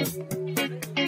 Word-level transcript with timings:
Müzik 0.00 0.99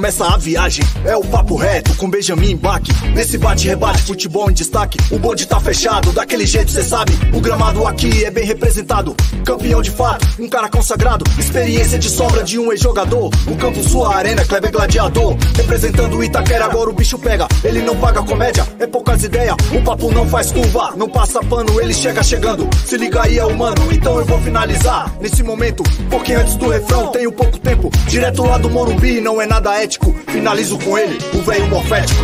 começa 0.00 0.24
a 0.24 0.38
viagem. 0.38 0.82
É 1.04 1.14
o 1.14 1.20
papo 1.20 1.56
reto 1.56 1.94
com 1.96 2.08
Benjamin 2.08 2.56
Bach. 2.56 2.80
Nesse 3.14 3.36
bate-rebate, 3.36 4.00
futebol 4.00 4.50
em 4.50 4.54
destaque. 4.54 4.96
O 5.10 5.18
bonde 5.18 5.44
tá 5.44 5.60
fechado, 5.60 6.10
daquele 6.12 6.46
jeito 6.46 6.70
cê 6.70 6.82
sabe. 6.82 7.12
O 7.34 7.40
gramado 7.40 7.86
aqui 7.86 8.24
é 8.24 8.30
bem 8.30 8.46
representado. 8.46 9.14
Campeão 9.44 9.82
de 9.82 9.90
fato, 9.90 10.26
um 10.38 10.48
cara 10.48 10.70
consagrado. 10.70 11.26
Experiência 11.38 11.98
de 11.98 12.08
sobra 12.08 12.42
de 12.42 12.58
um 12.58 12.72
ex-jogador. 12.72 13.30
O 13.46 13.56
campo, 13.56 13.86
sua 13.86 14.16
arena, 14.16 14.42
Kleber 14.42 14.72
Gladiador. 14.72 15.36
Representando 15.54 16.16
o 16.16 16.24
Itaquera, 16.24 16.64
agora 16.64 16.88
o 16.88 16.94
bicho 16.94 17.18
pega. 17.18 17.46
Ele 17.62 17.82
não 17.82 17.94
paga 17.94 18.22
comédia, 18.22 18.66
é 18.78 18.86
poucas 18.86 19.22
ideias. 19.22 19.54
O 19.70 19.82
papo 19.82 20.10
não 20.10 20.26
faz 20.26 20.50
curva, 20.50 20.94
não 20.96 21.10
passa 21.10 21.40
pano, 21.40 21.78
ele 21.78 21.92
chega 21.92 22.22
chegando. 22.22 22.66
Se 22.86 22.96
liga 22.96 23.22
aí, 23.22 23.38
é 23.38 23.44
humano, 23.44 23.92
então 23.92 24.18
eu 24.18 24.24
vou 24.24 24.40
finalizar. 24.40 25.12
Nesse 25.20 25.42
momento, 25.42 25.82
pouquinho 26.08 26.40
antes 26.40 26.54
do 26.54 26.70
refrão, 26.70 27.08
tenho 27.08 27.30
pouco 27.30 27.58
tempo. 27.58 27.90
Direto 28.08 28.42
lá 28.44 28.56
do 28.56 28.70
Morumbi 28.70 29.20
não 29.20 29.42
é 29.42 29.46
nada 29.46 29.74
ético. 29.74 29.89
Finalizo 30.28 30.78
com 30.78 30.96
ele, 30.96 31.18
o 31.34 31.42
velho 31.42 31.68
morfético. 31.68 32.20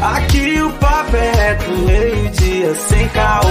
Aqui 0.00 0.60
o 0.60 0.70
papo 0.72 1.16
é 1.16 1.32
reto, 1.32 1.70
meio-dia 1.70 2.74
sem 2.74 3.08
caô. 3.08 3.42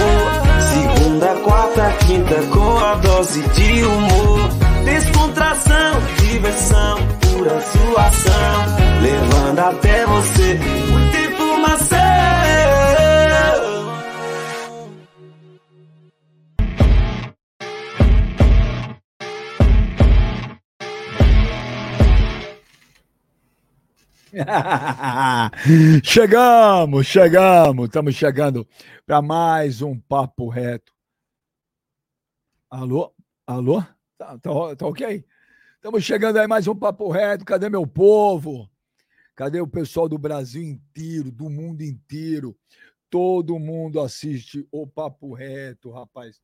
Segunda, 0.72 1.26
quarta, 1.44 1.92
quinta, 2.06 2.34
com 2.52 2.78
a 2.78 2.94
dose 2.96 3.42
de 3.42 3.84
humor. 3.84 4.48
Descontração, 4.84 6.02
diversão, 6.18 6.98
pura 7.20 7.60
suação. 7.60 9.02
Levando 9.02 9.58
até 9.58 10.06
você 10.06 10.60
chegamos, 26.02 27.06
chegamos, 27.06 27.86
estamos 27.86 28.14
chegando 28.16 28.66
para 29.06 29.22
mais 29.22 29.80
um 29.80 29.98
papo 29.98 30.48
reto. 30.48 30.92
Alô? 32.68 33.14
Alô? 33.46 33.80
Tá, 34.18 34.36
tá, 34.38 34.76
tá 34.76 34.86
ok? 34.86 35.24
Estamos 35.76 36.02
chegando 36.02 36.38
aí 36.38 36.48
mais 36.48 36.66
um 36.66 36.74
papo 36.74 37.10
reto. 37.10 37.44
Cadê 37.44 37.68
meu 37.68 37.86
povo? 37.86 38.68
Cadê 39.36 39.60
o 39.60 39.68
pessoal 39.68 40.08
do 40.08 40.18
Brasil 40.18 40.62
inteiro, 40.62 41.30
do 41.30 41.48
mundo 41.48 41.82
inteiro? 41.82 42.56
Todo 43.08 43.58
mundo 43.60 44.00
assiste 44.00 44.66
o 44.72 44.84
papo 44.84 45.32
reto, 45.32 45.92
rapaz. 45.92 46.40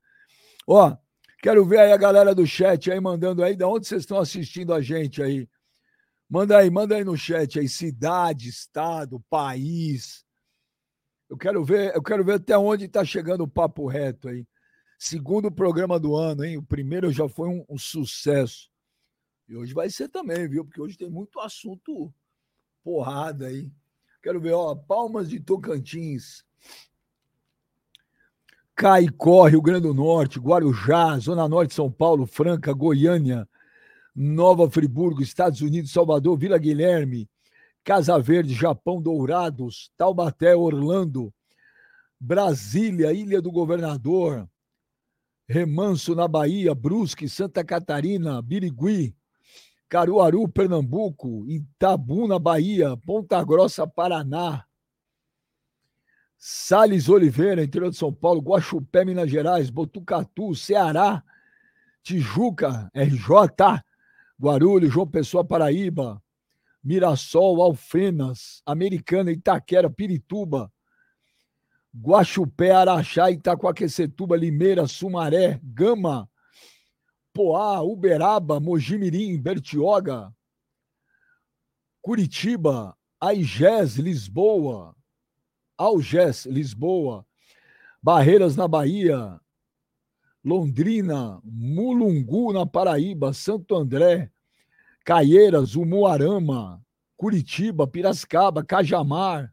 Ó, 0.65 0.97
quero 1.43 1.65
ver 1.65 1.81
aí 1.81 1.93
a 1.93 1.97
galera 1.97 2.37
do 2.37 2.47
chat 2.47 2.89
aí 2.93 3.01
mandando 3.01 3.43
aí, 3.43 3.57
de 3.57 3.65
onde 3.65 3.89
vocês 3.89 4.03
estão 4.03 4.19
assistindo 4.19 4.73
a 4.73 4.81
gente 4.81 5.21
aí? 5.21 5.49
Manda 6.31 6.59
aí, 6.59 6.71
manda 6.71 6.95
aí 6.95 7.03
no 7.03 7.17
chat 7.17 7.59
aí, 7.59 7.69
cidade, 7.69 8.49
estado, 8.49 9.19
país. 9.29 10.25
Eu 11.29 11.37
quero 11.37 11.65
ver, 11.65 11.93
eu 11.93 12.01
quero 12.01 12.25
ver 12.25 12.35
até 12.35 12.57
onde 12.57 12.85
está 12.85 13.05
chegando 13.05 13.43
o 13.43 13.49
papo 13.49 13.89
reto 13.89 14.29
aí. 14.29 14.47
Segundo 14.97 15.51
programa 15.51 15.99
do 15.99 16.15
ano, 16.15 16.45
hein? 16.45 16.57
O 16.57 16.63
primeiro 16.63 17.11
já 17.11 17.29
foi 17.29 17.49
um, 17.49 17.65
um, 17.69 17.77
sucesso. 17.77 18.71
E 19.49 19.57
hoje 19.57 19.75
vai 19.75 19.91
ser 19.91 20.09
também, 20.09 20.49
viu? 20.49 20.65
Porque 20.65 20.81
hoje 20.81 20.97
tem 20.97 21.11
muito 21.11 21.41
assunto 21.41 22.15
porrada 22.85 23.49
aí. 23.49 23.69
Quero 24.23 24.41
ver, 24.41 24.53
ó, 24.53 24.73
Palmas 24.77 25.29
de 25.29 25.41
Tocantins. 25.41 26.45
Caicó, 28.77 29.47
Rio 29.49 29.61
Grande 29.61 29.89
do 29.89 29.95
Norte, 29.95 30.39
Guarujá, 30.39 31.19
Zona 31.19 31.49
Norte 31.49 31.71
de 31.71 31.75
São 31.75 31.91
Paulo, 31.91 32.25
Franca, 32.25 32.73
Goiânia, 32.73 33.49
Nova 34.21 34.71
Friburgo, 34.71 35.23
Estados 35.23 35.63
Unidos, 35.63 35.93
Salvador, 35.93 36.37
Vila 36.37 36.59
Guilherme, 36.59 37.27
Casa 37.83 38.19
Verde, 38.19 38.53
Japão, 38.53 39.01
Dourados, 39.01 39.91
Taubaté, 39.97 40.55
Orlando, 40.55 41.33
Brasília, 42.21 43.15
Ilha 43.15 43.41
do 43.41 43.51
Governador, 43.51 44.47
Remanso, 45.49 46.15
na 46.15 46.29
Bahia, 46.29 46.75
Brusque, 46.75 47.31
Santa 47.31 47.65
Catarina, 47.65 48.43
Birigui, 48.43 49.17
Caruaru, 49.89 50.47
Pernambuco, 50.47 51.47
Itabu, 51.49 52.29
na 52.29 52.39
Bahia, 52.39 52.99
Ponta 52.99 53.43
Grossa, 53.43 53.87
Paraná, 53.87 54.67
Sales 56.37 57.09
Oliveira, 57.09 57.65
interior 57.65 57.91
de 57.91 57.97
São 57.97 58.13
Paulo, 58.13 58.43
Guaxupé, 58.43 59.03
Minas 59.03 59.31
Gerais, 59.31 59.71
Botucatu, 59.71 60.55
Ceará, 60.55 61.25
Tijuca, 62.03 62.91
RJ, 62.95 63.83
Guarulhos, 64.41 64.91
João 64.91 65.07
Pessoa, 65.07 65.45
Paraíba, 65.45 66.21
Mirassol, 66.83 67.61
Alfenas, 67.61 68.63
Americana, 68.65 69.31
Itaquera, 69.31 69.91
Pirituba, 69.91 70.73
Guaxupé, 71.95 72.71
Araxá, 72.71 73.31
Itacoaquecetuba, 73.31 74.39
Limeira, 74.39 74.87
Sumaré, 74.87 75.61
Gama, 75.63 76.27
Poá, 77.35 77.83
Uberaba, 77.83 78.59
Mojimirim, 78.59 79.39
Bertioga, 79.39 80.35
Curitiba, 82.01 82.97
Aigés, 83.21 83.97
Lisboa, 83.97 84.97
Algés, 85.77 86.47
Lisboa, 86.47 87.27
Barreiras 88.03 88.57
na 88.57 88.67
Bahia, 88.67 89.39
Londrina, 90.45 91.41
Mulungu, 91.45 92.53
na 92.53 92.65
Paraíba, 92.65 93.33
Santo 93.33 93.77
André, 93.77 94.31
Caieiras, 95.05 95.75
Umuarama, 95.75 96.83
Curitiba, 97.17 97.87
Piracicaba, 97.87 98.65
Cajamar, 98.65 99.53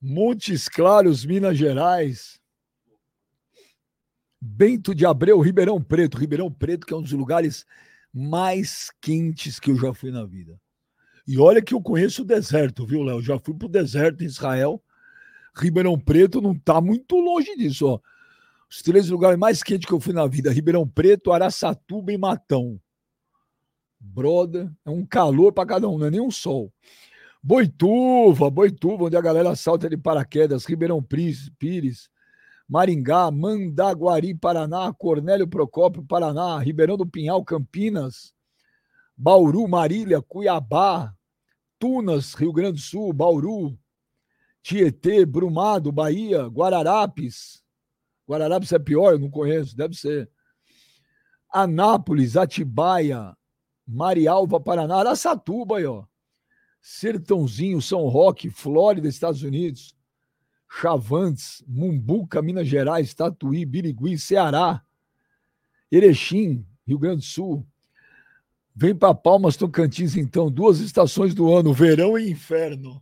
Montes 0.00 0.68
Claros, 0.68 1.24
Minas 1.24 1.56
Gerais, 1.56 2.38
Bento 4.46 4.94
de 4.94 5.06
Abreu, 5.06 5.40
Ribeirão 5.40 5.82
Preto. 5.82 6.18
Ribeirão 6.18 6.52
Preto, 6.52 6.86
que 6.86 6.92
é 6.92 6.96
um 6.96 7.02
dos 7.02 7.12
lugares 7.12 7.64
mais 8.12 8.90
quentes 9.00 9.58
que 9.58 9.70
eu 9.70 9.76
já 9.76 9.94
fui 9.94 10.10
na 10.10 10.26
vida. 10.26 10.60
E 11.26 11.38
olha 11.38 11.62
que 11.62 11.72
eu 11.72 11.80
conheço 11.80 12.20
o 12.20 12.26
deserto, 12.26 12.84
viu, 12.86 13.02
Léo? 13.02 13.22
Já 13.22 13.38
fui 13.38 13.54
para 13.54 13.64
o 13.64 13.70
deserto 13.70 14.22
em 14.22 14.26
Israel. 14.26 14.82
Ribeirão 15.56 15.98
Preto 15.98 16.42
não 16.42 16.52
está 16.52 16.78
muito 16.78 17.16
longe 17.16 17.56
disso, 17.56 17.86
ó. 17.86 18.00
Os 18.74 18.82
três 18.82 19.08
lugares 19.08 19.38
mais 19.38 19.62
quentes 19.62 19.86
que 19.86 19.92
eu 19.92 20.00
fui 20.00 20.12
na 20.12 20.26
vida: 20.26 20.50
Ribeirão 20.50 20.86
Preto, 20.86 21.30
Araçatuba 21.30 22.12
e 22.12 22.18
Matão. 22.18 22.80
Brother, 24.00 24.68
é 24.84 24.90
um 24.90 25.06
calor 25.06 25.52
para 25.52 25.64
cada 25.64 25.88
um, 25.88 25.96
não 25.96 26.08
é 26.08 26.10
nem 26.10 26.20
um 26.20 26.30
sol. 26.30 26.72
Boituva, 27.40 28.50
Boituva, 28.50 29.04
onde 29.04 29.16
a 29.16 29.20
galera 29.20 29.54
salta 29.54 29.88
de 29.88 29.96
paraquedas, 29.96 30.64
Ribeirão 30.64 31.00
Pires, 31.00 32.10
Maringá, 32.68 33.30
Mandaguari, 33.30 34.34
Paraná, 34.34 34.92
Cornélio 34.92 35.46
Procópio, 35.46 36.04
Paraná, 36.04 36.58
Ribeirão 36.58 36.96
do 36.96 37.06
Pinhal, 37.06 37.44
Campinas, 37.44 38.34
Bauru, 39.16 39.68
Marília, 39.68 40.20
Cuiabá, 40.20 41.14
Tunas, 41.78 42.34
Rio 42.34 42.52
Grande 42.52 42.80
do 42.80 42.80
Sul, 42.80 43.12
Bauru, 43.12 43.78
Tietê, 44.64 45.24
Brumado, 45.24 45.92
Bahia, 45.92 46.48
Guararapes, 46.48 47.63
Guararapes 48.28 48.72
é 48.72 48.78
pior, 48.78 49.12
eu 49.12 49.18
não 49.18 49.30
conheço, 49.30 49.76
deve 49.76 49.94
ser. 49.94 50.30
Anápolis, 51.52 52.36
Atibaia, 52.36 53.36
Marialva, 53.86 54.60
Paraná, 54.60 54.96
Araçatuba 54.96 55.78
aí, 55.78 55.86
ó. 55.86 56.04
Sertãozinho, 56.80 57.80
São 57.80 58.08
Roque, 58.08 58.50
Flórida, 58.50 59.08
Estados 59.08 59.42
Unidos. 59.42 59.96
Chavantes, 60.68 61.62
Mumbuca, 61.68 62.42
Minas 62.42 62.66
Gerais, 62.66 63.14
Tatuí, 63.14 63.64
Birigui, 63.64 64.18
Ceará. 64.18 64.82
Erechim, 65.90 66.66
Rio 66.86 66.98
Grande 66.98 67.18
do 67.18 67.24
Sul. 67.24 67.66
Vem 68.74 68.94
para 68.94 69.14
Palmas, 69.14 69.56
Tocantins, 69.56 70.16
então. 70.16 70.50
Duas 70.50 70.80
estações 70.80 71.32
do 71.32 71.54
ano, 71.54 71.72
verão 71.72 72.18
e 72.18 72.28
inferno. 72.28 73.00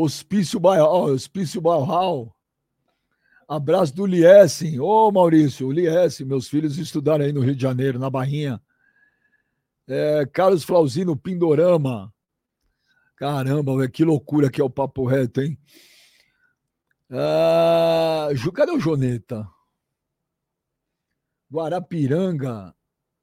Hospício 0.00 0.60
Bairral, 0.60 1.06
Hospício 1.06 1.60
Bairral. 1.60 2.32
Abraço 3.48 3.92
do 3.94 4.06
Liesen. 4.06 4.78
Ô, 4.78 5.10
Maurício, 5.10 5.72
Liesen, 5.72 6.24
meus 6.24 6.48
filhos 6.48 6.78
estudaram 6.78 7.24
aí 7.24 7.32
no 7.32 7.40
Rio 7.40 7.56
de 7.56 7.62
Janeiro, 7.62 7.98
na 7.98 8.08
Barrinha. 8.08 8.62
É, 9.88 10.24
Carlos 10.26 10.62
Flauzino, 10.62 11.16
Pindorama. 11.16 12.12
Caramba, 13.16 13.88
que 13.88 14.04
loucura 14.04 14.48
que 14.48 14.60
é 14.60 14.64
o 14.64 14.70
papo 14.70 15.04
reto, 15.04 15.40
hein? 15.40 15.58
Ah, 17.10 18.28
cadê 18.54 18.70
o 18.70 18.78
Joneta? 18.78 19.48
Guarapiranga, 21.50 22.72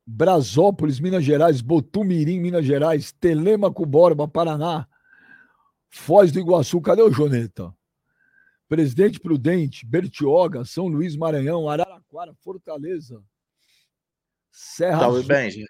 Brasópolis, 0.05 0.99
Minas 0.99 1.23
Gerais, 1.23 1.61
Botumirim, 1.61 2.41
Minas 2.41 2.65
Gerais, 2.65 3.13
Telemaco 3.13 3.85
Borba, 3.85 4.27
Paraná, 4.27 4.85
Foz 5.95 6.29
do 6.31 6.39
Iguaçu, 6.39 6.81
cadê 6.81 7.01
o 7.01 7.09
Joneta? 7.09 7.73
Presidente 8.67 9.17
Prudente, 9.17 9.85
Bertioga, 9.85 10.65
São 10.65 10.87
Luís, 10.87 11.15
Maranhão, 11.15 11.69
Araraquara, 11.69 12.35
Fortaleza, 12.41 13.23
Serra 14.51 14.99
Salve, 14.99 15.19
Azul. 15.19 15.27
Benji. 15.27 15.65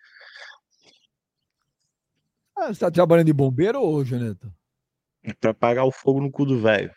Ah, 2.56 2.66
você 2.66 2.72
está 2.72 2.90
trabalhando 2.90 3.28
de 3.28 3.34
bombeiro 3.34 3.80
ou, 3.80 4.04
Joneta? 4.04 4.52
Pra 5.40 5.52
apagar 5.52 5.86
o 5.86 5.92
fogo 5.92 6.20
no 6.20 6.32
cu 6.32 6.44
do 6.44 6.60
velho. 6.60 6.92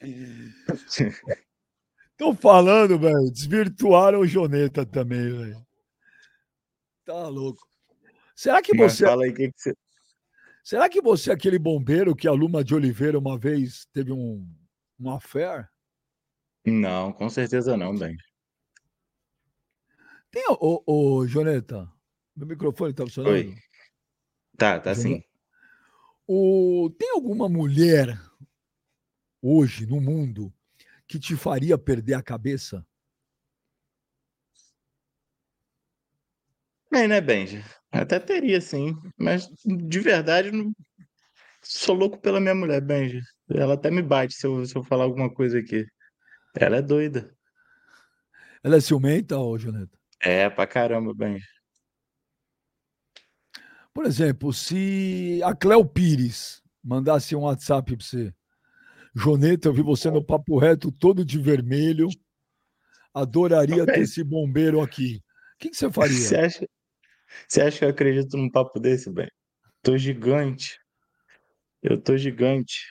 Tô 2.16 2.32
falando, 2.34 2.96
velho. 2.98 3.32
Desvirtuaram 3.32 4.20
o 4.20 4.26
Joneta 4.26 4.86
também, 4.86 5.36
velho. 5.36 5.69
Tá 7.10 7.26
louco. 7.26 7.68
Será 8.36 8.62
que 8.62 8.72
Mas 8.72 8.92
você, 8.92 9.04
fala 9.04 9.24
aí 9.24 9.30
o 9.30 9.34
que, 9.34 9.50
que 9.50 9.60
você. 9.60 9.74
será 10.62 10.88
que 10.88 11.02
você 11.02 11.30
é 11.30 11.34
aquele 11.34 11.58
bombeiro 11.58 12.14
que 12.14 12.28
a 12.28 12.32
Luma 12.32 12.62
de 12.62 12.72
Oliveira 12.72 13.18
uma 13.18 13.36
vez 13.36 13.84
teve 13.92 14.12
um, 14.12 14.48
um 14.96 15.10
affair? 15.10 15.68
Não, 16.64 17.12
com 17.12 17.28
certeza 17.28 17.76
não, 17.76 17.96
Benji. 17.96 18.22
Tem, 20.30 20.44
ô, 20.48 20.84
ô, 20.86 21.26
Joneta, 21.26 21.90
meu 22.36 22.46
microfone 22.46 22.94
tá 22.94 23.02
funcionando? 23.02 23.32
Oi. 23.32 23.56
Tá, 24.56 24.78
tá 24.78 24.94
sim. 24.94 25.20
O, 26.28 26.94
tem 26.96 27.10
alguma 27.10 27.48
mulher 27.48 28.16
hoje 29.42 29.84
no 29.84 30.00
mundo 30.00 30.54
que 31.08 31.18
te 31.18 31.34
faria 31.34 31.76
perder 31.76 32.14
a 32.14 32.22
cabeça? 32.22 32.86
Bem, 36.90 37.06
né, 37.06 37.20
Benji? 37.20 37.64
Até 37.92 38.18
teria, 38.18 38.60
sim. 38.60 38.96
Mas 39.16 39.48
de 39.64 40.00
verdade, 40.00 40.50
não... 40.50 40.72
sou 41.62 41.94
louco 41.94 42.18
pela 42.18 42.40
minha 42.40 42.54
mulher, 42.54 42.80
Benji. 42.80 43.20
Ela 43.48 43.74
até 43.74 43.90
me 43.90 44.02
bate 44.02 44.34
se 44.34 44.46
eu, 44.46 44.64
se 44.66 44.76
eu 44.76 44.82
falar 44.82 45.04
alguma 45.04 45.32
coisa 45.32 45.58
aqui. 45.58 45.86
Ela 46.54 46.78
é 46.78 46.82
doida. 46.82 47.32
Ela 48.62 48.76
é 48.76 48.80
ciumenta, 48.80 49.38
ô, 49.38 49.56
Joneta? 49.56 49.98
É, 50.20 50.50
pra 50.50 50.66
caramba, 50.66 51.14
Benji. 51.14 51.46
Por 53.92 54.04
exemplo, 54.06 54.52
se 54.52 55.40
a 55.44 55.54
Cléo 55.54 55.84
Pires 55.84 56.62
mandasse 56.82 57.34
um 57.34 57.40
WhatsApp 57.40 57.96
para 57.96 58.04
você, 58.04 58.32
Joneta, 59.14 59.68
eu 59.68 59.72
vi 59.72 59.82
você 59.82 60.10
no 60.10 60.24
papo 60.24 60.58
reto 60.58 60.92
todo 60.92 61.24
de 61.24 61.38
vermelho, 61.38 62.08
adoraria 63.12 63.84
ter 63.84 64.00
esse 64.00 64.22
bombeiro 64.22 64.80
aqui. 64.80 65.16
O 65.16 65.58
que, 65.58 65.70
que 65.70 65.76
você 65.76 65.86
Você 65.86 65.92
faria? 65.92 66.46
acha, 66.46 66.68
você 67.48 67.62
acha 67.62 67.78
que 67.78 67.84
eu 67.84 67.88
acredito 67.88 68.36
num 68.36 68.50
papo 68.50 68.78
desse, 68.78 69.10
Benji? 69.10 69.30
Tô 69.82 69.96
gigante. 69.96 70.78
Eu 71.82 72.00
tô 72.00 72.16
gigante. 72.16 72.86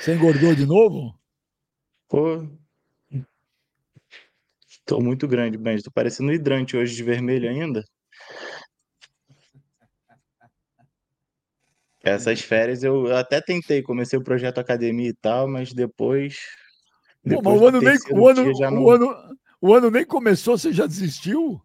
Você 0.00 0.14
engordou 0.14 0.54
de 0.54 0.66
novo? 0.66 1.18
Pô. 2.08 2.46
Tô 4.84 5.00
muito 5.00 5.26
grande, 5.26 5.58
Benji. 5.58 5.82
Tô 5.82 5.90
parecendo 5.90 6.30
um 6.30 6.34
hidrante 6.34 6.76
hoje 6.76 6.94
de 6.94 7.02
vermelho 7.02 7.48
ainda. 7.48 7.84
Essas 12.06 12.40
férias 12.40 12.84
eu 12.84 13.14
até 13.16 13.40
tentei, 13.40 13.82
comecei 13.82 14.16
o 14.16 14.22
projeto 14.22 14.58
academia 14.58 15.08
e 15.08 15.14
tal, 15.14 15.48
mas 15.48 15.72
depois. 15.72 16.38
Pô, 17.28 17.42
mas 17.42 17.60
o 17.60 17.66
ano, 17.66 17.80
nem, 17.80 17.98
o, 18.12 18.28
ano, 18.28 18.52
o, 18.80 18.90
ano, 18.92 19.36
o 19.60 19.74
ano 19.74 19.90
nem 19.90 20.06
começou, 20.06 20.56
você 20.56 20.72
já 20.72 20.86
desistiu? 20.86 21.60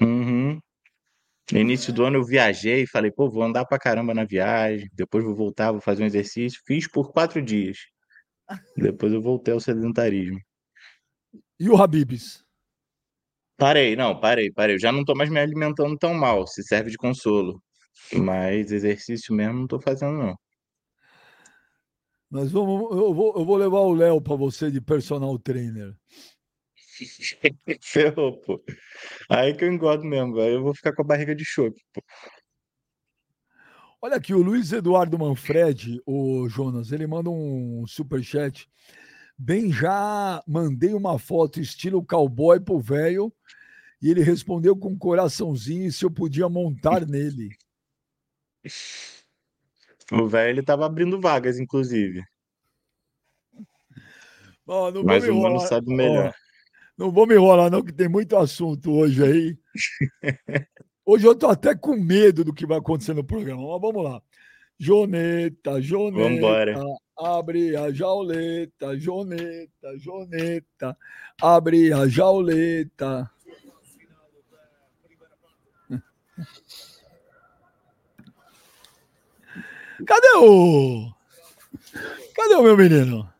Uhum. 0.00 0.58
No 1.50 1.58
início 1.58 1.92
do 1.92 2.04
ano 2.04 2.18
eu 2.18 2.24
viajei, 2.24 2.86
falei, 2.86 3.10
pô, 3.10 3.30
vou 3.30 3.42
andar 3.42 3.64
pra 3.64 3.78
caramba 3.78 4.12
na 4.12 4.24
viagem, 4.24 4.88
depois 4.92 5.24
vou 5.24 5.34
voltar, 5.34 5.72
vou 5.72 5.80
fazer 5.80 6.02
um 6.02 6.06
exercício. 6.06 6.60
Fiz 6.66 6.86
por 6.86 7.10
quatro 7.12 7.40
dias. 7.40 7.78
Depois 8.76 9.12
eu 9.12 9.22
voltei 9.22 9.54
ao 9.54 9.60
sedentarismo. 9.60 10.38
E 11.58 11.68
o 11.68 11.76
Habibs? 11.76 12.44
Parei, 13.56 13.96
não, 13.96 14.18
parei, 14.18 14.52
parei. 14.52 14.76
Eu 14.76 14.80
já 14.80 14.92
não 14.92 15.04
tô 15.04 15.14
mais 15.14 15.30
me 15.30 15.40
alimentando 15.40 15.96
tão 15.98 16.14
mal, 16.14 16.46
se 16.46 16.62
serve 16.62 16.90
de 16.90 16.96
consolo. 16.96 17.60
Mas 18.14 18.70
exercício 18.70 19.34
mesmo 19.34 19.60
não 19.60 19.66
tô 19.66 19.80
fazendo, 19.80 20.16
não. 20.18 20.36
Nós 22.30 22.52
vamos, 22.52 22.94
eu, 22.96 23.14
vou, 23.14 23.34
eu 23.36 23.44
vou 23.44 23.56
levar 23.56 23.80
o 23.80 23.94
Léo 23.94 24.20
para 24.20 24.36
você 24.36 24.70
de 24.70 24.80
personal 24.80 25.38
trainer. 25.38 25.94
Ferrou, 27.80 28.38
pô. 28.38 28.62
Aí 29.28 29.54
que 29.54 29.64
eu 29.64 29.72
engordo 29.72 30.04
mesmo, 30.04 30.34
velho. 30.34 30.54
Eu 30.54 30.62
vou 30.62 30.74
ficar 30.74 30.92
com 30.92 31.02
a 31.02 31.06
barriga 31.06 31.34
de 31.34 31.44
chope, 31.44 31.80
pô. 31.92 32.02
Olha 34.00 34.16
aqui, 34.16 34.32
o 34.32 34.42
Luiz 34.42 34.72
Eduardo 34.72 35.18
Manfredi, 35.18 36.00
o 36.06 36.48
Jonas, 36.48 36.92
ele 36.92 37.06
manda 37.06 37.30
um 37.30 37.84
superchat. 37.86 38.68
Bem, 39.36 39.72
já 39.72 40.42
mandei 40.46 40.94
uma 40.94 41.18
foto 41.18 41.60
estilo 41.60 42.04
cowboy 42.04 42.60
pro 42.60 42.78
velho 42.78 43.32
e 44.00 44.10
ele 44.10 44.22
respondeu 44.22 44.76
com 44.76 44.90
um 44.90 44.98
coraçãozinho 44.98 45.92
se 45.92 46.04
eu 46.04 46.10
podia 46.10 46.48
montar 46.48 47.04
nele. 47.06 47.56
O 50.12 50.28
velho, 50.28 50.50
ele 50.50 50.62
tava 50.62 50.86
abrindo 50.86 51.20
vagas, 51.20 51.58
inclusive. 51.58 52.24
Não 54.64 55.02
Mas 55.02 55.26
o 55.26 55.34
mano 55.34 55.58
sabe 55.60 55.94
melhor. 55.94 56.32
Não 56.98 57.12
vou 57.12 57.26
me 57.26 57.36
enrolar, 57.36 57.70
não, 57.70 57.82
que 57.82 57.92
tem 57.92 58.08
muito 58.08 58.36
assunto 58.36 58.90
hoje 58.92 59.22
aí. 59.22 59.56
Hoje 61.06 61.26
eu 61.26 61.34
tô 61.34 61.46
até 61.46 61.74
com 61.74 61.96
medo 61.96 62.44
do 62.44 62.52
que 62.52 62.66
vai 62.66 62.76
acontecer 62.76 63.14
no 63.14 63.24
programa, 63.24 63.62
mas 63.62 63.80
vamos 63.80 64.04
lá. 64.04 64.20
Joneta, 64.78 65.80
Joneta, 65.80 66.28
Vambora. 66.28 66.74
abre 67.16 67.74
a 67.74 67.90
jauleta, 67.90 68.94
Joneta, 68.98 69.96
Joneta, 69.96 70.94
abre 71.40 71.94
a 71.94 72.06
jauleta. 72.06 73.30
Cadê 80.06 80.36
o. 80.36 81.10
Cadê 82.34 82.54
o 82.54 82.62
meu 82.62 82.76
menino? 82.76 83.32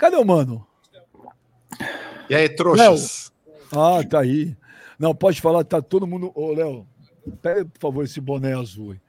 Cadê 0.00 0.16
o 0.16 0.24
mano? 0.24 0.66
E 2.30 2.34
aí, 2.34 2.48
trouxas? 2.48 3.30
Ah, 3.70 4.02
tá 4.02 4.20
aí. 4.20 4.56
Não, 4.98 5.14
pode 5.14 5.42
falar, 5.42 5.62
tá 5.62 5.82
todo 5.82 6.06
mundo. 6.06 6.32
Ô, 6.34 6.54
Léo, 6.54 6.86
pega, 7.42 7.66
por 7.66 7.78
favor, 7.78 8.04
esse 8.04 8.18
boné 8.18 8.54
azul 8.54 8.92
aí. 8.92 9.00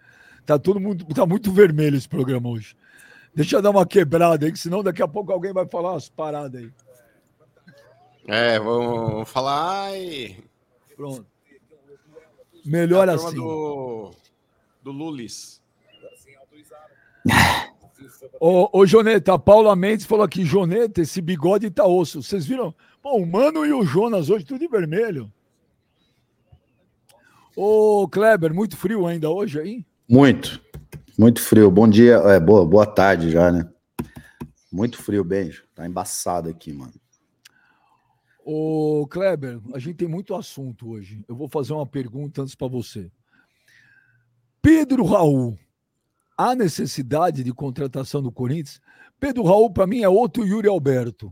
Tá 0.45 0.59
todo 0.59 0.81
mundo. 0.81 1.05
Tá 1.15 1.25
muito 1.25 1.49
vermelho 1.49 1.95
esse 1.95 2.09
programa 2.09 2.49
hoje. 2.49 2.75
Deixa 3.33 3.55
eu 3.55 3.61
dar 3.61 3.69
uma 3.69 3.85
quebrada 3.85 4.45
aí, 4.45 4.51
que 4.51 4.59
senão 4.59 4.83
daqui 4.83 5.01
a 5.01 5.07
pouco 5.07 5.31
alguém 5.31 5.53
vai 5.53 5.65
falar 5.65 5.93
umas 5.93 6.09
paradas 6.09 6.61
aí. 6.61 6.69
É, 8.27 8.59
vamos 8.59 9.29
falar 9.29 9.97
e. 9.97 10.43
Pronto. 10.97 11.25
Melhor 12.65 13.07
assim. 13.07 13.35
do, 13.35 14.11
do 14.83 14.91
Lulis. 14.91 15.61
Ô, 18.39 18.79
ô, 18.79 18.85
Joneta, 18.85 19.33
a 19.33 19.39
Paula 19.39 19.75
Mendes 19.75 20.05
falou 20.05 20.23
aqui, 20.23 20.43
Joneta, 20.45 21.01
esse 21.01 21.21
bigode 21.21 21.69
tá 21.71 21.85
osso. 21.85 22.21
Vocês 22.21 22.45
viram? 22.45 22.73
Pô, 23.01 23.17
o 23.17 23.25
Mano 23.25 23.65
e 23.65 23.73
o 23.73 23.83
Jonas 23.83 24.29
hoje 24.29 24.45
tudo 24.45 24.59
de 24.59 24.67
vermelho. 24.67 25.31
Ô, 27.55 28.07
Kleber, 28.07 28.53
muito 28.53 28.77
frio 28.77 29.07
ainda 29.07 29.29
hoje 29.29 29.59
aí? 29.59 29.85
Muito, 30.07 30.61
muito 31.17 31.41
frio. 31.41 31.69
Bom 31.71 31.87
dia, 31.87 32.15
é, 32.15 32.39
boa, 32.39 32.65
boa 32.65 32.85
tarde 32.85 33.31
já, 33.31 33.51
né? 33.51 33.67
Muito 34.71 34.97
frio, 34.97 35.23
beijo. 35.23 35.65
Tá 35.73 35.85
embaçado 35.85 36.47
aqui, 36.47 36.71
mano. 36.71 36.93
Ô, 38.45 39.05
Kleber, 39.09 39.59
a 39.73 39.79
gente 39.79 39.97
tem 39.97 40.07
muito 40.07 40.33
assunto 40.35 40.91
hoje. 40.91 41.23
Eu 41.27 41.35
vou 41.35 41.47
fazer 41.47 41.73
uma 41.73 41.85
pergunta 41.85 42.41
antes 42.41 42.55
para 42.55 42.67
você. 42.67 43.11
Pedro 44.61 45.03
Raul, 45.05 45.57
há 46.41 46.55
necessidade 46.55 47.43
de 47.43 47.53
contratação 47.53 48.21
do 48.21 48.31
Corinthians? 48.31 48.81
Pedro 49.19 49.43
Raul, 49.43 49.71
para 49.71 49.85
mim, 49.85 50.01
é 50.01 50.09
outro 50.09 50.45
Yuri 50.45 50.67
Alberto. 50.67 51.31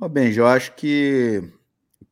Ó, 0.00 0.08
Benji, 0.08 0.38
eu 0.38 0.46
acho 0.46 0.74
que 0.74 1.42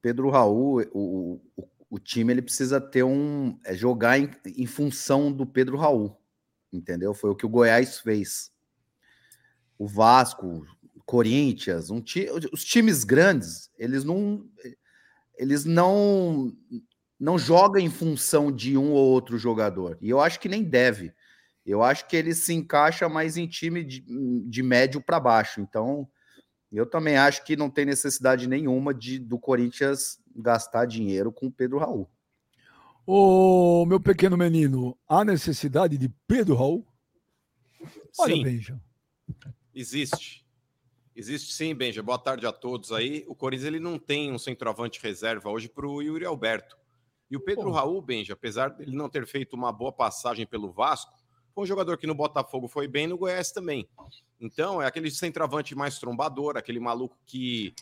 Pedro 0.01 0.31
Raul, 0.31 0.83
o, 0.93 1.41
o, 1.57 1.69
o 1.91 1.99
time, 1.99 2.33
ele 2.33 2.43
precisa 2.43 2.81
ter 2.81 3.03
um. 3.03 3.59
É 3.65 3.75
jogar 3.75 4.19
em, 4.19 4.31
em 4.57 4.67
função 4.67 5.33
do 5.33 5.45
Pedro 5.45 5.77
Raul, 5.77 6.17
entendeu? 6.73 7.13
Foi 7.13 7.31
o 7.31 7.35
que 7.35 7.45
o 7.45 7.49
Goiás 7.49 7.99
fez. 7.99 8.53
O 9.77 9.87
Vasco, 9.87 10.65
Corinthians, 11.05 11.91
um 11.91 12.01
ti, 12.01 12.29
os 12.53 12.65
times 12.65 13.05
grandes, 13.05 13.71
eles 13.79 14.05
não. 14.05 14.49
Eles 15.37 15.65
não 15.65 16.57
não 17.19 17.39
joga 17.39 17.81
em 17.81 17.91
função 17.91 18.51
de 18.51 18.77
um 18.77 18.93
ou 18.93 19.07
outro 19.09 19.39
jogador. 19.39 19.97
E 20.01 20.11
eu 20.11 20.21
acho 20.21 20.41
que 20.41 20.49
nem 20.49 20.63
deve. 20.63 21.13
Eu 21.65 21.83
acho 21.83 22.07
que 22.07 22.17
ele 22.17 22.35
se 22.35 22.53
encaixa 22.53 23.09
mais 23.09 23.37
em 23.37 23.47
time 23.47 23.83
de, 23.83 24.05
de 24.47 24.63
médio 24.63 25.01
para 25.01 25.19
baixo. 25.19 25.61
Então, 25.61 26.07
eu 26.71 26.85
também 26.85 27.17
acho 27.17 27.45
que 27.45 27.57
não 27.57 27.71
tem 27.71 27.87
necessidade 27.87 28.47
nenhuma 28.49 28.93
de 28.93 29.19
do 29.19 29.39
Corinthians 29.39 30.19
gastar 30.35 30.87
dinheiro 30.87 31.33
com 31.33 31.47
o 31.47 31.53
Pedro 31.53 31.79
Raul. 31.79 32.11
Ô, 33.07 33.85
meu 33.87 34.01
pequeno 34.01 34.37
menino, 34.37 34.97
há 35.09 35.25
necessidade 35.25 35.97
de 35.97 36.09
Pedro 36.27 36.57
Raul? 36.57 36.87
Olha, 38.19 38.35
Sim, 38.35 38.43
Benja. 38.43 38.81
existe. 39.75 40.45
Existe 41.17 41.53
sim, 41.53 41.75
Benja. 41.75 42.03
Boa 42.03 42.19
tarde 42.19 42.45
a 42.47 42.53
todos 42.53 42.91
aí. 42.91 43.25
O 43.29 43.35
Corinthians 43.35 43.69
ele 43.69 43.79
não 43.79 43.99
tem 43.99 44.33
um 44.33 44.39
centroavante 44.39 45.01
reserva 45.01 45.49
hoje 45.49 45.69
para 45.69 45.87
o 45.87 46.03
Yuri 46.03 46.25
Alberto. 46.25 46.77
E 47.35 47.37
o 47.37 47.41
Pedro 47.41 47.65
Pô. 47.65 47.71
Raul, 47.73 48.01
Benja, 48.01 48.35
apesar 48.35 48.69
dele 48.69 48.97
não 48.97 49.09
ter 49.09 49.27
feito 49.27 49.55
uma 49.55 49.73
boa 49.73 49.91
passagem 49.91 50.47
pelo 50.47 50.71
Vasco, 50.71 51.13
foi 51.53 51.65
um 51.65 51.67
jogador 51.67 51.99
que 51.99 52.07
no 52.07 52.15
Botafogo 52.15 52.69
foi 52.69 52.87
bem, 52.87 53.09
no 53.09 53.19
Goiás 53.19 53.51
também. 53.51 53.89
Então, 54.41 54.81
é 54.81 54.87
aquele 54.87 55.11
centroavante 55.11 55.75
mais 55.75 55.99
trombador, 55.99 56.57
aquele 56.57 56.79
maluco 56.79 57.19
que, 57.27 57.75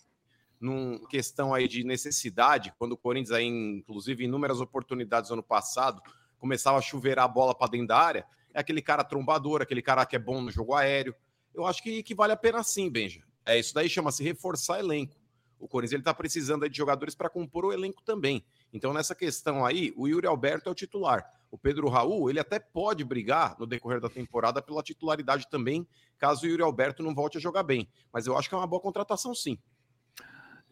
num 0.59 1.05
questão 1.05 1.53
aí 1.53 1.69
de 1.69 1.85
necessidade, 1.85 2.73
quando 2.79 2.93
o 2.93 2.97
Corinthians, 2.97 3.31
aí, 3.31 3.45
inclusive, 3.45 4.25
em 4.25 4.27
inúmeras 4.27 4.59
oportunidades 4.59 5.31
ano 5.31 5.43
passado, 5.43 6.01
começava 6.39 6.79
a 6.79 6.83
chuveirar 6.83 7.27
a 7.27 7.29
bola 7.29 7.55
para 7.55 7.73
dentro 7.73 7.89
da 7.89 7.99
área, 7.99 8.27
é 8.55 8.61
aquele 8.61 8.81
cara 8.81 9.05
trombador, 9.05 9.61
aquele 9.61 9.83
cara 9.83 10.07
que 10.07 10.17
é 10.17 10.19
bom 10.19 10.41
no 10.41 10.51
jogo 10.51 10.73
aéreo. 10.75 11.15
Eu 11.55 11.67
acho 11.67 11.83
que, 11.83 12.03
que 12.03 12.15
vale 12.15 12.33
a 12.33 12.39
pena 12.39 12.63
sim, 12.63 12.89
Benja. 12.89 13.23
É, 13.45 13.59
isso 13.59 13.75
daí 13.75 13.87
chama-se 13.87 14.25
reforçar 14.25 14.79
elenco. 14.79 15.21
O 15.59 15.69
Corinthians 15.69 15.93
ele 15.93 16.03
tá 16.03 16.15
precisando 16.15 16.63
aí 16.63 16.71
de 16.71 16.77
jogadores 16.79 17.15
para 17.15 17.29
compor 17.29 17.67
o 17.67 17.73
elenco 17.73 18.03
também. 18.03 18.43
Então, 18.73 18.93
nessa 18.93 19.15
questão 19.15 19.65
aí, 19.65 19.93
o 19.97 20.09
Yuri 20.09 20.27
Alberto 20.27 20.69
é 20.69 20.73
o 20.73 20.75
titular. 20.75 21.25
O 21.51 21.59
Pedro 21.59 21.89
Raul, 21.89 22.31
ele 22.31 22.41
até 22.41 22.59
pode 22.59 23.05
brigar 23.05 23.55
no 23.59 23.67
decorrer 23.67 24.01
da 24.01 24.09
temporada 24.09 24.63
pela 24.63 24.83
titularidade 24.83 25.47
também, 25.51 25.87
caso 26.19 26.47
o 26.47 26.49
Yuri 26.49 26.63
Alberto 26.63 27.03
não 27.03 27.15
volte 27.15 27.37
a 27.37 27.41
jogar 27.41 27.63
bem. 27.63 27.87
Mas 28.11 28.27
eu 28.27 28.37
acho 28.37 28.49
que 28.49 28.55
é 28.55 28.59
uma 28.59 28.67
boa 28.67 28.81
contratação, 28.81 29.35
sim. 29.35 29.59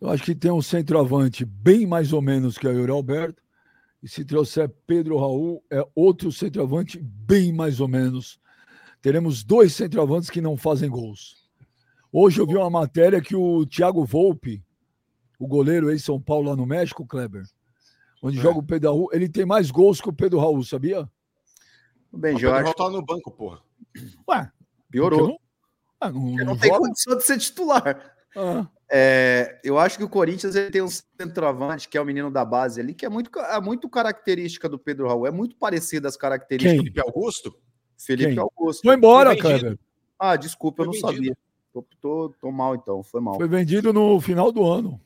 Eu 0.00 0.08
acho 0.08 0.22
que 0.22 0.34
tem 0.34 0.50
um 0.50 0.62
centroavante 0.62 1.44
bem 1.44 1.86
mais 1.86 2.14
ou 2.14 2.22
menos 2.22 2.56
que 2.56 2.66
o 2.66 2.72
Yuri 2.72 2.90
Alberto. 2.90 3.42
E 4.02 4.08
se 4.08 4.24
trouxer 4.24 4.70
Pedro 4.86 5.18
Raul, 5.18 5.62
é 5.70 5.86
outro 5.94 6.32
centroavante 6.32 6.98
bem 6.98 7.52
mais 7.52 7.80
ou 7.80 7.88
menos. 7.88 8.40
Teremos 9.02 9.44
dois 9.44 9.74
centroavantes 9.74 10.30
que 10.30 10.40
não 10.40 10.56
fazem 10.56 10.88
gols. 10.88 11.46
Hoje 12.10 12.40
eu 12.40 12.46
vi 12.46 12.56
uma 12.56 12.70
matéria 12.70 13.20
que 13.20 13.36
o 13.36 13.66
Thiago 13.66 14.04
Volpe, 14.06 14.64
o 15.38 15.46
goleiro 15.46 15.90
ex-São 15.90 16.18
Paulo 16.20 16.48
lá 16.48 16.56
no 16.56 16.64
México, 16.64 17.06
Kleber, 17.06 17.44
onde 18.22 18.38
É. 18.38 18.42
joga 18.42 18.58
o 18.58 18.62
Pedro 18.62 18.90
Raul, 18.90 19.08
ele 19.12 19.28
tem 19.28 19.44
mais 19.46 19.70
gols 19.70 20.00
que 20.00 20.08
o 20.08 20.12
Pedro 20.12 20.38
Raul, 20.38 20.62
sabia? 20.64 21.08
Bem, 22.12 22.34
O 22.34 22.38
eu 22.38 22.40
Pedro 22.52 22.54
acho 22.56 22.64
Raul 22.64 22.74
tá 22.74 22.90
no 22.90 23.04
banco, 23.04 23.30
porra. 23.30 23.60
Ué, 24.28 24.50
piorou. 24.90 25.28
Não, 25.28 25.38
ah, 26.00 26.10
não, 26.10 26.20
Porque 26.22 26.36
não 26.38 26.44
não 26.46 26.56
tem 26.56 26.70
joga? 26.70 26.86
condição 26.86 27.16
de 27.16 27.24
ser 27.24 27.38
titular. 27.38 28.14
Ah, 28.36 28.66
É, 28.92 29.60
eu 29.62 29.78
acho 29.78 29.96
que 29.96 30.02
o 30.04 30.08
Corinthians 30.08 30.56
ele 30.56 30.70
tem 30.70 30.82
um 30.82 30.88
centroavante, 30.88 31.88
que 31.88 31.96
é 31.96 32.00
o 32.00 32.04
menino 32.04 32.28
da 32.30 32.44
base 32.44 32.80
ali, 32.80 32.92
que 32.94 33.06
é 33.06 33.08
muito, 33.08 33.36
é 33.38 33.60
muito 33.60 33.88
característica 33.88 34.68
do 34.68 34.78
Pedro 34.78 35.06
Raul. 35.06 35.26
É 35.28 35.30
muito 35.30 35.54
parecido 35.56 36.08
as 36.08 36.16
características 36.16 36.72
Quem? 36.72 36.78
do 36.78 36.82
Felipe 36.94 37.00
Augusto? 37.00 37.56
Felipe 37.96 38.30
Quem? 38.30 38.38
Augusto. 38.40 38.82
foi 38.82 38.94
embora, 38.96 39.30
Foi. 39.30 39.38
Kleber. 39.38 39.78
Ah, 40.18 40.34
desculpa, 40.36 40.82
eu 40.82 40.86
Foi 40.86 41.00
não 41.00 41.08
vendido. 41.08 41.34
sabia. 41.34 41.38
Tô, 41.72 41.84
tô, 42.00 42.34
tô 42.40 42.50
mal 42.50 42.74
então, 42.74 43.00
foi 43.02 43.20
mal. 43.20 43.36
Foi 43.36 43.46
vendido 43.46 43.92
no 43.92 44.20
final 44.20 44.50
do 44.50 44.66
ano. 44.66 45.00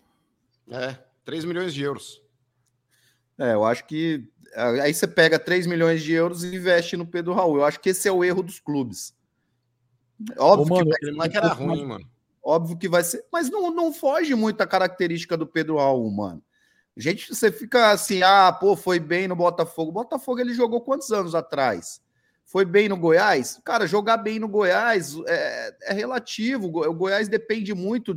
É, 0.71 0.97
3 1.27 1.45
milhões 1.45 1.75
de 1.75 1.83
euros. 1.83 2.23
É, 3.39 3.53
eu 3.55 3.65
acho 3.65 3.85
que. 3.87 4.29
Aí 4.83 4.95
você 4.95 5.07
pega 5.09 5.39
3 5.39 5.67
milhões 5.67 6.03
de 6.03 6.13
euros 6.13 6.45
e 6.45 6.55
investe 6.55 6.97
no 6.97 7.07
Pedro 7.07 7.33
Raul. 7.35 7.57
Eu 7.57 7.65
acho 7.65 7.81
que 7.81 7.89
esse 7.91 8.07
é 8.07 8.13
o 8.13 8.23
erro 8.23 8.43
dos 8.43 8.61
clubes. 8.61 9.13
Óbvio, 10.39 10.75
Ô, 10.75 10.79
mano, 10.79 10.91
que, 10.97 11.07
vai- 11.07 11.15
moleque 11.15 11.37
era 11.37 11.49
ruim, 11.53 11.85
mano. 11.85 12.09
óbvio 12.43 12.77
que 12.79 12.89
vai 12.89 13.03
ser. 13.03 13.25
Mas 13.33 13.51
não, 13.51 13.71
não 13.75 13.93
foge 13.93 14.35
muito 14.35 14.61
a 14.61 14.67
característica 14.67 15.37
do 15.37 15.47
Pedro 15.47 15.77
Raul, 15.77 16.09
mano. 16.11 16.43
Gente, 16.97 17.35
você 17.35 17.51
fica 17.51 17.91
assim, 17.91 18.23
ah, 18.23 18.53
pô, 18.53 18.77
foi 18.77 19.01
bem 19.01 19.27
no 19.27 19.35
Botafogo. 19.35 19.91
O 19.91 19.95
Botafogo 19.95 20.41
ele 20.41 20.55
jogou 20.55 20.81
quantos 20.81 21.11
anos 21.11 21.35
atrás? 21.35 22.01
Foi 22.45 22.65
bem 22.65 22.89
no 22.89 22.97
Goiás? 22.97 23.61
Cara, 23.65 23.87
jogar 23.89 24.19
bem 24.19 24.39
no 24.39 24.47
Goiás 24.47 25.17
é, 25.27 25.77
é 25.83 25.93
relativo. 25.93 26.67
O 26.69 26.95
Goiás 26.95 27.27
depende 27.27 27.75
muito. 27.75 28.17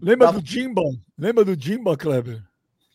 Lembra 0.00 0.30
da- 0.30 0.38
do 0.38 0.46
Jimba? 0.46 0.82
Lembra 1.18 1.44
do 1.44 1.60
Jimba, 1.60 1.96
Kleber? 1.96 2.40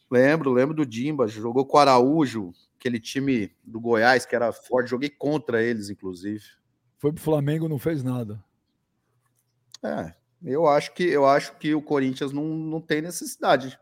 Lembro, 0.09 0.51
lembro 0.51 0.75
do 0.75 0.85
Dimba. 0.85 1.27
Jogou 1.27 1.65
com 1.65 1.77
o 1.77 1.79
Araújo, 1.79 2.51
aquele 2.77 2.99
time 2.99 3.51
do 3.63 3.79
Goiás 3.79 4.25
que 4.25 4.35
era 4.35 4.51
forte. 4.51 4.89
Joguei 4.89 5.09
contra 5.09 5.61
eles, 5.61 5.89
inclusive. 5.89 6.43
Foi 6.97 7.13
pro 7.13 7.21
Flamengo, 7.21 7.69
não 7.69 7.79
fez 7.79 8.03
nada. 8.03 8.43
É, 9.83 10.13
eu 10.43 10.67
acho 10.67 10.93
que 10.93 11.03
eu 11.03 11.25
acho 11.25 11.55
que 11.57 11.73
o 11.73 11.81
Corinthians 11.81 12.33
não, 12.33 12.43
não 12.43 12.81
tem 12.81 13.01
necessidade. 13.01 13.79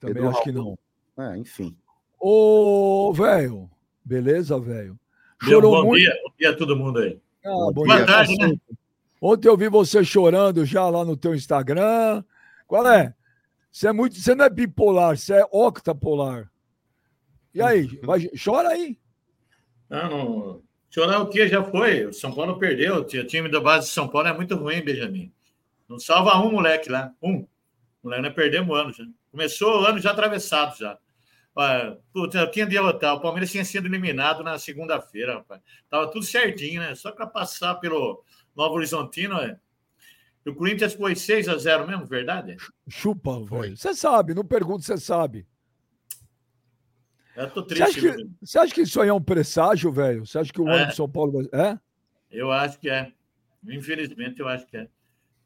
Também 0.00 0.14
Pedro 0.14 0.30
acho 0.30 0.42
que 0.42 0.52
não. 0.52 0.76
Raul. 1.16 1.32
É, 1.32 1.38
enfim. 1.38 1.76
Ô, 2.18 3.12
velho. 3.12 3.70
Beleza, 4.04 4.58
velho? 4.58 4.98
Chorou 5.42 5.82
bom 5.82 5.88
muito. 5.88 6.00
dia, 6.00 6.12
bom 6.22 6.34
dia 6.38 6.50
a 6.50 6.56
todo 6.56 6.76
mundo 6.76 6.98
aí. 6.98 7.20
Ah, 7.44 7.50
Bom 7.50 7.72
bom 7.72 7.84
dia. 7.84 7.96
Boa 7.96 8.06
tarde, 8.06 8.36
cacete. 8.36 8.60
Ontem 9.20 9.48
eu 9.48 9.56
vi 9.56 9.68
você 9.68 10.04
chorando 10.04 10.64
já 10.66 10.88
lá 10.88 11.04
no 11.04 11.16
teu 11.16 11.34
Instagram. 11.34 12.22
Qual 12.66 12.86
é? 12.86 13.14
Você 13.74 13.88
é 13.88 13.92
muito, 13.92 14.14
você 14.14 14.36
não 14.36 14.44
é 14.44 14.48
bipolar, 14.48 15.16
você 15.16 15.34
é 15.34 15.44
octapolar. 15.50 16.48
E 17.52 17.60
aí, 17.60 17.86
vai, 18.04 18.30
chora 18.42 18.68
aí. 18.68 18.96
Não, 19.90 20.08
não. 20.08 20.62
Chorar 20.88 21.20
o 21.20 21.28
quê? 21.28 21.48
Já 21.48 21.60
foi. 21.64 22.04
O 22.04 22.12
São 22.12 22.32
Paulo 22.32 22.56
perdeu. 22.56 22.98
O 22.98 23.04
time 23.04 23.48
da 23.48 23.60
base 23.60 23.88
de 23.88 23.92
São 23.92 24.06
Paulo 24.06 24.28
é 24.28 24.32
muito 24.32 24.54
ruim, 24.54 24.80
Benjamin. 24.80 25.32
Não 25.88 25.98
salva 25.98 26.38
um 26.38 26.52
moleque 26.52 26.88
lá. 26.88 27.12
Um. 27.20 27.38
O 27.40 27.48
moleque, 28.04 28.22
nós 28.22 28.32
perdemos 28.32 28.70
o 28.70 28.74
ano 28.78 28.92
já. 28.92 29.04
Começou 29.32 29.82
o 29.82 29.84
ano 29.84 29.98
já 29.98 30.12
atravessado 30.12 30.78
já. 30.78 30.96
Olha, 31.52 31.98
Putz, 32.12 32.36
eu 32.36 32.48
tinha 32.52 32.66
de 32.66 32.76
derrotar. 32.76 33.14
O 33.14 33.20
Palmeiras 33.20 33.50
tinha 33.50 33.64
sido 33.64 33.88
eliminado 33.88 34.44
na 34.44 34.56
segunda-feira, 34.56 35.38
rapaz. 35.38 35.60
Tava 35.90 36.12
tudo 36.12 36.24
certinho, 36.24 36.80
né? 36.80 36.94
Só 36.94 37.10
para 37.10 37.26
passar 37.26 37.74
pelo 37.80 38.22
Novo 38.54 38.76
Horizontino, 38.76 39.36
é. 39.40 39.58
O 40.50 40.54
Corinthians 40.54 40.94
foi 40.94 41.14
6 41.16 41.48
a 41.48 41.56
0 41.56 41.86
mesmo, 41.86 42.06
verdade? 42.06 42.56
Chupa, 42.88 43.40
velho. 43.44 43.76
Você 43.76 43.94
sabe, 43.94 44.34
não 44.34 44.44
pergunto, 44.44 44.82
você 44.84 44.96
sabe. 44.98 45.46
Eu 47.36 47.50
tô 47.50 47.62
Você 47.64 47.82
acha, 47.82 47.92
triste. 48.00 48.16
que, 48.16 48.30
você 48.46 48.58
acha 48.58 48.74
que 48.74 48.82
isso 48.82 49.00
aí 49.00 49.08
é 49.08 49.12
um 49.12 49.20
presságio, 49.22 49.90
velho? 49.90 50.24
Você 50.24 50.38
acha 50.38 50.52
que 50.52 50.60
o 50.60 50.68
ano 50.68 50.84
É. 50.84 50.86
de 50.86 50.94
São 50.94 51.08
Paulo 51.08 51.32
vai. 51.50 51.60
É? 51.72 51.78
Eu 52.30 52.52
acho 52.52 52.78
que 52.78 52.88
é. 52.88 53.10
Infelizmente, 53.68 54.38
eu 54.40 54.46
acho 54.48 54.66
que 54.66 54.76
é. 54.76 54.88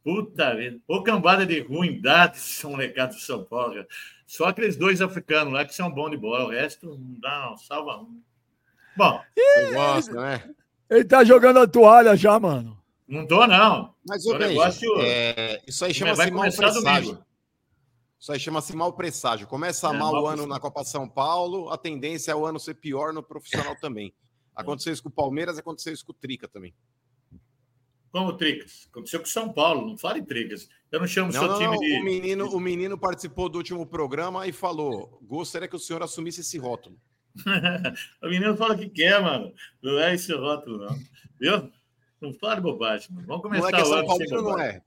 Puta 0.05 0.55
vida. 0.55 0.79
Ô 0.87 1.03
cambada 1.03 1.47
de 1.47 1.61
ruindade 1.61 2.37
são 2.41 2.73
molecados 2.73 3.17
de 3.17 3.23
São 3.23 3.43
Paulo. 3.45 3.75
cara. 3.75 3.89
Só 4.27 4.47
aqueles 4.49 4.77
dois 4.77 5.01
africanos 5.01 5.53
lá 5.53 5.65
que 5.65 5.75
são 5.75 5.91
bons 5.91 6.11
de 6.11 6.17
bola. 6.19 6.45
O 6.45 6.51
resto 6.51 6.87
não 6.99 7.19
dá, 7.21 7.47
não. 7.49 7.57
Salva 7.57 8.03
um. 8.03 8.21
Bom, 8.97 9.23
gosta, 9.73 10.13
né? 10.21 10.51
Ele 10.91 11.05
tá 11.05 11.23
jogando 11.25 11.61
a 11.61 11.67
toalha 11.69 12.17
já, 12.17 12.39
mano. 12.39 12.77
Não 13.09 13.27
tô, 13.27 13.47
não. 13.47 13.95
Mas, 14.07 14.25
O 14.27 14.37
negócio- 14.39 15.01
é, 15.01 15.63
isso 15.67 15.85
aí 15.85 15.95
chama-se 15.95 16.31
começar 16.31 16.63
presságio. 16.73 17.03
domingo. 17.13 17.27
Isso 18.21 18.33
aí 18.33 18.41
chama-se 18.41 18.75
mau 18.77 18.93
presságio. 18.93 19.47
Começa 19.47 19.89
É, 19.89 19.93
mal 19.97 20.13
o 20.13 20.27
ano 20.27 20.47
na 20.47 20.59
Copa 20.61 20.85
São 20.85 21.09
Paulo, 21.09 21.71
a 21.71 21.79
tendência 21.79 22.33
é 22.33 22.35
o 22.35 22.45
ano 22.45 22.59
ser 22.61 22.75
pior 22.75 23.13
no 23.13 23.23
profissional 23.23 23.75
também. 23.81 24.13
Aconteceu 24.55 24.93
isso 24.93 25.03
com 25.03 25.09
o 25.09 25.13
Palmeiras, 25.13 25.57
aconteceu 25.57 25.93
isso 25.93 26.05
com 26.05 26.11
o 26.13 26.15
Trica 26.15 26.49
também. 26.49 26.75
Como 28.11 28.33
Tricas. 28.37 28.89
Aconteceu 28.91 29.21
com 29.21 29.27
o 29.27 29.29
São 29.29 29.53
Paulo. 29.53 29.87
Não 29.87 29.97
fale 29.99 30.23
Tricas. 30.23 30.69
Eu 30.91 30.99
não 31.01 31.07
chamo 31.07 31.31
Não, 31.31 31.41
seu 31.41 31.49
não, 31.49 31.59
time 31.59 31.71
não, 31.75 31.79
de. 31.79 32.01
O, 32.01 32.05
menino, 32.05 32.49
o 32.57 32.59
menino 32.61 32.99
participou 32.99 33.49
do 33.49 33.59
último 33.59 33.87
programa 33.87 34.47
e 34.47 34.53
falou: 34.53 35.21
gostaria 35.23 35.69
que 35.69 35.77
o 35.77 35.79
senhor 35.79 36.03
assumisse 36.03 36.41
esse 36.41 36.59
rótulo. 36.59 36.99
o 38.23 38.27
menino 38.29 38.57
fala 38.57 38.77
que 38.77 38.89
quer, 38.89 39.23
mano. 39.23 39.53
Não 39.83 39.99
é 39.99 40.15
esse 40.15 40.33
rótulo, 40.35 40.79
não. 40.87 40.99
Viu? 41.39 41.71
Não 42.21 42.33
fale 42.33 42.61
bobagem, 42.61 43.09
mano. 43.13 43.27
Vamos 43.27 43.41
O 43.41 43.43
começar 43.43 43.63
moleque 43.71 43.81
é 43.81 43.85
o 43.85 43.87
São 43.87 44.07
Paulino, 44.07 44.43
não 44.43 44.59
é? 44.59 44.83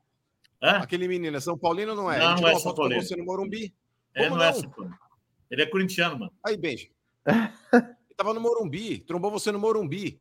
Hã? 0.62 0.72
Aquele 0.78 1.08
menino 1.08 1.38
é 1.38 1.40
São 1.40 1.58
Paulino, 1.58 1.96
não 1.96 2.12
é? 2.12 2.20
Não, 2.20 2.32
Ele 2.34 2.42
não 2.42 2.48
é 2.48 2.52
uma 2.52 2.60
São 2.60 2.64
foto 2.64 2.76
com 2.76 2.82
Paulino. 2.82 3.02
você 3.04 3.16
no 3.16 3.26
Morumbi. 3.26 3.74
É, 4.14 4.24
Como 4.26 4.36
não 4.38 4.44
é 4.44 4.52
não? 4.52 4.60
São 4.60 4.70
Paulo. 4.70 4.92
Ele 5.50 5.62
é 5.62 5.66
corintiano, 5.66 6.20
mano. 6.20 6.32
Aí, 6.46 6.58
Benji. 6.58 6.92
Ele 7.26 8.16
tava 8.18 8.34
no 8.34 8.42
Morumbi, 8.42 9.00
trombou 9.00 9.32
você 9.32 9.52
no 9.52 9.60
Morumbi. 9.60 10.20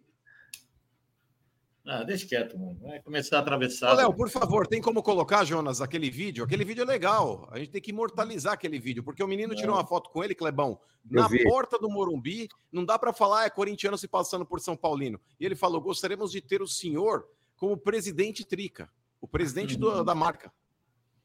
Ah, 1.92 2.04
deixa 2.04 2.24
quieto, 2.24 2.56
mano. 2.56 2.78
Vai 2.80 3.00
começar 3.00 3.38
a 3.38 3.40
atravessar. 3.40 3.92
Ô, 3.92 3.96
Léo, 3.96 4.14
por 4.14 4.30
favor, 4.30 4.64
tem 4.64 4.80
como 4.80 5.02
colocar, 5.02 5.42
Jonas, 5.44 5.80
aquele 5.80 6.08
vídeo? 6.08 6.44
Aquele 6.44 6.64
vídeo 6.64 6.82
é 6.82 6.84
legal. 6.84 7.48
A 7.50 7.58
gente 7.58 7.72
tem 7.72 7.82
que 7.82 7.90
imortalizar 7.90 8.52
aquele 8.52 8.78
vídeo, 8.78 9.02
porque 9.02 9.20
o 9.24 9.26
menino 9.26 9.56
tirou 9.56 9.74
uma 9.74 9.84
foto 9.84 10.08
com 10.10 10.22
ele, 10.22 10.32
Clebão, 10.32 10.78
Eu 11.10 11.20
na 11.22 11.26
vi. 11.26 11.42
porta 11.42 11.80
do 11.80 11.90
Morumbi. 11.90 12.48
Não 12.70 12.84
dá 12.84 12.96
para 12.96 13.12
falar, 13.12 13.44
é 13.44 13.50
corintiano 13.50 13.98
se 13.98 14.06
passando 14.06 14.46
por 14.46 14.60
São 14.60 14.76
Paulino. 14.76 15.20
E 15.40 15.44
ele 15.44 15.56
falou: 15.56 15.80
gostaríamos 15.80 16.30
de 16.30 16.40
ter 16.40 16.62
o 16.62 16.68
senhor 16.68 17.26
como 17.56 17.76
presidente 17.76 18.44
Trica, 18.46 18.88
o 19.20 19.26
presidente 19.26 19.76
do- 19.76 20.04
da 20.04 20.14
marca. 20.14 20.52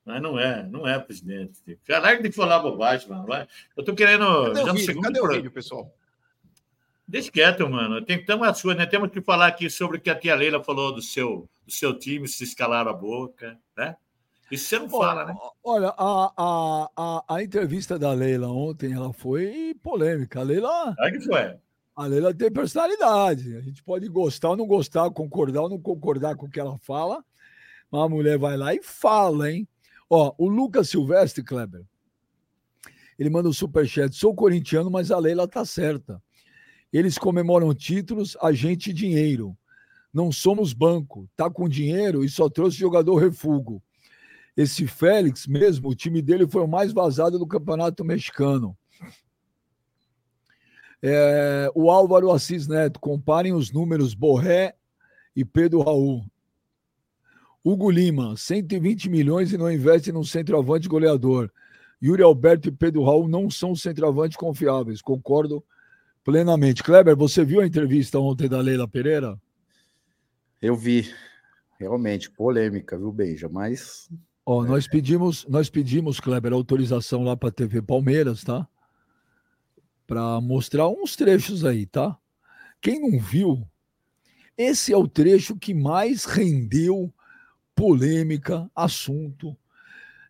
Mas 0.04 0.20
não 0.20 0.40
é, 0.40 0.64
não 0.68 0.88
é 0.88 0.98
presidente. 0.98 1.78
Caralho, 1.86 2.24
tem 2.24 2.32
que 2.32 2.38
falar 2.38 2.58
bobagem, 2.58 3.08
mano. 3.08 3.28
Eu 3.78 3.84
tô 3.86 3.94
querendo. 3.94 4.46
Cadê 4.48 4.66
já 4.66 4.72
o 4.72 4.76
vídeo? 4.76 5.02
Cadê 5.02 5.22
o 5.22 5.28
vídeo, 5.28 5.52
pessoal? 5.52 5.94
Deixa 7.08 7.32
quieto, 7.32 7.70
mano. 7.70 8.04
Tem 8.04 8.18
que 8.18 8.26
ter 8.26 8.34
uma 8.34 8.54
sua, 8.54 8.74
né? 8.74 8.86
Temos 8.86 9.12
que 9.12 9.22
falar 9.22 9.48
aqui 9.48 9.70
sobre 9.70 9.98
o 9.98 10.02
que 10.02 10.10
a 10.10 10.16
tia 10.16 10.36
Leila 10.36 10.64
falou 10.64 10.94
do 10.94 11.02
seu, 11.02 11.48
do 11.66 11.72
seu 11.72 11.98
time, 11.98 12.28
se 12.28 12.44
escalaram 12.44 12.90
a 12.90 12.94
boca, 12.94 13.58
né? 13.78 13.96
Isso 14.52 14.66
você 14.66 14.80
não 14.80 14.90
fala, 14.90 15.26
né? 15.26 15.36
Olha, 15.64 15.94
a, 15.98 16.34
a, 16.38 16.90
a, 16.96 17.36
a 17.36 17.44
entrevista 17.44 17.98
da 17.98 18.14
Leila 18.14 18.48
ontem 18.48 18.94
ela 18.94 19.12
foi 19.12 19.76
polêmica. 19.82 20.40
A 20.40 20.44
Leila, 20.44 20.96
Aí 21.00 21.12
que 21.12 21.22
foi. 21.22 21.56
a 21.96 22.06
Leila 22.06 22.34
tem 22.34 22.52
personalidade. 22.52 23.56
A 23.56 23.62
gente 23.62 23.84
pode 23.84 24.08
gostar 24.08 24.50
ou 24.50 24.58
não 24.58 24.68
gostar, 24.68 25.10
concordar 25.12 25.64
ou 25.64 25.70
não 25.70 25.80
concordar 25.80 26.36
com 26.36 26.46
o 26.46 26.50
que 26.50 26.60
ela 26.60 26.78
fala, 26.80 27.24
mas 27.92 28.02
a 28.02 28.10
mulher 28.10 28.38
vai 28.38 28.56
lá 28.56 28.74
e 28.74 28.82
fala, 28.84 29.52
hein? 29.52 29.68
Ó, 30.10 30.34
o 30.38 30.48
Lucas 30.48 30.90
Silvestre, 30.90 31.44
Kleber, 31.44 31.84
ele 33.18 33.30
manda 33.30 33.50
um 33.50 33.54
superchat. 33.54 34.16
Sou 34.16 34.36
corintiano, 34.36 34.92
mas 34.92 35.10
a 35.12 35.18
Leila 35.18 35.48
tá 35.48 35.66
certa. 35.66 36.22
Eles 36.92 37.18
comemoram 37.18 37.74
títulos, 37.74 38.38
a 38.42 38.52
gente 38.52 38.94
dinheiro. 38.94 39.58
Não 40.14 40.32
somos 40.32 40.74
banco. 40.74 41.28
Tá 41.36 41.50
com 41.50 41.68
dinheiro 41.68 42.24
e 42.24 42.30
só 42.30 42.50
trouxe 42.50 42.78
jogador 42.78 43.18
refugo. 43.18 43.84
Esse 44.56 44.88
Félix 44.88 45.46
mesmo, 45.46 45.90
o 45.90 45.96
time 45.96 46.22
dele 46.22 46.48
foi 46.48 46.62
o 46.62 46.68
mais 46.68 46.94
vazado 46.94 47.38
do 47.38 47.46
Campeonato 47.46 48.06
Mexicano. 48.06 48.78
É, 51.02 51.70
o 51.76 51.92
Álvaro 51.92 52.32
Assis 52.32 52.68
Neto, 52.68 53.00
comparem 53.00 53.54
os 53.54 53.72
números 53.72 54.14
Borré 54.14 54.76
e 55.36 55.44
Pedro 55.44 55.82
Raul. 55.82 56.26
Hugo 57.64 57.92
Lima, 57.92 58.38
120 58.38 59.10
milhões 59.10 59.52
e 59.52 59.58
não 59.58 59.72
investe 59.72 60.12
num 60.12 60.24
centroavante 60.24 60.88
goleador. 60.88 61.52
Yuri 62.02 62.24
Alberto 62.24 62.70
e 62.70 62.72
Pedro 62.72 63.04
Raul 63.04 63.28
não 63.28 63.50
são 63.50 63.76
centroavantes 63.76 64.38
confiáveis, 64.38 65.02
concordo 65.02 65.64
plenamente. 66.26 66.84
Kleber, 66.84 67.16
você 67.16 67.46
viu 67.46 67.62
a 67.62 67.68
entrevista 67.68 68.20
ontem 68.20 68.50
da 68.50 68.60
Leila 68.60 68.88
Pereira? 68.88 69.40
Eu 70.62 70.76
vi. 70.76 71.14
Realmente, 71.80 72.32
polêmica, 72.32 72.98
viu, 72.98 73.12
Beija? 73.12 73.48
Mas 73.48 74.10
Ó, 74.46 74.64
nós 74.64 74.88
pedimos, 74.88 75.46
nós 75.48 75.70
pedimos, 75.70 76.20
Kleber, 76.20 76.54
autorização 76.54 77.24
lá 77.24 77.36
para 77.36 77.50
a 77.50 77.52
TV 77.52 77.82
Palmeiras, 77.82 78.44
tá? 78.44 78.68
Para 80.06 80.40
mostrar 80.40 80.88
uns 80.88 81.16
trechos 81.16 81.66
aí, 81.66 81.86
tá? 81.86 82.18
Quem 82.80 83.02
não 83.02 83.20
viu, 83.20 83.68
esse 84.58 84.94
é 84.94 84.98
o 84.98 85.08
trecho 85.08 85.58
que 85.58 85.74
mais 85.74 86.26
rendeu 86.26 87.12
polêmica, 87.76 88.70
assunto. 88.76 89.58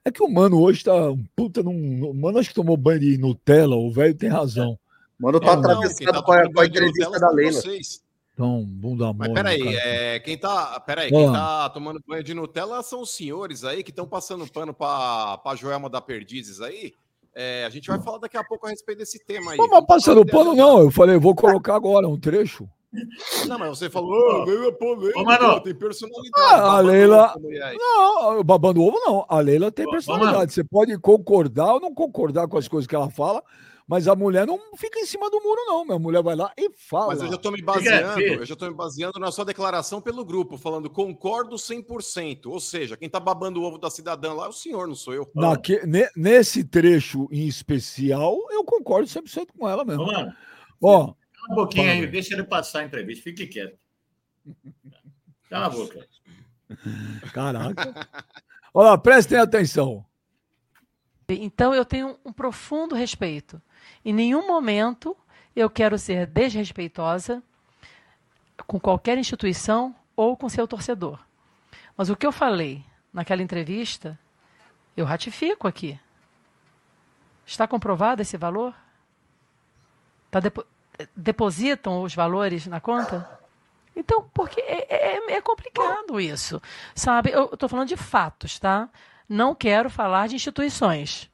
É 0.03 0.11
que 0.11 0.23
o 0.23 0.29
mano 0.29 0.61
hoje 0.61 0.83
tá 0.83 0.93
puta 1.35 1.61
num. 1.61 2.09
O 2.09 2.13
mano 2.13 2.37
acho 2.37 2.49
que 2.49 2.55
tomou 2.55 2.77
banho 2.77 3.01
de 3.01 3.17
Nutella, 3.17 3.75
o 3.75 3.91
velho 3.91 4.15
tem 4.15 4.29
razão. 4.29 4.79
Mano, 5.19 5.39
tá 5.39 5.55
Não, 5.55 5.61
quem 5.61 5.71
atravessado 5.71 6.13
tá 6.13 6.21
com 6.23 6.31
a, 6.31 6.53
com 6.53 6.63
entrevista 6.63 7.19
da 7.19 7.29
Leila. 7.31 7.51
vocês. 7.53 8.03
Então, 8.33 8.65
bunda 8.65 9.05
mole. 9.13 9.17
Mas 9.17 9.31
peraí, 9.33 9.75
é, 9.77 10.19
quem 10.19 10.37
tá, 10.37 10.77
peraí, 10.81 11.09
quem 11.09 11.31
tá 11.31 11.69
tomando 11.69 12.01
banho 12.05 12.21
de 12.23 12.33
Nutella 12.33 12.83
são 12.83 13.01
os 13.01 13.15
senhores 13.15 13.63
aí 13.63 13.81
que 13.81 13.91
estão 13.91 14.05
passando 14.05 14.45
pano 14.51 14.73
pra, 14.73 15.37
pra 15.37 15.55
Joelma 15.55 15.89
da 15.89 16.01
Perdizes 16.01 16.59
aí. 16.59 16.93
É, 17.33 17.63
a 17.65 17.69
gente 17.69 17.87
vai 17.87 18.01
falar 18.01 18.17
daqui 18.17 18.35
a 18.37 18.43
pouco 18.43 18.67
a 18.67 18.69
respeito 18.69 18.97
desse 18.99 19.19
tema 19.25 19.51
aí. 19.51 19.57
Não, 19.57 19.69
mas 19.69 19.85
passando 19.85 20.25
pano, 20.25 20.53
não. 20.53 20.79
Eu 20.79 20.91
falei, 20.91 21.15
eu 21.15 21.21
vou 21.21 21.33
colocar 21.33 21.75
agora 21.75 22.07
um 22.07 22.19
trecho. 22.19 22.67
Não, 23.47 23.59
mas 23.59 23.77
você 23.77 23.89
falou, 23.89 24.41
"Ah, 24.41 24.45
Leila 24.45 24.67
é 24.67 24.71
polêmica, 24.71 25.23
Mano. 25.23 25.59
tem 25.61 25.75
personalidade. 25.75 26.31
Ah, 26.37 26.77
a 26.77 26.79
Leila-. 26.79 27.35
Não, 27.77 28.43
babando 28.43 28.81
ovo 28.81 28.97
não. 29.05 29.25
A 29.27 29.39
Leila 29.39 29.69
tem 29.71 29.85
Ô, 29.85 29.89
ô, 29.89 29.91
personalidade. 29.91 30.53
Você 30.53 30.63
pode 30.63 30.97
concordar 30.99 31.73
ou 31.73 31.81
não 31.81 31.93
concordar 31.93 32.47
com 32.47 32.57
as 32.57 32.67
coisas 32.69 32.87
que 32.87 32.95
ela 32.95 33.09
fala, 33.09 33.43
mas 33.87 34.07
a 34.07 34.15
mulher 34.15 34.47
não 34.47 34.59
fica 34.77 34.99
em 34.99 35.05
cima 35.05 35.29
do 35.29 35.39
muro, 35.41 35.61
não. 35.65 35.85
Minha 35.85 35.99
mulher 35.99 36.23
vai 36.23 36.35
lá 36.35 36.51
e 36.57 36.71
fala. 36.75 37.07
Mas 37.07 37.21
eu 37.21 37.29
já 37.29 37.37
tô 37.37 37.51
me 37.51 37.61
baseando, 37.61 38.19
eu 38.21 38.45
já 38.45 38.55
tô 38.55 38.67
me 38.67 38.73
baseando 38.73 39.19
na 39.19 39.31
sua 39.31 39.45
declaração 39.45 40.01
pelo 40.01 40.25
grupo, 40.25 40.57
falando 40.57 40.89
concordo 40.89 41.55
100%. 41.55 42.47
Ou 42.47 42.59
seja, 42.59 42.97
quem 42.97 43.09
tá 43.09 43.19
babando 43.19 43.61
o 43.61 43.63
ovo 43.63 43.77
da 43.77 43.89
cidadã 43.91 44.33
lá 44.33 44.45
é 44.45 44.49
o 44.49 44.53
senhor, 44.53 44.87
não 44.87 44.95
sou 44.95 45.13
eu. 45.13 45.29
Naque- 45.35 45.85
ne- 45.85 46.09
nesse 46.15 46.63
trecho 46.63 47.27
em 47.31 47.45
especial, 47.47 48.37
eu 48.51 48.63
concordo 48.63 49.07
100% 49.07 49.53
com 49.57 49.69
ela 49.69 49.83
Ô, 49.83 49.85
mesmo. 49.85 50.05
mano, 50.05 50.33
Ó, 50.81 51.13
um 51.51 51.55
pouquinho 51.55 51.83
Fala, 51.87 51.99
aí, 51.99 52.07
deixa 52.07 52.33
ele 52.33 52.43
passar 52.43 52.79
a 52.79 52.83
entrevista, 52.85 53.23
fique 53.23 53.45
quieto. 53.47 53.77
Cala 55.49 55.67
a 55.67 55.69
boca. 55.69 56.07
caraca. 57.33 58.07
Olha 58.73 58.89
lá, 58.89 58.97
prestem 58.97 59.37
atenção. 59.37 60.03
Então 61.29 61.73
eu 61.73 61.85
tenho 61.85 62.17
um 62.25 62.31
profundo 62.33 62.93
respeito. 62.93 63.61
Em 64.05 64.13
nenhum 64.13 64.45
momento 64.47 65.17
eu 65.55 65.69
quero 65.69 65.97
ser 65.97 66.27
desrespeitosa 66.27 67.41
com 68.67 68.79
qualquer 68.79 69.17
instituição 69.17 69.93
ou 70.15 70.37
com 70.37 70.47
seu 70.47 70.67
torcedor. 70.67 71.19
Mas 71.97 72.09
o 72.09 72.15
que 72.15 72.25
eu 72.25 72.31
falei 72.31 72.85
naquela 73.11 73.41
entrevista, 73.41 74.17
eu 74.95 75.05
ratifico 75.05 75.67
aqui. 75.67 75.99
Está 77.45 77.67
comprovado 77.67 78.21
esse 78.21 78.37
valor? 78.37 78.73
Tá 80.31 80.39
depo- 80.39 80.65
depositam 81.15 82.01
os 82.01 82.13
valores 82.13 82.67
na 82.67 82.79
conta? 82.79 83.39
Então, 83.95 84.29
porque 84.33 84.59
é, 84.61 85.15
é- 85.29 85.31
é 85.35 85.41
complicado 85.41 86.19
isso, 86.19 86.61
sabe? 86.93 87.31
Eu 87.31 87.45
estou 87.53 87.69
falando 87.69 87.87
de 87.87 87.95
fatos, 87.95 88.59
tá? 88.59 88.89
Não 89.27 89.55
quero 89.55 89.89
falar 89.89 90.27
de 90.27 90.35
instituições. 90.35 91.29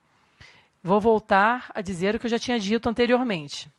Vou 0.83 0.99
voltar 0.99 1.71
a 1.75 1.81
dizer 1.81 2.15
o 2.15 2.19
que 2.19 2.25
eu 2.25 2.29
já 2.29 2.39
tinha 2.39 2.59
dito 2.59 2.89
anteriormente. 2.89 3.71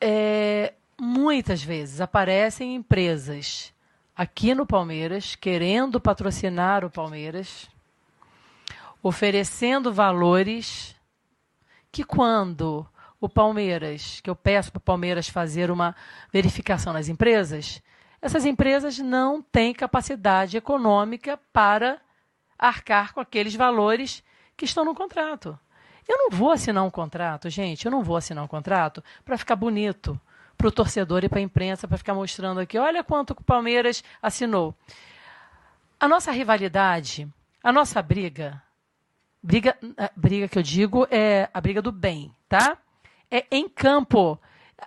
É, 0.00 0.72
muitas 0.98 1.62
vezes 1.62 2.00
aparecem 2.00 2.74
empresas 2.74 3.74
aqui 4.16 4.54
no 4.54 4.64
Palmeiras 4.64 5.36
querendo 5.36 6.00
patrocinar 6.00 6.82
o 6.82 6.90
Palmeiras, 6.90 7.68
oferecendo 9.02 9.92
valores 9.92 10.96
que 11.92 12.04
quando 12.04 12.86
o 13.20 13.28
Palmeiras, 13.28 14.20
que 14.22 14.30
eu 14.30 14.36
peço 14.36 14.72
para 14.72 14.78
o 14.78 14.82
Palmeiras 14.82 15.28
fazer 15.28 15.70
uma 15.70 15.94
verificação 16.32 16.92
nas 16.92 17.08
empresas, 17.08 17.82
essas 18.22 18.46
empresas 18.46 18.98
não 18.98 19.42
têm 19.42 19.74
capacidade 19.74 20.56
econômica 20.56 21.38
para 21.52 22.00
arcar 22.58 23.12
com 23.12 23.20
aqueles 23.20 23.54
valores 23.54 24.22
que 24.58 24.64
estão 24.64 24.84
no 24.84 24.94
contrato. 24.94 25.58
Eu 26.06 26.18
não 26.18 26.30
vou 26.30 26.50
assinar 26.50 26.84
um 26.84 26.90
contrato, 26.90 27.48
gente, 27.48 27.86
eu 27.86 27.90
não 27.92 28.02
vou 28.02 28.16
assinar 28.16 28.44
um 28.44 28.48
contrato 28.48 29.02
para 29.24 29.38
ficar 29.38 29.56
bonito 29.56 30.20
para 30.56 30.66
o 30.66 30.72
torcedor 30.72 31.22
e 31.22 31.28
para 31.28 31.38
a 31.38 31.42
imprensa, 31.42 31.86
para 31.86 31.96
ficar 31.96 32.14
mostrando 32.14 32.58
aqui, 32.58 32.76
olha 32.76 33.04
quanto 33.04 33.30
o 33.30 33.44
Palmeiras 33.44 34.02
assinou. 34.20 34.74
A 36.00 36.08
nossa 36.08 36.32
rivalidade, 36.32 37.28
a 37.62 37.72
nossa 37.72 38.02
briga, 38.02 38.60
briga, 39.40 39.78
briga 40.16 40.48
que 40.48 40.58
eu 40.58 40.62
digo 40.62 41.06
é 41.10 41.48
a 41.54 41.60
briga 41.60 41.80
do 41.80 41.92
bem, 41.92 42.34
tá? 42.48 42.76
É 43.30 43.46
em 43.52 43.68
campo. 43.68 44.40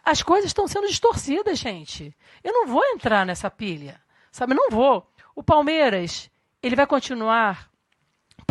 As 0.04 0.22
coisas 0.22 0.50
estão 0.50 0.68
sendo 0.68 0.88
distorcidas, 0.88 1.58
gente. 1.58 2.14
Eu 2.44 2.52
não 2.52 2.68
vou 2.68 2.84
entrar 2.88 3.26
nessa 3.26 3.50
pilha, 3.50 4.02
sabe? 4.32 4.54
Não 4.54 4.70
vou. 4.70 5.10
O 5.34 5.42
Palmeiras, 5.42 6.30
ele 6.62 6.76
vai 6.76 6.86
continuar 6.86 7.71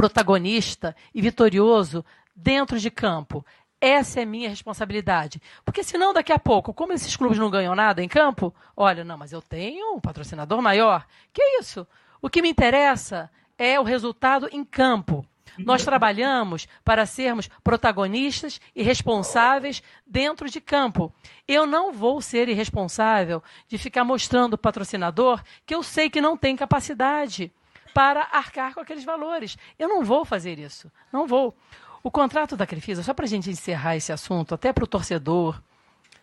protagonista 0.01 0.97
e 1.15 1.21
vitorioso 1.21 2.03
dentro 2.35 2.79
de 2.79 2.91
campo. 2.91 3.45
Essa 3.79 4.23
é 4.23 4.25
minha 4.25 4.49
responsabilidade. 4.49 5.43
Porque 5.63 5.85
senão, 5.85 6.15
daqui 6.15 6.33
a 6.33 6.39
pouco, 6.39 6.73
como 6.73 6.95
esses 6.95 7.15
clubes 7.15 7.37
não 7.37 7.51
ganham 7.51 7.75
nada 7.75 8.03
em 8.03 8.09
campo, 8.09 8.55
olha, 8.75 9.05
não, 9.05 9.19
mas 9.19 9.31
eu 9.31 9.43
tenho 9.43 9.95
um 9.95 10.01
patrocinador 10.01 10.63
maior. 10.63 11.07
Que 11.35 11.43
isso? 11.61 11.87
O 12.23 12.31
que 12.31 12.41
me 12.41 12.49
interessa 12.49 13.31
é 13.59 13.79
o 13.79 13.83
resultado 13.83 14.49
em 14.51 14.65
campo. 14.65 15.23
Nós 15.59 15.85
trabalhamos 15.85 16.67
para 16.83 17.05
sermos 17.05 17.51
protagonistas 17.63 18.59
e 18.75 18.83
responsáveis 18.83 19.83
dentro 20.07 20.49
de 20.49 20.63
campo. 20.63 21.13
Eu 21.47 21.67
não 21.67 21.93
vou 21.93 22.23
ser 22.23 22.49
irresponsável 22.49 23.43
de 23.69 23.77
ficar 23.77 24.05
mostrando 24.05 24.55
o 24.55 24.59
patrocinador 24.59 25.43
que 25.67 25.75
eu 25.75 25.83
sei 25.83 26.09
que 26.09 26.23
não 26.23 26.39
tem 26.39 26.57
capacidade 26.57 27.53
para 27.93 28.23
arcar 28.33 28.75
com 28.75 28.81
aqueles 28.81 29.05
valores. 29.05 29.57
Eu 29.79 29.89
não 29.89 30.05
vou 30.05 30.25
fazer 30.25 30.59
isso. 30.59 30.91
Não 31.13 31.27
vou. 31.27 31.57
O 32.03 32.11
contrato 32.11 32.57
da 32.57 32.67
Crefisa, 32.67 33.03
só 33.03 33.13
para 33.13 33.27
a 33.27 33.29
gente 33.29 33.51
encerrar 33.51 33.97
esse 33.97 34.13
assunto, 34.13 34.55
até 34.55 34.73
para 34.73 34.85
o 34.85 34.87
torcedor, 34.87 35.61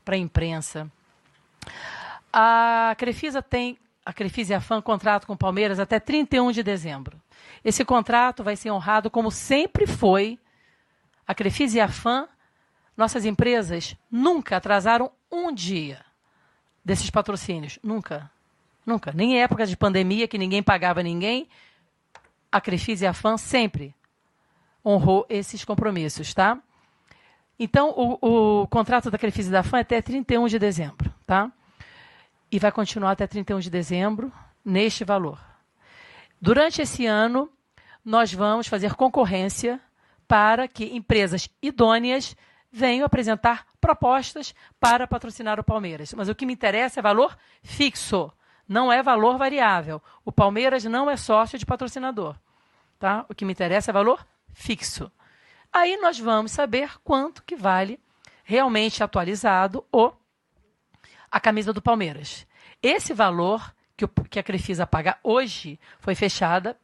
para 0.04 0.16
a 0.16 0.18
imprensa. 0.18 0.92
A 2.34 2.96
Crefisa 2.98 3.42
tem, 3.42 3.78
a 4.06 4.12
Crefisa 4.12 4.54
e 4.54 4.56
a 4.56 4.62
FAM 4.62 4.82
contrato 4.82 5.28
com 5.28 5.34
o 5.34 5.38
Palmeiras 5.38 5.80
até 5.80 6.00
31 6.00 6.52
de 6.52 6.64
dezembro. 6.64 7.22
Esse 7.64 7.86
contrato 7.86 8.44
vai 8.44 8.56
ser 8.56 8.72
honrado 8.72 9.10
como 9.10 9.30
sempre 9.30 9.86
foi. 9.86 10.40
A 11.28 11.36
Crefisa 11.36 11.78
e 11.78 11.82
a 11.82 11.88
FAM, 11.88 12.28
nossas 12.96 13.26
empresas, 13.26 13.96
nunca 14.10 14.58
atrasaram 14.58 15.12
um 15.32 15.54
dia 15.54 16.04
desses 16.84 17.10
patrocínios. 17.10 17.78
Nunca. 17.84 18.32
Nunca. 18.88 19.12
Nem 19.14 19.34
em 19.34 19.42
época 19.42 19.66
de 19.66 19.76
pandemia, 19.76 20.30
que 20.30 20.38
ninguém 20.38 20.64
pagava 20.64 21.04
ninguém. 21.04 21.50
a 22.50 22.62
Crefisa 22.62 23.04
e 23.04 23.08
a 23.08 23.14
FAM 23.14 23.38
sempre 23.38 23.94
honrou 24.84 25.26
esses 25.28 25.66
compromissos, 25.66 26.34
tá? 26.34 26.58
Então, 27.60 27.90
o, 27.90 28.62
o 28.62 28.68
contrato 28.68 29.12
da 29.12 29.18
Crefisa 29.18 29.50
e 29.50 29.52
da 29.52 29.62
FAM 29.62 29.80
é 29.80 29.82
até 29.82 30.02
31 30.02 30.48
de 30.48 30.58
dezembro, 30.58 31.14
tá? 31.26 31.52
E 32.50 32.58
vai 32.58 32.72
continuar 32.72 33.12
até 33.12 33.28
31 33.28 33.60
de 33.60 33.70
dezembro 33.70 34.32
neste 34.64 35.04
valor. 35.04 35.38
Durante 36.40 36.82
esse 36.82 37.06
ano, 37.06 37.52
nós 38.06 38.32
vamos 38.32 38.68
fazer 38.68 38.96
concorrência 38.96 39.82
para 40.30 40.66
que 40.66 40.96
empresas 40.96 41.50
idôneas 41.62 42.38
venham 42.72 43.06
apresentar 43.06 43.66
propostas 43.82 44.56
para 44.80 45.06
patrocinar 45.06 45.60
o 45.60 45.64
Palmeiras. 45.64 46.14
Mas 46.14 46.30
o 46.30 46.36
que 46.36 46.46
me 46.46 46.54
interessa 46.54 47.02
é 47.02 47.04
valor 47.04 47.38
fixo, 47.62 48.32
não 48.68 48.92
é 48.92 49.02
valor 49.02 49.38
variável. 49.38 50.02
O 50.26 50.32
Palmeiras 50.32 50.84
não 50.84 51.10
é 51.10 51.16
sócio 51.16 51.58
de 51.58 51.66
patrocinador. 51.66 52.36
Tá? 53.00 53.26
O 53.30 53.36
que 53.36 53.46
me 53.46 53.54
interessa 53.54 53.92
é 53.92 53.94
valor 53.94 54.26
fixo. 54.54 55.12
Aí 55.72 55.98
nós 55.98 56.20
vamos 56.20 56.52
saber 56.52 57.00
quanto 57.04 57.44
que 57.44 57.56
vale 57.56 58.00
realmente 58.44 59.04
atualizado 59.04 59.86
o 59.92 60.12
a 61.30 61.40
camisa 61.40 61.74
do 61.74 61.82
Palmeiras. 61.82 62.48
Esse 62.82 63.14
valor 63.14 63.74
que, 63.96 64.06
o, 64.06 64.08
que 64.08 64.40
a 64.40 64.44
Crefisa 64.44 64.88
paga 64.88 65.18
hoje 65.22 65.80
foi 66.00 66.16
fechada, 66.16 66.78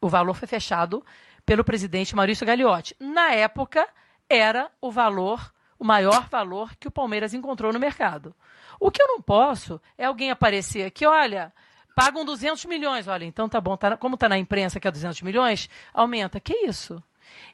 o 0.00 0.08
valor 0.08 0.34
foi 0.34 0.48
fechado 0.48 1.04
pelo 1.44 1.64
presidente 1.64 2.16
Maurício 2.16 2.46
Gagliotti. 2.46 2.96
Na 2.98 3.32
época, 3.32 3.86
era 4.28 4.70
o 4.80 4.90
valor, 4.90 5.52
o 5.78 5.84
maior 5.84 6.28
valor 6.28 6.74
que 6.76 6.88
o 6.88 6.90
Palmeiras 6.90 7.34
encontrou 7.34 7.72
no 7.72 7.78
mercado. 7.78 8.34
O 8.80 8.90
que 8.90 9.02
eu 9.02 9.06
não 9.06 9.20
posso 9.20 9.78
é 9.98 10.06
alguém 10.06 10.30
aparecer 10.30 10.86
aqui, 10.86 11.06
olha, 11.06 11.52
pagam 11.94 12.24
200 12.24 12.64
milhões, 12.64 13.06
olha, 13.06 13.26
então 13.26 13.46
tá 13.46 13.60
bom, 13.60 13.76
tá, 13.76 13.94
como 13.94 14.14
está 14.14 14.26
na 14.26 14.38
imprensa 14.38 14.80
que 14.80 14.88
é 14.88 14.90
200 14.90 15.20
milhões, 15.20 15.68
aumenta. 15.92 16.40
Que 16.40 16.66
isso? 16.66 17.02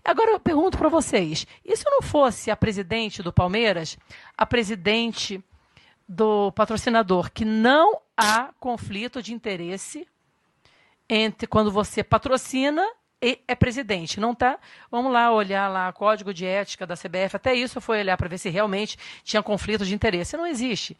Agora 0.04 0.30
eu 0.30 0.40
pergunto 0.40 0.78
para 0.78 0.88
vocês, 0.88 1.44
e 1.64 1.76
se 1.76 1.84
não 1.90 2.00
fosse 2.00 2.48
a 2.48 2.56
presidente 2.56 3.24
do 3.24 3.32
Palmeiras, 3.32 3.98
a 4.38 4.46
presidente 4.46 5.42
do 6.08 6.52
patrocinador, 6.52 7.32
que 7.32 7.44
não 7.44 8.00
há 8.16 8.50
conflito 8.60 9.20
de 9.20 9.34
interesse 9.34 10.06
entre 11.08 11.48
quando 11.48 11.72
você 11.72 12.04
patrocina 12.04 12.86
é 13.20 13.54
presidente, 13.54 14.20
não 14.20 14.34
tá? 14.34 14.58
Vamos 14.90 15.12
lá 15.12 15.32
olhar 15.32 15.68
lá 15.68 15.92
código 15.92 16.34
de 16.34 16.44
ética 16.44 16.86
da 16.86 16.94
CBF, 16.96 17.36
até 17.36 17.54
isso 17.54 17.80
foi 17.80 18.00
olhar 18.00 18.16
para 18.16 18.28
ver 18.28 18.38
se 18.38 18.50
realmente 18.50 18.98
tinha 19.22 19.42
conflito 19.42 19.84
de 19.84 19.94
interesse. 19.94 20.36
Não 20.36 20.46
existe. 20.46 20.96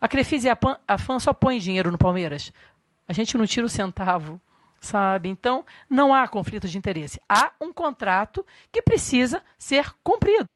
A 0.00 0.08
Crefisa 0.08 0.48
e 0.48 0.50
a, 0.50 0.56
PAN, 0.56 0.78
a 0.86 0.98
FAN 0.98 1.18
só 1.18 1.32
põe 1.32 1.58
dinheiro 1.58 1.90
no 1.90 1.98
Palmeiras. 1.98 2.52
A 3.08 3.12
gente 3.12 3.36
não 3.36 3.46
tira 3.46 3.66
o 3.66 3.68
centavo, 3.68 4.40
sabe? 4.80 5.28
Então, 5.28 5.64
não 5.88 6.14
há 6.14 6.28
conflito 6.28 6.68
de 6.68 6.78
interesse. 6.78 7.20
Há 7.28 7.52
um 7.60 7.72
contrato 7.72 8.44
que 8.70 8.82
precisa 8.82 9.42
ser 9.58 9.92
cumprido. 10.02 10.46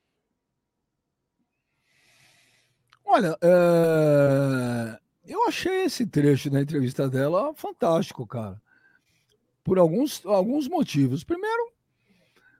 Olha, 3.04 3.36
é... 3.42 4.98
eu 5.24 5.48
achei 5.48 5.84
esse 5.84 6.06
trecho 6.06 6.48
da 6.50 6.60
entrevista 6.60 7.08
dela 7.08 7.52
fantástico, 7.54 8.26
cara 8.26 8.60
por 9.62 9.78
alguns, 9.78 10.24
alguns 10.24 10.68
motivos. 10.68 11.24
Primeiro, 11.24 11.72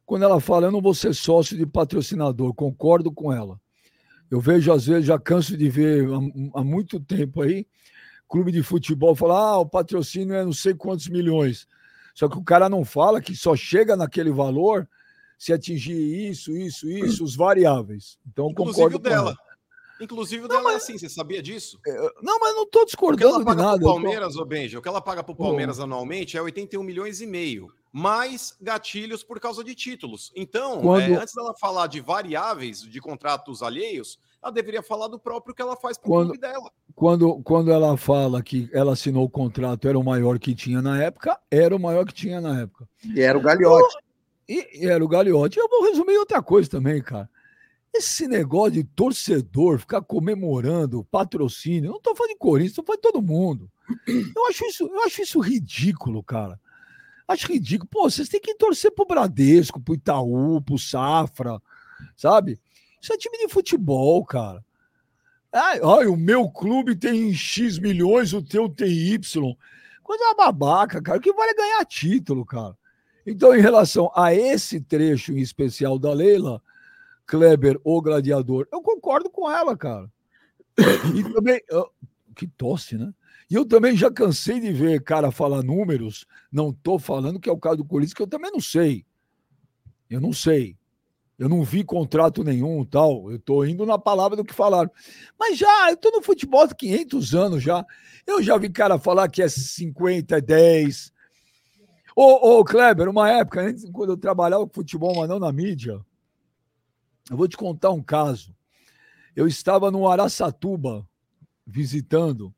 quando 0.04 0.24
ela 0.24 0.40
fala, 0.40 0.66
eu 0.66 0.72
não 0.72 0.80
vou 0.80 0.94
ser 0.94 1.14
sócio 1.14 1.56
de 1.56 1.66
patrocinador, 1.66 2.54
concordo 2.54 3.12
com 3.12 3.32
ela. 3.32 3.60
Eu 4.30 4.40
vejo, 4.40 4.72
às 4.72 4.86
vezes, 4.86 5.06
já 5.06 5.18
canso 5.18 5.56
de 5.56 5.68
ver 5.68 6.06
há, 6.08 6.60
há 6.60 6.64
muito 6.64 7.00
tempo 7.00 7.42
aí, 7.42 7.66
clube 8.28 8.52
de 8.52 8.62
futebol 8.62 9.14
falar, 9.14 9.40
ah, 9.40 9.58
o 9.58 9.66
patrocínio 9.66 10.34
é 10.34 10.44
não 10.44 10.52
sei 10.52 10.74
quantos 10.74 11.08
milhões. 11.08 11.66
Só 12.14 12.28
que 12.28 12.38
o 12.38 12.44
cara 12.44 12.68
não 12.68 12.84
fala 12.84 13.20
que 13.20 13.34
só 13.34 13.56
chega 13.56 13.96
naquele 13.96 14.30
valor 14.30 14.88
se 15.38 15.52
atingir 15.52 16.28
isso, 16.28 16.56
isso, 16.56 16.88
isso, 16.88 17.24
os 17.24 17.34
variáveis. 17.34 18.18
Então, 18.30 18.50
Inclusive 18.50 18.74
concordo 18.74 18.96
o 18.96 19.00
dela. 19.00 19.30
Ela. 19.30 19.49
Inclusive 20.00 20.44
o 20.44 20.48
dela 20.48 20.62
não, 20.62 20.70
é 20.70 20.76
assim, 20.76 20.96
você 20.96 21.08
sabia 21.08 21.42
disso? 21.42 21.78
É, 21.86 22.12
não, 22.22 22.40
mas 22.40 22.54
não 22.54 22.62
estou 22.62 22.86
discordando 22.86 23.44
de 23.44 23.54
nada. 23.54 23.84
O 23.84 23.88
Palmeiras, 23.88 24.36
ô 24.36 24.44
Benja, 24.44 24.78
o 24.78 24.82
que 24.82 24.88
ela 24.88 25.00
paga 25.00 25.22
para 25.22 25.32
o 25.32 25.36
Palmeiras 25.36 25.78
oh. 25.78 25.82
anualmente 25.82 26.36
é 26.36 26.42
81 26.42 26.82
milhões 26.82 27.20
e 27.20 27.26
meio, 27.26 27.68
mais 27.92 28.56
gatilhos 28.60 29.22
por 29.22 29.38
causa 29.38 29.62
de 29.62 29.74
títulos. 29.74 30.32
Então, 30.34 30.80
Quando... 30.80 31.02
é, 31.02 31.14
antes 31.16 31.34
dela 31.34 31.54
falar 31.60 31.86
de 31.86 32.00
variáveis 32.00 32.80
de 32.80 33.00
contratos 33.00 33.62
alheios, 33.62 34.18
ela 34.42 34.50
deveria 34.50 34.82
falar 34.82 35.08
do 35.08 35.18
próprio 35.18 35.54
que 35.54 35.60
ela 35.60 35.76
faz 35.76 35.98
para 35.98 36.10
o 36.10 36.24
clube 36.24 36.38
dela. 36.38 36.70
Quando, 36.94 37.42
quando 37.42 37.70
ela 37.70 37.96
fala 37.96 38.42
que 38.42 38.70
ela 38.72 38.94
assinou 38.94 39.24
o 39.24 39.30
contrato, 39.30 39.86
era 39.86 39.98
o 39.98 40.04
maior 40.04 40.38
que 40.38 40.54
tinha 40.54 40.80
na 40.80 41.02
época, 41.02 41.38
era 41.50 41.76
o 41.76 41.78
maior 41.78 42.06
que 42.06 42.14
tinha 42.14 42.40
na 42.40 42.60
época. 42.60 42.88
E 43.04 43.20
era 43.20 43.36
o 43.36 43.40
Gagliotti. 43.40 43.96
E, 44.48 44.84
e 44.84 44.88
era 44.88 45.04
o 45.04 45.08
Gagliotti. 45.08 45.58
Eu 45.58 45.68
vou 45.68 45.84
resumir 45.84 46.16
outra 46.16 46.42
coisa 46.42 46.68
também, 46.68 47.02
cara. 47.02 47.28
Esse 47.92 48.28
negócio 48.28 48.72
de 48.72 48.84
torcedor 48.84 49.78
ficar 49.78 50.00
comemorando 50.02 51.04
patrocínio, 51.10 51.90
não 51.90 51.96
estou 51.96 52.14
falando 52.14 52.32
de 52.32 52.38
Corinthians, 52.38 52.70
estou 52.70 52.84
falando 52.84 53.02
de 53.02 53.08
todo 53.10 53.22
mundo. 53.22 53.70
Eu 54.06 54.46
acho 54.46 54.64
isso, 54.64 54.84
eu 54.84 55.04
acho 55.04 55.22
isso 55.22 55.40
ridículo, 55.40 56.22
cara. 56.22 56.58
Acho 57.26 57.52
ridículo. 57.52 57.88
Pô, 57.90 58.08
vocês 58.08 58.28
têm 58.28 58.40
que 58.40 58.54
torcer 58.54 58.92
pro 58.92 59.06
Bradesco, 59.06 59.80
pro 59.80 59.94
Itaú, 59.94 60.60
pro 60.62 60.78
Safra, 60.78 61.60
sabe? 62.16 62.58
Isso 63.00 63.12
é 63.12 63.16
time 63.16 63.38
de 63.38 63.48
futebol, 63.48 64.24
cara. 64.24 64.64
Ai, 65.52 65.80
ai, 65.82 66.06
o 66.06 66.16
meu 66.16 66.48
clube 66.48 66.94
tem 66.94 67.34
X 67.34 67.78
milhões, 67.78 68.32
o 68.32 68.40
teu 68.40 68.68
tem 68.68 68.88
Y. 68.88 69.56
Coisa 70.02 70.34
babaca, 70.34 71.02
cara. 71.02 71.18
O 71.18 71.20
que 71.20 71.32
vale 71.32 71.50
é 71.50 71.54
ganhar 71.54 71.84
título, 71.84 72.44
cara. 72.44 72.76
Então, 73.26 73.54
em 73.54 73.60
relação 73.60 74.10
a 74.14 74.34
esse 74.34 74.80
trecho 74.80 75.32
em 75.32 75.38
especial 75.38 75.98
da 75.98 76.12
Leila, 76.12 76.62
Kleber, 77.30 77.80
o 77.84 78.02
gladiador. 78.02 78.66
Eu 78.72 78.82
concordo 78.82 79.30
com 79.30 79.48
ela, 79.48 79.76
cara. 79.76 80.10
E 81.14 81.22
também. 81.32 81.60
Que 82.34 82.48
tosse, 82.48 82.98
né? 82.98 83.14
E 83.48 83.54
eu 83.54 83.64
também 83.64 83.96
já 83.96 84.10
cansei 84.10 84.58
de 84.58 84.72
ver 84.72 85.00
cara 85.04 85.30
falar 85.30 85.62
números. 85.62 86.26
Não 86.50 86.72
tô 86.72 86.98
falando 86.98 87.38
que 87.38 87.48
é 87.48 87.52
o 87.52 87.58
caso 87.58 87.78
do 87.78 87.84
Corinthians, 87.84 88.14
que 88.14 88.22
eu 88.22 88.26
também 88.26 88.50
não 88.50 88.60
sei. 88.60 89.06
Eu 90.08 90.20
não 90.20 90.32
sei. 90.32 90.76
Eu 91.38 91.48
não 91.48 91.62
vi 91.62 91.84
contrato 91.84 92.42
nenhum 92.42 92.84
tal. 92.84 93.30
Eu 93.30 93.38
tô 93.38 93.64
indo 93.64 93.86
na 93.86 93.96
palavra 93.96 94.36
do 94.36 94.44
que 94.44 94.52
falaram. 94.52 94.90
Mas 95.38 95.56
já, 95.56 95.88
eu 95.88 95.96
tô 95.96 96.10
no 96.10 96.22
futebol 96.22 96.62
há 96.62 96.74
500 96.74 97.34
anos 97.36 97.62
já. 97.62 97.86
Eu 98.26 98.42
já 98.42 98.58
vi 98.58 98.70
cara 98.70 98.98
falar 98.98 99.28
que 99.28 99.40
é 99.40 99.48
50, 99.48 100.36
é 100.36 100.40
10. 100.40 101.12
Ô, 102.16 102.58
ô 102.58 102.64
Kleber, 102.64 103.08
uma 103.08 103.30
época, 103.30 103.72
quando 103.92 104.10
eu 104.10 104.16
trabalhava 104.16 104.66
com 104.66 104.74
futebol, 104.74 105.14
mas 105.16 105.28
não 105.28 105.38
na 105.38 105.52
mídia, 105.52 106.04
eu 107.30 107.36
vou 107.36 107.46
te 107.46 107.56
contar 107.56 107.90
um 107.90 108.02
caso. 108.02 108.54
Eu 109.36 109.46
estava 109.46 109.90
no 109.90 110.08
Araçatuba 110.08 111.08
visitando, 111.64 112.52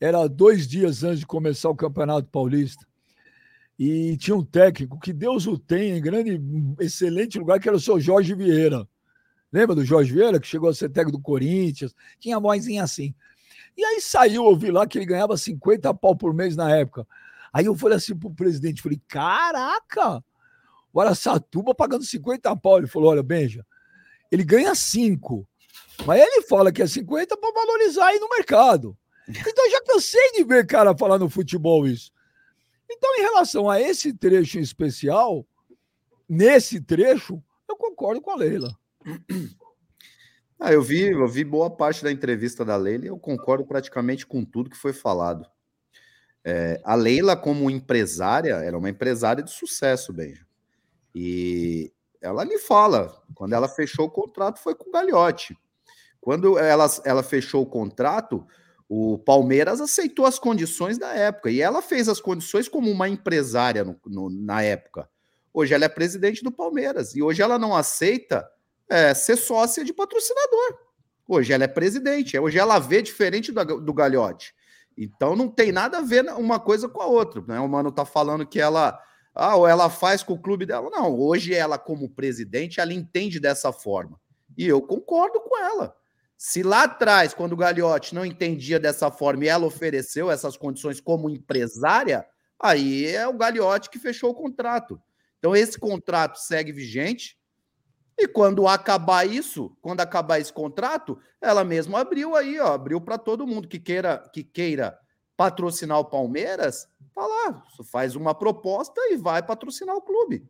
era 0.00 0.26
dois 0.26 0.66
dias 0.66 1.04
antes 1.04 1.20
de 1.20 1.26
começar 1.26 1.70
o 1.70 1.76
Campeonato 1.76 2.28
Paulista, 2.28 2.84
e 3.78 4.16
tinha 4.16 4.36
um 4.36 4.44
técnico 4.44 4.98
que 4.98 5.12
Deus 5.12 5.46
o 5.46 5.56
tenha 5.56 5.96
em 5.96 6.00
grande, 6.00 6.40
excelente 6.80 7.38
lugar, 7.38 7.60
que 7.60 7.68
era 7.68 7.76
o 7.76 7.80
seu 7.80 8.00
Jorge 8.00 8.34
Vieira. 8.34 8.88
Lembra 9.52 9.76
do 9.76 9.84
Jorge 9.84 10.12
Vieira, 10.12 10.40
que 10.40 10.46
chegou 10.46 10.68
a 10.68 10.74
ser 10.74 10.88
técnico 10.88 11.18
do 11.18 11.22
Corinthians? 11.22 11.94
Tinha 12.18 12.40
vozinha 12.40 12.82
assim. 12.82 13.14
E 13.76 13.84
aí 13.84 14.00
saiu, 14.00 14.46
eu 14.46 14.56
vi 14.56 14.70
lá 14.70 14.86
que 14.86 14.98
ele 14.98 15.04
ganhava 15.04 15.36
50 15.36 15.92
pau 15.94 16.16
por 16.16 16.34
mês 16.34 16.56
na 16.56 16.74
época. 16.74 17.06
Aí 17.52 17.66
eu 17.66 17.76
falei 17.76 17.98
assim 17.98 18.16
pro 18.16 18.30
presidente, 18.30 18.82
falei, 18.82 19.00
caraca, 19.06 20.24
o 20.92 21.00
Araçatuba 21.00 21.74
pagando 21.74 22.04
50 22.04 22.56
pau. 22.56 22.78
Ele 22.78 22.86
falou, 22.86 23.10
olha, 23.10 23.22
Benja, 23.22 23.64
ele 24.30 24.44
ganha 24.44 24.74
5. 24.74 25.46
Mas 26.04 26.20
ele 26.20 26.42
fala 26.42 26.72
que 26.72 26.82
é 26.82 26.86
50 26.86 27.36
para 27.36 27.52
valorizar 27.52 28.08
aí 28.08 28.18
no 28.18 28.28
mercado. 28.28 28.96
Então 29.28 29.64
eu 29.64 29.70
já 29.70 29.82
cansei 29.82 30.32
de 30.32 30.44
ver 30.44 30.66
cara 30.66 30.96
falar 30.96 31.18
no 31.18 31.28
futebol 31.28 31.86
isso. 31.86 32.12
Então, 32.88 33.16
em 33.16 33.22
relação 33.22 33.68
a 33.68 33.80
esse 33.80 34.12
trecho 34.14 34.58
especial, 34.58 35.46
nesse 36.28 36.80
trecho, 36.80 37.42
eu 37.68 37.76
concordo 37.76 38.20
com 38.20 38.30
a 38.30 38.36
Leila. 38.36 38.76
Ah, 40.58 40.72
eu 40.72 40.80
vi, 40.80 41.02
eu 41.02 41.28
vi 41.28 41.44
boa 41.44 41.68
parte 41.68 42.02
da 42.02 42.10
entrevista 42.10 42.64
da 42.64 42.78
Leila 42.78 43.04
e 43.04 43.08
eu 43.08 43.18
concordo 43.18 43.66
praticamente 43.66 44.26
com 44.26 44.42
tudo 44.42 44.70
que 44.70 44.76
foi 44.76 44.94
falado. 44.94 45.46
É, 46.42 46.80
a 46.82 46.94
Leila, 46.94 47.36
como 47.36 47.70
empresária, 47.70 48.54
era 48.54 48.78
uma 48.78 48.88
empresária 48.88 49.42
de 49.42 49.50
sucesso, 49.50 50.14
Benja. 50.14 50.46
E 51.14 51.92
ela 52.20 52.44
lhe 52.44 52.58
fala, 52.58 53.22
quando 53.34 53.52
ela 53.52 53.68
fechou 53.68 54.06
o 54.06 54.10
contrato 54.10 54.60
foi 54.60 54.74
com 54.74 54.88
o 54.88 54.92
Gagliotti. 54.92 55.56
Quando 56.20 56.58
ela, 56.58 56.86
ela 57.04 57.22
fechou 57.22 57.62
o 57.62 57.66
contrato, 57.66 58.46
o 58.88 59.18
Palmeiras 59.18 59.80
aceitou 59.80 60.26
as 60.26 60.38
condições 60.38 60.98
da 60.98 61.12
época 61.12 61.50
e 61.50 61.60
ela 61.60 61.82
fez 61.82 62.08
as 62.08 62.20
condições 62.20 62.68
como 62.68 62.90
uma 62.90 63.08
empresária 63.08 63.84
no, 63.84 63.98
no, 64.06 64.30
na 64.30 64.62
época. 64.62 65.08
Hoje 65.52 65.72
ela 65.72 65.84
é 65.84 65.88
presidente 65.88 66.42
do 66.42 66.52
Palmeiras 66.52 67.14
e 67.14 67.22
hoje 67.22 67.42
ela 67.42 67.58
não 67.58 67.74
aceita 67.74 68.48
é, 68.88 69.14
ser 69.14 69.36
sócia 69.36 69.84
de 69.84 69.92
patrocinador. 69.92 70.78
Hoje 71.28 71.52
ela 71.52 71.64
é 71.64 71.68
presidente, 71.68 72.38
hoje 72.38 72.58
ela 72.58 72.78
vê 72.78 73.02
diferente 73.02 73.50
do, 73.50 73.80
do. 73.80 73.94
Então 74.96 75.34
não 75.34 75.48
tem 75.48 75.72
nada 75.72 75.98
a 75.98 76.02
ver 76.02 76.24
uma 76.34 76.60
coisa 76.60 76.88
com 76.88 77.02
a 77.02 77.06
outra. 77.06 77.42
Né? 77.46 77.58
O 77.58 77.68
Mano 77.68 77.90
tá 77.90 78.04
falando 78.04 78.46
que 78.46 78.60
ela 78.60 79.00
Ah, 79.38 79.54
ou 79.54 79.68
ela 79.68 79.90
faz 79.90 80.22
com 80.22 80.32
o 80.32 80.38
clube 80.40 80.64
dela. 80.64 80.88
Não, 80.90 81.14
hoje 81.14 81.52
ela, 81.52 81.78
como 81.78 82.08
presidente, 82.08 82.80
ela 82.80 82.94
entende 82.94 83.38
dessa 83.38 83.70
forma. 83.70 84.18
E 84.56 84.66
eu 84.66 84.80
concordo 84.80 85.38
com 85.40 85.58
ela. 85.58 85.94
Se 86.38 86.62
lá 86.62 86.84
atrás, 86.84 87.34
quando 87.34 87.52
o 87.52 87.56
Gagliotti 87.56 88.14
não 88.14 88.24
entendia 88.24 88.80
dessa 88.80 89.10
forma 89.10 89.44
e 89.44 89.48
ela 89.48 89.66
ofereceu 89.66 90.30
essas 90.30 90.56
condições 90.56 91.00
como 91.00 91.28
empresária, 91.28 92.26
aí 92.58 93.06
é 93.06 93.28
o 93.28 93.34
Gagliotti 93.34 93.90
que 93.90 93.98
fechou 93.98 94.30
o 94.30 94.34
contrato. 94.34 94.98
Então, 95.38 95.54
esse 95.54 95.78
contrato 95.78 96.38
segue 96.38 96.72
vigente. 96.72 97.38
E 98.18 98.26
quando 98.26 98.66
acabar 98.66 99.28
isso, 99.28 99.76
quando 99.82 100.00
acabar 100.00 100.40
esse 100.40 100.52
contrato, 100.52 101.18
ela 101.42 101.62
mesma 101.62 102.00
abriu 102.00 102.34
aí, 102.34 102.58
ó, 102.58 102.72
abriu 102.72 103.02
para 103.02 103.18
todo 103.18 103.46
mundo 103.46 103.68
que 103.68 103.78
queira 103.78 104.18
que 104.32 104.42
queira 104.42 104.98
patrocinar 105.36 105.98
o 105.98 106.04
Palmeiras, 106.06 106.88
tá 107.16 107.26
lá, 107.26 107.64
faz 107.90 108.14
uma 108.14 108.34
proposta 108.34 109.00
e 109.10 109.16
vai 109.16 109.42
patrocinar 109.42 109.96
o 109.96 110.02
clube. 110.02 110.46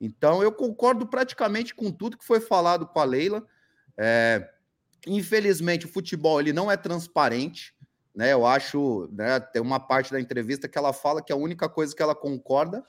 Então 0.00 0.42
eu 0.42 0.50
concordo 0.50 1.06
praticamente 1.06 1.72
com 1.74 1.92
tudo 1.92 2.18
que 2.18 2.24
foi 2.24 2.40
falado 2.40 2.86
com 2.86 2.98
a 2.98 3.04
Leila. 3.04 3.46
É, 3.96 4.50
infelizmente 5.06 5.86
o 5.86 5.88
futebol 5.88 6.40
ele 6.40 6.52
não 6.52 6.70
é 6.70 6.76
transparente, 6.76 7.72
né? 8.14 8.32
Eu 8.32 8.44
acho, 8.44 9.08
né, 9.12 9.38
tem 9.38 9.62
uma 9.62 9.78
parte 9.78 10.10
da 10.10 10.20
entrevista 10.20 10.68
que 10.68 10.76
ela 10.76 10.92
fala 10.92 11.22
que 11.22 11.32
a 11.32 11.36
única 11.36 11.68
coisa 11.68 11.94
que 11.94 12.02
ela 12.02 12.14
concorda 12.14 12.84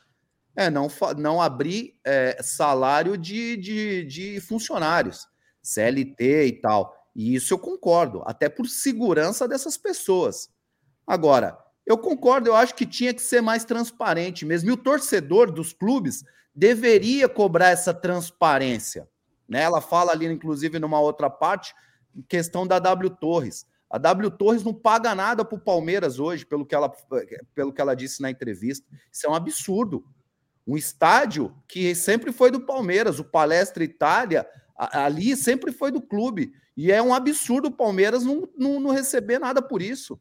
é 0.55 0.69
não, 0.69 0.88
não 1.17 1.41
abrir 1.41 1.97
é, 2.03 2.41
salário 2.41 3.15
de, 3.15 3.55
de, 3.55 4.03
de 4.05 4.41
funcionários, 4.41 5.27
CLT 5.62 6.47
e 6.47 6.51
tal. 6.53 6.95
E 7.15 7.36
isso 7.36 7.53
eu 7.53 7.60
concordo, 7.60 8.23
até 8.25 8.49
por 8.49 8.67
segurança 8.67 9.47
dessas 9.47 9.77
pessoas. 9.77 10.49
Agora, 11.05 11.57
eu 11.91 11.97
concordo, 11.97 12.49
eu 12.49 12.56
acho 12.56 12.73
que 12.73 12.86
tinha 12.86 13.13
que 13.13 13.21
ser 13.21 13.41
mais 13.41 13.65
transparente 13.65 14.45
mesmo. 14.45 14.69
E 14.69 14.71
o 14.71 14.77
torcedor 14.77 15.51
dos 15.51 15.73
clubes 15.73 16.23
deveria 16.56 17.27
cobrar 17.27 17.69
essa 17.69 17.93
transparência. 17.93 19.08
Né? 19.47 19.62
Ela 19.62 19.82
fala 19.82 20.12
ali, 20.12 20.25
inclusive, 20.25 20.80
numa 20.80 20.99
outra 20.99 21.30
parte, 21.30 21.75
questão 22.27 22.65
da 22.65 22.80
W 22.80 23.10
Torres. 23.10 23.65
A 23.89 23.97
W 23.97 24.32
Torres 24.32 24.63
não 24.63 24.73
paga 24.73 25.13
nada 25.13 25.43
para 25.43 25.58
o 25.58 25.62
Palmeiras 25.62 26.17
hoje, 26.17 26.45
pelo 26.45 26.65
que, 26.65 26.73
ela, 26.73 26.89
pelo 27.54 27.73
que 27.73 27.82
ela 27.82 27.93
disse 27.93 28.21
na 28.21 28.32
entrevista. 28.32 28.88
Isso 29.12 29.27
é 29.27 29.30
um 29.30 29.36
absurdo. 29.36 30.06
Um 30.65 30.77
estádio 30.77 31.54
que 31.67 31.93
sempre 31.93 32.32
foi 32.32 32.51
do 32.51 32.62
Palmeiras, 32.62 33.19
o 33.19 33.23
Palestra 33.25 33.84
Itália, 33.84 34.47
ali 34.77 35.36
sempre 35.36 35.73
foi 35.73 35.91
do 35.91 36.01
clube. 36.01 36.54
E 36.77 36.91
é 36.91 37.01
um 37.01 37.13
absurdo 37.13 37.67
o 37.67 37.71
Palmeiras 37.71 38.23
não, 38.23 38.47
não, 38.58 38.80
não 38.80 38.91
receber 38.91 39.39
nada 39.39 39.62
por 39.62 39.82
isso. 39.82 40.17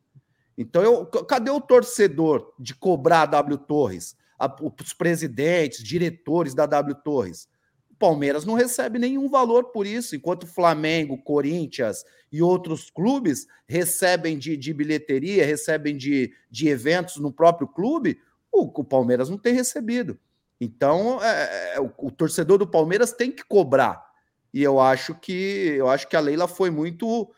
Então, 0.56 0.82
eu, 0.82 1.06
cadê 1.06 1.50
o 1.50 1.60
torcedor 1.60 2.52
de 2.58 2.74
cobrar 2.74 3.22
a 3.22 3.26
W 3.26 3.58
Torres? 3.58 4.16
A, 4.38 4.54
os 4.62 4.92
presidentes, 4.92 5.82
diretores 5.82 6.54
da 6.54 6.66
W 6.66 6.94
Torres? 6.96 7.48
O 7.90 7.94
Palmeiras 7.94 8.44
não 8.44 8.54
recebe 8.54 8.98
nenhum 8.98 9.28
valor 9.28 9.64
por 9.72 9.86
isso, 9.86 10.16
enquanto 10.16 10.46
Flamengo, 10.46 11.22
Corinthians 11.22 12.04
e 12.32 12.42
outros 12.42 12.90
clubes 12.90 13.46
recebem 13.66 14.38
de, 14.38 14.56
de 14.56 14.72
bilheteria, 14.72 15.44
recebem 15.44 15.96
de, 15.96 16.32
de 16.50 16.68
eventos 16.68 17.16
no 17.16 17.32
próprio 17.32 17.68
clube, 17.68 18.18
o, 18.52 18.62
o 18.62 18.84
Palmeiras 18.84 19.28
não 19.28 19.38
tem 19.38 19.54
recebido. 19.54 20.18
Então, 20.60 21.22
é, 21.22 21.74
é, 21.74 21.80
o, 21.80 21.90
o, 21.98 22.10
torcedor 22.10 22.58
do 22.58 22.66
Palmeiras 22.66 23.12
tem 23.12 23.32
que 23.32 23.42
cobrar. 23.42 24.10
E 24.52 24.62
eu 24.62 24.78
acho 24.78 25.14
que 25.14 25.74
eu 25.76 25.88
acho 25.88 26.06
que 26.06 26.16
a 26.16 26.20
Leila 26.20 26.46
foi 26.46 26.70
muito 26.70 27.30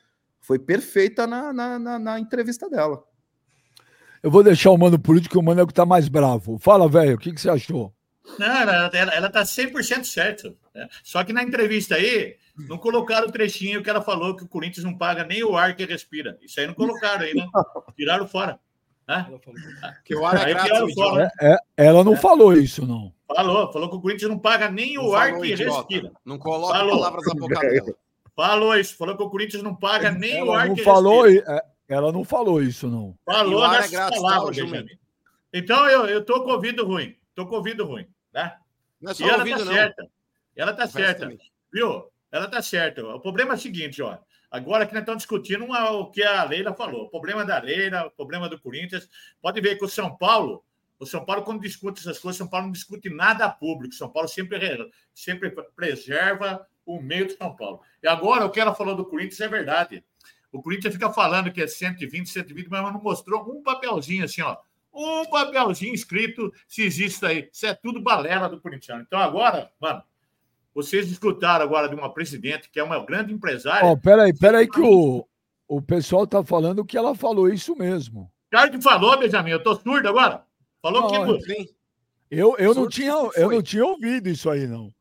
foi 0.43 0.59
perfeita 0.59 1.27
na, 1.27 1.53
na, 1.53 1.79
na, 1.79 1.99
na 1.99 2.21
entrevista 2.21 2.69
dela. 2.69 3.03
Eu 4.23 4.31
vou 4.31 4.43
deixar 4.43 4.71
o 4.71 4.79
mano 4.79 4.99
político, 4.99 5.39
o 5.39 5.43
mano 5.43 5.61
é 5.61 5.65
o 5.65 5.67
que 5.67 5.75
tá 5.75 5.87
mais 5.87 6.09
bravo. 6.09 6.59
Fala, 6.59 6.89
velho, 6.89 7.15
o 7.15 7.19
que, 7.19 7.33
que 7.33 7.41
você 7.41 7.49
achou? 7.49 7.93
Não, 8.39 8.47
ela, 8.47 8.91
ela, 8.93 9.15
ela 9.15 9.31
tá 9.31 9.43
100% 9.43 10.05
certa. 10.05 10.55
Né? 10.75 10.89
Só 11.03 11.25
que 11.25 11.33
na 11.33 11.43
entrevista 11.43 11.97
aí, 11.97 12.37
não 12.69 12.79
colocaram 12.79 13.29
o 13.29 13.33
trechinho 13.33 13.83
que 13.83 13.91
ela 13.91 14.03
falou 14.03 14.37
que 14.37 14.45
o 14.45 14.49
Corinthians 14.49 14.85
não 14.85 14.97
paga 14.97 15.25
nem 15.25 15.43
o 15.43 15.57
ar 15.57 15.75
que 15.75 15.85
respira. 15.85 16.39
Isso 16.41 16.61
aí 16.61 16.67
não 16.67 16.75
colocaram 16.75 17.23
aí, 17.23 17.35
né? 17.35 17.47
Tiraram 17.97 18.29
fora. 18.29 18.61
Né? 19.09 19.27
Que 20.05 20.15
o 20.15 20.25
ar 20.25 20.49
é 20.49 20.55
grátis, 20.55 20.95
fora. 20.95 21.31
É, 21.41 21.53
é, 21.77 21.87
ela 21.87 22.05
não 22.05 22.15
é. 22.15 22.17
falou 22.17 22.53
isso, 22.53 22.87
não. 22.87 23.13
Falou, 23.27 23.73
falou 23.73 23.91
que 23.91 23.97
o 23.97 24.01
Corinthians 24.01 24.31
não 24.31 24.39
paga 24.39 24.71
nem 24.71 24.95
não 24.95 25.09
o 25.09 25.15
ar 25.15 25.35
que 25.35 25.53
idiota. 25.53 25.79
respira. 25.79 26.13
Não 26.25 26.39
coloca 26.39 26.79
falou. 26.79 26.99
palavras 26.99 27.27
na 27.27 27.35
boca 27.35 27.61
dela. 27.61 27.95
Falou 28.35 28.75
isso, 28.77 28.97
falou 28.97 29.17
que 29.17 29.23
o 29.23 29.31
Corinthians 29.31 29.63
não 29.63 29.75
paga 29.75 30.11
nem 30.11 30.39
ela 30.39 30.51
o 30.51 30.53
ar 30.55 30.69
não 30.69 30.75
que 30.75 30.83
falou, 30.83 31.23
respira. 31.25 31.57
É, 31.57 31.95
ela 31.95 32.13
não 32.13 32.25
falou 32.25 32.63
isso, 32.63 32.89
não. 32.89 33.17
Falou 33.25 33.69
nessas 33.69 33.93
é 33.93 33.97
grátis, 33.97 34.21
palavras, 34.21 34.57
tá, 34.57 34.85
Então 35.53 35.89
eu, 35.89 36.07
eu 36.07 36.25
tô 36.25 36.43
com 36.43 36.51
ouvido 36.51 36.87
ruim. 36.87 37.17
Tô 37.35 37.47
com 37.47 37.57
ouvido 37.57 37.85
ruim, 37.85 38.07
né? 38.33 38.57
Não 39.01 39.11
é 39.11 39.15
só 39.15 39.25
e 39.25 39.29
ela 39.29 39.39
ouvido, 39.39 39.59
tá 39.59 39.65
não. 39.65 39.73
certa. 39.73 40.11
Ela 40.57 40.73
tá 40.73 40.87
certa. 40.87 41.37
Viu? 41.73 42.05
Ela 42.31 42.49
tá 42.49 42.63
certa. 42.63 43.07
O 43.07 43.21
problema 43.21 43.53
é 43.53 43.57
o 43.57 43.61
seguinte, 43.61 44.01
ó. 44.03 44.19
Agora 44.51 44.87
que 44.87 44.93
nós 44.93 45.03
estamos 45.03 45.23
discutindo 45.23 45.65
uma, 45.65 45.91
o 45.91 46.11
que 46.11 46.23
a 46.23 46.45
Leila 46.45 46.75
falou. 46.75 47.05
O 47.05 47.11
problema 47.11 47.45
da 47.45 47.59
Leila, 47.59 48.07
o 48.07 48.11
problema 48.11 48.49
do 48.49 48.61
Corinthians. 48.61 49.09
Pode 49.41 49.61
ver 49.61 49.77
que 49.77 49.85
o 49.85 49.89
São 49.89 50.15
Paulo, 50.17 50.65
o 50.99 51.07
São 51.07 51.25
Paulo, 51.25 51.43
quando 51.43 51.63
discute 51.63 52.01
essas 52.01 52.19
coisas, 52.19 52.37
o 52.37 52.45
São 52.45 52.49
Paulo 52.49 52.67
não 52.67 52.73
discute 52.73 53.11
nada 53.11 53.49
público. 53.51 53.95
O 53.95 53.97
São 53.97 54.11
Paulo 54.11 54.29
sempre, 54.29 54.59
sempre 55.15 55.51
preserva 55.75 56.67
o 56.85 57.01
meio 57.01 57.27
de 57.27 57.35
São 57.35 57.55
Paulo. 57.55 57.81
E 58.03 58.09
agora, 58.09 58.45
o 58.45 58.51
que 58.51 58.61
ela 58.61 58.75
falou 58.75 58.95
do 58.95 59.05
Corinthians 59.05 59.41
é 59.41 59.49
verdade. 59.49 60.05
O 60.51 60.61
Corinthians 60.61 60.95
fica 60.95 61.11
falando 61.11 61.51
que 61.51 61.63
é 61.63 61.67
120, 61.67 62.29
120, 62.29 62.69
mas 62.69 62.93
não 62.93 63.01
mostrou 63.01 63.43
um 63.51 63.63
papelzinho 63.63 64.25
assim, 64.25 64.43
ó. 64.43 64.57
Um 64.93 65.25
papelzinho 65.25 65.95
escrito 65.95 66.53
se 66.69 66.83
existe 66.83 67.25
aí. 67.25 67.49
Isso 67.51 67.65
é 67.67 67.73
tudo 67.73 68.03
balela 68.03 68.49
do 68.49 68.61
Corinthians. 68.61 69.01
Então 69.01 69.19
agora, 69.19 69.71
mano, 69.81 70.03
vocês 70.75 71.11
escutaram 71.11 71.65
agora 71.65 71.89
de 71.89 71.95
uma 71.95 72.13
presidente 72.13 72.69
que 72.71 72.79
é 72.79 72.83
uma 72.83 73.03
grande 73.05 73.33
empresária. 73.33 73.87
Ó, 73.87 73.93
oh, 73.93 73.97
peraí, 73.97 74.37
peraí 74.37 74.69
que 74.69 74.81
o, 74.81 75.27
o 75.67 75.81
pessoal 75.81 76.27
tá 76.27 76.45
falando 76.45 76.85
que 76.85 76.99
ela 76.99 77.15
falou 77.15 77.49
isso 77.49 77.75
mesmo. 77.75 78.31
Cara 78.51 78.69
que 78.69 78.83
falou, 78.83 79.19
Benjamin, 79.19 79.51
eu 79.51 79.63
tô 79.63 79.75
surdo 79.75 80.07
agora. 80.07 80.45
Falou 80.83 81.03
não, 81.03 81.09
que 81.09 81.75
eu, 82.31 82.57
eu, 82.59 82.75
não 82.75 82.89
tinha, 82.89 83.13
eu 83.37 83.51
não 83.51 83.63
tinha 83.63 83.85
ouvido 83.85 84.29
isso 84.29 84.49
aí, 84.51 84.67
não. 84.67 84.93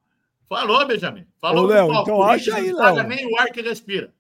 Falou, 0.52 0.86
Benjamin. 0.86 1.26
Falou 1.40 1.64
Ô, 1.64 1.68
Léo, 1.68 1.94
então 1.94 2.22
acha 2.22 2.54
aí, 2.54 2.74
Léo. 2.74 3.08
nem 3.08 3.26
o 3.26 3.40
ar 3.40 3.50
que 3.54 3.62
respira. 3.62 4.14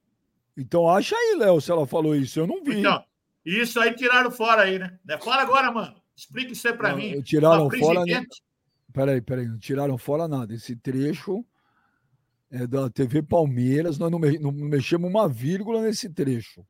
Então 0.55 0.89
acha 0.89 1.13
aí, 1.13 1.35
Léo, 1.37 1.59
se 1.59 1.69
ela 1.69 1.85
falou 1.85 2.15
isso. 2.15 2.39
Eu 2.39 2.47
não 2.47 2.63
vi. 2.63 2.79
Então, 2.79 3.03
isso 3.45 3.77
aí 3.81 3.93
tiraram 3.93 4.31
fora 4.31 4.61
aí, 4.61 4.79
né? 4.79 4.97
Fala 5.21 5.41
agora, 5.41 5.69
mano. 5.73 5.93
Explique 6.15 6.53
isso 6.53 6.65
aí 6.69 6.73
pra 6.73 6.91
não, 6.91 6.99
mim. 6.99 7.21
Tiraram 7.21 7.69
fora. 7.69 8.05
Né? 8.05 8.25
Peraí, 8.93 9.19
peraí. 9.19 9.45
Não 9.45 9.59
tiraram 9.59 9.97
fora 9.97 10.25
nada. 10.25 10.53
Esse 10.53 10.73
trecho 10.73 11.43
é 12.49 12.65
da 12.65 12.89
TV 12.89 13.21
Palmeiras. 13.21 13.99
Nós 13.99 14.09
não, 14.09 14.17
me... 14.17 14.39
não 14.39 14.53
mexemos 14.53 15.09
uma 15.09 15.27
vírgula 15.27 15.81
nesse 15.81 16.09
trecho. 16.09 16.65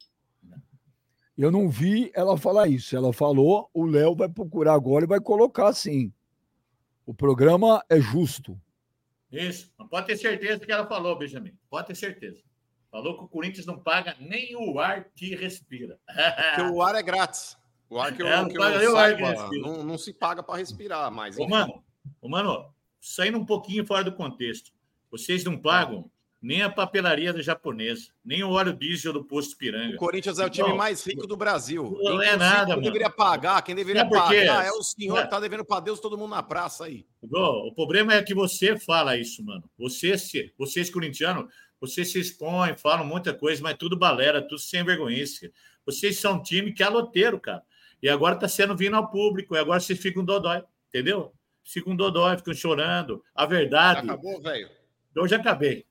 Eu 1.37 1.51
não 1.51 1.69
vi 1.69 2.11
ela 2.15 2.35
falar 2.35 2.67
isso. 2.67 2.95
Ela 2.95 3.13
falou, 3.13 3.69
o 3.75 3.85
Léo 3.85 4.15
vai 4.15 4.27
procurar 4.27 4.73
agora 4.73 5.05
e 5.05 5.07
vai 5.07 5.19
colocar 5.19 5.67
assim. 5.67 6.11
O 7.05 7.13
programa 7.13 7.85
é 7.87 8.01
justo. 8.01 8.59
Isso. 9.31 9.71
Pode 9.89 10.07
ter 10.07 10.17
certeza 10.17 10.65
que 10.65 10.71
ela 10.71 10.85
falou, 10.87 11.17
Benjamin. 11.17 11.57
Pode 11.69 11.87
ter 11.87 11.95
certeza. 11.95 12.41
Falou 12.91 13.17
que 13.17 13.23
o 13.23 13.27
Corinthians 13.27 13.65
não 13.65 13.79
paga 13.79 14.15
nem 14.19 14.55
o 14.55 14.77
ar 14.79 15.05
que 15.15 15.33
respira. 15.35 15.97
Porque 16.05 16.69
o 16.69 16.81
ar 16.81 16.95
é 16.95 17.01
grátis. 17.01 17.57
O 17.89 17.99
ar 17.99 18.15
que 18.15 18.21
eu, 18.21 18.27
é, 18.27 18.41
não, 18.41 18.47
que 18.47 18.57
eu 18.57 18.91
saiba, 18.91 19.49
não, 19.51 19.83
não, 19.83 19.97
se 19.97 20.13
paga 20.13 20.41
para 20.41 20.59
respirar, 20.59 21.11
mas. 21.11 21.37
Ô, 21.37 21.47
mano, 21.47 21.83
ô, 22.21 22.29
mano, 22.29 22.73
saindo 23.01 23.37
um 23.37 23.45
pouquinho 23.45 23.85
fora 23.85 24.03
do 24.03 24.13
contexto, 24.13 24.71
vocês 25.09 25.43
não 25.43 25.57
pagam 25.57 26.09
nem 26.41 26.63
a 26.63 26.69
papelaria 26.69 27.31
da 27.31 27.41
japonesa, 27.41 28.07
nem 28.25 28.43
o 28.43 28.49
óleo 28.49 28.73
diesel 28.73 29.13
do 29.13 29.23
posto 29.23 29.55
Piranga. 29.55 29.95
O 29.95 29.99
Corinthians 29.99 30.39
é 30.39 30.45
o 30.45 30.49
time 30.49 30.73
mais 30.73 31.05
rico 31.05 31.27
do 31.27 31.37
Brasil. 31.37 31.95
Não 32.01 32.21
é 32.21 32.35
nada, 32.35 32.73
Quem 32.73 32.81
deveria 32.81 33.09
pagar, 33.11 33.61
quem 33.61 33.75
deveria 33.75 34.01
é 34.01 34.09
pagar 34.09 34.65
é 34.65 34.71
o 34.71 34.81
senhor 34.81 35.19
que 35.19 35.25
está 35.25 35.39
devendo 35.39 35.63
para 35.63 35.81
Deus 35.81 35.99
todo 35.99 36.17
mundo 36.17 36.31
na 36.31 36.41
praça 36.41 36.85
aí. 36.85 37.05
o 37.21 37.73
problema 37.75 38.15
é 38.15 38.23
que 38.23 38.33
você 38.33 38.77
fala 38.79 39.15
isso, 39.15 39.45
mano. 39.45 39.63
Você, 39.77 40.15
vocês 40.57 40.89
corintianos, 40.89 41.53
vocês 41.79 42.11
se 42.11 42.19
expõem, 42.19 42.75
falam 42.75 43.05
muita 43.05 43.33
coisa, 43.33 43.61
mas 43.61 43.77
tudo 43.77 43.95
balera, 43.95 44.41
tudo 44.41 44.59
sem 44.59 44.83
vergonha. 44.83 45.23
Vocês 45.85 46.17
são 46.17 46.35
um 46.35 46.41
time 46.41 46.73
que 46.73 46.81
é 46.81 46.89
loteiro, 46.89 47.39
cara. 47.39 47.61
E 48.01 48.09
agora 48.09 48.33
está 48.33 48.47
sendo 48.47 48.75
vindo 48.75 48.95
ao 48.95 49.11
público, 49.11 49.55
e 49.55 49.59
agora 49.59 49.79
vocês 49.79 49.99
ficam 49.99 50.25
dodói, 50.25 50.63
entendeu? 50.89 51.33
Ficam 51.63 51.95
dodói, 51.95 52.35
ficam 52.37 52.53
chorando. 52.53 53.23
A 53.35 53.45
verdade. 53.45 54.07
Já 54.07 54.13
acabou, 54.13 54.41
velho? 54.41 54.69
Eu 55.15 55.27
já 55.27 55.35
acabei. 55.35 55.85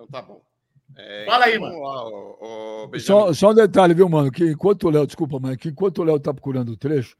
Então 0.00 0.06
tá 0.06 0.22
bom. 0.22 0.40
É, 0.96 1.24
Fala 1.26 1.44
aí, 1.44 1.58
mano. 1.58 1.78
Lá, 1.78 2.98
só, 2.98 3.32
só 3.32 3.50
um 3.50 3.54
detalhe, 3.54 3.94
viu, 3.94 4.08
mano? 4.08 4.30
Que 4.32 4.50
enquanto 4.50 4.84
o 4.84 4.90
Léo, 4.90 5.06
desculpa, 5.06 5.38
mas 5.38 5.56
que 5.56 5.68
enquanto 5.68 5.98
o 5.98 6.04
Léo 6.04 6.18
tá 6.18 6.32
procurando 6.32 6.70
o 6.70 6.76
trecho, 6.76 7.16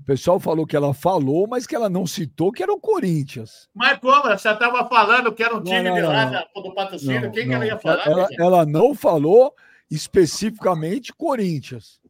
o 0.00 0.04
pessoal 0.04 0.38
falou 0.38 0.66
que 0.66 0.76
ela 0.76 0.92
falou, 0.92 1.46
mas 1.46 1.66
que 1.66 1.74
ela 1.74 1.88
não 1.88 2.06
citou 2.06 2.52
que 2.52 2.62
era 2.62 2.72
o 2.72 2.80
Corinthians. 2.80 3.68
Mas 3.72 3.98
como? 3.98 4.24
Você 4.24 4.50
estava 4.50 4.86
falando 4.88 5.32
que 5.32 5.42
era 5.42 5.56
um 5.56 5.62
time 5.62 5.82
não, 5.82 5.90
não, 5.90 5.96
de 5.96 6.02
lá 6.02 6.46
do 6.54 6.74
patrocínio? 6.74 7.30
Quem 7.30 7.46
que 7.46 7.54
ela 7.54 7.66
ia 7.66 7.78
falar? 7.78 8.06
Ela, 8.06 8.28
ela, 8.38 8.66
não 8.66 8.94
falou 8.94 9.54
especificamente 9.90 11.14
Corinthians. 11.14 12.00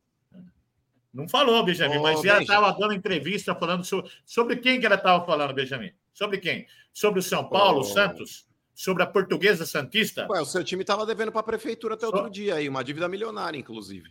Não 1.12 1.28
falou, 1.28 1.62
Benjamin, 1.64 1.98
Ô, 1.98 2.02
mas 2.02 2.20
já 2.20 2.38
Benja. 2.38 2.42
estava 2.42 2.72
dando 2.72 2.94
entrevista 2.94 3.54
falando 3.54 3.84
sobre, 3.84 4.10
sobre 4.24 4.56
quem 4.56 4.80
que 4.80 4.86
ela 4.86 4.96
estava 4.96 5.24
falando, 5.24 5.54
Benjamin? 5.54 5.92
Sobre 6.12 6.38
quem? 6.38 6.66
Sobre 6.92 7.20
o 7.20 7.22
São 7.22 7.48
Paulo, 7.48 7.80
Ô. 7.80 7.84
Santos? 7.84 8.46
Sobre 8.78 9.02
a 9.02 9.06
Portuguesa 9.06 9.64
Santista? 9.64 10.26
Ué, 10.30 10.38
o 10.38 10.44
seu 10.44 10.62
time 10.62 10.82
estava 10.82 11.06
devendo 11.06 11.32
para 11.32 11.40
a 11.40 11.44
prefeitura 11.44 11.94
até 11.94 12.06
Só- 12.06 12.14
outro 12.14 12.30
dia 12.30 12.56
aí, 12.56 12.68
uma 12.68 12.84
dívida 12.84 13.08
milionária, 13.08 13.56
inclusive. 13.58 14.10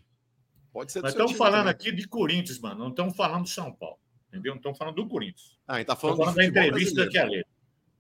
Pode 0.73 0.91
ser 0.91 0.99
do 0.99 1.04
Nós 1.04 1.12
estamos 1.13 1.34
falando 1.38 1.60
também. 1.67 1.71
aqui 1.71 1.91
de 1.91 2.08
Corinthians, 2.08 2.58
mano. 2.60 2.80
Não 2.80 2.89
estamos 2.89 3.15
falando 3.15 3.43
de 3.43 3.51
São 3.51 3.71
Paulo. 3.71 3.97
Entendeu? 4.28 4.54
Não 4.54 4.58
estamos 4.58 4.78
falando 4.78 4.95
do 4.95 5.08
Corinthians. 5.08 5.56
Ah, 5.67 5.75
a 5.75 5.78
gente 5.78 5.88
tá 5.88 5.93
Estamos 5.93 6.17
falando, 6.17 6.34
falando 6.36 6.51
da 6.54 6.65
entrevista 6.67 7.08
que 7.08 7.17
a 7.17 7.25
Lê. 7.25 7.45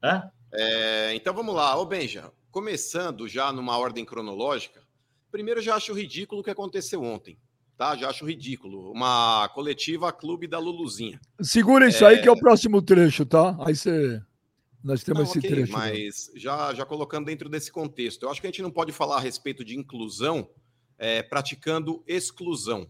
Hã? 0.03 0.31
É, 0.51 1.13
então 1.15 1.33
vamos 1.35 1.53
lá, 1.55 1.77
ô 1.77 1.85
Benja, 1.85 2.31
começando 2.49 3.27
já 3.27 3.51
numa 3.53 3.77
ordem 3.77 4.03
cronológica, 4.03 4.81
primeiro 5.31 5.61
já 5.61 5.75
acho 5.75 5.93
ridículo 5.93 6.41
o 6.41 6.43
que 6.43 6.49
aconteceu 6.49 7.03
ontem, 7.03 7.37
tá? 7.77 7.95
Já 7.95 8.09
acho 8.09 8.25
ridículo. 8.25 8.91
Uma 8.91 9.47
coletiva 9.53 10.11
clube 10.11 10.47
da 10.47 10.57
Luluzinha. 10.59 11.19
Segura 11.41 11.87
isso 11.87 12.03
aí 12.05 12.21
que 12.21 12.27
é 12.27 12.31
o 12.31 12.39
próximo 12.39 12.81
trecho, 12.81 13.23
tá? 13.25 13.55
Aí 13.65 13.75
você. 13.75 14.19
Nós 14.85 15.03
temos 15.03 15.23
Não, 15.23 15.29
esse 15.29 15.39
ok, 15.39 15.49
trecho. 15.49 15.71
né? 15.71 15.77
mas 15.79 16.31
já, 16.35 16.71
já 16.75 16.85
colocando 16.85 17.25
dentro 17.25 17.49
desse 17.49 17.71
contexto, 17.71 18.21
eu 18.21 18.29
acho 18.29 18.39
que 18.39 18.45
a 18.45 18.51
gente 18.51 18.61
não 18.61 18.69
pode 18.69 18.91
falar 18.91 19.17
a 19.17 19.19
respeito 19.19 19.65
de 19.65 19.75
inclusão 19.75 20.47
é, 20.95 21.23
praticando 21.23 22.03
exclusão. 22.05 22.87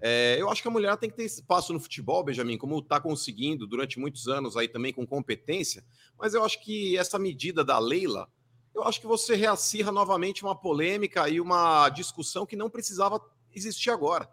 É, 0.00 0.36
eu 0.38 0.48
acho 0.48 0.62
que 0.62 0.68
a 0.68 0.70
mulher 0.70 0.96
tem 0.96 1.10
que 1.10 1.16
ter 1.16 1.24
espaço 1.24 1.72
no 1.72 1.80
futebol, 1.80 2.22
Benjamin, 2.22 2.56
como 2.56 2.78
está 2.78 3.00
conseguindo 3.00 3.66
durante 3.66 3.98
muitos 3.98 4.28
anos 4.28 4.56
aí 4.56 4.68
também 4.68 4.92
com 4.92 5.04
competência, 5.04 5.84
mas 6.16 6.34
eu 6.34 6.44
acho 6.44 6.62
que 6.62 6.96
essa 6.96 7.18
medida 7.18 7.64
da 7.64 7.80
Leila, 7.80 8.28
eu 8.72 8.84
acho 8.84 9.00
que 9.00 9.06
você 9.06 9.34
reacirra 9.34 9.90
novamente 9.90 10.44
uma 10.44 10.54
polêmica 10.54 11.28
e 11.28 11.40
uma 11.40 11.88
discussão 11.88 12.46
que 12.46 12.54
não 12.54 12.70
precisava 12.70 13.20
existir 13.52 13.90
agora. 13.90 14.30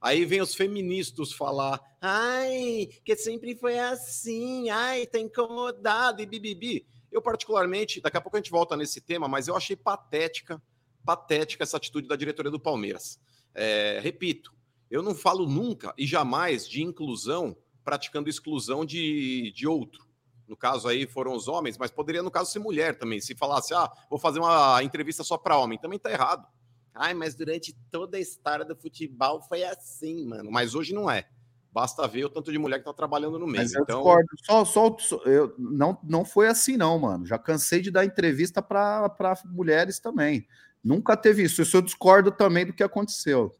Aí 0.00 0.24
vem 0.24 0.40
os 0.40 0.54
feministas 0.54 1.32
falar, 1.32 1.80
ai, 2.00 2.88
que 3.04 3.14
sempre 3.16 3.54
foi 3.54 3.78
assim, 3.78 4.70
ai, 4.70 5.06
tá 5.06 5.18
incomodado 5.18 6.22
e 6.22 6.26
bibibi. 6.26 6.86
Eu, 7.12 7.20
particularmente, 7.20 8.00
daqui 8.00 8.16
a 8.16 8.20
pouco 8.20 8.36
a 8.36 8.40
gente 8.40 8.50
volta 8.50 8.76
nesse 8.76 9.00
tema, 9.00 9.28
mas 9.28 9.46
eu 9.46 9.56
achei 9.56 9.76
patética, 9.76 10.62
patética 11.04 11.64
essa 11.64 11.76
atitude 11.76 12.08
da 12.08 12.16
diretoria 12.16 12.50
do 12.50 12.58
Palmeiras. 12.58 13.20
É, 13.54 14.00
repito, 14.02 14.54
eu 14.90 15.02
não 15.02 15.14
falo 15.14 15.46
nunca 15.46 15.92
e 15.98 16.06
jamais 16.06 16.66
de 16.68 16.82
inclusão 16.82 17.56
praticando 17.84 18.30
exclusão 18.30 18.84
de, 18.84 19.52
de 19.52 19.66
outro. 19.66 20.08
No 20.46 20.56
caso 20.56 20.88
aí 20.88 21.06
foram 21.06 21.34
os 21.34 21.46
homens, 21.46 21.78
mas 21.78 21.90
poderia, 21.90 22.22
no 22.22 22.30
caso, 22.30 22.50
ser 22.50 22.58
mulher 22.58 22.98
também. 22.98 23.20
Se 23.20 23.34
falasse, 23.34 23.72
ah, 23.72 23.90
vou 24.08 24.18
fazer 24.18 24.40
uma 24.40 24.82
entrevista 24.82 25.22
só 25.22 25.38
para 25.38 25.56
homem, 25.56 25.78
também 25.78 25.98
tá 25.98 26.10
errado. 26.10 26.46
Ai, 26.94 27.14
mas 27.14 27.34
durante 27.34 27.76
toda 27.90 28.16
a 28.16 28.20
história 28.20 28.64
do 28.64 28.76
futebol 28.76 29.40
foi 29.42 29.64
assim, 29.64 30.26
mano. 30.26 30.50
Mas 30.50 30.74
hoje 30.74 30.94
não 30.94 31.10
é. 31.10 31.28
Basta 31.72 32.06
ver 32.08 32.24
o 32.24 32.28
tanto 32.28 32.50
de 32.50 32.58
mulher 32.58 32.78
que 32.78 32.84
tá 32.84 32.92
trabalhando 32.92 33.38
no 33.38 33.46
meio. 33.46 33.62
Mas 33.62 33.72
eu 33.72 33.82
então, 33.82 33.98
discordo. 33.98 34.28
Só, 34.44 34.64
só, 34.64 34.96
só- 34.98 35.22
eu, 35.24 35.54
não, 35.56 35.98
não 36.02 36.24
foi 36.24 36.48
assim, 36.48 36.76
não, 36.76 36.98
mano. 36.98 37.24
Já 37.24 37.38
cansei 37.38 37.80
de 37.80 37.90
dar 37.90 38.04
entrevista 38.04 38.60
para 38.60 39.40
mulheres 39.44 40.00
também. 40.00 40.48
Nunca 40.82 41.16
teve 41.16 41.44
isso. 41.44 41.62
Isso 41.62 41.76
eu 41.76 41.82
discordo 41.82 42.32
também 42.32 42.66
do 42.66 42.72
que 42.72 42.82
aconteceu. 42.82 43.54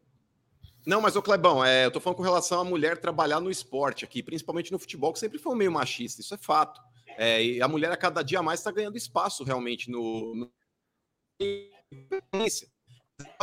Não, 0.85 1.01
mas 1.01 1.15
o 1.15 1.23
Clebão, 1.23 1.65
é, 1.65 1.85
eu 1.85 1.91
tô 1.91 2.01
falando 2.01 2.17
com 2.17 2.23
relação 2.23 2.61
à 2.61 2.65
mulher 2.65 2.99
trabalhar 2.99 3.39
no 3.39 3.51
esporte 3.51 4.05
aqui, 4.05 4.23
principalmente 4.23 4.73
no 4.73 4.79
futebol, 4.79 5.13
que 5.13 5.19
sempre 5.19 5.39
foi 5.39 5.53
um 5.53 5.57
meio 5.57 5.71
machista, 5.71 6.21
isso 6.21 6.35
é 6.35 6.39
fato. 6.39 6.81
É, 7.19 7.45
e 7.45 7.63
a 7.63 7.69
mulher 7.69 7.93
a 7.93 7.97
cada 7.97 8.23
dia 8.23 8.43
mais 8.43 8.61
está 8.61 8.71
ganhando 8.71 8.97
espaço 8.97 9.45
realmente 9.45 9.91
no. 9.91 10.35
no... 10.35 10.51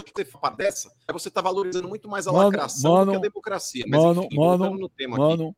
Que 0.04 0.12
você 0.16 0.26
fala 0.26 0.56
dessa, 0.56 0.92
é 1.08 1.14
você 1.14 1.30
tá 1.30 1.42
valorizando 1.42 1.88
muito 1.88 2.08
mais 2.10 2.28
a 2.28 2.32
Mano, 2.32 2.46
lacração 2.46 2.92
do 2.92 2.98
mano, 2.98 3.12
que 3.12 3.18
a 3.18 3.22
democracia. 3.22 3.86
Mas 3.88 4.02
Mano, 4.04 4.24
enfim, 4.26 4.36
mano, 4.38 4.78
no 4.78 4.90
tema 4.90 5.16
aqui. 5.16 5.26
mano, 5.38 5.56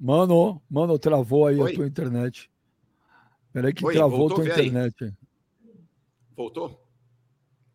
mano, 0.00 0.62
mano, 0.70 0.98
travou 0.98 1.46
aí 1.46 1.58
Oi? 1.60 1.72
a 1.72 1.74
tua 1.74 1.86
internet. 1.86 2.50
Peraí 3.52 3.72
que 3.74 3.84
Oi, 3.84 3.94
travou 3.94 4.18
voltou, 4.18 4.36
tua 4.36 4.44
vê 4.44 4.52
aí. 4.60 4.68
internet. 4.68 5.14
Voltou? 6.36 6.80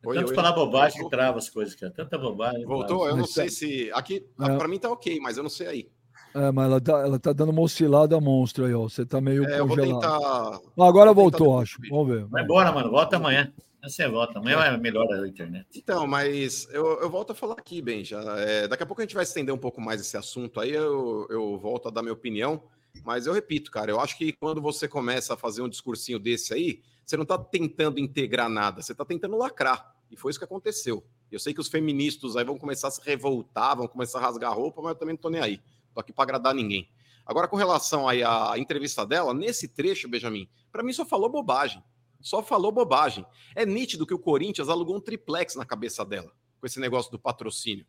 É 0.04 0.08
Oi, 0.08 0.16
tanto 0.16 0.30
oi. 0.30 0.36
falar 0.36 0.52
bobagem 0.54 0.94
que 0.98 1.02
Voltou? 1.04 1.20
trava 1.20 1.38
as 1.38 1.50
coisas, 1.50 1.76
cara. 1.76 1.92
Tanta 1.94 2.18
bobagem. 2.18 2.66
Voltou? 2.66 2.98
trava. 3.00 3.12
Eu 3.12 3.16
não 3.18 3.22
Mas 3.22 3.34
sei 3.34 3.46
tá- 3.46 3.52
se. 3.52 3.92
Aqui, 3.94 4.26
É. 4.40 4.58
para 4.58 4.68
mim 4.68 4.80
tá 4.80 4.90
ok, 4.92 5.20
mas 5.20 5.38
eu 5.38 5.44
não 5.44 5.50
sei 5.50 5.68
aí. 5.68 5.92
É, 6.34 6.52
mas 6.52 6.66
ela 6.66 6.80
tá, 6.82 6.94
ela 7.02 7.20
tá 7.20 7.34
dando 7.34 7.50
uma 7.50 7.62
oscilada 7.62 8.20
monstro 8.22 8.66
aí, 8.66 8.74
ó. 8.74 8.84
Você 8.84 9.06
tá 9.06 9.20
meio 9.20 9.44
É, 9.46 9.60
eu 9.60 9.68
vou 9.68 9.76
congelado. 9.76 10.00
tentar. 10.02 10.62
Agora 10.88 11.14
vou 11.14 11.30
tentar 11.30 11.44
voltou, 11.44 11.48
depois 11.48 11.62
acho. 11.64 11.78
Vamos 11.90 12.08
ver. 12.08 12.26
Vai 12.26 12.44
embora, 12.44 12.72
mano. 12.72 12.90
Volta 12.90 13.18
amanhã. 13.18 13.52
Você 13.84 14.08
volta. 14.08 14.40
Amanhã 14.40 14.60
é 14.60 14.78
melhor 14.78 15.12
a 15.12 15.28
internet. 15.28 15.66
Então, 15.76 16.06
mas 16.06 16.68
eu, 16.72 17.00
eu 17.02 17.10
volto 17.10 17.32
a 17.32 17.36
falar 17.36 17.56
aqui, 17.56 17.82
Benja. 17.82 18.20
É, 18.38 18.68
daqui 18.68 18.84
a 18.84 18.86
pouco 18.86 19.02
a 19.02 19.06
gente 19.06 19.16
vai 19.16 19.24
estender 19.24 19.54
um 19.54 19.58
pouco 19.58 19.82
mais 19.82 20.00
esse 20.00 20.16
assunto 20.16 20.60
aí, 20.60 20.72
eu, 20.72 21.28
eu 21.30 21.58
volto 21.58 21.88
a 21.88 21.92
dar 21.92 22.02
minha 22.02 22.14
opinião. 22.14 22.64
Mas 23.04 23.26
eu 23.26 23.34
repito, 23.34 23.72
cara, 23.72 23.90
eu 23.90 24.00
acho 24.00 24.18
que 24.18 24.34
quando 24.34 24.62
você 24.62 24.88
começa 24.88 25.34
a 25.34 25.38
fazer 25.38 25.62
um 25.62 25.70
discursinho 25.70 26.20
desse 26.20 26.54
aí, 26.54 26.82
você 27.06 27.18
não 27.18 27.26
tá 27.26 27.38
tentando 27.38 28.00
integrar 28.00 28.50
nada, 28.50 28.82
você 28.82 28.94
tá 28.94 29.06
tentando 29.06 29.38
lacrar. 29.38 29.96
E 30.12 30.18
foi 30.18 30.30
isso 30.30 30.40
que 30.40 30.46
aconteceu. 30.46 31.04
Eu 31.32 31.40
sei 31.40 31.54
que 31.54 31.62
os 31.62 31.70
feministas 31.70 32.36
aí 32.36 32.44
vão 32.44 32.58
começar 32.58 32.90
a 32.90 32.92
se 32.92 33.02
revoltar, 33.04 33.78
vão 33.78 33.88
começar 33.88 34.20
a 34.20 34.22
rasgar 34.22 34.54
roupa, 34.54 34.82
mas 34.82 34.92
eu 34.92 34.96
também 34.96 35.14
não 35.14 35.22
tô 35.22 35.30
nem 35.30 35.42
aí. 35.42 35.62
Tô 35.94 36.02
aqui 36.02 36.12
para 36.12 36.24
agradar 36.24 36.54
ninguém. 36.54 36.90
Agora, 37.26 37.48
com 37.48 37.56
relação 37.56 38.08
aí 38.08 38.24
à 38.24 38.54
entrevista 38.58 39.06
dela, 39.06 39.34
nesse 39.34 39.68
trecho, 39.68 40.10
Benjamin, 40.10 40.50
para 40.72 40.84
mim 40.84 40.92
só 40.92 41.06
falou 41.06 41.30
bobagem. 41.30 41.82
Só 42.22 42.44
falou 42.44 42.72
bobagem. 42.72 43.26
É 43.56 43.66
nítido 43.66 44.06
que 44.06 44.14
o 44.14 44.20
Corinthians 44.20 44.70
alugou 44.70 44.96
um 44.96 45.02
triplex 45.02 45.56
na 45.56 45.66
cabeça 45.66 46.06
dela, 46.06 46.32
com 46.60 46.66
esse 46.66 46.80
negócio 46.80 47.12
do 47.12 47.20
patrocínio. 47.20 47.86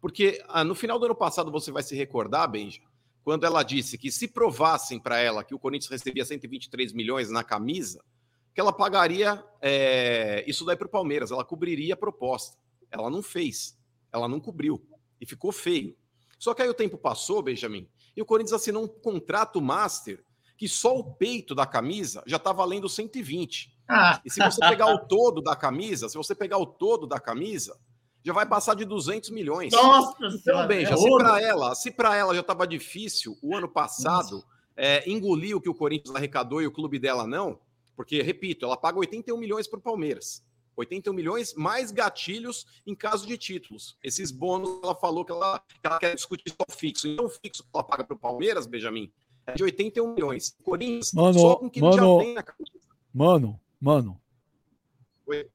Porque 0.00 0.42
ah, 0.48 0.64
no 0.64 0.74
final 0.74 0.98
do 0.98 1.04
ano 1.04 1.14
passado, 1.14 1.50
você 1.50 1.70
vai 1.70 1.82
se 1.82 1.94
recordar, 1.94 2.50
Benja, 2.50 2.80
quando 3.22 3.44
ela 3.44 3.62
disse 3.62 3.96
que 3.96 4.10
se 4.10 4.26
provassem 4.26 4.98
para 4.98 5.18
ela 5.18 5.44
que 5.44 5.54
o 5.54 5.58
Corinthians 5.58 5.90
recebia 5.90 6.24
123 6.24 6.92
milhões 6.92 7.30
na 7.30 7.44
camisa, 7.44 8.02
que 8.54 8.60
ela 8.60 8.72
pagaria 8.72 9.42
é, 9.60 10.44
isso 10.46 10.64
daí 10.64 10.76
para 10.76 10.86
o 10.86 10.90
Palmeiras, 10.90 11.30
ela 11.30 11.44
cobriria 11.44 11.94
a 11.94 11.96
proposta. 11.96 12.58
Ela 12.90 13.08
não 13.08 13.22
fez, 13.22 13.78
ela 14.12 14.28
não 14.28 14.40
cobriu 14.40 14.84
e 15.20 15.24
ficou 15.24 15.52
feio. 15.52 15.96
Só 16.38 16.52
que 16.52 16.62
aí 16.62 16.68
o 16.68 16.74
tempo 16.74 16.98
passou, 16.98 17.40
Benjamin, 17.40 17.88
e 18.16 18.20
o 18.20 18.26
Corinthians 18.26 18.60
assinou 18.60 18.84
um 18.84 18.88
contrato 18.88 19.60
master 19.60 20.24
que 20.62 20.68
só 20.68 20.96
o 20.96 21.02
peito 21.02 21.56
da 21.56 21.66
camisa 21.66 22.22
já 22.24 22.36
está 22.36 22.52
valendo 22.52 22.88
120. 22.88 23.76
Ah, 23.88 24.20
E 24.24 24.30
se 24.30 24.38
você 24.38 24.60
pegar 24.60 24.94
o 24.94 25.08
todo 25.08 25.42
da 25.42 25.56
camisa, 25.56 26.08
se 26.08 26.16
você 26.16 26.36
pegar 26.36 26.56
o 26.56 26.64
todo 26.64 27.04
da 27.04 27.18
camisa, 27.18 27.76
já 28.24 28.32
vai 28.32 28.46
passar 28.46 28.76
de 28.76 28.84
200 28.84 29.30
milhões. 29.30 29.72
nossa 29.72 30.14
Então, 30.16 30.30
senhora, 30.30 30.68
Benja, 30.68 30.94
é 30.94 30.96
se 30.96 31.10
para 31.16 31.42
ela, 31.42 31.74
se 31.74 31.90
para 31.90 32.16
ela 32.16 32.32
já 32.32 32.42
estava 32.42 32.64
difícil 32.64 33.36
o 33.42 33.56
ano 33.56 33.68
passado 33.68 34.44
é, 34.76 35.02
engolir 35.10 35.56
o 35.56 35.60
que 35.60 35.68
o 35.68 35.74
Corinthians 35.74 36.14
arrecadou 36.14 36.62
e 36.62 36.66
o 36.68 36.70
clube 36.70 36.96
dela 36.96 37.26
não, 37.26 37.58
porque 37.96 38.22
repito, 38.22 38.64
ela 38.64 38.76
paga 38.76 39.00
81 39.00 39.36
milhões 39.36 39.66
para 39.66 39.80
o 39.80 39.82
Palmeiras. 39.82 40.44
81 40.76 41.12
milhões 41.12 41.54
mais 41.54 41.90
gatilhos 41.90 42.68
em 42.86 42.94
caso 42.94 43.26
de 43.26 43.36
títulos. 43.36 43.98
Esses 44.00 44.30
bônus 44.30 44.80
ela 44.84 44.94
falou 44.94 45.24
que 45.24 45.32
ela, 45.32 45.58
que 45.58 45.84
ela 45.84 45.98
quer 45.98 46.14
discutir 46.14 46.50
só 46.50 46.72
fixo. 46.72 47.08
Então, 47.08 47.24
o 47.24 47.28
fixo 47.28 47.64
que 47.64 47.68
ela 47.74 47.82
paga 47.82 48.04
para 48.04 48.14
o 48.14 48.18
Palmeiras, 48.18 48.64
Benjamin, 48.64 49.12
de 49.54 49.62
81 49.62 50.14
milhões. 50.14 50.56
O 50.60 50.62
Corinthians, 50.62 51.12
Mano, 51.12 51.38
só 51.38 51.56
com 51.56 51.66
o 51.66 51.70
que 51.70 51.78
ele 51.80 51.86
mano, 51.86 52.18
já 52.18 52.24
tem 52.24 52.34
na 52.34 52.42
camisa. 52.42 52.72
Mano, 53.12 53.60
mano. 53.80 54.20
Oi. 55.26 55.50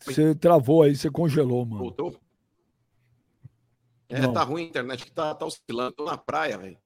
Você 0.00 0.34
travou 0.34 0.82
aí, 0.82 0.94
você 0.94 1.10
congelou, 1.10 1.64
mano. 1.64 1.84
Voltou? 1.84 2.20
É, 4.08 4.20
Não. 4.20 4.32
tá 4.32 4.42
ruim 4.42 4.64
a 4.64 4.66
internet 4.66 5.04
que 5.04 5.12
tá, 5.12 5.34
tá 5.34 5.46
oscilando. 5.46 5.92
Tô 5.92 6.04
na 6.04 6.16
praia, 6.16 6.58
velho. 6.58 6.78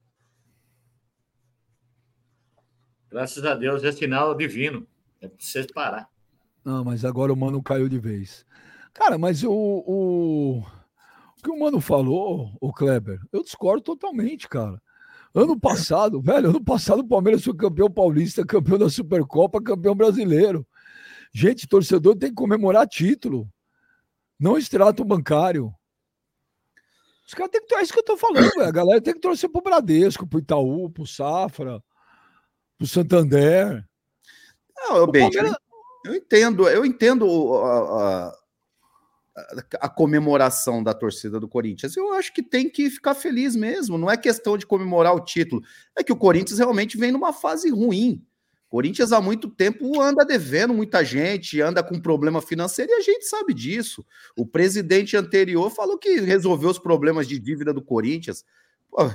Graças 3.11 3.45
a 3.45 3.55
Deus, 3.55 3.83
é 3.85 3.93
sinal 3.93 4.35
divino. 4.35 4.87
É 5.21 5.29
pra 5.29 5.37
você 5.39 5.67
parar. 5.67 6.09
Não, 6.65 6.85
mas 6.85 7.05
agora 7.05 7.33
o 7.33 7.37
mano 7.37 7.63
caiu 7.63 7.89
de 7.89 7.99
vez. 7.99 8.47
Cara, 8.93 9.19
mas 9.19 9.43
o, 9.43 9.51
o, 9.53 10.59
o 10.59 11.43
que 11.43 11.51
o 11.51 11.59
mano 11.59 11.81
falou, 11.81 12.57
o 12.61 12.73
Kleber, 12.73 13.21
eu 13.33 13.43
discordo 13.43 13.83
totalmente, 13.83 14.49
cara. 14.49 14.81
Ano 15.35 15.59
passado, 15.59 16.21
velho, 16.21 16.49
ano 16.51 16.65
passado 16.65 17.01
o 17.01 17.07
Palmeiras 17.09 17.45
foi 17.45 17.55
campeão 17.55 17.91
paulista, 17.91 18.45
campeão 18.47 18.79
da 18.79 18.89
Supercopa, 18.89 19.63
campeão 19.63 19.95
brasileiro. 19.95 20.67
Gente, 21.33 21.69
torcedor 21.69 22.17
tem 22.17 22.31
que 22.31 22.35
comemorar 22.35 22.87
título, 22.89 23.49
não 24.41 24.57
extrato 24.57 25.05
bancário. 25.05 25.73
Os 27.27 27.35
caras 27.35 27.51
têm 27.53 27.63
que. 27.65 27.75
É 27.75 27.83
isso 27.83 27.93
que 27.93 27.99
eu 27.99 28.05
tô 28.05 28.17
falando, 28.17 28.49
velho. 28.55 28.65
A 28.69 28.71
galera 28.73 29.01
tem 29.03 29.13
que 29.13 29.21
torcer 29.21 29.51
pro 29.51 29.61
Bradesco, 29.61 30.27
pro 30.27 30.39
Itaú, 30.39 30.89
pro 30.89 31.07
Safra, 31.07 31.83
pro 32.79 32.87
Santander. 32.87 33.85
Não, 34.75 35.03
O 35.03 35.07
Benja, 35.07 35.31
Palmeiras- 35.31 35.59
eu 36.07 36.15
entendo, 36.15 36.69
eu 36.69 36.87
entendo 36.87 37.27
o- 37.29 37.63
a, 37.63 38.29
a- 38.29 38.38
a 39.81 39.89
comemoração 39.89 40.83
da 40.83 40.95
torcida 40.95 41.39
do 41.39 41.49
Corinthians. 41.49 41.97
Eu 41.97 42.13
acho 42.13 42.33
que 42.33 42.43
tem 42.43 42.69
que 42.69 42.91
ficar 42.91 43.15
feliz 43.15 43.55
mesmo. 43.55 43.99
Não 43.99 44.11
é 44.11 44.17
questão 44.17 44.57
de 44.57 44.67
comemorar 44.67 45.15
o 45.15 45.21
título. 45.21 45.63
É 45.97 46.03
que 46.03 46.13
o 46.13 46.17
Corinthians 46.17 46.59
realmente 46.59 46.97
vem 46.97 47.13
numa 47.13 47.33
fase 47.33 47.71
ruim. 47.71 48.25
Corinthians 48.69 49.13
há 49.13 49.21
muito 49.21 49.49
tempo 49.49 50.01
anda 50.01 50.25
devendo 50.25 50.75
muita 50.75 51.03
gente, 51.03 51.61
anda 51.61 51.83
com 51.83 51.99
problema 51.99 52.43
financeiro 52.43 52.93
e 52.93 52.97
a 52.97 53.01
gente 53.01 53.25
sabe 53.25 53.55
disso. 53.55 54.05
O 54.37 54.47
presidente 54.47 55.17
anterior 55.17 55.71
falou 55.71 55.97
que 55.97 56.21
resolveu 56.21 56.69
os 56.69 56.79
problemas 56.79 57.27
de 57.27 57.39
dívida 57.39 57.73
do 57.73 57.81
Corinthians. 57.81 58.45
Pô, 58.91 59.09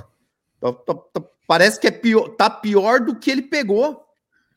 tá, 0.60 0.72
tá, 0.72 0.94
tá, 0.94 1.22
parece 1.46 1.78
que 1.78 1.86
é 1.86 1.92
pior, 1.92 2.30
tá 2.30 2.50
pior 2.50 3.00
do 3.00 3.14
que 3.14 3.30
ele 3.30 3.42
pegou, 3.42 4.04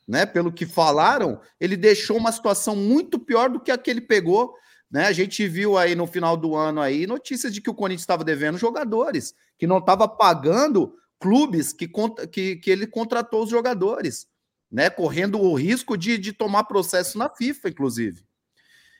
né? 0.08 0.26
Pelo 0.26 0.52
que 0.52 0.66
falaram, 0.66 1.40
ele 1.60 1.78
deixou 1.78 2.18
uma 2.18 2.32
situação 2.32 2.76
muito 2.76 3.20
pior 3.20 3.50
do 3.50 3.60
que 3.60 3.70
a 3.70 3.78
que 3.78 3.92
ele 3.92 4.02
pegou. 4.02 4.56
Né? 4.90 5.06
A 5.08 5.12
gente 5.12 5.48
viu 5.48 5.78
aí 5.78 5.96
no 5.96 6.08
final 6.08 6.38
do 6.38 6.56
ano 6.56 6.82
aí 6.82 7.06
notícias 7.06 7.54
de 7.54 7.62
que 7.62 7.70
o 7.70 7.76
Corinthians 7.76 8.04
estava 8.04 8.24
devendo 8.24 8.58
jogadores, 8.58 9.36
que 9.58 9.68
não 9.68 9.80
estava 9.80 10.08
pagando 10.08 10.96
clubes 11.20 11.74
que, 11.74 11.90
que, 12.32 12.56
que 12.58 12.72
ele 12.72 12.88
contratou 12.88 13.44
os 13.44 13.50
jogadores 13.50 14.28
né? 14.72 14.90
Correndo 14.90 15.40
o 15.40 15.54
risco 15.56 15.98
de, 15.98 16.18
de 16.18 16.34
tomar 16.34 16.66
processo 16.66 17.18
na 17.18 17.30
FIFA, 17.30 17.70
inclusive. 17.70 18.26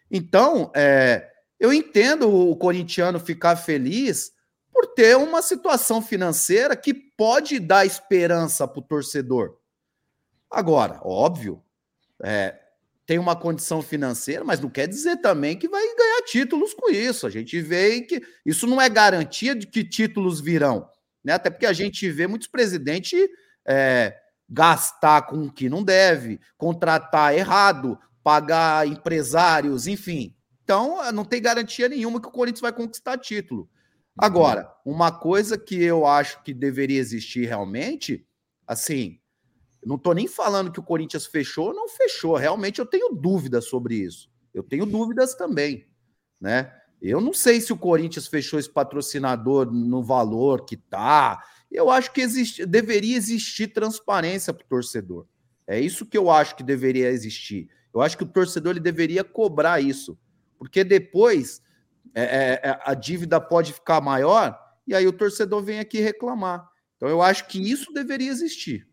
Então, 0.10 0.72
é, 0.74 1.30
eu 1.60 1.74
entendo 1.74 2.30
o 2.34 2.56
corintiano 2.56 3.20
ficar 3.20 3.56
feliz 3.58 4.32
por 4.72 4.88
ter 4.88 5.18
uma 5.18 5.42
situação 5.42 6.02
financeira 6.02 6.76
que 6.76 6.94
pode 6.94 7.60
dar 7.60 7.86
esperança 7.86 8.68
para 8.68 8.80
o 8.80 8.84
torcedor. 8.84 9.58
Agora, 10.50 11.02
óbvio, 11.04 11.62
é, 12.24 12.58
tem 13.08 13.18
uma 13.18 13.38
condição 13.38 13.82
financeira, 13.82 14.44
mas 14.44 14.60
não 14.60 14.70
quer 14.70 14.86
dizer 14.86 15.18
também 15.18 15.58
que 15.58 15.70
vai 15.70 15.82
ganhar 15.82 16.22
títulos 16.24 16.74
com 16.74 16.90
isso. 16.92 17.26
A 17.26 17.30
gente 17.30 17.60
vê 17.62 18.02
que 18.02 18.22
isso 18.46 18.68
não 18.68 18.82
é 18.82 18.90
garantia 18.90 19.56
de 19.56 19.66
que 19.66 19.82
títulos 19.82 20.42
virão, 20.42 20.88
né? 21.24 21.34
Até 21.34 21.50
porque 21.50 21.66
a 21.66 21.72
gente 21.72 22.12
vê 22.12 22.28
muitos 22.28 22.50
presidentes 22.50 23.18
é, 23.66 24.14
gastar 24.50 25.22
com 25.22 25.44
o 25.44 25.52
que 25.52 25.70
não 25.70 25.84
deve, 25.84 26.38
contratar 26.58 27.34
errado, 27.34 27.98
pagar 28.22 28.86
empresários, 28.86 29.88
enfim. 29.88 30.36
Então, 30.66 31.10
não 31.14 31.24
tem 31.24 31.42
garantia 31.42 31.88
nenhuma 31.88 32.20
que 32.20 32.28
o 32.28 32.32
Corinthians 32.32 32.60
vai 32.60 32.74
conquistar 32.74 33.18
título. 33.18 33.70
Agora, 34.18 34.70
uma 34.84 35.14
coisa 35.14 35.58
que 35.58 35.82
eu 35.82 36.06
acho 36.06 36.44
que 36.44 36.54
deveria 36.54 37.00
existir 37.00 37.48
realmente, 37.48 38.28
assim, 38.68 39.18
não 39.86 39.96
estou 39.96 40.14
nem 40.14 40.28
falando 40.28 40.72
que 40.72 40.80
o 40.80 40.84
Corinthians 40.84 41.26
fechou 41.26 41.68
ou 41.68 41.74
não 41.74 41.88
fechou, 41.88 42.36
realmente 42.36 42.80
eu 42.80 42.86
tenho 42.86 43.14
dúvidas 43.14 43.66
sobre 43.66 43.96
isso. 43.96 44.30
Eu 44.54 44.64
tenho 44.64 44.86
dúvidas 44.86 45.36
também, 45.36 45.88
né? 46.40 46.74
Eu 47.02 47.22
não 47.22 47.32
sei 47.32 47.62
se 47.62 47.72
o 47.72 47.78
Corinthians 47.78 48.28
fechou 48.28 48.60
esse 48.60 48.70
patrocinador 48.70 49.72
no 49.72 50.04
valor 50.04 50.66
que 50.66 50.76
tá, 50.76 51.44
eu 51.72 51.92
acho 51.92 52.12
que 52.12 52.22
existe, 52.22 52.66
deveria 52.66 53.16
existir 53.16 53.68
transparência 53.68 54.52
para 54.52 54.66
o 54.66 54.68
torcedor. 54.68 55.28
É 55.68 55.80
isso 55.80 56.06
que 56.06 56.18
eu 56.18 56.32
acho 56.32 56.56
que 56.56 56.64
deveria 56.64 57.10
existir. 57.10 57.70
Eu 57.94 58.02
acho 58.02 58.18
que 58.18 58.24
o 58.24 58.28
torcedor 58.28 58.72
ele 58.72 58.80
deveria 58.80 59.24
cobrar 59.24 59.82
isso, 59.82 60.18
porque 60.58 60.84
depois 60.84 61.62
é, 62.16 62.24
é, 62.24 62.70
é, 62.70 62.80
a 62.84 62.94
dívida 62.94 63.40
pode 63.40 63.74
ficar 63.74 64.02
maior 64.02 64.58
e 64.88 64.96
aí 64.96 65.06
o 65.06 65.14
torcedor 65.14 65.62
vem 65.62 65.80
aqui 65.80 66.00
reclamar. 66.00 66.68
Então 66.96 67.08
eu 67.10 67.22
acho 67.22 67.48
que 67.48 67.60
isso 67.60 67.94
deveria 67.94 68.32
existir. 68.32 68.88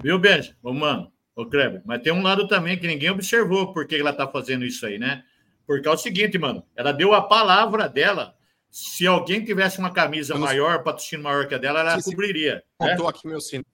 Viu, 0.00 0.18
Benja? 0.18 0.56
Ô, 0.62 0.72
mano, 0.72 1.12
ô 1.34 1.46
Kleber, 1.46 1.82
mas 1.84 2.02
tem 2.02 2.12
um 2.12 2.22
lado 2.22 2.46
também 2.46 2.78
que 2.78 2.86
ninguém 2.86 3.10
observou 3.10 3.72
por 3.72 3.86
que 3.86 3.96
ela 3.96 4.12
tá 4.12 4.26
fazendo 4.28 4.64
isso 4.64 4.86
aí, 4.86 4.98
né? 4.98 5.24
Porque 5.66 5.88
é 5.88 5.90
o 5.90 5.96
seguinte, 5.96 6.38
mano, 6.38 6.64
ela 6.76 6.92
deu 6.92 7.14
a 7.14 7.22
palavra 7.22 7.88
dela 7.88 8.36
se 8.70 9.06
alguém 9.06 9.44
tivesse 9.44 9.78
uma 9.78 9.92
camisa 9.92 10.36
maior, 10.36 10.82
patrocínio 10.82 11.22
maior 11.22 11.46
que 11.46 11.54
a 11.54 11.58
dela, 11.58 11.80
ela 11.80 12.02
cobriria. 12.02 12.64
Né? 12.80 12.96
aqui 13.06 13.28
meu 13.28 13.40
sino. 13.40 13.64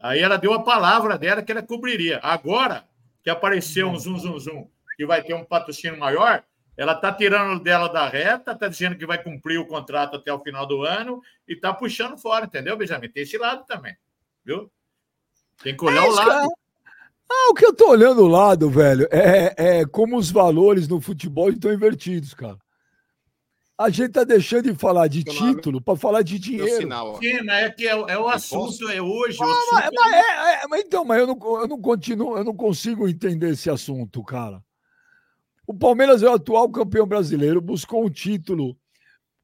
Aí 0.00 0.18
ela 0.18 0.36
deu 0.36 0.52
a 0.52 0.64
palavra 0.64 1.16
dela 1.16 1.40
que 1.40 1.52
ela 1.52 1.62
cobriria. 1.62 2.18
Agora 2.20 2.84
que 3.22 3.30
apareceu 3.30 3.88
um 3.88 3.96
zum, 3.96 4.18
zum, 4.18 4.38
zum, 4.40 4.70
que 4.96 5.06
vai 5.06 5.22
ter 5.22 5.34
um 5.34 5.44
patrocínio 5.44 5.98
maior, 5.98 6.42
ela 6.76 6.94
está 6.94 7.12
tirando 7.12 7.62
dela 7.62 7.88
da 7.88 8.08
reta, 8.08 8.50
está 8.50 8.66
dizendo 8.66 8.96
que 8.96 9.06
vai 9.06 9.22
cumprir 9.22 9.58
o 9.58 9.66
contrato 9.66 10.16
até 10.16 10.32
o 10.32 10.40
final 10.40 10.66
do 10.66 10.82
ano 10.82 11.22
e 11.46 11.52
está 11.52 11.72
puxando 11.72 12.18
fora, 12.18 12.46
entendeu, 12.46 12.76
Benjamin? 12.76 13.08
Tem 13.08 13.22
esse 13.22 13.38
lado 13.38 13.64
também, 13.66 13.96
viu? 14.44 14.68
Tem 15.62 15.76
que 15.76 15.84
olhar 15.84 16.04
é 16.04 16.08
o 16.08 16.12
lado. 16.12 16.52
Ah, 17.30 17.50
o 17.50 17.54
que 17.54 17.64
eu 17.64 17.70
estou 17.70 17.90
olhando 17.90 18.22
o 18.22 18.28
lado, 18.28 18.68
velho, 18.68 19.08
é, 19.10 19.54
é 19.56 19.86
como 19.86 20.18
os 20.18 20.30
valores 20.30 20.86
no 20.86 21.00
futebol 21.00 21.48
estão 21.48 21.72
invertidos, 21.72 22.34
cara. 22.34 22.58
A 23.78 23.88
gente 23.88 24.08
está 24.08 24.22
deixando 24.22 24.70
de 24.70 24.78
falar 24.78 25.08
de 25.08 25.24
título 25.24 25.80
para 25.80 25.98
falar 25.98 26.22
de 26.22 26.38
dinheiro. 26.38 26.76
Sinal, 26.76 27.18
Sim, 27.18 27.42
mas 27.42 27.64
é 27.64 27.70
que 27.70 27.88
é, 27.88 27.92
é 27.92 28.18
o 28.18 28.28
assunto, 28.28 28.88
é 28.88 29.00
hoje. 29.00 29.38
Ah, 29.40 29.46
mas, 29.72 29.90
mas, 29.92 30.12
é, 30.12 30.64
é, 30.64 30.68
mas, 30.68 30.80
então, 30.82 31.04
mas 31.04 31.18
eu 31.18 31.26
não, 31.26 31.60
eu 31.60 31.66
não 31.66 31.80
continuo, 31.80 32.36
eu 32.36 32.44
não 32.44 32.54
consigo 32.54 33.08
entender 33.08 33.50
esse 33.50 33.70
assunto, 33.70 34.22
cara. 34.22 34.62
O 35.66 35.72
Palmeiras 35.72 36.22
é 36.22 36.28
o 36.28 36.34
atual 36.34 36.70
campeão 36.70 37.06
brasileiro, 37.06 37.60
buscou 37.60 38.04
um 38.04 38.10
título 38.10 38.76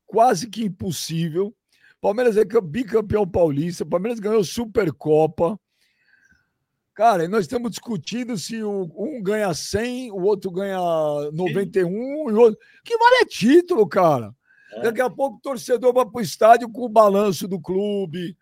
quase 0.06 0.48
que 0.48 0.64
impossível. 0.64 1.54
Palmeiras 2.00 2.36
é 2.36 2.44
bicampeão 2.44 3.26
paulista, 3.26 3.84
Palmeiras 3.84 4.20
ganhou 4.20 4.44
Supercopa. 4.44 5.58
Cara, 6.98 7.28
nós 7.28 7.42
estamos 7.42 7.70
discutindo 7.70 8.36
se 8.36 8.60
o, 8.60 8.90
um 8.96 9.22
ganha 9.22 9.54
100, 9.54 10.10
o 10.10 10.20
outro 10.20 10.50
ganha 10.50 10.80
91, 11.32 11.86
Sim. 11.86 11.94
e 11.94 12.32
o 12.32 12.40
outro. 12.40 12.58
Que 12.84 12.98
vale 12.98 13.18
é 13.18 13.24
título, 13.24 13.86
cara. 13.86 14.34
É. 14.72 14.82
Daqui 14.82 15.00
a 15.00 15.08
pouco 15.08 15.36
o 15.36 15.40
torcedor 15.40 15.94
vai 15.94 16.04
para 16.04 16.18
o 16.18 16.20
estádio 16.20 16.68
com 16.68 16.80
o 16.80 16.88
balanço 16.88 17.46
do 17.46 17.60
clube, 17.60 18.36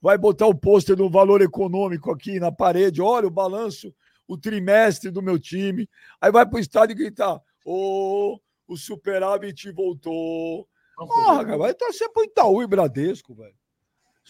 vai 0.00 0.16
botar 0.16 0.46
o 0.46 0.54
pôster 0.54 0.96
do 0.96 1.10
valor 1.10 1.42
econômico 1.42 2.10
aqui 2.10 2.40
na 2.40 2.50
parede. 2.50 3.02
Olha 3.02 3.26
o 3.26 3.30
balanço, 3.30 3.94
o 4.26 4.38
trimestre 4.38 5.10
do 5.10 5.20
meu 5.20 5.38
time. 5.38 5.86
Aí 6.18 6.32
vai 6.32 6.46
para 6.46 6.56
o 6.56 6.60
estádio 6.60 6.94
e 6.94 6.96
gritar: 6.96 7.42
Ô, 7.62 8.38
oh, 8.38 8.40
o 8.68 8.74
superávit 8.74 9.70
voltou. 9.70 10.66
Porra, 10.96 11.44
cara, 11.44 11.58
vai 11.58 11.74
torcer 11.74 12.08
pro 12.10 12.24
Itaú 12.24 12.62
e 12.62 12.66
Bradesco, 12.66 13.34
velho. 13.34 13.54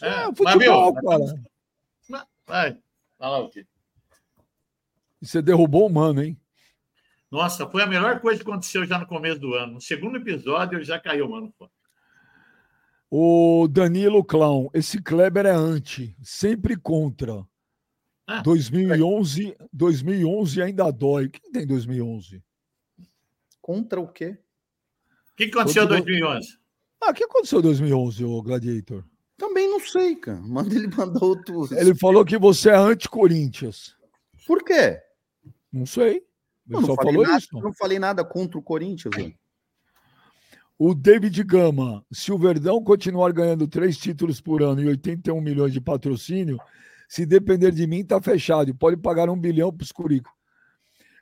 é, 0.01 0.07
é 0.07 0.35
futebol, 0.35 0.93
mas, 1.01 1.31
cara. 2.45 2.82
Vai, 3.23 3.29
fala 3.29 3.39
o 3.39 3.49
quê? 3.49 3.65
E 5.21 5.25
você 5.25 5.41
derrubou 5.41 5.87
o 5.87 5.93
mano, 5.93 6.21
hein? 6.21 6.37
Nossa, 7.31 7.67
foi 7.67 7.81
a 7.81 7.87
melhor 7.87 8.19
coisa 8.19 8.43
que 8.43 8.49
aconteceu 8.49 8.85
já 8.85 8.99
no 8.99 9.07
começo 9.07 9.39
do 9.39 9.53
ano. 9.53 9.75
No 9.75 9.81
segundo 9.81 10.17
episódio, 10.17 10.83
já 10.83 10.99
caiu, 10.99 11.29
mano. 11.29 11.53
O 13.09 13.67
Danilo 13.69 14.23
Clown, 14.23 14.69
esse 14.73 15.01
Kleber 15.01 15.45
é 15.45 15.51
anti, 15.51 16.15
sempre 16.21 16.75
contra. 16.75 17.45
Ah, 18.27 18.41
2011, 18.41 19.55
2011 19.71 20.61
ainda 20.61 20.91
dói. 20.91 21.29
Quem 21.29 21.51
tem 21.51 21.65
2011? 21.65 22.43
Contra 23.61 23.99
o 23.99 24.07
quê? 24.07 24.37
O 25.31 25.35
que, 25.35 25.45
aconteceu 25.45 25.85
em 25.85 25.87
2011? 25.87 26.59
Ah, 27.01 27.09
o 27.11 27.13
que 27.13 27.23
aconteceu 27.23 27.59
em 27.59 27.63
2011, 27.63 28.25
o 28.25 28.41
Gladiator? 28.41 29.03
Também 29.37 29.69
não 29.69 29.79
sei, 29.79 30.15
cara. 30.15 30.39
Manda 30.43 30.73
ele 30.75 30.87
mandar 30.87 31.23
outro. 31.23 31.67
Ele 31.75 31.95
falou 31.95 32.23
que 32.25 32.37
você 32.37 32.69
é 32.69 32.75
anti-Corinthians. 32.75 33.95
Por 34.45 34.63
quê? 34.63 34.99
Não 35.71 35.85
sei. 35.85 36.23
Eu 36.69 36.81
não, 36.81 36.85
só 36.85 36.95
falou 36.95 37.23
nada, 37.23 37.37
isso. 37.37 37.59
não 37.59 37.73
falei 37.73 37.99
nada 37.99 38.23
contra 38.23 38.57
o 38.57 38.61
Corinthians. 38.61 39.13
O 40.77 40.93
David 40.93 41.43
Gama, 41.43 42.05
se 42.11 42.31
o 42.31 42.37
Verdão 42.37 42.83
continuar 42.83 43.31
ganhando 43.31 43.67
três 43.67 43.97
títulos 43.97 44.41
por 44.41 44.61
ano 44.63 44.81
e 44.81 44.87
81 44.87 45.39
milhões 45.39 45.73
de 45.73 45.81
patrocínio, 45.81 46.57
se 47.07 47.25
depender 47.25 47.71
de 47.71 47.85
mim, 47.85 48.03
tá 48.03 48.21
fechado. 48.21 48.73
Pode 48.73 48.97
pagar 48.97 49.29
um 49.29 49.39
bilhão 49.39 49.71
para 49.71 49.83
os 49.83 49.91
Curico. 49.91 50.31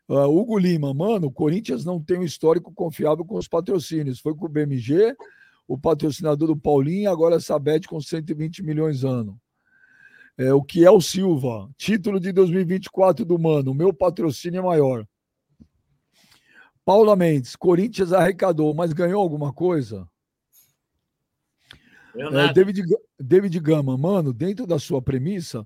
Uh, 0.08 0.28
Hugo 0.28 0.58
Lima, 0.58 0.94
mano, 0.94 1.28
o 1.28 1.32
Corinthians 1.32 1.86
não 1.86 2.02
tem 2.02 2.18
um 2.18 2.24
histórico 2.24 2.74
confiável 2.74 3.26
com 3.26 3.38
os 3.38 3.48
patrocínios. 3.48 4.20
Foi 4.20 4.36
com 4.36 4.46
o 4.46 4.50
BMG, 4.50 5.16
o 5.72 5.78
patrocinador 5.78 6.50
do 6.50 6.58
Paulinho, 6.58 7.10
agora 7.10 7.38
a 7.38 7.40
Sabete 7.40 7.88
com 7.88 8.02
120 8.02 8.62
milhões 8.62 9.06
ano. 9.06 9.40
É, 10.38 10.54
o 10.54 10.62
que 10.62 10.84
é 10.84 10.92
o 10.92 11.00
Silva? 11.00 11.70
Título 11.78 12.20
de 12.20 12.34
2024 12.34 13.24
do 13.24 13.40
Mano. 13.40 13.74
Meu 13.74 13.94
patrocínio 13.94 14.60
é 14.60 14.62
maior. 14.62 15.08
Paula 16.84 17.16
Mendes, 17.16 17.56
Corinthians 17.56 18.12
arrecadou, 18.12 18.74
mas 18.74 18.92
ganhou 18.92 19.22
alguma 19.22 19.54
coisa? 19.54 20.06
É, 22.18 22.52
David, 22.52 22.84
David 23.18 23.58
Gama, 23.62 23.98
mano, 23.98 24.34
dentro 24.34 24.68
da 24.68 24.78
sua 24.78 25.02
premissa, 25.02 25.66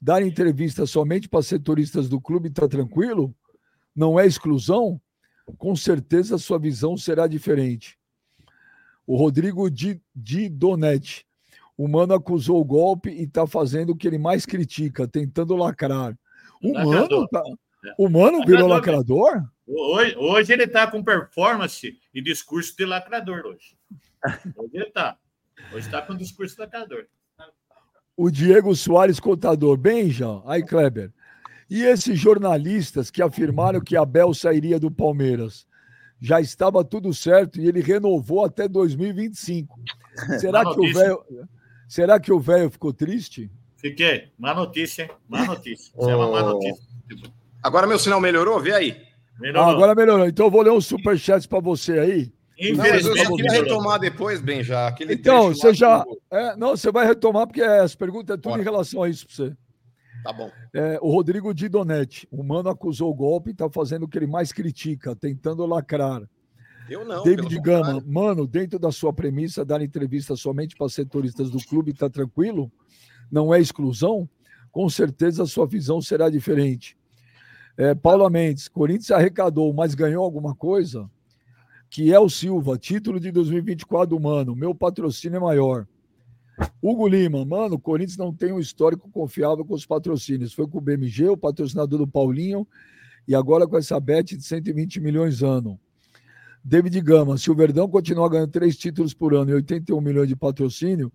dar 0.00 0.20
entrevista 0.20 0.84
somente 0.84 1.28
para 1.28 1.42
setoristas 1.42 2.08
do 2.08 2.20
clube 2.20 2.48
está 2.48 2.66
tranquilo? 2.66 3.32
Não 3.94 4.18
é 4.18 4.26
exclusão? 4.26 5.00
Com 5.58 5.76
certeza 5.76 6.38
sua 6.38 6.58
visão 6.58 6.96
será 6.96 7.28
diferente. 7.28 7.96
O 9.06 9.16
Rodrigo 9.16 9.70
Di 9.70 10.48
Donetti. 10.48 11.26
O 11.76 11.88
mano 11.88 12.14
acusou 12.14 12.60
o 12.60 12.64
golpe 12.64 13.10
e 13.10 13.24
está 13.24 13.46
fazendo 13.46 13.90
o 13.90 13.96
que 13.96 14.06
ele 14.06 14.18
mais 14.18 14.46
critica, 14.46 15.08
tentando 15.08 15.56
lacrar. 15.56 16.16
O 16.62 16.72
mano, 16.72 17.28
tá, 17.28 17.42
o 17.98 18.08
mano 18.08 18.46
virou 18.46 18.68
lacrador? 18.68 19.42
Hoje, 19.66 20.16
hoje 20.16 20.52
ele 20.52 20.64
está 20.64 20.86
com 20.86 21.02
performance 21.02 21.98
e 22.14 22.22
discurso 22.22 22.76
de 22.76 22.84
lacrador 22.84 23.44
hoje. 23.44 23.76
Hoje 24.56 24.70
ele 24.72 24.84
está. 24.84 25.18
Hoje 25.72 25.86
está 25.86 26.00
com 26.02 26.16
discurso 26.16 26.60
lacrador. 26.60 27.06
O 28.16 28.30
Diego 28.30 28.74
Soares, 28.76 29.18
contador. 29.18 29.76
Bem, 29.76 30.10
João. 30.10 30.42
Aí, 30.46 30.62
Kleber. 30.62 31.12
E 31.68 31.82
esses 31.82 32.18
jornalistas 32.18 33.10
que 33.10 33.22
afirmaram 33.22 33.80
que 33.80 33.96
Abel 33.96 34.32
sairia 34.32 34.78
do 34.78 34.90
Palmeiras, 34.90 35.66
já 36.24 36.40
estava 36.40 36.82
tudo 36.82 37.12
certo 37.12 37.60
e 37.60 37.68
ele 37.68 37.82
renovou 37.82 38.46
até 38.46 38.66
2025. 38.66 39.78
Será 40.40 40.64
que 40.64 40.80
o 40.80 40.92
velho, 40.92 41.24
será 41.86 42.18
que 42.18 42.32
o 42.32 42.40
velho 42.40 42.70
ficou 42.70 42.92
triste? 42.92 43.50
Fiquei. 43.76 44.30
Má 44.38 44.54
notícia, 44.54 45.02
hein? 45.02 45.10
Má 45.28 45.44
notícia. 45.46 45.92
Isso 45.98 46.10
é 46.10 46.16
uma 46.16 46.30
má 46.30 46.42
notícia. 46.42 46.82
Agora 47.62 47.86
meu 47.86 47.98
sinal 47.98 48.20
melhorou? 48.20 48.58
Vê 48.58 48.72
aí. 48.72 49.02
Ah, 49.54 49.70
agora 49.70 49.94
melhorou. 49.94 50.26
Então 50.26 50.46
eu 50.46 50.50
vou 50.50 50.62
ler 50.62 50.70
um 50.70 50.80
superchat 50.80 51.46
para 51.46 51.60
você 51.60 51.98
aí. 51.98 52.32
Não, 52.58 52.76
mas 52.76 53.04
eu 53.04 53.16
só 53.16 53.36
queria 53.36 53.50
retomar 53.50 53.98
depois, 53.98 54.40
bem, 54.40 54.62
já. 54.62 54.86
Aquele 54.86 55.14
então, 55.14 55.48
você 55.48 55.74
já. 55.74 56.04
é, 56.30 56.56
não, 56.56 56.70
você 56.70 56.90
vai 56.90 57.04
retomar, 57.04 57.46
porque 57.46 57.60
as 57.60 57.94
perguntas 57.94 58.34
é 58.34 58.36
tudo 58.36 58.50
Bora. 58.50 58.62
em 58.62 58.64
relação 58.64 59.02
a 59.02 59.08
isso 59.08 59.26
para 59.26 59.34
você. 59.34 59.56
Tá 60.24 60.32
bom. 60.32 60.50
É, 60.72 60.98
o 61.02 61.10
Rodrigo 61.10 61.52
Didonetti, 61.52 62.26
o 62.30 62.42
mano 62.42 62.70
acusou 62.70 63.10
o 63.10 63.14
golpe 63.14 63.50
e 63.50 63.52
está 63.52 63.68
fazendo 63.68 64.04
o 64.04 64.08
que 64.08 64.16
ele 64.16 64.26
mais 64.26 64.52
critica, 64.52 65.14
tentando 65.14 65.66
lacrar. 65.66 66.22
Eu 66.88 67.04
não. 67.04 67.22
David 67.22 67.60
Gama, 67.60 67.84
contrário. 67.84 68.10
mano, 68.10 68.46
dentro 68.46 68.78
da 68.78 68.90
sua 68.90 69.12
premissa, 69.12 69.66
dar 69.66 69.82
entrevista 69.82 70.34
somente 70.34 70.76
para 70.76 70.88
setoristas 70.88 71.50
do 71.50 71.58
clube, 71.58 71.92
tá 71.92 72.08
tranquilo? 72.08 72.72
Não 73.30 73.52
é 73.52 73.60
exclusão? 73.60 74.26
Com 74.72 74.88
certeza 74.88 75.42
a 75.42 75.46
sua 75.46 75.66
visão 75.66 76.00
será 76.00 76.30
diferente. 76.30 76.96
É, 77.76 77.94
Paula 77.94 78.30
Mendes, 78.30 78.66
Corinthians 78.66 79.10
arrecadou, 79.10 79.74
mas 79.74 79.94
ganhou 79.94 80.24
alguma 80.24 80.54
coisa? 80.54 81.10
Que 81.90 82.14
é 82.14 82.18
o 82.18 82.30
Silva, 82.30 82.78
título 82.78 83.20
de 83.20 83.30
2024 83.30 84.16
do 84.16 84.22
Mano, 84.22 84.56
meu 84.56 84.74
patrocínio 84.74 85.36
é 85.36 85.40
maior. 85.40 85.86
Hugo 86.80 87.08
Lima, 87.08 87.44
mano, 87.44 87.76
o 87.76 87.80
Corinthians 87.80 88.16
não 88.16 88.32
tem 88.32 88.52
um 88.52 88.60
histórico 88.60 89.10
confiável 89.10 89.64
com 89.64 89.74
os 89.74 89.86
patrocínios. 89.86 90.52
Foi 90.52 90.68
com 90.68 90.78
o 90.78 90.80
BMG, 90.80 91.28
o 91.28 91.36
patrocinador 91.36 91.98
do 91.98 92.06
Paulinho, 92.06 92.66
e 93.26 93.34
agora 93.34 93.66
com 93.66 93.76
essa 93.76 93.98
bet 93.98 94.36
de 94.36 94.44
120 94.44 95.00
milhões 95.00 95.42
ano. 95.42 95.78
David 96.62 96.98
Gama, 97.00 97.36
se 97.36 97.50
o 97.50 97.54
Verdão 97.54 97.88
continuar 97.88 98.28
ganhando 98.28 98.50
três 98.50 98.76
títulos 98.76 99.12
por 99.12 99.34
ano 99.34 99.50
e 99.50 99.54
81 99.54 100.00
milhões 100.00 100.28
de 100.28 100.36
patrocínio, 100.36 101.12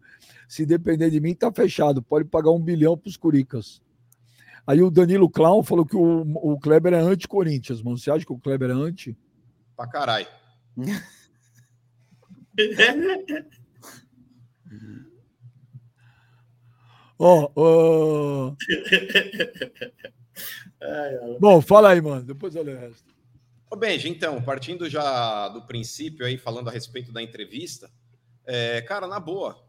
se 0.47 0.65
depender 0.65 1.09
de 1.09 1.19
mim, 1.19 1.33
tá 1.33 1.51
fechado. 1.51 2.03
Pode 2.03 2.25
pagar 2.25 2.51
um 2.51 2.61
bilhão 2.61 2.97
para 2.97 3.09
os 3.09 3.17
Curicas. 3.17 3.81
Aí 4.67 4.83
o 4.83 4.91
Danilo 4.91 5.29
Clown 5.29 5.63
falou 5.63 5.85
que 5.85 5.95
o, 5.95 6.21
o 6.35 6.59
Kleber 6.59 6.93
é 6.93 6.99
anti-Corinthians, 6.99 7.81
mano. 7.81 7.97
Você 7.97 8.11
acha 8.11 8.25
que 8.25 8.33
o 8.33 8.37
Kleber 8.37 8.69
é 8.69 8.73
anti? 8.73 9.17
Pra 9.75 9.87
caralho. 9.87 10.27
Ó, 17.19 17.51
ó. 17.53 18.55
Bom, 21.37 21.61
fala 21.61 21.89
aí, 21.89 22.01
mano. 22.01 22.23
Depois 22.23 22.55
eu 22.55 22.63
leio 22.63 22.77
o 22.77 22.79
resto. 22.79 23.13
Ô, 23.69 23.75
Benji, 23.75 24.07
então, 24.09 24.41
partindo 24.41 24.89
já 24.89 25.49
do 25.49 25.61
princípio 25.63 26.25
aí, 26.25 26.37
falando 26.37 26.69
a 26.69 26.71
respeito 26.71 27.11
da 27.11 27.21
entrevista, 27.21 27.91
é, 28.45 28.81
cara, 28.81 29.05
na 29.05 29.19
boa, 29.19 29.61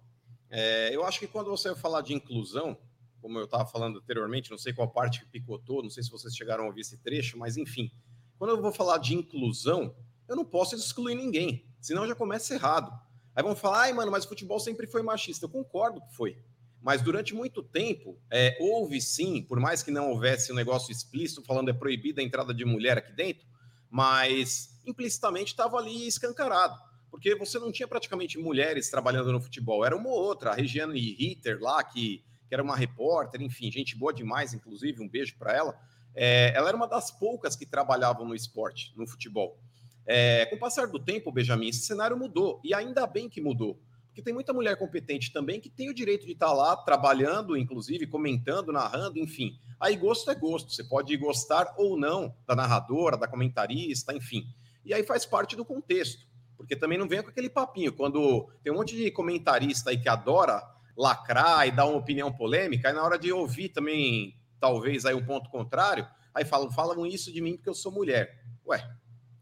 é, 0.49 0.95
eu 0.95 1.05
acho 1.05 1.19
que 1.19 1.27
quando 1.27 1.51
você 1.51 1.71
vai 1.71 1.79
falar 1.79 2.01
de 2.03 2.15
inclusão, 2.15 2.79
como 3.21 3.39
eu 3.39 3.45
estava 3.45 3.67
falando 3.67 3.99
anteriormente, 3.99 4.51
não 4.51 4.57
sei 4.57 4.73
qual 4.73 4.89
parte 4.89 5.21
que 5.21 5.27
picotou, 5.27 5.83
não 5.83 5.91
sei 5.91 6.03
se 6.03 6.11
vocês 6.11 6.35
chegaram 6.35 6.65
a 6.65 6.67
ouvir 6.69 6.83
esse 6.83 6.97
trecho, 6.99 7.37
mas 7.37 7.57
enfim, 7.57 7.91
quando 8.39 8.51
eu 8.51 8.63
vou 8.63 8.73
falar 8.73 8.99
de 8.99 9.15
inclusão, 9.15 9.95
eu 10.29 10.37
não 10.37 10.45
posso 10.45 10.75
excluir 10.77 11.17
ninguém, 11.17 11.67
senão 11.81 12.07
já 12.07 12.15
começa 12.15 12.55
errado. 12.55 12.91
Aí 13.35 13.43
vão 13.43 13.55
falar, 13.55 13.83
ai, 13.83 13.93
mano, 13.93 14.11
mas 14.11 14.25
o 14.25 14.29
futebol 14.29 14.59
sempre 14.59 14.87
foi 14.87 15.03
machista. 15.03 15.45
Eu 15.45 15.51
concordo 15.51 16.01
que 16.01 16.15
foi. 16.15 16.39
Mas 16.83 17.03
durante 17.03 17.35
muito 17.35 17.63
tempo, 17.63 18.19
é, 18.31 18.57
houve 18.59 19.01
sim, 19.01 19.43
por 19.43 19.61
mais 19.61 19.83
que 19.83 19.91
não 19.91 20.11
houvesse 20.11 20.51
um 20.51 20.55
negócio 20.55 20.91
explícito 20.91 21.45
falando 21.45 21.69
é 21.69 21.75
proibida 21.75 22.23
a 22.23 22.25
entrada 22.25 22.55
de 22.55 22.65
mulher 22.65 22.97
aqui 22.97 23.13
dentro, 23.13 23.47
mas 23.91 24.81
implicitamente 24.87 25.53
estava 25.53 25.77
ali 25.77 26.07
escancarado, 26.07 26.75
porque 27.11 27.35
você 27.35 27.59
não 27.59 27.71
tinha 27.71 27.87
praticamente 27.87 28.39
mulheres 28.39 28.89
trabalhando 28.89 29.31
no 29.31 29.41
futebol, 29.41 29.85
era 29.85 29.97
uma 29.97 30.09
ou 30.09 30.19
outra, 30.19 30.53
a 30.53 30.55
Regiane 30.55 30.99
Ritter 31.15 31.61
lá, 31.61 31.85
que, 31.85 32.25
que 32.49 32.55
era 32.55 32.63
uma 32.63 32.77
repórter, 32.77 33.43
enfim, 33.43 33.71
gente 33.71 33.95
boa 33.97 34.13
demais, 34.13 34.55
inclusive, 34.55 35.03
um 35.03 35.09
beijo 35.09 35.37
para 35.39 35.55
ela. 35.55 35.79
É, 36.15 36.53
ela 36.55 36.69
era 36.69 36.77
uma 36.77 36.89
das 36.89 37.11
poucas 37.11 37.55
que 37.55 37.67
trabalhavam 37.67 38.27
no 38.27 38.35
esporte, 38.35 38.93
no 38.97 39.07
futebol. 39.07 39.61
É, 40.07 40.47
com 40.47 40.57
o 40.57 40.59
passar 40.59 40.87
do 40.87 40.99
tempo, 40.99 41.31
Benjamin, 41.31 41.69
esse 41.69 41.83
cenário 41.83 42.17
mudou, 42.17 42.61
e 42.65 42.73
ainda 42.73 43.07
bem 43.07 43.29
que 43.29 43.41
mudou, 43.41 43.81
porque 44.21 44.25
tem 44.25 44.35
muita 44.35 44.53
mulher 44.53 44.77
competente 44.77 45.33
também 45.33 45.61
que 45.61 45.71
tem 45.71 45.89
o 45.89 45.95
direito 45.95 46.27
de 46.27 46.33
estar 46.33 46.53
lá 46.53 46.77
trabalhando, 46.77 47.57
inclusive 47.57 48.07
comentando, 48.07 48.71
narrando, 48.71 49.19
enfim. 49.19 49.59
Aí 49.81 49.97
gosto 49.97 50.31
é 50.31 50.35
gosto, 50.35 50.73
você 50.73 50.85
pode 50.85 51.17
gostar 51.17 51.75
ou 51.79 51.99
não 51.99 52.35
da 52.47 52.55
narradora, 52.55 53.17
da 53.17 53.27
comentarista, 53.27 54.15
enfim. 54.15 54.45
E 54.85 54.93
aí 54.93 55.03
faz 55.03 55.25
parte 55.25 55.57
do 55.57 55.65
contexto, 55.65 56.27
porque 56.57 56.77
também 56.77 56.99
não 56.99 57.09
venha 57.09 57.23
com 57.23 57.31
aquele 57.31 57.49
papinho, 57.49 57.93
quando 57.93 58.49
tem 58.63 58.73
um 58.73 58.77
monte 58.77 58.95
de 58.95 59.11
comentarista 59.11 59.91
aí 59.91 59.99
que 59.99 60.09
adora 60.09 60.63
lacrar 60.97 61.67
e 61.67 61.71
dar 61.71 61.87
uma 61.87 61.99
opinião 61.99 62.31
polêmica, 62.31 62.89
aí 62.89 62.95
na 62.95 63.03
hora 63.03 63.19
de 63.19 63.33
ouvir 63.33 63.71
também, 63.71 64.39
talvez 64.61 65.07
aí 65.07 65.15
um 65.15 65.25
ponto 65.25 65.49
contrário, 65.49 66.07
aí 66.35 66.45
falam, 66.45 66.71
falam 66.71 67.07
isso 67.07 67.33
de 67.33 67.41
mim 67.41 67.57
porque 67.57 67.71
eu 67.71 67.75
sou 67.75 67.91
mulher. 67.91 68.45
Ué, 68.67 68.87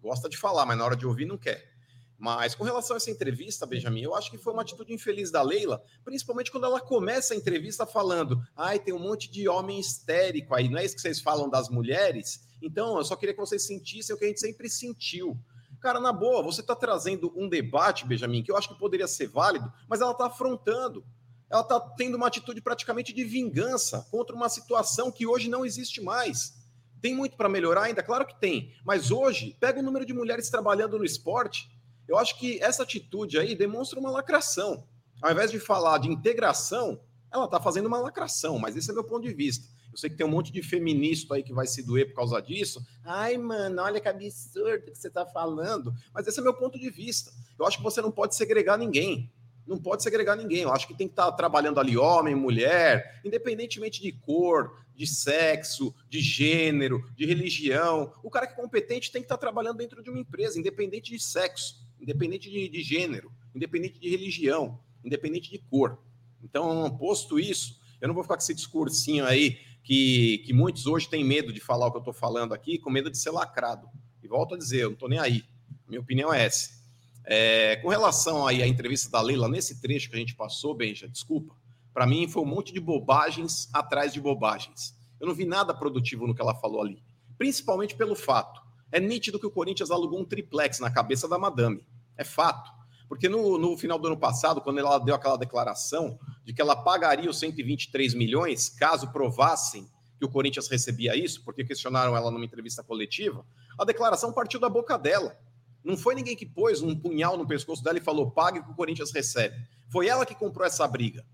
gosta 0.01 0.29
de 0.29 0.37
falar, 0.37 0.65
mas 0.65 0.79
na 0.79 0.85
hora 0.85 0.97
de 0.97 1.07
ouvir 1.07 1.27
não 1.27 1.37
quer. 1.37 1.78
Mas 2.19 2.55
com 2.55 2.65
relação 2.65 2.95
a 2.95 2.99
essa 2.99 3.11
entrevista, 3.11 3.65
Benjamin, 3.65 4.03
eu 4.03 4.15
acho 4.15 4.29
que 4.29 4.37
foi 4.37 4.53
uma 4.53 4.63
atitude 4.63 4.93
infeliz 4.93 5.31
da 5.31 5.41
Leila, 5.41 5.81
principalmente 6.05 6.51
quando 6.51 6.67
ela 6.67 6.81
começa 6.81 7.33
a 7.33 7.37
entrevista 7.37 7.87
falando: 7.87 8.43
ai, 8.57 8.81
tem 8.81 8.93
um 8.93 8.99
monte 8.99 9.31
de 9.31 9.49
homem 9.49 9.79
histérico 9.79 10.53
aí, 10.55 10.69
não 10.69 10.79
é 10.79 10.85
isso 10.85 10.97
que 10.97 11.01
vocês 11.01 11.21
falam 11.21 11.49
das 11.49 11.69
mulheres? 11.69 12.41
Então, 12.61 12.99
eu 12.99 13.05
só 13.05 13.15
queria 13.15 13.33
que 13.33 13.41
vocês 13.41 13.65
sentissem 13.65 14.15
o 14.15 14.19
que 14.19 14.25
a 14.25 14.29
gente 14.29 14.41
sempre 14.41 14.69
sentiu. 14.69 15.39
Cara, 15.81 16.01
na 16.01 16.13
boa, 16.13 16.43
você 16.43 16.61
está 16.61 16.75
trazendo 16.75 17.33
um 17.37 17.49
debate, 17.49 18.05
Benjamin, 18.05 18.43
que 18.43 18.51
eu 18.51 18.57
acho 18.57 18.69
que 18.69 18.79
poderia 18.79 19.07
ser 19.07 19.29
válido, 19.29 19.73
mas 19.89 20.01
ela 20.01 20.11
está 20.11 20.27
afrontando. 20.27 21.05
Ela 21.49 21.63
está 21.63 21.79
tendo 21.81 22.17
uma 22.17 22.27
atitude 22.27 22.61
praticamente 22.61 23.13
de 23.13 23.25
vingança 23.25 24.07
contra 24.11 24.35
uma 24.35 24.49
situação 24.49 25.11
que 25.11 25.25
hoje 25.27 25.49
não 25.49 25.65
existe 25.65 26.01
mais. 26.01 26.59
Tem 27.01 27.15
muito 27.15 27.37
para 27.37 27.49
melhorar 27.49 27.85
ainda? 27.85 28.03
Claro 28.03 28.27
que 28.27 28.39
tem. 28.41 28.75
Mas 28.85 29.11
hoje, 29.13 29.57
pega 29.61 29.79
o 29.79 29.83
número 29.83 30.05
de 30.05 30.13
mulheres 30.13 30.51
trabalhando 30.51 30.99
no 30.99 31.05
esporte. 31.05 31.71
Eu 32.09 32.17
acho 32.17 32.39
que 32.39 32.59
essa 32.63 32.83
atitude 32.83 33.39
aí 33.39 33.55
demonstra 33.55 34.01
uma 34.01 34.11
lacração. 34.11 34.85
Ao 35.21 35.31
invés 35.31 35.51
de 35.51 35.61
falar 35.61 35.99
de 35.99 36.09
integração, 36.09 37.01
ela 37.31 37.45
está 37.45 37.61
fazendo 37.61 37.87
uma 37.87 37.99
lacração, 37.99 38.59
mas 38.59 38.77
esse 38.77 38.91
é 38.91 38.95
meu 38.95 39.05
ponto 39.05 39.27
de 39.27 39.35
vista. 39.35 39.69
Eu 39.93 39.97
sei 39.99 40.11
que 40.11 40.17
tem 40.17 40.27
um 40.27 40.31
monte 40.31 40.53
de 40.53 40.63
feminista 40.63 41.35
aí 41.35 41.43
que 41.43 41.53
vai 41.53 41.67
se 41.67 41.83
doer 41.83 42.09
por 42.09 42.17
causa 42.17 42.41
disso. 42.41 42.81
Ai, 43.05 43.37
mano, 43.37 43.83
olha 43.83 44.01
que 44.01 44.09
absurdo 44.09 44.85
que 44.85 44.95
você 44.95 45.09
está 45.09 45.27
falando. 45.27 45.93
Mas 46.15 46.27
esse 46.27 46.39
é 46.39 46.43
meu 46.43 46.55
ponto 46.55 46.79
de 46.79 46.91
vista. 46.91 47.33
Eu 47.59 47.67
acho 47.67 47.79
que 47.79 47.83
você 47.83 48.01
não 48.01 48.11
pode 48.11 48.37
segregar 48.37 48.79
ninguém. 48.79 49.31
Não 49.67 49.79
pode 49.79 50.03
segregar 50.03 50.37
ninguém. 50.37 50.63
Eu 50.63 50.73
acho 50.73 50.87
que 50.87 50.95
tem 50.95 51.07
que 51.07 51.13
estar 51.13 51.31
trabalhando 51.33 51.81
ali 51.81 51.97
homem, 51.97 52.35
mulher, 52.35 53.21
independentemente 53.25 54.01
de 54.01 54.13
cor, 54.13 54.79
de 54.95 55.07
sexo, 55.07 55.95
de 56.09 56.21
gênero, 56.21 57.05
de 57.15 57.27
religião. 57.27 58.13
O 58.23 58.31
cara 58.31 58.47
que 58.47 58.55
é 58.55 58.57
competente 58.57 59.13
tem 59.13 59.23
que 59.23 59.27
estar 59.27 59.37
trabalhando 59.37 59.79
dentro 59.79 60.03
de 60.03 60.11
uma 60.11 60.19
empresa, 60.19 60.59
independente 60.59 61.13
de 61.13 61.23
sexo, 61.23 61.77
independente 62.01 62.51
de, 62.51 62.69
de 62.69 62.83
gênero, 62.83 63.33
independente 63.55 63.99
de 63.99 64.09
religião, 64.09 64.81
independente 65.05 65.51
de 65.51 65.59
cor. 65.59 65.99
Então, 66.43 66.97
posto 66.99 67.39
isso, 67.39 67.81
eu 68.01 68.09
não 68.09 68.15
vou 68.15 68.23
ficar 68.23 68.37
com 68.37 68.43
esse 68.43 68.55
discursinho 68.55 69.25
aí 69.25 69.59
que, 69.83 70.39
que 70.39 70.53
muitos 70.53 70.87
hoje 70.87 71.09
têm 71.09 71.25
medo 71.25 71.53
de 71.53 71.61
falar 71.61 71.87
o 71.87 71.91
que 71.91 71.97
eu 71.97 72.01
estou 72.01 72.15
falando 72.15 72.53
aqui, 72.53 72.79
com 72.79 72.91
medo 72.91 73.11
de 73.11 73.19
ser 73.19 73.31
lacrado. 73.31 73.89
E 74.23 74.29
volto 74.29 74.55
a 74.55 74.59
dizer, 74.59 74.83
eu 74.83 74.89
não 74.89 74.95
estou 74.95 75.09
nem 75.09 75.19
aí. 75.19 75.45
Minha 75.89 76.01
opinião 76.01 76.33
é 76.33 76.45
essa. 76.45 76.79
É, 77.25 77.77
com 77.77 77.89
relação 77.89 78.47
aí 78.47 78.63
à 78.63 78.67
entrevista 78.67 79.11
da 79.11 79.21
Leila, 79.21 79.49
nesse 79.49 79.81
trecho 79.81 80.09
que 80.09 80.17
a 80.17 80.19
gente 80.19 80.35
passou, 80.35 80.75
Benja, 80.75 81.09
desculpa, 81.09 81.55
para 81.93 82.07
mim 82.07 82.29
foi 82.29 82.43
um 82.43 82.47
monte 82.47 82.73
de 82.73 82.81
bobagens 82.81 83.69
atrás 83.73 84.13
de 84.13 84.21
bobagens. 84.21 84.97
Eu 85.21 85.27
não 85.27 85.35
vi 85.35 85.45
nada 85.45 85.75
produtivo 85.75 86.27
no 86.27 86.35
que 86.35 86.41
ela 86.41 86.55
falou 86.55 86.81
ali. 86.81 87.03
Principalmente 87.37 87.97
pelo 87.97 88.15
fato. 88.15 88.63
É 88.91 89.01
nítido 89.01 89.39
que 89.39 89.47
o 89.47 89.51
Corinthians 89.51 89.91
alugou 89.91 90.21
um 90.21 90.25
triplex 90.25 90.81
na 90.81 90.91
cabeça 90.91 91.29
da 91.29 91.39
madame. 91.39 91.85
É 92.17 92.25
fato. 92.25 92.71
Porque 93.09 93.29
no, 93.29 93.59
no 93.59 93.77
final 93.77 93.99
do 93.99 94.07
ano 94.07 94.19
passado, 94.19 94.61
quando 94.61 94.79
ela 94.79 94.99
deu 94.99 95.15
aquela 95.15 95.37
declaração 95.37 96.19
de 96.45 96.53
que 96.53 96.61
ela 96.61 96.77
pagaria 96.77 97.31
os 97.31 97.39
123 97.39 98.15
milhões 98.15 98.69
caso 98.69 99.11
provassem 99.11 99.89
que 100.19 100.25
o 100.25 100.29
Corinthians 100.29 100.69
recebia 100.69 101.17
isso, 101.17 101.43
porque 101.45 101.65
questionaram 101.65 102.17
ela 102.17 102.31
numa 102.31 102.45
entrevista 102.45 102.83
coletiva, 102.83 103.47
a 103.79 103.85
declaração 103.85 104.33
partiu 104.33 104.61
da 104.61 104.69
boca 104.69 104.99
dela. 104.99 105.39
Não 105.83 105.97
foi 105.97 106.15
ninguém 106.15 106.37
que 106.37 106.45
pôs 106.45 106.83
um 106.83 106.95
punhal 106.95 107.37
no 107.37 107.47
pescoço 107.47 107.83
dela 107.83 107.99
e 107.99 108.03
falou: 108.03 108.31
pague 108.31 108.59
o 108.59 108.65
que 108.65 108.71
o 108.71 108.75
Corinthians 108.75 109.13
recebe. 109.13 109.57
Foi 109.91 110.09
ela 110.09 110.27
que 110.27 110.35
comprou 110.35 110.67
essa 110.67 110.87
briga. 110.87 111.25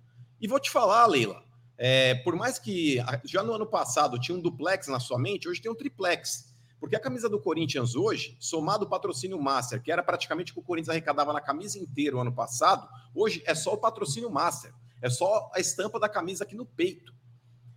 E 0.40 0.46
vou 0.46 0.60
te 0.60 0.70
falar, 0.70 1.06
Leila, 1.06 1.42
é, 1.76 2.14
por 2.16 2.36
mais 2.36 2.58
que 2.58 2.98
já 3.24 3.42
no 3.42 3.54
ano 3.54 3.66
passado 3.66 4.18
tinha 4.20 4.36
um 4.36 4.40
duplex 4.40 4.86
na 4.86 5.00
sua 5.00 5.18
mente, 5.18 5.48
hoje 5.48 5.60
tem 5.60 5.72
um 5.72 5.74
triplex. 5.74 6.53
Porque 6.80 6.96
a 6.96 7.00
camisa 7.00 7.28
do 7.28 7.40
Corinthians 7.40 7.94
hoje, 7.94 8.36
somado 8.38 8.84
o 8.84 8.88
patrocínio 8.88 9.40
Master, 9.40 9.82
que 9.82 9.90
era 9.90 10.02
praticamente 10.02 10.52
o 10.52 10.54
que 10.54 10.60
o 10.60 10.64
Corinthians 10.64 10.90
arrecadava 10.90 11.32
na 11.32 11.40
camisa 11.40 11.78
inteira 11.78 12.16
o 12.16 12.20
ano 12.20 12.32
passado, 12.32 12.86
hoje 13.14 13.42
é 13.46 13.54
só 13.54 13.72
o 13.72 13.78
patrocínio 13.78 14.30
Master. 14.30 14.72
É 15.00 15.10
só 15.10 15.50
a 15.54 15.60
estampa 15.60 16.00
da 16.00 16.08
camisa 16.08 16.44
aqui 16.44 16.54
no 16.54 16.64
peito. 16.64 17.14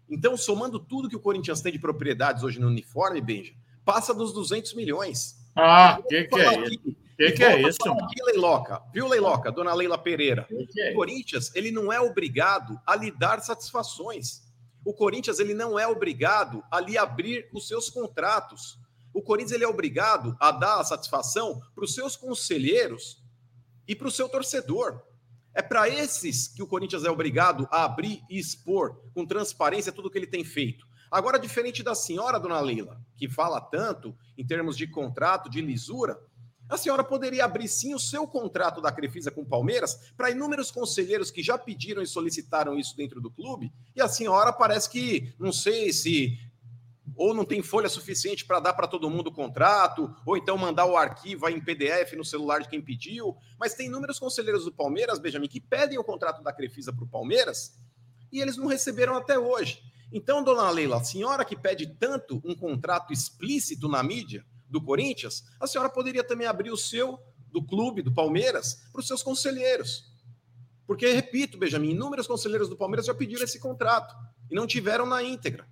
Então, 0.10 0.38
somando 0.38 0.80
tudo 0.80 1.10
que 1.10 1.16
o 1.16 1.20
Corinthians 1.20 1.62
tem 1.62 1.72
de 1.72 1.80
propriedades 1.80 2.44
hoje 2.44 2.60
no 2.60 2.68
uniforme, 2.68 3.20
Benja, 3.20 3.54
passa 3.84 4.14
dos 4.14 4.34
200 4.34 4.74
milhões. 4.74 5.36
Ah, 5.56 6.00
o 6.00 6.08
que, 6.08 6.24
que 6.26 6.40
é 6.40 6.70
isso? 6.70 6.96
Que 7.18 7.32
que 7.32 7.44
é 7.44 7.68
isso? 7.68 7.80
Aqui, 7.84 8.24
Leiloca, 8.24 8.82
viu, 8.94 9.08
Leiloca, 9.08 9.52
dona 9.52 9.74
Leila 9.74 9.98
Pereira? 9.98 10.44
Que 10.44 10.68
que 10.68 10.82
é 10.82 10.92
o 10.92 10.96
Corinthians, 10.96 11.54
ele 11.56 11.72
não 11.72 11.92
é 11.92 12.00
obrigado 12.00 12.80
a 12.86 12.96
lhe 12.96 13.12
dar 13.12 13.42
satisfações. 13.42 14.44
O 14.86 14.94
Corinthians, 14.94 15.40
ele 15.40 15.54
não 15.54 15.78
é 15.78 15.88
obrigado 15.88 16.64
a 16.72 16.80
lhe 16.80 16.98
abrir 16.98 17.50
os 17.52 17.68
seus 17.68 17.90
contratos. 17.90 18.78
O 19.18 19.22
Corinthians, 19.24 19.54
ele 19.54 19.64
é 19.64 19.68
obrigado 19.68 20.38
a 20.40 20.52
dar 20.52 20.80
a 20.80 20.84
satisfação 20.84 21.60
para 21.74 21.84
os 21.84 21.96
seus 21.96 22.16
conselheiros 22.16 23.20
e 23.88 23.96
para 23.96 24.08
o 24.08 24.12
seu 24.12 24.30
torcedor. 24.30 25.02
É 25.56 25.62
para 25.64 25.90
esses 25.90 26.48
que 26.48 26.62
o 26.62 26.68
Corinthians 26.68 27.04
é 27.04 27.10
obrigado 27.10 27.68
a 27.72 27.84
abrir 27.84 28.22
e 28.30 28.38
expor 28.38 29.02
com 29.16 29.26
transparência 29.26 29.92
tudo 29.92 30.12
que 30.12 30.20
ele 30.20 30.28
tem 30.28 30.44
feito. 30.44 30.86
Agora, 31.10 31.40
diferente 31.40 31.82
da 31.82 31.96
senhora, 31.96 32.40
dona 32.40 32.60
Leila, 32.60 33.02
que 33.18 33.28
fala 33.28 33.60
tanto 33.60 34.16
em 34.38 34.46
termos 34.46 34.78
de 34.78 34.86
contrato, 34.86 35.50
de 35.50 35.62
lisura, 35.62 36.16
a 36.70 36.78
senhora 36.78 37.04
poderia 37.04 37.46
abrir 37.46 37.68
sim 37.68 37.96
o 37.96 38.00
seu 38.00 38.28
contrato 38.28 38.82
da 38.82 38.92
Crefisa 38.92 39.32
com 39.32 39.42
o 39.42 39.48
Palmeiras 39.48 40.12
para 40.16 40.30
inúmeros 40.30 40.70
conselheiros 40.70 41.32
que 41.32 41.42
já 41.42 41.58
pediram 41.58 42.04
e 42.04 42.08
solicitaram 42.08 42.78
isso 42.78 42.96
dentro 42.96 43.20
do 43.20 43.32
clube, 43.32 43.74
e 43.96 44.02
a 44.02 44.08
senhora 44.08 44.54
parece 44.54 44.90
que, 44.90 45.34
não 45.40 45.52
sei 45.52 45.92
se 45.92 46.38
ou 47.18 47.34
não 47.34 47.44
tem 47.44 47.64
folha 47.64 47.90
suficiente 47.90 48.46
para 48.46 48.60
dar 48.60 48.74
para 48.74 48.88
todo 48.88 49.10
mundo 49.10 49.28
o 49.28 49.34
contrato, 49.34 50.16
ou 50.26 50.38
então 50.38 50.58
mandar 50.58 50.86
o 50.86 50.96
arquivo 50.96 51.50
em 51.50 51.60
PDF 51.60 52.14
no 52.16 52.24
celular 52.24 52.62
de 52.62 52.70
quem 52.70 52.80
pediu. 52.80 53.36
Mas 53.60 53.74
tem 53.74 53.88
inúmeros 53.88 54.20
conselheiros 54.20 54.64
do 54.64 54.72
Palmeiras, 54.72 55.18
Benjamin, 55.18 55.48
que 55.48 55.60
pedem 55.60 55.98
o 55.98 56.04
contrato 56.04 56.44
da 56.44 56.54
Crefisa 56.54 56.94
para 56.94 57.04
o 57.04 57.10
Palmeiras 57.10 57.76
e 58.32 58.40
eles 58.40 58.56
não 58.56 58.68
receberam 58.68 59.16
até 59.16 59.38
hoje. 59.38 59.82
Então, 60.14 60.44
dona 60.44 60.70
Leila, 60.70 60.98
a 60.98 61.04
senhora 61.04 61.44
que 61.44 61.56
pede 61.56 61.88
tanto 61.96 62.42
um 62.46 62.56
contrato 62.56 63.12
explícito 63.12 63.90
na 63.90 64.04
mídia 64.04 64.46
do 64.70 64.82
Corinthians, 64.82 65.44
a 65.60 65.66
senhora 65.66 65.90
poderia 65.90 66.24
também 66.24 66.48
abrir 66.48 66.72
o 66.72 66.78
seu, 66.78 67.20
do 67.52 67.66
clube, 67.66 68.02
do 68.02 68.14
Palmeiras, 68.14 68.88
para 68.92 69.00
os 69.00 69.08
seus 69.08 69.24
conselheiros. 69.24 70.06
Porque, 70.86 71.12
repito, 71.12 71.58
Benjamin, 71.58 71.92
inúmeros 71.92 72.28
conselheiros 72.28 72.70
do 72.70 72.78
Palmeiras 72.78 73.06
já 73.06 73.14
pediram 73.14 73.44
esse 73.44 73.60
contrato 73.60 74.16
e 74.50 74.56
não 74.56 74.68
tiveram 74.68 75.06
na 75.06 75.24
íntegra. 75.24 75.68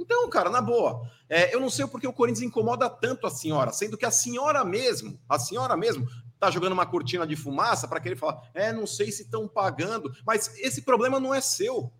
Então, 0.00 0.30
cara, 0.30 0.48
na 0.48 0.62
boa, 0.62 1.06
é, 1.28 1.54
eu 1.54 1.60
não 1.60 1.68
sei 1.68 1.86
porque 1.86 2.06
o 2.06 2.12
Corinthians 2.12 2.42
incomoda 2.42 2.88
tanto 2.88 3.26
a 3.26 3.30
senhora, 3.30 3.70
sendo 3.70 3.98
que 3.98 4.06
a 4.06 4.10
senhora 4.10 4.64
mesmo, 4.64 5.20
a 5.28 5.38
senhora 5.38 5.76
mesmo, 5.76 6.08
tá 6.38 6.50
jogando 6.50 6.72
uma 6.72 6.86
cortina 6.86 7.26
de 7.26 7.36
fumaça 7.36 7.86
para 7.86 8.00
querer 8.00 8.16
falar, 8.16 8.50
é, 8.54 8.72
não 8.72 8.86
sei 8.86 9.12
se 9.12 9.24
estão 9.24 9.46
pagando, 9.46 10.10
mas 10.26 10.56
esse 10.58 10.82
problema 10.82 11.20
não 11.20 11.34
é 11.34 11.40
seu. 11.42 11.92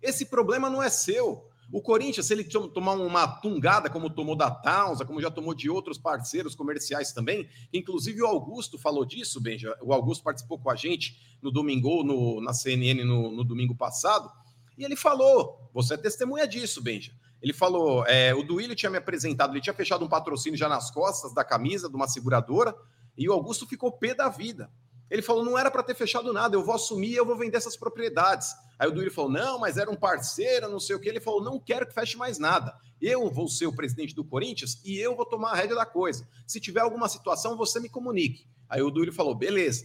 Esse 0.00 0.26
problema 0.26 0.70
não 0.70 0.80
é 0.80 0.88
seu. 0.88 1.48
O 1.72 1.82
Corinthians, 1.82 2.26
se 2.26 2.34
ele 2.34 2.44
tomar 2.44 2.92
uma 2.92 3.26
tungada, 3.26 3.90
como 3.90 4.08
tomou 4.08 4.36
da 4.36 4.50
Towns, 4.50 5.02
como 5.02 5.20
já 5.20 5.30
tomou 5.30 5.54
de 5.54 5.68
outros 5.68 5.98
parceiros 5.98 6.54
comerciais 6.54 7.12
também, 7.12 7.48
inclusive 7.72 8.22
o 8.22 8.26
Augusto 8.26 8.78
falou 8.78 9.04
disso, 9.04 9.40
Benja. 9.40 9.76
O 9.82 9.92
Augusto 9.92 10.22
participou 10.22 10.58
com 10.60 10.70
a 10.70 10.76
gente 10.76 11.18
no 11.40 11.50
domingo, 11.50 12.04
no, 12.04 12.40
na 12.40 12.52
CNN 12.52 13.02
no, 13.04 13.32
no 13.32 13.42
domingo 13.42 13.74
passado, 13.74 14.30
e 14.76 14.84
ele 14.84 14.96
falou: 14.96 15.70
você 15.72 15.94
é 15.94 15.96
testemunha 15.96 16.46
disso, 16.46 16.82
Benja. 16.82 17.12
Ele 17.42 17.52
falou: 17.52 18.06
é, 18.06 18.32
o 18.34 18.42
Duílio 18.42 18.76
tinha 18.76 18.90
me 18.90 18.98
apresentado, 18.98 19.52
ele 19.52 19.60
tinha 19.60 19.74
fechado 19.74 20.04
um 20.04 20.08
patrocínio 20.08 20.56
já 20.56 20.68
nas 20.68 20.90
costas 20.90 21.34
da 21.34 21.44
camisa 21.44 21.88
de 21.88 21.96
uma 21.96 22.06
seguradora, 22.06 22.74
e 23.18 23.28
o 23.28 23.32
Augusto 23.32 23.66
ficou 23.66 23.90
pé 23.90 24.14
da 24.14 24.28
vida. 24.28 24.70
Ele 25.10 25.20
falou: 25.20 25.44
não 25.44 25.58
era 25.58 25.70
para 25.70 25.82
ter 25.82 25.94
fechado 25.94 26.32
nada, 26.32 26.54
eu 26.54 26.64
vou 26.64 26.74
assumir, 26.74 27.14
eu 27.14 27.26
vou 27.26 27.36
vender 27.36 27.56
essas 27.56 27.76
propriedades. 27.76 28.54
Aí 28.78 28.88
o 28.88 28.92
Duílio 28.92 29.12
falou: 29.12 29.30
não, 29.30 29.58
mas 29.58 29.76
era 29.76 29.90
um 29.90 29.96
parceiro, 29.96 30.70
não 30.70 30.80
sei 30.80 30.94
o 30.94 31.00
que. 31.00 31.08
Ele 31.08 31.20
falou: 31.20 31.42
não 31.42 31.58
quero 31.58 31.86
que 31.86 31.92
feche 31.92 32.16
mais 32.16 32.38
nada. 32.38 32.74
Eu 33.00 33.28
vou 33.28 33.48
ser 33.48 33.66
o 33.66 33.74
presidente 33.74 34.14
do 34.14 34.24
Corinthians 34.24 34.80
e 34.84 34.96
eu 34.96 35.16
vou 35.16 35.26
tomar 35.26 35.50
a 35.50 35.56
rédea 35.56 35.74
da 35.74 35.84
coisa. 35.84 36.26
Se 36.46 36.60
tiver 36.60 36.80
alguma 36.80 37.08
situação, 37.08 37.56
você 37.56 37.80
me 37.80 37.88
comunique. 37.88 38.46
Aí 38.68 38.80
o 38.80 38.90
Duílio 38.90 39.12
falou: 39.12 39.34
beleza. 39.34 39.84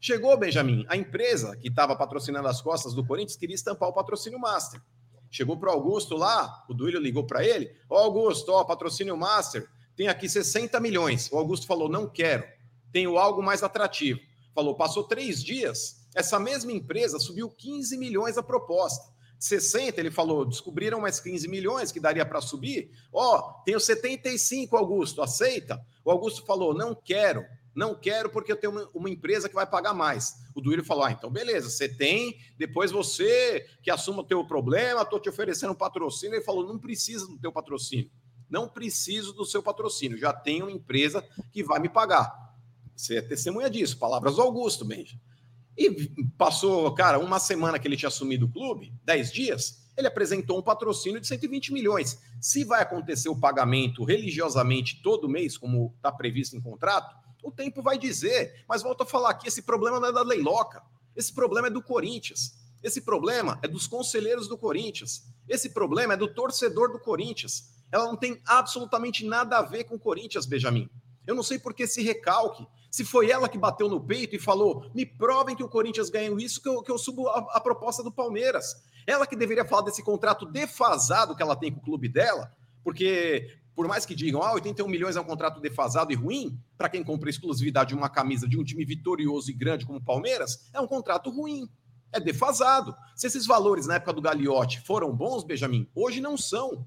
Chegou, 0.00 0.36
Benjamin, 0.36 0.84
a 0.88 0.96
empresa 0.96 1.56
que 1.56 1.68
estava 1.68 1.96
patrocinando 1.96 2.48
as 2.48 2.60
costas 2.60 2.92
do 2.94 3.06
Corinthians 3.06 3.36
queria 3.36 3.54
estampar 3.54 3.88
o 3.88 3.92
patrocínio 3.92 4.38
Master. 4.38 4.80
Chegou 5.34 5.56
para 5.56 5.68
o 5.68 5.72
Augusto 5.72 6.14
lá, 6.14 6.64
o 6.68 6.72
Duílio 6.72 7.00
ligou 7.00 7.26
para 7.26 7.44
ele: 7.44 7.74
Ó, 7.90 7.98
Augusto, 7.98 8.52
ó, 8.52 8.62
patrocínio 8.62 9.16
Master, 9.16 9.68
tem 9.96 10.06
aqui 10.06 10.28
60 10.28 10.78
milhões. 10.78 11.28
O 11.32 11.36
Augusto 11.36 11.66
falou: 11.66 11.88
não 11.88 12.08
quero, 12.08 12.44
tenho 12.92 13.18
algo 13.18 13.42
mais 13.42 13.60
atrativo. 13.64 14.20
Falou: 14.54 14.76
passou 14.76 15.02
três 15.02 15.42
dias, 15.42 16.06
essa 16.14 16.38
mesma 16.38 16.70
empresa 16.70 17.18
subiu 17.18 17.50
15 17.50 17.98
milhões 17.98 18.38
a 18.38 18.44
proposta. 18.44 19.12
60, 19.36 19.98
ele 19.98 20.12
falou, 20.12 20.44
descobriram 20.44 21.00
mais 21.00 21.18
15 21.18 21.48
milhões 21.48 21.90
que 21.90 21.98
daria 21.98 22.24
para 22.24 22.40
subir. 22.40 22.92
Ó, 23.12 23.36
oh, 23.36 23.64
tenho 23.64 23.80
75, 23.80 24.76
Augusto, 24.76 25.20
aceita? 25.20 25.84
O 26.04 26.12
Augusto 26.12 26.46
falou: 26.46 26.72
não 26.72 26.94
quero, 26.94 27.44
não 27.74 27.94
quero 27.94 28.30
porque 28.30 28.52
eu 28.52 28.56
tenho 28.56 28.72
uma, 28.72 28.88
uma, 28.94 29.10
empresa 29.10 29.48
que 29.48 29.54
vai 29.54 29.66
pagar 29.66 29.92
mais. 29.92 30.34
O 30.54 30.60
Duílio 30.60 30.84
falou: 30.84 31.04
ah, 31.04 31.12
então 31.12 31.30
beleza, 31.30 31.68
você 31.68 31.88
tem, 31.88 32.38
depois 32.56 32.90
você 32.90 33.66
que 33.82 33.90
assuma 33.90 34.20
o 34.20 34.24
teu 34.24 34.46
problema, 34.46 35.02
estou 35.02 35.18
te 35.18 35.28
oferecendo 35.28 35.72
um 35.72 35.76
patrocínio. 35.76 36.36
Ele 36.36 36.44
falou: 36.44 36.66
não 36.66 36.78
precisa 36.78 37.26
do 37.26 37.38
teu 37.38 37.50
patrocínio. 37.50 38.10
Não 38.48 38.68
preciso 38.68 39.32
do 39.32 39.44
seu 39.44 39.62
patrocínio, 39.62 40.18
já 40.18 40.32
tenho 40.32 40.66
uma 40.66 40.72
empresa 40.72 41.26
que 41.50 41.62
vai 41.62 41.80
me 41.80 41.88
pagar. 41.88 42.32
Você 42.94 43.16
é 43.16 43.22
testemunha 43.22 43.68
disso, 43.68 43.98
palavras 43.98 44.36
do 44.36 44.42
Augusto, 44.42 44.84
Benja. 44.84 45.18
E 45.76 45.90
passou, 46.38 46.94
cara, 46.94 47.18
uma 47.18 47.40
semana 47.40 47.78
que 47.78 47.88
ele 47.88 47.96
tinha 47.96 48.08
assumido 48.08 48.46
o 48.46 48.52
clube, 48.52 48.94
10 49.02 49.32
dias, 49.32 49.84
ele 49.96 50.06
apresentou 50.06 50.58
um 50.58 50.62
patrocínio 50.62 51.20
de 51.20 51.26
120 51.26 51.72
milhões. 51.72 52.20
Se 52.40 52.64
vai 52.64 52.82
acontecer 52.82 53.28
o 53.28 53.38
pagamento 53.38 54.04
religiosamente 54.04 55.02
todo 55.02 55.28
mês, 55.28 55.56
como 55.58 55.92
está 55.96 56.12
previsto 56.12 56.56
em 56.56 56.60
contrato, 56.60 57.23
o 57.44 57.52
tempo 57.52 57.82
vai 57.82 57.98
dizer. 57.98 58.64
Mas 58.68 58.82
volto 58.82 59.02
a 59.02 59.06
falar 59.06 59.30
aqui: 59.30 59.46
esse 59.46 59.62
problema 59.62 60.00
não 60.00 60.08
é 60.08 60.12
da 60.12 60.22
Leiloca. 60.22 60.82
Esse 61.14 61.32
problema 61.32 61.68
é 61.68 61.70
do 61.70 61.82
Corinthians. 61.82 62.58
Esse 62.82 63.00
problema 63.00 63.58
é 63.62 63.68
dos 63.68 63.86
conselheiros 63.86 64.48
do 64.48 64.58
Corinthians. 64.58 65.22
Esse 65.48 65.70
problema 65.70 66.14
é 66.14 66.16
do 66.16 66.28
torcedor 66.28 66.90
do 66.90 66.98
Corinthians. 66.98 67.70
Ela 67.92 68.06
não 68.06 68.16
tem 68.16 68.40
absolutamente 68.44 69.24
nada 69.24 69.58
a 69.58 69.62
ver 69.62 69.84
com 69.84 69.94
o 69.94 69.98
Corinthians, 69.98 70.46
Benjamin. 70.46 70.90
Eu 71.26 71.34
não 71.34 71.42
sei 71.42 71.58
por 71.58 71.72
que 71.72 71.84
esse 71.84 72.02
recalque. 72.02 72.66
Se 72.90 73.04
foi 73.04 73.30
ela 73.30 73.48
que 73.48 73.58
bateu 73.58 73.88
no 73.88 74.00
peito 74.00 74.36
e 74.36 74.38
falou: 74.38 74.90
me 74.94 75.06
provem 75.06 75.56
que 75.56 75.62
o 75.62 75.68
Corinthians 75.68 76.10
ganhou 76.10 76.38
isso, 76.38 76.60
que 76.60 76.68
eu, 76.68 76.82
que 76.82 76.90
eu 76.90 76.98
subo 76.98 77.28
a, 77.28 77.38
a 77.52 77.60
proposta 77.60 78.02
do 78.02 78.12
Palmeiras. 78.12 78.82
Ela 79.06 79.26
que 79.26 79.36
deveria 79.36 79.64
falar 79.64 79.82
desse 79.82 80.02
contrato 80.02 80.46
defasado 80.46 81.36
que 81.36 81.42
ela 81.42 81.56
tem 81.56 81.72
com 81.72 81.78
o 81.78 81.84
clube 81.84 82.08
dela, 82.08 82.50
porque 82.82 83.50
por 83.74 83.88
mais 83.88 84.06
que 84.06 84.14
digam, 84.14 84.42
ah, 84.42 84.52
81 84.52 84.88
milhões 84.88 85.16
é 85.16 85.20
um 85.20 85.24
contrato 85.24 85.60
defasado 85.60 86.12
e 86.12 86.14
ruim, 86.14 86.58
para 86.78 86.88
quem 86.88 87.02
compra 87.02 87.28
exclusividade 87.28 87.88
de 87.88 87.94
uma 87.94 88.08
camisa 88.08 88.48
de 88.48 88.58
um 88.58 88.64
time 88.64 88.84
vitorioso 88.84 89.50
e 89.50 89.54
grande 89.54 89.84
como 89.84 89.98
o 89.98 90.04
Palmeiras, 90.04 90.68
é 90.72 90.80
um 90.80 90.86
contrato 90.86 91.30
ruim. 91.30 91.68
É 92.12 92.20
defasado. 92.20 92.94
Se 93.16 93.26
esses 93.26 93.44
valores 93.44 93.86
na 93.86 93.96
época 93.96 94.12
do 94.12 94.22
Gagliotti 94.22 94.80
foram 94.82 95.14
bons, 95.14 95.42
Benjamin, 95.42 95.88
hoje 95.94 96.20
não 96.20 96.36
são. 96.36 96.86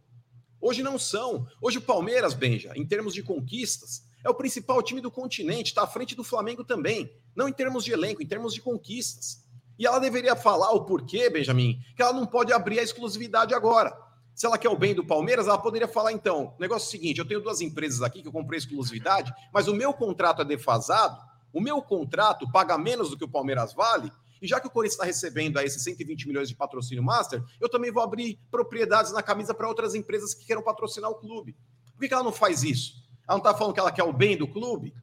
Hoje 0.61 0.81
não 0.81 0.97
são. 0.97 1.45
Hoje 1.61 1.79
o 1.79 1.81
Palmeiras, 1.81 2.33
Benja, 2.33 2.71
em 2.75 2.85
termos 2.85 3.13
de 3.13 3.21
conquistas, 3.21 4.07
é 4.23 4.29
o 4.29 4.33
principal 4.33 4.81
time 4.81 5.01
do 5.01 5.11
continente, 5.11 5.71
está 5.71 5.83
à 5.83 5.88
frente 5.88 6.15
do 6.15 6.23
Flamengo 6.23 6.63
também. 6.63 7.11
Não 7.35 7.47
em 7.49 7.53
termos 7.53 7.83
de 7.83 7.91
elenco, 7.91 8.23
em 8.23 8.25
termos 8.25 8.53
de 8.53 8.61
conquistas. 8.61 9.45
E 9.77 9.85
ela 9.85 9.99
deveria 9.99 10.35
falar 10.35 10.71
o 10.71 10.85
porquê, 10.85 11.29
Benjamin, 11.29 11.79
que 11.95 12.01
ela 12.01 12.13
não 12.13 12.25
pode 12.25 12.51
abrir 12.51 12.79
a 12.79 12.83
exclusividade 12.83 13.53
agora. 13.53 13.95
Se 14.38 14.45
ela 14.45 14.55
quer 14.55 14.69
o 14.69 14.77
bem 14.77 14.93
do 14.93 15.03
Palmeiras, 15.03 15.47
ela 15.47 15.57
poderia 15.57 15.88
falar 15.88 16.11
então: 16.11 16.53
negócio 16.59 16.88
é 16.88 16.91
seguinte, 16.91 17.17
eu 17.17 17.27
tenho 17.27 17.41
duas 17.41 17.59
empresas 17.59 18.03
aqui 18.03 18.21
que 18.21 18.27
eu 18.27 18.31
comprei 18.31 18.59
exclusividade, 18.59 19.33
mas 19.51 19.67
o 19.67 19.73
meu 19.73 19.91
contrato 19.91 20.43
é 20.43 20.45
defasado, 20.45 21.19
o 21.51 21.59
meu 21.59 21.81
contrato 21.81 22.47
paga 22.51 22.77
menos 22.77 23.09
do 23.09 23.17
que 23.17 23.23
o 23.23 23.27
Palmeiras 23.27 23.73
vale, 23.73 24.11
e 24.39 24.47
já 24.47 24.59
que 24.59 24.67
o 24.67 24.69
Corinthians 24.69 24.93
está 24.93 25.05
recebendo 25.05 25.57
aí 25.57 25.65
esses 25.65 25.81
120 25.81 26.27
milhões 26.27 26.47
de 26.47 26.55
patrocínio 26.55 27.03
master, 27.03 27.43
eu 27.59 27.67
também 27.67 27.91
vou 27.91 28.03
abrir 28.03 28.39
propriedades 28.51 29.11
na 29.11 29.23
camisa 29.23 29.55
para 29.55 29.67
outras 29.67 29.95
empresas 29.95 30.35
que 30.35 30.45
queiram 30.45 30.61
patrocinar 30.61 31.09
o 31.09 31.15
clube. 31.15 31.57
Por 31.95 32.07
que 32.07 32.13
ela 32.13 32.21
não 32.21 32.31
faz 32.31 32.61
isso? 32.61 32.93
Ela 33.27 33.39
não 33.39 33.43
está 33.43 33.55
falando 33.55 33.73
que 33.73 33.79
ela 33.79 33.91
quer 33.91 34.03
o 34.03 34.13
bem 34.13 34.38
do 34.38 34.47
clube? 34.47 34.93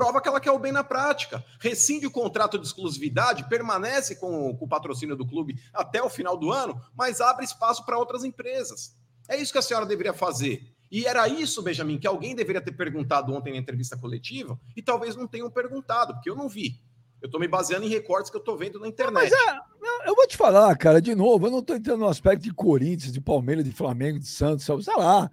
Prova 0.00 0.18
que 0.18 0.28
ela 0.28 0.40
quer 0.40 0.50
o 0.50 0.58
bem 0.58 0.72
na 0.72 0.82
prática. 0.82 1.44
Rescinde 1.58 2.06
o 2.06 2.10
contrato 2.10 2.58
de 2.58 2.66
exclusividade, 2.66 3.46
permanece 3.50 4.16
com, 4.16 4.56
com, 4.56 4.64
o 4.64 4.68
patrocínio 4.68 5.14
do 5.14 5.26
clube 5.26 5.60
até 5.74 6.02
o 6.02 6.08
final 6.08 6.38
do 6.38 6.50
ano, 6.50 6.80
mas 6.96 7.20
abre 7.20 7.44
espaço 7.44 7.84
para 7.84 7.98
outras 7.98 8.24
empresas. 8.24 8.96
É 9.28 9.36
isso 9.36 9.52
que 9.52 9.58
a 9.58 9.62
senhora 9.62 9.84
deveria 9.84 10.14
fazer. 10.14 10.74
E 10.90 11.04
era 11.04 11.28
isso, 11.28 11.62
Benjamin, 11.62 11.98
que 11.98 12.06
alguém 12.06 12.34
deveria 12.34 12.62
ter 12.62 12.72
perguntado 12.72 13.30
ontem 13.34 13.52
na 13.52 13.58
entrevista 13.58 13.94
coletiva 13.94 14.58
e 14.74 14.80
talvez 14.80 15.14
não 15.14 15.26
tenham 15.26 15.50
perguntado, 15.50 16.14
porque 16.14 16.30
eu 16.30 16.34
não 16.34 16.48
vi. 16.48 16.80
Eu 17.20 17.26
estou 17.26 17.38
me 17.38 17.46
baseando 17.46 17.84
em 17.84 17.90
recortes 17.90 18.30
que 18.30 18.36
eu 18.38 18.40
estou 18.40 18.56
vendo 18.56 18.80
na 18.80 18.88
internet. 18.88 19.12
Mas, 19.12 19.30
é, 19.30 20.08
eu 20.08 20.14
vou 20.16 20.26
te 20.26 20.38
falar, 20.38 20.74
cara, 20.78 21.02
de 21.02 21.14
novo, 21.14 21.46
eu 21.46 21.50
não 21.50 21.58
estou 21.58 21.76
entrando 21.76 22.00
no 22.00 22.08
aspecto 22.08 22.42
de 22.42 22.54
Corinthians, 22.54 23.12
de 23.12 23.20
Palmeiras, 23.20 23.66
de 23.66 23.72
Flamengo, 23.72 24.18
de 24.18 24.28
Santos, 24.28 24.64
sei 24.64 24.96
lá. 24.96 25.30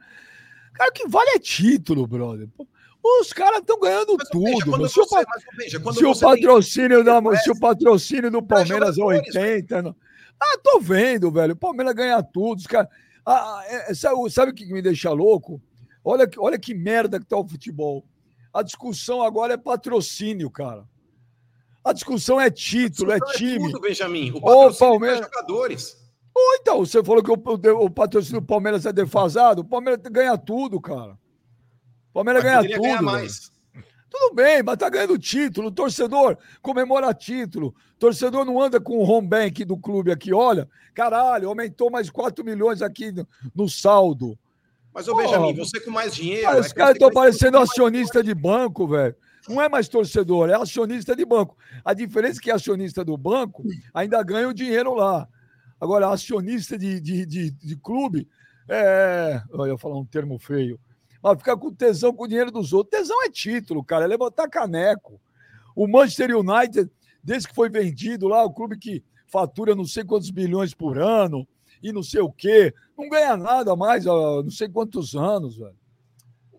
Cara, 0.74 0.90
o 0.90 0.94
que 0.94 1.08
vale 1.08 1.30
é 1.30 1.40
título, 1.40 2.06
brother. 2.06 2.50
Os 3.22 3.32
caras 3.34 3.60
estão 3.60 3.80
ganhando 3.80 4.16
mas, 4.18 4.30
tudo. 4.30 4.90
Se, 4.90 5.00
você, 5.00 5.20
o, 5.20 5.26
veja, 5.58 5.94
se 5.94 6.06
o 6.06 6.20
patrocínio 6.20 7.04
tem... 7.04 7.22
da, 7.22 7.38
se 7.38 7.52
o 7.52 7.60
patrocínio 7.60 8.32
do 8.32 8.44
Palmeiras 8.44 8.98
é 8.98 9.04
80, 9.04 9.82
não, 9.82 9.96
Ah, 10.40 10.58
tô 10.64 10.80
vendo, 10.80 11.32
velho. 11.32 11.54
O 11.54 11.58
Palmeiras 11.58 11.94
ganha 11.94 12.22
tudo. 12.22 12.60
Os 12.60 12.68
cara... 12.68 12.90
ah, 13.26 13.64
é, 13.66 13.94
sabe, 13.94 14.30
sabe 14.30 14.52
o 14.52 14.56
que 14.56 14.66
me 14.72 14.82
deixa 14.82 15.12
louco? 15.12 15.62
Olha, 16.04 16.30
olha 16.38 16.60
que 16.60 16.74
merda 16.74 17.20
que 17.20 17.26
tá 17.26 17.38
o 17.38 17.48
futebol. 17.48 18.06
A 18.54 18.62
discussão 18.62 19.22
agora 19.22 19.54
é 19.54 19.58
patrocínio, 19.58 20.50
cara. 20.50 20.86
A 21.84 21.94
discussão 21.94 22.40
é 22.40 22.50
título, 22.50 23.12
é 23.12 23.20
time. 23.36 23.68
É 23.68 23.72
tudo, 23.72 23.82
Benjamin. 23.82 24.32
O 24.32 24.42
patrocínio 24.42 24.70
Ô, 24.70 24.74
Palmeiras... 24.92 25.20
é 25.20 25.24
jogadores. 25.24 25.98
Ou 26.36 26.56
então, 26.56 26.80
você 26.80 27.04
falou 27.04 27.24
que 27.24 27.32
o, 27.32 27.84
o, 27.84 27.90
patrocínio 27.90 28.42
do 28.42 28.46
Palmeiras 28.48 28.86
é 28.86 28.94
defasado. 28.94 29.62
O 29.62 29.66
Palmeiras 29.66 30.00
ganha 30.12 30.38
tudo, 30.38 30.80
cara. 30.80 31.18
Palmeiras 32.18 32.44
ganha 32.44 32.64
tudo. 32.64 32.82
Ganhar 32.82 33.02
mais. 33.04 33.52
Tudo 34.10 34.34
bem, 34.34 34.64
mas 34.64 34.78
tá 34.78 34.90
ganhando 34.90 35.20
título. 35.20 35.68
O 35.68 35.72
torcedor 35.72 36.36
comemora 36.64 37.14
título. 37.14 37.68
O 37.68 38.00
torcedor 38.00 38.44
não 38.44 38.60
anda 38.60 38.82
com 38.82 38.98
o 38.98 39.04
home 39.04 39.28
bank 39.28 39.64
do 39.64 39.78
clube 39.78 40.12
aqui. 40.12 40.34
Olha, 40.34 40.68
caralho, 40.96 41.48
aumentou 41.48 41.92
mais 41.92 42.10
4 42.10 42.44
milhões 42.44 42.82
aqui 42.82 43.12
no, 43.12 43.28
no 43.54 43.70
saldo. 43.70 44.36
Mas, 44.92 45.08
ô 45.08 45.16
Benjamin, 45.16 45.54
você 45.54 45.80
com 45.80 45.92
mais 45.92 46.16
dinheiro. 46.16 46.46
Cara, 46.46 46.58
é 46.58 46.62
os 46.62 46.74
caras 46.74 46.94
estão 46.94 47.12
parecendo 47.12 47.60
acionista 47.60 48.24
de 48.24 48.34
banco, 48.34 48.88
velho. 48.88 49.16
Não 49.48 49.62
é 49.62 49.70
mais 49.70 49.88
torcedor, 49.88 50.50
é 50.50 50.56
acionista 50.56 51.16
de 51.16 51.24
banco. 51.24 51.56
A 51.86 51.94
diferença 51.94 52.40
é 52.40 52.42
que 52.42 52.50
acionista 52.50 53.06
do 53.06 53.16
banco 53.16 53.64
ainda 53.94 54.24
ganha 54.24 54.50
o 54.50 54.54
dinheiro 54.56 54.96
lá. 54.96 55.28
Agora, 55.80 56.10
acionista 56.10 56.80
de, 56.80 57.00
de, 57.00 57.28
de, 57.28 57.52
de 57.52 57.76
clube, 57.76 58.28
é. 58.68 59.40
Eu 59.54 59.68
ia 59.68 59.78
falar 59.78 60.00
um 60.00 60.06
termo 60.06 60.40
feio. 60.40 60.80
Mas 61.22 61.38
ficar 61.38 61.58
com 61.58 61.74
tesão 61.74 62.14
com 62.14 62.24
o 62.24 62.28
dinheiro 62.28 62.52
dos 62.52 62.74
outros. 62.74 63.00
Tesão 63.00 63.24
é 63.24 63.30
título, 63.30 63.84
cara, 63.84 64.06
é 64.06 64.08
levantar 64.08 64.50
caneco. 64.50 65.20
O 65.76 65.88
Manchester 65.88 66.36
United, 66.38 66.90
desde 67.24 67.50
que 67.50 67.56
foi 67.56 67.70
vendido 67.70 68.28
lá, 68.28 68.44
o 68.44 68.54
clube 68.54 68.78
que 68.78 69.04
fatura 69.28 69.76
não 69.76 69.86
sei 69.86 70.04
quantos 70.04 70.30
bilhões 70.30 70.74
por 70.74 70.98
ano 70.98 71.48
e 71.84 71.92
não 71.92 72.02
sei 72.02 72.22
o 72.22 72.32
quê, 72.32 72.74
não 72.98 73.10
ganha 73.10 73.38
nada 73.38 73.76
mais 73.76 74.08
há 74.08 74.12
não 74.12 74.50
sei 74.50 74.68
quantos 74.70 75.16
anos, 75.16 75.58
velho. 75.58 75.76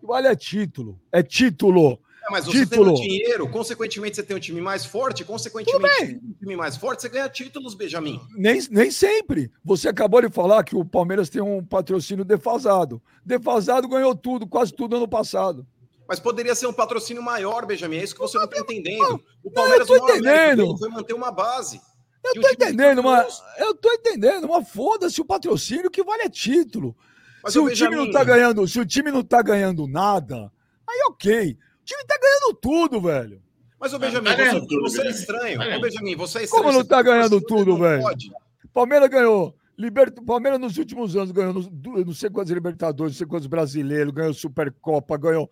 Vale 0.01 0.27
é 0.27 0.35
título. 0.35 0.99
É 1.11 1.21
título. 1.21 1.99
Mas 2.31 2.45
você 2.45 2.65
título. 2.65 2.93
tendo 2.93 3.01
dinheiro, 3.01 3.49
consequentemente 3.49 4.15
você 4.15 4.23
tem 4.23 4.35
um 4.35 4.39
time 4.39 4.61
mais 4.61 4.85
forte, 4.85 5.23
consequentemente 5.23 6.19
um 6.23 6.33
time 6.33 6.55
mais 6.55 6.77
forte, 6.77 7.01
você 7.01 7.09
ganha 7.09 7.29
títulos, 7.29 7.73
Benjamin. 7.73 8.19
Nem, 8.35 8.59
nem 8.69 8.91
sempre. 8.91 9.51
Você 9.63 9.89
acabou 9.89 10.21
de 10.21 10.29
falar 10.29 10.63
que 10.63 10.75
o 10.75 10.85
Palmeiras 10.85 11.29
tem 11.29 11.41
um 11.41 11.63
patrocínio 11.63 12.23
defasado. 12.23 13.01
Defasado 13.25 13.87
ganhou 13.87 14.15
tudo, 14.15 14.47
quase 14.47 14.73
tudo 14.73 14.95
ano 14.95 15.07
passado. 15.07 15.65
Mas 16.07 16.19
poderia 16.19 16.55
ser 16.55 16.67
um 16.67 16.73
patrocínio 16.73 17.21
maior, 17.21 17.65
Benjamin. 17.65 17.97
É 17.97 18.03
isso 18.03 18.15
que 18.15 18.21
você 18.21 18.37
não 18.37 18.45
está 18.45 18.59
entendendo. 18.59 19.23
O 19.43 19.51
Palmeiras 19.51 19.87
não, 19.87 19.95
eu 19.95 20.01
tô 20.01 20.09
entendendo. 20.09 20.77
foi 20.77 20.89
manter 20.89 21.13
uma 21.13 21.31
base. 21.31 21.79
Eu 22.23 22.41
tô 22.41 22.49
entendendo, 22.49 23.03
mas 23.03 23.41
eu 23.57 23.75
tô 23.75 23.91
entendendo, 23.93 24.47
mas 24.47 24.69
foda-se 24.69 25.21
o 25.21 25.25
patrocínio 25.25 25.89
que 25.89 26.03
vale 26.03 26.23
é 26.23 26.29
título. 26.29 26.95
Mas 27.43 27.53
se 27.53 27.59
o 27.59 27.65
Benjamin... 27.65 27.95
time 27.95 28.05
não 28.05 28.11
tá 28.11 28.23
ganhando, 28.23 28.67
se 28.67 28.79
o 28.79 28.85
time 28.85 29.11
não 29.11 29.23
tá 29.23 29.41
ganhando 29.41 29.87
nada, 29.87 30.51
aí 30.87 30.99
ok 31.09 31.57
time 31.89 32.05
tá 32.05 32.17
ganhando 32.21 32.53
tudo, 32.55 33.01
velho. 33.01 33.41
Mas 33.79 33.93
o 33.93 33.99
Benjamin, 33.99 34.29
tá 34.29 34.35
você, 34.35 34.59
tudo, 34.59 34.81
você 34.81 35.01
é 35.01 35.09
estranho. 35.09 35.59
Tá 35.59 35.79
Benjamin, 35.79 36.15
você 36.15 36.39
é 36.39 36.43
estranho. 36.43 36.63
Como 36.63 36.77
não 36.77 36.85
tá 36.85 37.01
ganhando 37.01 37.41
tudo, 37.41 37.77
velho? 37.77 38.03
Palmeiras 38.73 39.09
ganhou. 39.09 39.55
Liber... 39.77 40.11
Palmeiras 40.25 40.59
nos 40.59 40.77
últimos 40.77 41.15
anos 41.15 41.31
ganhou 41.31 41.53
não 41.53 42.13
sei 42.13 42.29
quantos 42.29 42.51
Libertadores, 42.51 43.13
não 43.13 43.17
sei 43.17 43.27
quantos 43.27 43.47
brasileiros, 43.47 44.13
ganhou 44.13 44.33
Supercopa, 44.33 45.17
ganhou, 45.17 45.49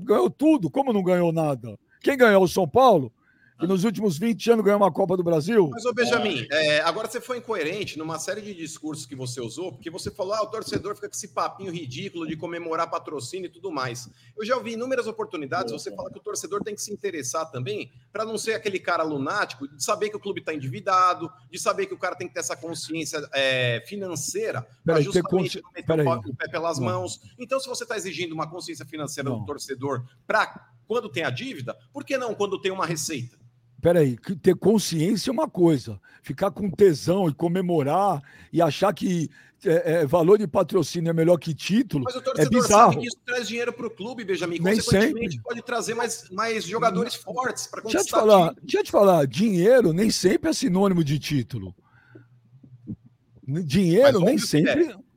ganhou 0.00 0.28
tudo. 0.28 0.68
Como 0.68 0.92
não 0.92 1.02
ganhou 1.02 1.32
nada? 1.32 1.78
Quem 2.00 2.16
ganhou? 2.16 2.42
O 2.42 2.48
São 2.48 2.68
Paulo? 2.68 3.12
Que 3.58 3.66
nos 3.66 3.82
últimos 3.82 4.16
20 4.16 4.52
anos 4.52 4.64
ganhou 4.64 4.80
uma 4.80 4.92
Copa 4.92 5.16
do 5.16 5.24
Brasil. 5.24 5.68
Mas, 5.72 5.84
ô 5.84 5.92
Benjamin, 5.92 6.46
é, 6.50 6.80
agora 6.80 7.08
você 7.08 7.20
foi 7.20 7.38
incoerente 7.38 7.98
numa 7.98 8.18
série 8.18 8.40
de 8.40 8.54
discursos 8.54 9.04
que 9.04 9.16
você 9.16 9.40
usou, 9.40 9.72
porque 9.72 9.90
você 9.90 10.10
falou, 10.10 10.34
ah, 10.34 10.42
o 10.42 10.46
torcedor 10.46 10.94
fica 10.94 11.08
com 11.08 11.14
esse 11.14 11.28
papinho 11.28 11.72
ridículo 11.72 12.26
de 12.26 12.36
comemorar 12.36 12.88
patrocínio 12.88 13.46
e 13.46 13.50
tudo 13.50 13.72
mais. 13.72 14.08
Eu 14.36 14.44
já 14.44 14.56
ouvi 14.56 14.74
inúmeras 14.74 15.08
oportunidades 15.08 15.72
você 15.72 15.94
falar 15.94 16.10
que 16.10 16.18
o 16.18 16.22
torcedor 16.22 16.62
tem 16.62 16.74
que 16.74 16.80
se 16.80 16.92
interessar 16.92 17.50
também, 17.50 17.90
para 18.12 18.24
não 18.24 18.38
ser 18.38 18.54
aquele 18.54 18.78
cara 18.78 19.02
lunático, 19.02 19.66
de 19.66 19.82
saber 19.82 20.10
que 20.10 20.16
o 20.16 20.20
clube 20.20 20.38
está 20.38 20.54
endividado, 20.54 21.30
de 21.50 21.58
saber 21.58 21.86
que 21.86 21.94
o 21.94 21.98
cara 21.98 22.14
tem 22.14 22.28
que 22.28 22.34
ter 22.34 22.40
essa 22.40 22.56
consciência 22.56 23.28
é, 23.34 23.82
financeira 23.86 24.66
para 24.84 25.00
justamente 25.00 25.60
consci... 25.60 25.62
não 25.62 25.72
meter 25.96 26.30
o 26.30 26.36
pé 26.36 26.48
pelas 26.48 26.78
não. 26.78 26.86
mãos. 26.86 27.20
Então, 27.36 27.58
se 27.58 27.68
você 27.68 27.82
está 27.82 27.96
exigindo 27.96 28.32
uma 28.32 28.48
consciência 28.48 28.86
financeira 28.86 29.28
não. 29.28 29.40
do 29.40 29.46
torcedor 29.46 30.04
para 30.26 30.70
quando 30.86 31.08
tem 31.08 31.24
a 31.24 31.30
dívida, 31.30 31.76
por 31.92 32.04
que 32.04 32.16
não 32.16 32.34
quando 32.34 32.60
tem 32.60 32.70
uma 32.70 32.86
receita? 32.86 33.36
Peraí, 33.80 34.18
ter 34.42 34.56
consciência 34.56 35.30
é 35.30 35.32
uma 35.32 35.48
coisa. 35.48 36.00
Ficar 36.22 36.50
com 36.50 36.68
tesão 36.70 37.28
e 37.28 37.34
comemorar 37.34 38.20
e 38.52 38.60
achar 38.60 38.92
que 38.92 39.30
é, 39.64 39.92
é, 39.92 40.06
valor 40.06 40.38
de 40.38 40.46
patrocínio 40.46 41.10
é 41.10 41.12
melhor 41.12 41.36
que 41.36 41.52
título 41.52 42.04
Mas 42.04 42.14
o 42.14 42.22
é 42.36 42.48
bizarro. 42.48 42.92
sabe 42.92 43.00
que 43.00 43.08
isso 43.08 43.18
traz 43.24 43.48
dinheiro 43.48 43.72
para 43.72 43.86
o 43.86 43.90
clube, 43.90 44.24
Benjamin. 44.24 44.58
Nem 44.60 44.80
sempre. 44.80 45.40
pode 45.42 45.62
trazer 45.62 45.94
mais, 45.94 46.28
mais 46.30 46.64
jogadores 46.64 47.14
fortes 47.14 47.66
para 47.66 47.82
conquistar 47.82 48.02
deixa 48.02 48.16
eu 48.16 48.20
te 48.20 48.28
falar, 48.28 48.54
Deixa 48.62 48.78
eu 48.78 48.84
te 48.84 48.90
falar, 48.90 49.26
dinheiro 49.26 49.92
nem 49.92 50.10
sempre 50.10 50.50
é 50.50 50.52
sinônimo 50.52 51.02
de 51.02 51.18
título. 51.18 51.74
Dinheiro 53.64 54.20
nem 54.20 54.38
sempre... 54.38 54.92
É. 54.92 55.08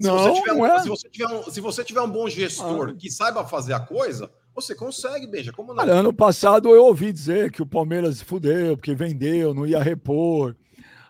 Não, 0.00 0.18
se 0.18 0.30
você 0.30 0.40
tiver 0.40 0.52
um, 0.54 0.66
é. 0.66 0.82
se 0.82 0.88
você 0.88 1.08
tiver 1.10 1.28
um, 1.28 1.50
se 1.50 1.60
você 1.60 1.84
tiver 1.84 2.00
um 2.00 2.10
bom 2.10 2.28
gestor 2.28 2.88
ah. 2.88 2.94
que 2.98 3.10
saiba 3.10 3.44
fazer 3.44 3.74
a 3.74 3.80
coisa, 3.80 4.30
você 4.54 4.74
consegue, 4.74 5.26
Beija, 5.26 5.52
como 5.52 5.72
não? 5.72 5.82
Olha, 5.82 5.94
ano 5.94 6.12
passado 6.12 6.68
eu 6.70 6.84
ouvi 6.84 7.12
dizer 7.12 7.50
que 7.50 7.62
o 7.62 7.66
Palmeiras 7.66 8.20
fudeu, 8.20 8.76
porque 8.76 8.94
vendeu, 8.94 9.54
não 9.54 9.66
ia 9.66 9.82
repor. 9.82 10.56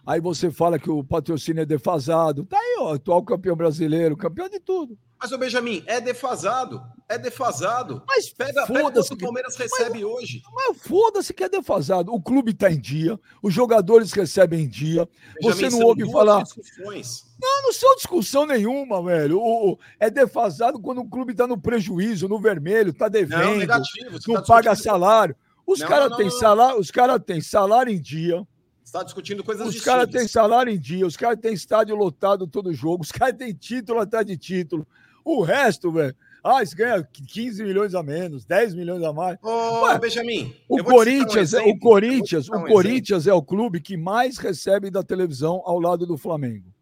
Aí 0.07 0.21
você 0.21 0.51
fala 0.51 0.79
que 0.79 0.91
o 0.91 1.05
patrocínio 1.05 1.63
é 1.63 1.67
defasado. 1.67 2.45
Tá 2.45 2.59
aí, 2.59 2.77
ó, 2.81 2.95
atual 2.95 3.23
campeão 3.23 3.57
brasileiro, 3.57 4.17
campeão 4.17 4.49
de 4.49 4.61
tudo. 4.61 4.99
Mas 5.21 5.33
o 5.33 5.39
Benjamin, 5.39 5.85
é 5.87 6.01
defasado. 6.01 6.83
É 7.07 7.19
defasado. 7.19 8.03
Mas 8.07 8.31
pega, 8.31 8.67
pega 8.67 8.91
quanto 8.91 9.01
o 9.01 9.19
Palmeiras 9.19 9.55
recebe 9.55 10.03
mas, 10.03 10.05
hoje. 10.05 10.43
Mas 10.55 10.79
foda-se 10.79 11.35
que 11.35 11.45
é 11.45 11.49
defasado. 11.49 12.15
O 12.15 12.23
clube 12.23 12.53
está 12.53 12.71
em 12.71 12.81
dia, 12.81 13.21
os 13.43 13.53
jogadores 13.53 14.13
recebem 14.13 14.63
em 14.63 14.69
dia. 14.69 15.07
Benjamin, 15.43 15.53
você 15.55 15.71
não 15.71 15.87
ouve 15.87 16.11
falar. 16.11 16.43
Discussões. 16.45 17.27
Não, 17.39 17.63
não 17.65 17.73
sou 17.73 17.95
discussão 17.97 18.47
nenhuma, 18.47 19.03
velho. 19.03 19.39
O, 19.39 19.73
o, 19.73 19.79
é 19.99 20.09
defasado 20.09 20.81
quando 20.81 21.03
o 21.03 21.09
clube 21.09 21.33
está 21.33 21.47
no 21.47 21.61
prejuízo, 21.61 22.29
no 22.29 22.41
vermelho, 22.41 22.91
está 22.91 23.09
devendo, 23.09 23.45
não, 23.45 23.57
negativo, 23.57 24.19
não 24.27 24.35
tá 24.37 24.43
paga 24.43 24.75
salário. 24.75 25.37
Os 25.67 25.83
caras 25.83 26.17
têm 26.17 26.31
salário, 26.31 26.81
os 26.81 26.91
caras 26.91 27.21
têm 27.25 27.41
salário 27.41 27.93
em 27.93 28.01
dia 28.01 28.47
está 28.91 29.05
discutindo 29.05 29.45
coisas 29.45 29.67
Os 29.69 29.81
caras 29.81 30.11
têm 30.11 30.27
salário 30.27 30.73
em 30.73 30.79
dia, 30.79 31.07
os 31.07 31.17
caras 31.17 31.39
têm 31.41 31.55
estádio 31.55 31.95
lotado 31.95 32.47
todo 32.47 32.75
jogo, 32.75 33.05
os 33.05 33.13
caras 33.13 33.37
têm 33.37 33.55
título 33.55 34.01
atrás 34.01 34.27
de 34.27 34.37
título. 34.37 34.87
O 35.25 35.43
resto, 35.43 35.91
velho. 35.91 36.15
Ah, 36.43 36.63
isso 36.63 36.75
ganha 36.75 37.03
15 37.03 37.63
milhões 37.63 37.95
a 37.95 38.03
menos, 38.03 38.47
10 38.47 38.75
milhões 38.75 39.03
a 39.03 39.13
mais. 39.13 39.39
Ô, 39.43 39.83
Ué, 39.83 39.99
Benjamin, 39.99 40.55
o 40.69 40.83
Corinthians, 40.83 41.53
um 41.53 41.59
é, 41.59 41.63
o 41.65 41.79
Corinthians, 41.79 42.49
um 42.49 42.57
o 42.57 42.67
Corinthians 42.67 43.27
é 43.27 43.35
o 43.35 43.43
clube 43.43 43.81
que 43.81 43.97
mais 43.97 44.39
recebe 44.39 44.91
da 44.91 45.03
televisão 45.03 45.61
ao 45.67 45.79
lado 45.79 46.07
do 46.07 46.17
Flamengo. 46.17 46.73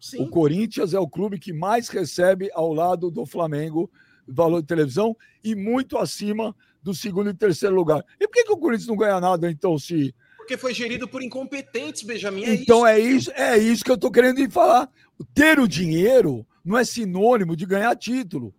Sim. 0.00 0.22
O 0.22 0.30
Corinthians 0.30 0.94
é 0.94 0.98
o 0.98 1.08
clube 1.08 1.38
que 1.38 1.52
mais 1.52 1.88
recebe 1.88 2.50
ao 2.54 2.72
lado 2.72 3.10
do 3.10 3.26
Flamengo 3.26 3.90
valor 4.26 4.60
de 4.60 4.66
televisão 4.66 5.16
e 5.44 5.54
muito 5.54 5.98
acima 5.98 6.56
do 6.82 6.94
segundo 6.94 7.30
e 7.30 7.34
terceiro 7.34 7.74
lugar. 7.74 8.02
E 8.18 8.26
por 8.26 8.34
que, 8.34 8.44
que 8.44 8.52
o 8.52 8.56
Corinthians 8.56 8.88
não 8.88 8.96
ganha 8.96 9.20
nada, 9.20 9.50
então, 9.50 9.78
se 9.78 10.14
porque 10.46 10.56
foi 10.56 10.72
gerido 10.72 11.08
por 11.08 11.22
incompetentes, 11.22 12.04
Benjamin. 12.04 12.44
É 12.44 12.54
então 12.54 12.86
isso. 12.86 12.86
é 12.86 13.00
isso, 13.00 13.32
é 13.32 13.58
isso 13.58 13.84
que 13.84 13.90
eu 13.90 13.96
estou 13.96 14.12
querendo 14.12 14.48
falar. 14.48 14.88
Ter 15.34 15.58
o 15.58 15.66
dinheiro 15.66 16.46
não 16.66 16.76
é 16.76 16.84
sinônimo 16.84 17.56
de 17.56 17.64
ganhar 17.64 17.94
título. 17.96 18.52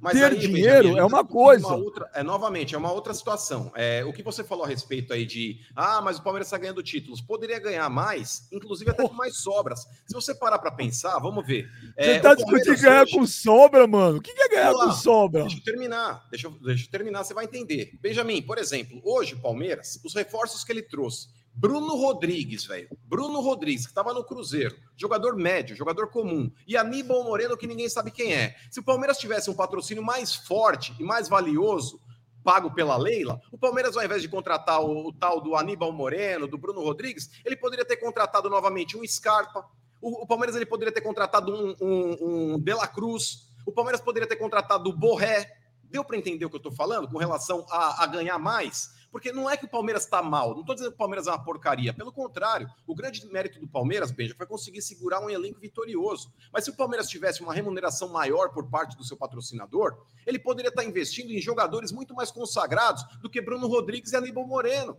Mas 0.00 0.14
ter 0.14 0.24
aí, 0.24 0.38
dinheiro 0.38 0.88
Benjamin, 0.88 0.98
é 0.98 1.04
uma 1.04 1.22
coisa. 1.22 1.66
Uma 1.66 1.76
outra, 1.76 2.10
é, 2.14 2.22
novamente, 2.22 2.74
é 2.74 2.78
uma 2.78 2.90
outra 2.90 3.12
situação. 3.12 3.70
É, 3.74 4.02
o 4.02 4.14
que 4.14 4.22
você 4.22 4.42
falou 4.42 4.64
a 4.64 4.68
respeito 4.68 5.12
aí 5.12 5.26
de 5.26 5.60
ah, 5.76 6.00
mas 6.00 6.18
o 6.18 6.22
Palmeiras 6.22 6.46
está 6.46 6.56
ganhando 6.56 6.82
títulos. 6.82 7.20
Poderia 7.20 7.58
ganhar 7.58 7.88
mais, 7.90 8.48
inclusive 8.50 8.90
até 8.90 9.06
com 9.06 9.12
mais 9.12 9.36
sobras. 9.36 9.86
Se 10.06 10.14
você 10.14 10.34
parar 10.34 10.58
para 10.58 10.70
pensar, 10.70 11.18
vamos 11.18 11.46
ver. 11.46 11.68
É, 11.98 12.04
você 12.04 12.16
está 12.16 12.34
discutindo 12.34 12.80
ganhar 12.80 13.02
hoje... 13.02 13.12
com 13.12 13.26
sobra, 13.26 13.86
mano. 13.86 14.18
O 14.18 14.22
que 14.22 14.30
é 14.30 14.48
ganhar 14.48 14.72
com 14.72 14.90
sobra? 14.90 15.42
Deixa 15.42 15.58
eu 15.58 15.64
terminar. 15.64 16.26
Deixa 16.30 16.46
eu, 16.46 16.52
deixa 16.52 16.86
eu 16.86 16.90
terminar, 16.90 17.22
você 17.22 17.34
vai 17.34 17.44
entender. 17.44 17.98
Benjamin, 18.00 18.40
por 18.40 18.56
exemplo, 18.56 19.02
hoje 19.04 19.34
o 19.34 19.40
Palmeiras, 19.40 20.00
os 20.02 20.14
reforços 20.14 20.64
que 20.64 20.72
ele 20.72 20.82
trouxe 20.82 21.28
Bruno 21.54 21.96
Rodrigues, 21.96 22.64
velho. 22.64 22.88
Bruno 23.04 23.40
Rodrigues, 23.40 23.84
que 23.84 23.90
estava 23.90 24.14
no 24.14 24.24
Cruzeiro. 24.24 24.76
Jogador 24.96 25.36
médio, 25.36 25.76
jogador 25.76 26.08
comum. 26.08 26.50
E 26.66 26.76
Aníbal 26.76 27.24
Moreno, 27.24 27.56
que 27.56 27.66
ninguém 27.66 27.88
sabe 27.88 28.10
quem 28.10 28.32
é. 28.32 28.56
Se 28.70 28.80
o 28.80 28.82
Palmeiras 28.82 29.18
tivesse 29.18 29.50
um 29.50 29.54
patrocínio 29.54 30.02
mais 30.02 30.34
forte 30.34 30.94
e 30.98 31.02
mais 31.02 31.28
valioso, 31.28 32.00
pago 32.42 32.72
pela 32.72 32.96
Leila, 32.96 33.40
o 33.52 33.58
Palmeiras, 33.58 33.96
ao 33.96 34.04
invés 34.04 34.22
de 34.22 34.28
contratar 34.28 34.80
o, 34.80 35.08
o 35.08 35.12
tal 35.12 35.40
do 35.40 35.54
Aníbal 35.54 35.92
Moreno, 35.92 36.46
do 36.46 36.56
Bruno 36.56 36.80
Rodrigues, 36.80 37.30
ele 37.44 37.56
poderia 37.56 37.84
ter 37.84 37.96
contratado 37.96 38.48
novamente 38.48 38.96
um 38.96 39.06
Scarpa. 39.06 39.64
O, 40.00 40.22
o 40.22 40.26
Palmeiras 40.26 40.56
ele 40.56 40.66
poderia 40.66 40.92
ter 40.92 41.02
contratado 41.02 41.52
um, 41.52 41.76
um, 41.80 42.54
um 42.54 42.58
De 42.58 42.72
La 42.72 42.86
Cruz. 42.86 43.48
O 43.66 43.72
Palmeiras 43.72 44.00
poderia 44.00 44.28
ter 44.28 44.36
contratado 44.36 44.88
o 44.88 44.96
Borré. 44.96 45.50
Deu 45.84 46.04
para 46.04 46.16
entender 46.16 46.44
o 46.44 46.48
que 46.48 46.56
eu 46.56 46.60
estou 46.60 46.72
falando 46.72 47.08
com 47.08 47.18
relação 47.18 47.66
a, 47.68 48.04
a 48.04 48.06
ganhar 48.06 48.38
mais? 48.38 48.99
Porque 49.10 49.32
não 49.32 49.50
é 49.50 49.56
que 49.56 49.64
o 49.64 49.68
Palmeiras 49.68 50.04
está 50.04 50.22
mal. 50.22 50.52
Não 50.52 50.60
estou 50.60 50.74
dizendo 50.74 50.90
que 50.90 50.94
o 50.94 50.98
Palmeiras 50.98 51.26
é 51.26 51.30
uma 51.30 51.42
porcaria. 51.42 51.92
Pelo 51.92 52.12
contrário, 52.12 52.68
o 52.86 52.94
grande 52.94 53.26
mérito 53.26 53.58
do 53.58 53.68
Palmeiras, 53.68 54.10
Benja, 54.10 54.34
foi 54.36 54.46
conseguir 54.46 54.82
segurar 54.82 55.20
um 55.20 55.28
elenco 55.28 55.60
vitorioso. 55.60 56.32
Mas 56.52 56.64
se 56.64 56.70
o 56.70 56.76
Palmeiras 56.76 57.08
tivesse 57.08 57.42
uma 57.42 57.52
remuneração 57.52 58.08
maior 58.08 58.50
por 58.52 58.68
parte 58.70 58.96
do 58.96 59.04
seu 59.04 59.16
patrocinador, 59.16 59.96
ele 60.26 60.38
poderia 60.38 60.68
estar 60.68 60.84
investindo 60.84 61.30
em 61.32 61.40
jogadores 61.40 61.90
muito 61.90 62.14
mais 62.14 62.30
consagrados 62.30 63.04
do 63.20 63.28
que 63.28 63.40
Bruno 63.40 63.66
Rodrigues 63.66 64.12
e 64.12 64.16
Aníbal 64.16 64.46
Moreno. 64.46 64.96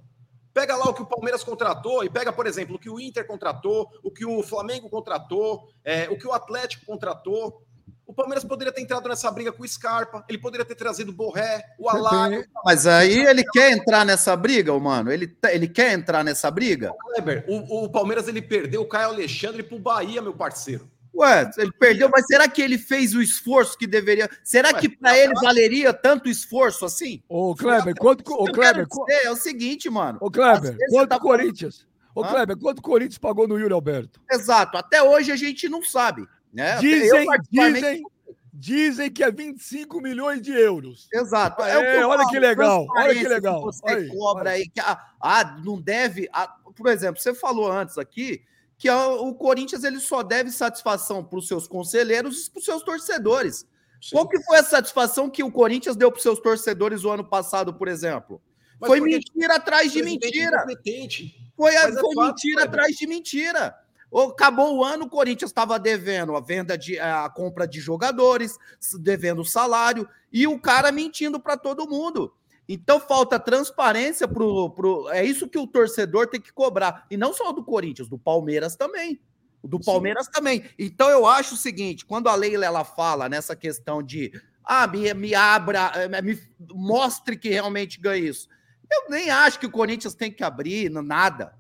Pega 0.54 0.76
lá 0.76 0.90
o 0.90 0.94
que 0.94 1.02
o 1.02 1.06
Palmeiras 1.06 1.44
contratou 1.44 2.04
e 2.04 2.10
pega, 2.10 2.34
por 2.34 2.46
exemplo, 2.46 2.76
o 2.76 2.80
que 2.80 2.90
o 2.90 3.00
Inter 3.00 3.26
contratou, 3.26 3.90
o 4.04 4.12
que 4.12 4.26
o 4.26 4.44
Flamengo 4.44 4.90
contratou, 4.90 5.70
é, 5.84 6.10
o 6.10 6.18
que 6.18 6.28
o 6.28 6.34
Atlético 6.34 6.86
contratou. 6.86 7.64
O 8.12 8.14
Palmeiras 8.14 8.44
poderia 8.44 8.74
ter 8.74 8.82
entrado 8.82 9.08
nessa 9.08 9.32
briga 9.32 9.54
com 9.54 9.64
o 9.64 9.68
Scarpa, 9.68 10.26
ele 10.28 10.38
poderia 10.38 10.66
ter 10.66 10.76
trazido 10.76 11.12
o 11.12 11.16
Borré, 11.16 11.64
o 11.80 11.90
Alário. 11.90 12.46
Mas 12.66 12.86
aí 12.86 13.26
ele 13.26 13.42
quer 13.54 13.72
entrar 13.72 14.06
nessa 14.06 14.36
briga, 14.36 14.78
mano? 14.78 15.10
Ele, 15.10 15.34
ele 15.50 15.66
quer 15.66 15.94
entrar 15.94 16.22
nessa 16.22 16.52
briga? 16.52 16.94
Kleber, 17.00 17.46
o, 17.48 17.86
o 17.86 17.90
Palmeiras 17.90 18.28
ele 18.28 18.42
perdeu 18.42 18.82
o 18.82 18.86
Caio 18.86 19.12
Alexandre 19.12 19.64
pro 19.64 19.80
Bahia, 19.80 20.22
meu 20.22 20.34
parceiro. 20.34 20.92
Ué, 21.16 21.50
ele 21.58 21.72
perdeu, 21.72 22.10
mas 22.10 22.26
será 22.26 22.50
que 22.50 22.62
ele 22.62 22.78
fez 22.78 23.16
o 23.16 23.22
esforço 23.22 23.78
que 23.78 23.88
deveria? 23.88 24.30
Será 24.44 24.74
Ué, 24.74 24.82
que 24.82 24.90
para 24.90 25.18
ele 25.18 25.34
valeria 25.36 25.94
tanto 25.94 26.28
esforço 26.28 26.84
assim? 26.84 27.24
Ô, 27.30 27.56
Kleber, 27.56 27.96
quanto 27.96 28.30
o 28.30 28.52
Kleber, 28.52 28.88
dizer, 28.88 29.26
é 29.26 29.32
o 29.32 29.38
seguinte, 29.38 29.90
mano. 29.90 30.18
Ô, 30.20 30.30
Kleber, 30.30 30.76
quanto 30.90 31.08
tá 31.08 31.18
Corinthians? 31.18 31.88
Ô, 32.14 32.26
Kleber, 32.26 32.58
quanto 32.58 32.80
o 32.80 32.82
Corinthians 32.82 33.18
pagou 33.18 33.48
no 33.48 33.58
Yuri 33.58 33.74
Alberto? 33.74 34.20
Exato, 34.30 34.78
até 34.78 35.02
hoje 35.02 35.32
a 35.32 35.38
gente 35.38 35.70
não 35.70 35.82
sabe, 35.82 36.28
né? 36.54 36.78
Dizem, 36.80 37.28
dizem, 37.50 38.04
dizem 38.54 39.12
que 39.12 39.24
é 39.24 39.32
25 39.32 40.02
milhões 40.02 40.42
de 40.42 40.52
euros. 40.52 41.08
Exato. 41.14 41.62
É, 41.64 41.98
é 41.98 42.06
olha 42.06 42.28
que 42.28 42.40
legal, 42.40 42.86
olha 42.90 43.16
que 43.16 43.28
legal. 43.28 43.60
Que 43.60 43.66
você 43.66 43.88
aí, 43.88 44.08
cobra 44.08 44.50
aí 44.52 44.70
que 44.70 44.80
ah, 44.80 45.14
ah 45.20 45.58
não 45.64 45.82
deve, 45.82 46.30
ah, 46.32 46.48
por 46.76 46.88
exemplo, 46.88 47.22
você 47.22 47.34
falou 47.34 47.72
antes 47.72 47.98
aqui 47.98 48.44
que 48.78 48.90
o 48.90 49.36
Corinthians 49.36 49.84
ele 49.84 50.00
só 50.00 50.24
deve 50.24 50.50
satisfação 50.50 51.24
para 51.24 51.38
os 51.38 51.48
seus 51.48 51.68
conselheiros 51.68 52.48
e 52.48 52.52
para 52.52 52.60
os 52.60 52.66
seus 52.66 52.82
torcedores. 52.82 53.68
Sim. 54.02 54.16
Qual 54.16 54.28
que 54.28 54.42
foi 54.42 54.58
a 54.58 54.64
satisfação 54.64 55.30
que 55.30 55.44
o 55.44 55.52
Corinthians 55.52 55.96
deu 55.96 56.12
para 56.12 56.18
os 56.18 56.24
seus 56.24 56.40
torcedores 56.40 57.04
o 57.04 57.12
ano 57.12 57.24
passado, 57.24 57.76
por 57.76 57.88
exemplo? 57.88 58.42
Mas 58.80 58.88
foi 58.88 59.00
mentira 59.00 59.58
atrás 59.58 59.92
de 59.92 60.02
mentira. 60.02 60.66
Foi, 61.56 61.76
é 61.76 61.92
foi 61.92 62.16
fato, 62.16 62.28
mentira 62.28 62.64
atrás 62.64 62.96
de 62.96 63.06
mentira. 63.06 63.76
Acabou 64.14 64.78
o 64.78 64.84
ano, 64.84 65.06
o 65.06 65.10
Corinthians 65.10 65.52
estava 65.52 65.80
devendo 65.80 66.36
a 66.36 66.42
venda 66.42 66.78
de 66.78 67.00
a 67.00 67.30
compra 67.30 67.68
de 67.68 67.80
jogadores, 67.80 68.58
devendo 69.00 69.46
salário, 69.46 70.08
e 70.32 70.46
o 70.46 70.60
cara 70.60 70.92
mentindo 70.92 71.40
para 71.40 71.56
todo 71.56 71.88
mundo. 71.88 72.34
Então 72.68 73.00
falta 73.00 73.40
transparência 73.40 74.28
pro, 74.28 74.70
pro. 74.70 75.10
É 75.10 75.26
isso 75.26 75.48
que 75.48 75.58
o 75.58 75.68
torcedor 75.68 76.28
tem 76.28 76.40
que 76.40 76.54
cobrar. 76.54 77.06
E 77.10 77.18
não 77.18 77.34
só 77.34 77.52
do 77.52 77.64
Corinthians, 77.64 78.08
do 78.08 78.18
Palmeiras 78.18 78.76
também. 78.76 79.20
Do 79.64 79.80
Palmeiras 79.80 80.26
Sim. 80.26 80.32
também. 80.32 80.64
Então 80.78 81.10
eu 81.10 81.26
acho 81.26 81.56
o 81.56 81.58
seguinte: 81.58 82.06
quando 82.06 82.28
a 82.28 82.36
Leila 82.36 82.66
ela 82.66 82.84
fala 82.84 83.28
nessa 83.28 83.56
questão 83.56 84.02
de 84.02 84.32
ah, 84.64 84.88
me, 84.88 85.14
me 85.14 85.36
abra, 85.36 85.92
eh, 85.96 86.22
me 86.22 86.40
mostre 86.74 87.38
que 87.38 87.50
realmente 87.50 88.00
ganha 88.00 88.30
isso. 88.30 88.48
Eu 88.90 89.10
nem 89.10 89.30
acho 89.30 89.60
que 89.60 89.66
o 89.66 89.72
Corinthians 89.72 90.14
tem 90.14 90.32
que 90.32 90.44
abrir 90.44 90.90
nada. 90.90 91.54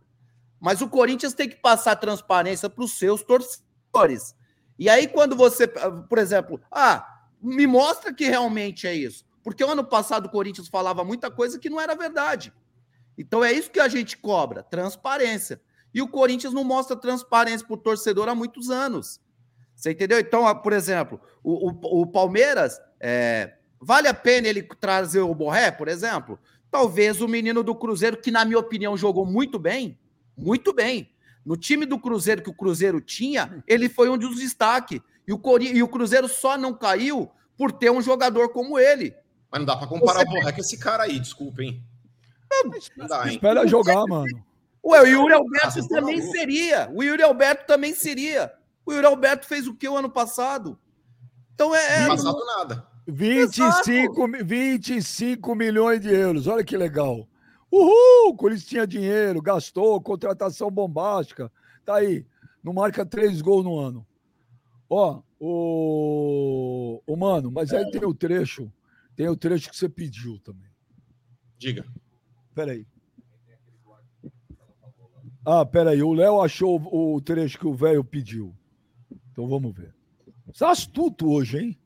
Mas 0.62 0.80
o 0.80 0.88
Corinthians 0.88 1.34
tem 1.34 1.49
que 1.49 1.55
passar 1.55 1.95
transparência 1.95 2.70
para 2.70 2.84
os 2.84 2.93
seus 2.93 3.24
torcedores. 3.24 4.36
E 4.78 4.88
aí, 4.88 5.07
quando 5.07 5.36
você, 5.36 5.68
por 5.68 6.20
exemplo, 6.20 6.62
ah, 6.72 7.22
me 7.41 7.66
mostra 7.66 8.14
que 8.14 8.26
realmente 8.26 8.86
é 8.88 8.93
isso. 8.93 9.26
Porque 9.43 9.64
o 9.64 9.72
ano 9.72 9.84
passado 9.84 10.28
o 10.28 10.30
Corinthians 10.30 10.68
falava 10.68 11.03
muita 11.03 11.32
coisa 11.32 11.57
que 11.57 11.70
não 11.70 11.82
era 11.82 11.95
verdade. 11.95 12.53
Então 13.18 13.43
é 13.43 13.51
isso 13.51 13.72
que 13.72 13.80
a 13.80 13.88
gente 13.88 14.16
cobra, 14.18 14.62
transparência. 14.62 15.59
E 15.93 16.01
o 16.01 16.07
Corinthians 16.07 16.53
não 16.53 16.64
mostra 16.64 16.95
transparência 16.95 17.66
para 17.66 17.74
o 17.74 17.78
torcedor 17.78 18.30
há 18.30 18.36
muitos 18.36 18.70
anos. 18.70 19.20
Você 19.76 19.91
entendeu? 19.91 20.20
Então, 20.20 20.53
por 20.62 20.74
exemplo, 20.74 21.20
o, 21.43 21.72
o, 21.72 22.01
o 22.01 22.07
Palmeiras, 22.07 22.80
é, 22.99 23.55
vale 23.80 24.07
a 24.07 24.14
pena 24.14 24.47
ele 24.47 24.62
trazer 24.62 25.22
o 25.22 25.34
Borré, 25.34 25.72
por 25.72 25.88
exemplo? 25.88 26.39
Talvez 26.70 27.20
o 27.20 27.28
menino 27.28 27.64
do 27.64 27.74
Cruzeiro, 27.74 28.18
que 28.18 28.30
na 28.30 28.45
minha 28.45 28.59
opinião 28.59 28.95
jogou 28.95 29.26
muito 29.26 29.57
bem, 29.57 29.99
muito 30.38 30.73
bem. 30.73 31.09
No 31.45 31.57
time 31.57 31.86
do 31.86 31.99
Cruzeiro 31.99 32.41
que 32.41 32.49
o 32.49 32.53
Cruzeiro 32.53 33.01
tinha, 33.01 33.63
ele 33.67 33.89
foi 33.89 34.09
um 34.09 34.17
dos 34.17 34.38
destaques. 34.38 34.99
E 35.27 35.34
o, 35.34 35.39
Cori 35.39 35.75
e 35.75 35.82
o 35.82 35.88
Cruzeiro 35.88 36.27
só 36.27 36.57
não 36.57 36.73
caiu 36.73 37.32
por 37.57 37.71
ter 37.71 37.91
um 37.91 38.01
jogador 38.01 38.49
como 38.49 38.77
ele. 38.77 39.15
Mas 39.51 39.59
não 39.59 39.65
dá 39.65 39.75
pra 39.75 39.88
comparar 39.88 40.19
Você... 40.19 40.27
o 40.27 40.29
Borré 40.29 40.51
com 40.51 40.61
esse 40.61 40.77
cara 40.77 41.03
aí, 41.03 41.19
desculpa, 41.19 41.63
hein? 41.63 41.84
Não 42.97 43.07
dá, 43.07 43.27
hein? 43.27 43.36
Espera 43.36 43.67
jogar, 43.67 44.05
mano. 44.07 44.43
Ué, 44.84 45.01
o 45.01 45.05
Yuri 45.05 45.34
Alberto 45.34 45.88
também 45.88 46.21
seria. 46.21 46.89
O 46.93 47.03
Yuri 47.03 47.21
Alberto 47.21 47.65
também 47.67 47.93
seria. 47.93 48.51
O 48.86 48.91
Yuri 48.91 49.05
Alberto 49.05 49.45
fez 49.45 49.67
o 49.67 49.75
que 49.75 49.88
o 49.88 49.95
ano 49.95 50.09
passado? 50.09 50.77
Então 51.53 51.75
é. 51.75 52.03
é 52.03 52.07
passado 52.07 52.43
nada. 52.57 52.88
25, 53.07 54.27
25 54.43 55.55
milhões 55.55 56.01
de 56.01 56.09
euros. 56.09 56.47
Olha 56.47 56.63
que 56.63 56.75
legal. 56.75 57.27
Uhul! 57.72 58.30
O 58.30 58.36
Corinthians 58.36 58.69
tinha 58.69 58.88
dinheiro, 58.88 59.41
gastou, 59.41 60.01
contratação 60.01 60.69
bombástica. 60.69 61.51
Tá 61.86 61.95
aí. 61.95 62.26
Não 62.63 62.74
marca 62.74 63.05
três 63.05 63.41
gols 63.41 63.63
no 63.63 63.80
ano. 63.80 64.05
Ó, 64.89 65.22
o. 65.39 67.01
O 67.07 67.15
mano, 67.15 67.49
mas 67.49 67.74
aí 67.74 67.89
tem 67.89 68.05
o 68.05 68.13
trecho 68.13 68.72
tem 69.22 69.28
o 69.28 69.38
trecho 69.38 69.69
que 69.69 69.78
você 69.78 69.89
pediu 69.89 70.39
também. 70.39 70.69
Diga. 71.57 71.86
Peraí. 72.55 72.88
Ah, 75.45 75.65
peraí. 75.65 76.01
O 76.01 76.13
Léo 76.13 76.41
achou 76.41 76.82
o 76.91 77.22
trecho 77.22 77.59
que 77.59 77.67
o 77.67 77.74
velho 77.74 78.03
pediu. 78.03 78.55
Então 79.32 79.47
vamos 79.47 79.76
ver. 79.76 79.93
Você 80.47 80.59
tá 80.59 80.72
astuto 80.72 81.30
hoje, 81.30 81.59
hein? 81.59 81.80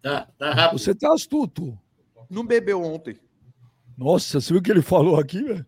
Tá, 0.00 0.26
tá 0.38 0.52
rápido. 0.54 0.78
Você 0.78 0.94
tá 0.94 1.12
astuto. 1.12 1.78
Não 2.30 2.46
bebeu 2.46 2.82
ontem. 2.82 3.18
Nossa, 3.96 4.40
você 4.40 4.52
viu 4.52 4.60
o 4.60 4.62
que 4.62 4.70
ele 4.70 4.82
falou 4.82 5.18
aqui, 5.18 5.42
velho? 5.42 5.66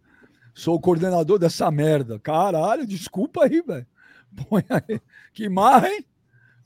Sou 0.55 0.77
o 0.77 0.81
coordenador 0.81 1.39
dessa 1.39 1.71
merda. 1.71 2.19
Caralho, 2.19 2.87
desculpa 2.87 3.45
aí, 3.45 3.61
velho. 3.61 3.87
Põe 4.49 4.65
aí. 4.71 5.01
Que 5.33 5.49
marra, 5.49 5.89
hein? 5.89 6.05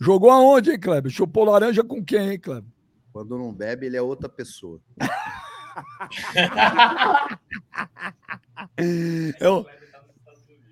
Jogou 0.01 0.31
aonde, 0.31 0.71
hein, 0.71 0.79
Kleber? 0.79 1.11
Chupou 1.11 1.45
laranja 1.45 1.83
com 1.83 2.05
quem, 2.05 2.31
hein, 2.31 2.39
Kleber? 2.39 2.71
Quando 3.13 3.39
não 3.39 3.53
bebe, 3.53 3.87
ele 3.87 3.97
é 3.97 4.03
outra 4.03 4.29
pessoa. 4.29 4.81
é, 8.77 9.49
o, 9.49 9.67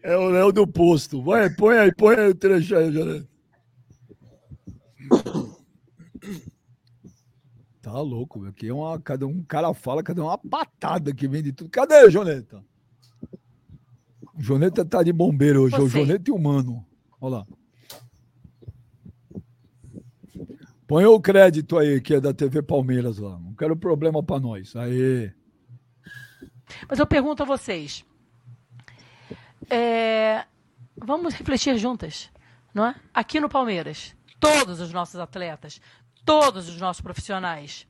é 0.02 0.16
o 0.16 0.28
Léo 0.28 0.52
do 0.52 0.66
posto. 0.66 1.22
Vai, 1.22 1.48
põe 1.50 1.78
aí, 1.78 1.94
põe 1.94 2.16
aí 2.16 2.28
o 2.28 2.34
trecho 2.34 2.76
aí, 2.76 2.92
Jonathan. 2.92 3.26
Tá 7.86 8.00
louco, 8.00 8.44
aqui 8.46 8.66
é 8.68 8.74
uma, 8.74 9.00
cada 9.00 9.28
um 9.28 9.44
cara 9.44 9.72
fala, 9.72 10.02
cada 10.02 10.20
um 10.20 10.26
uma 10.26 10.36
patada 10.36 11.14
que 11.14 11.28
vem 11.28 11.40
de 11.40 11.52
tudo. 11.52 11.70
Cadê, 11.70 12.10
Joneta? 12.10 12.60
O 14.34 14.42
Joneta 14.42 14.84
tá 14.84 15.04
de 15.04 15.12
bombeiro 15.12 15.62
hoje, 15.62 15.76
é 15.76 15.78
o 15.78 15.88
Joneta 15.88 16.28
e 16.28 16.34
o 16.34 16.36
Mano. 16.36 16.84
Olha 17.20 17.36
lá. 17.36 17.46
Põe 20.84 21.04
o 21.06 21.20
crédito 21.20 21.78
aí, 21.78 22.00
que 22.00 22.14
é 22.14 22.20
da 22.20 22.34
TV 22.34 22.60
Palmeiras 22.60 23.18
lá. 23.18 23.38
Não 23.38 23.54
quero 23.54 23.76
problema 23.76 24.20
para 24.20 24.40
nós. 24.40 24.74
Aí. 24.74 25.32
Mas 26.88 26.98
eu 26.98 27.06
pergunto 27.06 27.44
a 27.44 27.46
vocês. 27.46 28.04
É, 29.70 30.44
vamos 30.96 31.34
refletir 31.34 31.78
juntas, 31.78 32.32
não 32.74 32.86
é? 32.86 32.96
Aqui 33.14 33.38
no 33.38 33.48
Palmeiras, 33.48 34.12
todos 34.40 34.80
os 34.80 34.92
nossos 34.92 35.20
atletas, 35.20 35.80
todos 36.26 36.68
os 36.68 36.78
nossos 36.78 37.00
profissionais, 37.00 37.86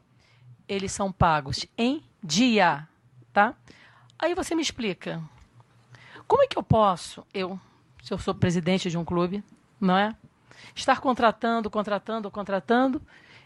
eles 0.68 0.92
são 0.92 1.10
pagos 1.10 1.66
em 1.76 2.04
dia, 2.22 2.86
tá? 3.32 3.54
Aí 4.18 4.34
você 4.34 4.54
me 4.54 4.62
explica. 4.62 5.20
Como 6.28 6.42
é 6.42 6.46
que 6.46 6.58
eu 6.58 6.62
posso, 6.62 7.26
eu, 7.32 7.58
se 8.02 8.12
eu 8.12 8.18
sou 8.18 8.34
presidente 8.34 8.90
de 8.90 8.98
um 8.98 9.04
clube, 9.04 9.42
não 9.80 9.96
é? 9.96 10.14
estar 10.74 11.00
contratando, 11.00 11.70
contratando, 11.70 12.30
contratando, 12.30 13.02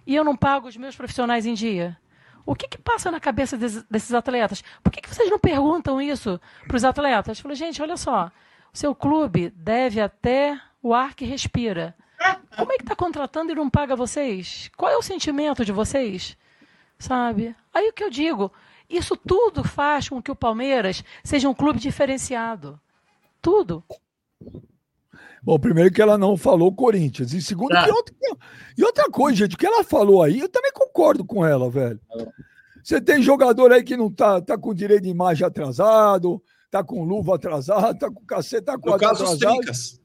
e 0.06 0.14
eu 0.14 0.24
não 0.24 0.36
pago 0.36 0.68
os 0.68 0.76
meus 0.76 0.96
profissionais 0.96 1.46
em 1.46 1.54
dia? 1.54 1.96
O 2.44 2.54
que, 2.54 2.66
que 2.66 2.78
passa 2.78 3.10
na 3.10 3.20
cabeça 3.20 3.56
desses, 3.56 3.84
desses 3.84 4.12
atletas? 4.12 4.64
Por 4.82 4.90
que, 4.90 5.00
que 5.00 5.14
vocês 5.14 5.30
não 5.30 5.38
perguntam 5.38 6.00
isso 6.00 6.40
para 6.66 6.76
os 6.76 6.84
atletas? 6.84 7.38
Falei, 7.38 7.56
gente, 7.56 7.82
olha 7.82 7.96
só, 7.96 8.30
o 8.72 8.78
seu 8.78 8.94
clube 8.94 9.50
deve 9.50 10.00
até 10.00 10.60
o 10.82 10.94
ar 10.94 11.14
que 11.14 11.24
respira. 11.24 11.94
Como 12.56 12.72
é 12.72 12.76
que 12.76 12.82
está 12.82 12.94
contratando 12.94 13.52
e 13.52 13.54
não 13.54 13.70
paga 13.70 13.96
vocês? 13.96 14.70
Qual 14.76 14.90
é 14.90 14.96
o 14.96 15.02
sentimento 15.02 15.64
de 15.64 15.72
vocês? 15.72 16.36
Sabe? 16.98 17.54
Aí 17.72 17.88
o 17.88 17.92
que 17.92 18.04
eu 18.04 18.10
digo, 18.10 18.52
isso 18.88 19.16
tudo 19.16 19.64
faz 19.64 20.08
com 20.08 20.20
que 20.20 20.30
o 20.30 20.36
Palmeiras 20.36 21.02
seja 21.24 21.48
um 21.48 21.54
clube 21.54 21.78
diferenciado. 21.78 22.78
Tudo. 23.40 23.82
Bom, 25.42 25.58
primeiro 25.58 25.92
que 25.92 26.02
ela 26.02 26.18
não 26.18 26.36
falou 26.36 26.74
Corinthians. 26.74 27.32
E 27.32 27.40
segundo, 27.40 27.70
tá. 27.70 27.84
que 27.84 27.90
outra, 27.90 28.14
e 28.76 28.84
outra 28.84 29.10
coisa, 29.10 29.38
gente, 29.38 29.54
o 29.54 29.58
que 29.58 29.66
ela 29.66 29.82
falou 29.82 30.22
aí, 30.22 30.40
eu 30.40 30.48
também 30.48 30.72
concordo 30.72 31.24
com 31.24 31.44
ela, 31.46 31.70
velho. 31.70 31.98
Você 32.82 33.00
tem 33.00 33.22
jogador 33.22 33.72
aí 33.72 33.82
que 33.82 33.96
não 33.96 34.10
tá, 34.10 34.40
tá 34.40 34.58
com 34.58 34.74
direito 34.74 35.04
de 35.04 35.08
imagem 35.08 35.46
atrasado, 35.46 36.42
tá 36.70 36.84
com 36.84 37.04
luva 37.04 37.36
atrasada, 37.36 37.98
tá 37.98 38.10
com 38.10 38.24
cacete, 38.24 38.64
tá 38.64 38.78
com 38.78 38.90
No 38.90 38.98
caso, 38.98 39.24
os 39.24 39.32
atrasado. 39.34 39.99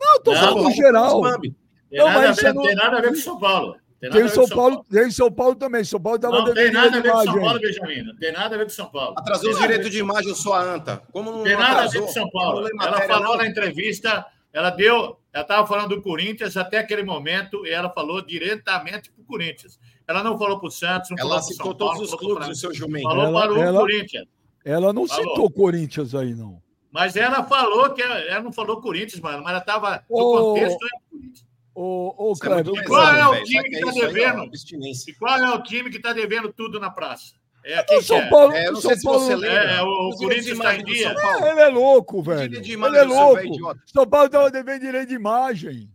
Não, 0.00 0.22
tô 0.22 0.32
Não, 0.32 0.40
falando 0.40 0.70
geral. 0.74 1.14
Não, 1.22 1.22
nada, 1.22 2.20
mas 2.28 2.36
ver, 2.40 2.54
não- 2.54 2.62
tem 2.62 2.74
nada 2.74 2.98
a 2.98 3.00
ver 3.00 3.08
com 3.08 3.14
São 3.16 3.38
Paulo. 3.38 3.76
Tem 3.98 4.10
Tem 4.10 4.22
ver 4.24 4.28
São 4.28 4.46
com 4.46 4.54
Paulo, 4.54 4.84
tem 4.90 5.10
São 5.10 5.32
Paulo 5.32 5.54
também. 5.54 5.82
São 5.84 5.98
Paulo 6.00 6.18
tava 6.18 6.38
Não 6.42 6.52
tem 6.54 6.70
nada 6.70 6.98
a 6.98 7.00
ver 7.00 7.10
com 7.10 7.16
São 7.16 7.24
imagem. 7.24 7.40
Paulo, 7.42 7.60
Benjamin. 7.60 8.02
Não 8.02 8.16
tem 8.16 8.32
nada 8.32 8.54
a 8.54 8.58
ver 8.58 8.64
com 8.64 8.70
São 8.70 8.86
Paulo. 8.90 9.14
Atrasou 9.18 9.50
os 9.50 9.58
direitos 9.58 9.90
de 9.90 9.98
imagem, 9.98 10.28
eu 10.28 10.34
sou 10.34 10.52
a 10.52 10.62
anta. 10.62 11.02
Como 11.12 11.30
não 11.30 11.38
Não 11.38 11.44
tem 11.44 11.56
nada 11.56 11.66
a 11.66 11.74
ver 11.74 11.98
atrasou? 11.98 12.02
com 12.02 12.12
São 12.12 12.24
Não 12.24 12.30
Paulo. 12.30 12.68
Ela 12.68 13.00
falou 13.02 13.22
não. 13.30 13.36
na 13.38 13.46
entrevista, 13.46 14.26
ela 14.52 14.68
deu, 14.70 15.18
ela 15.32 15.42
estava 15.42 15.66
falando 15.66 15.88
do 15.96 16.02
Corinthians 16.02 16.56
até 16.58 16.78
aquele 16.78 17.04
momento 17.04 17.66
e 17.66 17.70
ela 17.70 17.88
falou 17.88 18.20
diretamente 18.20 19.10
para 19.10 19.22
o 19.22 19.24
Corinthians. 19.24 19.78
Ela 20.06 20.22
não 20.22 20.36
falou 20.38 20.58
para 20.60 20.68
o 20.68 20.70
Santos, 20.70 21.10
não 21.10 21.16
Ela 21.18 21.36
o 21.38 21.42
citou 21.42 21.66
São 21.68 21.76
Paulo, 21.76 21.94
todos 21.96 22.12
os 22.12 22.18
clubes 22.18 22.48
no 22.48 22.54
seu 22.54 22.74
jumento. 22.74 23.04
Falou 23.08 23.24
Ela- 23.24 23.40
para 23.40 23.52
o 23.54 23.62
ela- 23.62 23.80
Corinthians. 23.80 24.26
Ela 24.64 24.92
não 24.92 25.06
Falou. 25.06 25.24
citou 25.30 25.50
Corinthians 25.50 26.14
aí, 26.14 26.34
não. 26.34 26.60
Mas 26.96 27.14
ela 27.14 27.44
falou 27.44 27.90
que 27.92 28.00
ela, 28.00 28.18
ela 28.20 28.40
não 28.40 28.50
falou 28.50 28.80
Corinthians, 28.80 29.20
mano, 29.20 29.42
mas 29.42 29.50
ela 29.50 29.58
estava 29.58 30.02
no 30.08 30.16
contexto 30.16 30.82
é 30.82 30.88
Corinthians. 31.10 31.46
Ô, 31.74 32.14
ô 32.16 32.32
Isso 32.32 32.42
é 32.46 32.48
Qual 32.86 33.02
pesado, 33.02 33.18
é 33.18 33.28
o 33.28 33.32
velho. 33.32 33.44
time 33.44 33.58
Sabe 33.58 33.68
que 33.68 33.76
é 33.76 33.80
tá 33.80 33.90
isso 33.90 33.98
aí, 33.98 34.02
ó? 34.02 34.06
devendo? 34.06 34.40
Abstinência. 34.40 35.10
E 35.10 35.14
qual 35.14 35.38
é 35.38 35.54
o 35.54 35.62
time 35.62 35.90
que 35.90 35.98
está 35.98 36.14
devendo 36.14 36.50
tudo 36.54 36.80
na 36.80 36.88
praça? 36.88 37.34
É 37.62 37.82
o 37.82 37.84
quem 37.84 37.98
que 37.98 38.04
São 38.04 38.16
é? 38.16 38.30
Paulo. 38.30 38.52
É, 38.54 38.70
o 38.70 38.72
não 38.72 38.80
São 38.80 38.90
sei 38.92 38.98
se 38.98 39.04
Paulo 39.04 39.20
você 39.20 39.36
lembra. 39.36 39.58
É, 39.58 39.82
o 39.82 40.10
de 40.10 40.16
Corinthians 40.16 40.46
está 40.46 40.74
em 40.74 40.78
do 40.78 40.84
dia. 40.86 41.14
É, 41.14 41.50
ele 41.50 41.60
é 41.60 41.68
louco, 41.68 42.18
O 42.20 42.22
velho. 42.22 42.56
Ele 42.56 42.72
imagem 42.72 42.98
é 42.98 43.04
do 43.04 43.12
louco. 43.12 43.78
São 43.92 44.06
Paulo 44.06 44.30
tava 44.30 44.50
devendo 44.50 44.80
direito 44.80 45.08
de 45.10 45.14
imagem. 45.16 45.90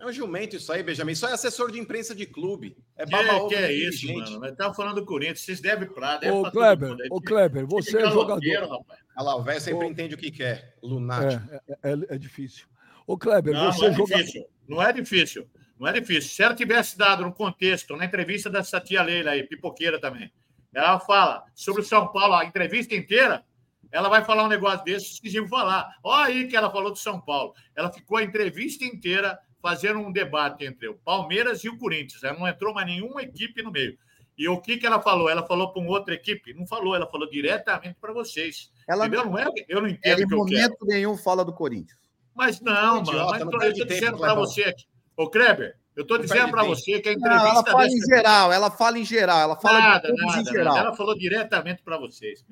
É 0.00 0.06
um 0.06 0.12
jumento 0.12 0.56
isso 0.56 0.72
aí, 0.72 0.82
Benjamin. 0.82 1.12
Isso 1.12 1.26
é 1.26 1.32
assessor 1.32 1.70
de 1.70 1.78
imprensa 1.78 2.14
de 2.14 2.24
clube. 2.24 2.74
É 2.96 3.04
Que, 3.04 3.10
baba 3.10 3.48
que 3.48 3.54
é 3.54 3.70
isso, 3.70 3.98
gente. 3.98 4.30
mano? 4.30 4.40
Nós 4.40 4.52
estamos 4.52 4.76
falando 4.76 4.94
do 4.94 5.04
Corinthians, 5.04 5.42
vocês 5.42 5.60
devem 5.60 5.86
pra, 5.88 6.16
Ô, 6.16 6.42
todo 6.42 6.52
Kleber, 6.52 6.96
ô, 7.10 7.20
Kleber, 7.20 7.66
você 7.66 7.98
é 7.98 8.10
jogador. 8.10 8.40
rapaz. 8.66 9.01
Olha 9.16 9.26
lá, 9.26 9.36
o 9.36 9.42
velho 9.42 9.60
sempre 9.60 9.86
Ô. 9.86 9.90
entende 9.90 10.14
o 10.14 10.18
que 10.18 10.30
quer. 10.30 10.76
Lunático. 10.82 11.42
É, 11.52 11.90
é, 11.90 11.92
é- 11.92 12.14
é 12.14 12.18
difícil. 12.18 12.66
Ô, 13.06 13.16
Kleber, 13.18 13.52
Não, 13.52 13.72
você 13.72 13.82
não 13.86 13.88
é 13.88 13.92
jogador. 13.96 14.16
difícil. 14.18 14.46
Não 14.68 14.82
é 14.82 14.92
difícil. 14.92 15.50
Não 15.78 15.88
é 15.88 15.92
difícil. 16.00 16.30
Se 16.30 16.42
ela 16.42 16.54
tivesse 16.54 16.96
dado 16.96 17.24
no 17.24 17.32
contexto, 17.32 17.96
na 17.96 18.04
entrevista 18.04 18.48
dessa 18.48 18.80
tia 18.80 19.02
Leila 19.02 19.32
aí, 19.32 19.42
pipoqueira 19.42 20.00
também, 20.00 20.32
ela 20.72 20.98
fala 21.00 21.44
sobre 21.54 21.82
o 21.82 21.84
São 21.84 22.08
Paulo, 22.08 22.34
a 22.34 22.44
entrevista 22.44 22.94
inteira, 22.94 23.44
ela 23.90 24.08
vai 24.08 24.24
falar 24.24 24.44
um 24.44 24.48
negócio 24.48 24.84
desse, 24.84 25.20
iam 25.28 25.46
falar. 25.48 25.94
Olha 26.02 26.26
aí 26.26 26.46
que 26.48 26.56
ela 26.56 26.70
falou 26.70 26.90
do 26.92 26.98
São 26.98 27.20
Paulo. 27.20 27.52
Ela 27.74 27.92
ficou 27.92 28.16
a 28.16 28.22
entrevista 28.22 28.84
inteira 28.84 29.38
fazendo 29.60 29.98
um 29.98 30.10
debate 30.10 30.64
entre 30.64 30.88
o 30.88 30.94
Palmeiras 30.94 31.62
e 31.64 31.68
o 31.68 31.76
Corinthians. 31.76 32.22
Ela 32.24 32.38
não 32.38 32.48
entrou 32.48 32.72
mais 32.72 32.86
nenhuma 32.86 33.22
equipe 33.22 33.62
no 33.62 33.70
meio. 33.70 33.98
E 34.36 34.48
o 34.48 34.60
que, 34.60 34.76
que 34.78 34.86
ela 34.86 35.00
falou? 35.00 35.28
Ela 35.28 35.46
falou 35.46 35.72
para 35.72 35.82
uma 35.82 35.90
outra 35.90 36.14
equipe? 36.14 36.54
Não 36.54 36.66
falou, 36.66 36.94
ela 36.96 37.06
falou 37.06 37.28
diretamente 37.28 37.96
para 38.00 38.12
vocês. 38.12 38.70
Ela 38.88 39.06
Entendeu? 39.06 39.26
Não 39.26 39.38
é, 39.38 39.44
eu 39.68 39.80
não 39.80 39.86
ela 39.86 39.90
entendo 39.90 40.20
em 40.20 40.24
o 40.24 40.28
que 40.28 40.34
eu 40.34 40.44
quero. 40.44 40.60
momento 40.62 40.86
nenhum 40.86 41.16
fala 41.16 41.44
do 41.44 41.52
Corinthians. 41.52 41.98
Mas 42.34 42.60
não, 42.60 43.00
Idiota, 43.00 43.44
mano. 43.44 43.50
Mas 43.52 43.60
não 43.60 43.62
eu 43.62 43.74
tempo, 43.74 43.86
dizendo 43.88 44.18
para 44.18 44.34
você 44.34 44.62
aqui. 44.64 44.84
Ô, 45.16 45.28
Kleber, 45.28 45.76
eu 45.94 46.06
Não 46.08 46.18
dizendo 46.18 46.50
para 46.50 46.64
você 46.64 46.98
que 47.00 47.08
a 47.10 47.14
Não, 47.14 47.26
ela 47.28 47.36
entrevista 47.36 47.70
fala 47.70 47.86
em 47.86 48.00
geral, 48.00 48.52
ela 48.52 48.70
fala 48.70 48.98
em 48.98 49.04
geral, 49.04 49.40
ela 49.40 49.56
fala 49.60 49.78
Nada, 49.78 50.08
de 50.10 50.24
nada, 50.24 50.40
em 50.40 50.44
geral. 50.46 50.74
nada. 50.74 50.86
Ela 50.86 50.96
falou 50.96 51.14
diretamente 51.18 51.82
para 51.82 51.98
vocês. 51.98 52.42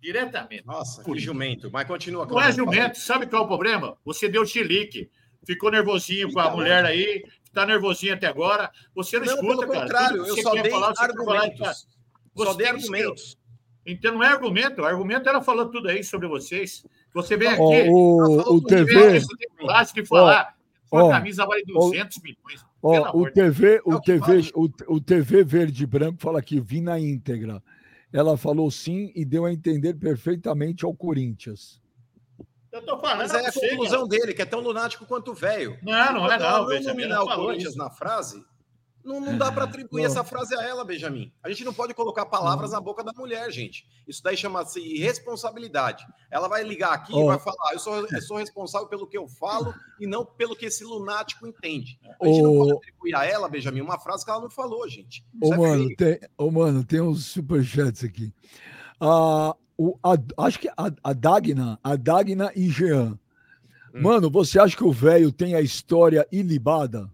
Diretamente. 0.00 0.66
Nossa, 0.66 1.00
que 1.02 1.06
Por- 1.06 1.18
jumento. 1.18 1.70
Mas 1.72 1.86
continua. 1.86 2.26
Não 2.26 2.40
é 2.40 2.52
jumento. 2.52 2.98
Sabe 2.98 3.26
qual 3.26 3.42
é 3.42 3.44
o 3.44 3.48
problema? 3.48 3.96
Você 4.04 4.28
deu 4.28 4.44
chilique. 4.44 5.10
Ficou 5.46 5.70
nervosinho 5.70 6.32
com 6.32 6.40
a 6.40 6.50
mulher 6.50 6.84
aí. 6.84 7.24
Tá 7.52 7.66
nervosinho 7.66 8.14
até 8.14 8.26
agora. 8.26 8.70
Você 8.94 9.18
não, 9.18 9.26
Não, 9.26 9.34
escuta, 9.34 9.58
pelo 9.66 9.72
cara. 9.72 9.80
contrário, 9.82 10.24
que 10.24 10.30
eu 10.30 10.42
só 10.42 10.52
dei 10.52 10.70
falar, 10.70 10.88
quer 10.94 10.96
falar, 10.96 11.08
argumentos. 11.42 11.86
Você 12.34 12.46
Só 12.46 12.54
dei 12.54 12.66
que 12.66 12.80
ser- 12.80 12.94
argumentos. 12.94 13.38
Então 13.84 14.14
não 14.14 14.22
é 14.22 14.28
argumento. 14.28 14.80
O 14.80 14.84
argumento 14.84 15.28
ela 15.28 15.42
falou 15.42 15.68
tudo 15.68 15.88
aí 15.88 16.02
sobre 16.04 16.28
vocês. 16.28 16.84
Você 17.12 17.36
vem 17.36 17.48
aqui. 17.48 17.60
Ó, 17.60 17.90
o, 17.90 18.56
o 18.56 18.60
TV, 18.62 18.96
aqui, 19.08 19.20
você 19.20 19.36
tem 19.36 19.48
coragem 19.58 19.94
de 19.94 20.06
falar. 20.06 20.56
Sua 20.88 21.04
ó, 21.04 21.10
camisa 21.10 21.44
vale 21.44 21.64
200 21.64 22.18
milhões. 22.22 22.64
Pelo 22.80 23.04
ó, 23.04 23.16
o 23.16 23.30
TV, 23.30 23.76
É 23.76 23.80
o 23.84 24.00
que 24.00 24.18
TV, 24.18 24.50
o, 24.54 24.68
o 24.94 25.00
TV 25.00 25.44
verde 25.44 25.82
e 25.82 25.86
branco 25.86 26.20
fala 26.22 26.38
aqui, 26.38 26.60
vi 26.60 26.80
na 26.80 26.98
íntegra. 26.98 27.62
Ela 28.12 28.36
falou 28.36 28.70
sim 28.70 29.10
e 29.14 29.24
deu 29.24 29.44
a 29.44 29.52
entender 29.52 29.94
perfeitamente 29.94 30.84
ao 30.84 30.94
Corinthians. 30.94 31.81
Eu 32.72 32.82
tô 32.82 32.98
falando 32.98 33.18
Mas 33.18 33.34
é 33.34 33.46
a 33.46 33.52
você, 33.52 33.70
conclusão 33.70 34.08
dele, 34.08 34.32
que 34.32 34.40
é 34.40 34.46
tão 34.46 34.60
lunático 34.60 35.04
quanto 35.04 35.32
o 35.32 35.34
velho. 35.34 35.78
Não, 35.82 36.14
não 36.14 36.32
é 36.32 36.38
não, 36.38 36.66
Benjamin. 36.66 37.02
Ela 37.02 37.24
o 37.24 37.34
Corinthians 37.36 37.76
na 37.76 37.90
frase, 37.90 38.42
não, 39.04 39.20
não 39.20 39.36
dá 39.36 39.50
para 39.50 39.64
atribuir 39.64 40.02
Não. 40.02 40.06
essa 40.10 40.22
frase 40.22 40.54
a 40.54 40.62
ela, 40.62 40.84
Benjamin. 40.84 41.32
A 41.42 41.48
gente 41.48 41.64
não 41.64 41.74
pode 41.74 41.92
colocar 41.92 42.24
palavras 42.26 42.70
na 42.70 42.80
boca 42.80 43.02
da 43.02 43.12
mulher, 43.12 43.50
gente. 43.50 43.84
Isso 44.06 44.22
daí 44.22 44.36
chama-se 44.36 44.80
irresponsabilidade. 44.80 46.06
Ela 46.30 46.48
vai 46.48 46.62
ligar 46.62 46.92
aqui 46.92 47.12
e 47.12 47.16
Ó. 47.16 47.26
vai 47.26 47.38
falar: 47.38 47.72
eu 47.72 47.78
sou, 47.78 48.06
eu 48.06 48.22
sou 48.22 48.36
responsável 48.36 48.88
pelo 48.88 49.06
que 49.06 49.18
eu 49.18 49.26
falo 49.26 49.74
e 49.98 50.06
não 50.06 50.24
pelo 50.24 50.54
que 50.54 50.66
esse 50.66 50.84
lunático 50.84 51.46
entende. 51.46 51.98
A 52.20 52.26
gente 52.26 52.42
não 52.42 52.56
pode 52.56 52.72
atribuir 52.72 53.14
a 53.16 53.24
ela, 53.24 53.48
Benjamin, 53.48 53.80
uma 53.80 53.98
frase 53.98 54.24
que 54.24 54.30
ela 54.30 54.40
não 54.40 54.50
falou, 54.50 54.88
gente. 54.88 55.24
ô, 55.40 55.46
Isso 55.46 55.54
é 55.54 55.56
mano, 55.58 55.96
tem, 55.96 56.20
ô, 56.38 56.50
mano, 56.50 56.84
tem 56.84 57.00
uns 57.00 57.26
superchats 57.26 58.04
aqui. 58.04 58.32
Ah, 59.00 59.56
o, 59.88 59.98
a- 60.02 60.44
acho 60.46 60.58
que 60.60 60.68
a, 60.68 60.92
a 61.02 61.12
Dagna, 61.12 61.78
a 61.82 61.96
Dagna 61.96 62.52
e 62.54 62.68
Jean. 62.68 63.18
Hum. 63.94 64.00
Mano, 64.02 64.30
você 64.30 64.58
acha 64.58 64.76
que 64.76 64.84
o 64.84 64.92
velho 64.92 65.30
tem 65.32 65.54
a 65.54 65.60
história 65.60 66.26
ilibada? 66.30 67.10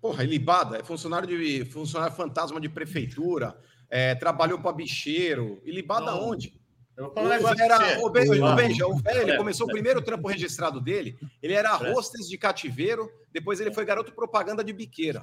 Porra, 0.00 0.24
ilibada, 0.24 0.78
é 0.78 0.82
funcionário 0.82 1.28
de 1.28 1.64
funcionário 1.66 2.14
fantasma 2.16 2.60
de 2.60 2.68
prefeitura, 2.68 3.56
é, 3.88 4.14
trabalhou 4.14 4.58
para 4.58 4.72
bicheiro. 4.72 5.60
Ilibada 5.64 6.06
Não. 6.06 6.30
onde? 6.30 6.60
Eu 6.96 7.04
vou 7.04 7.12
O 7.12 7.14
falar 7.14 7.26
um 7.26 7.30
negócio 7.30 7.56
pra 7.56 7.64
era, 7.64 7.78
você. 7.78 7.96
o 8.04 8.10
Be- 8.10 8.28
o 8.28 8.34
Não. 8.34 8.56
Benja, 8.56 8.86
o 8.86 8.96
velho, 8.96 9.20
ele 9.22 9.30
É, 9.32 9.36
começou 9.36 9.66
o 9.66 9.70
primeiro 9.70 10.02
trampo 10.02 10.28
registrado 10.28 10.80
dele, 10.80 11.16
ele 11.42 11.52
era 11.54 11.76
hostess 11.92 12.28
de 12.28 12.36
cativeiro, 12.36 13.08
depois 13.32 13.60
ele 13.60 13.72
foi 13.72 13.84
garoto 13.84 14.12
propaganda 14.12 14.62
de 14.64 14.72
biqueira. 14.72 15.22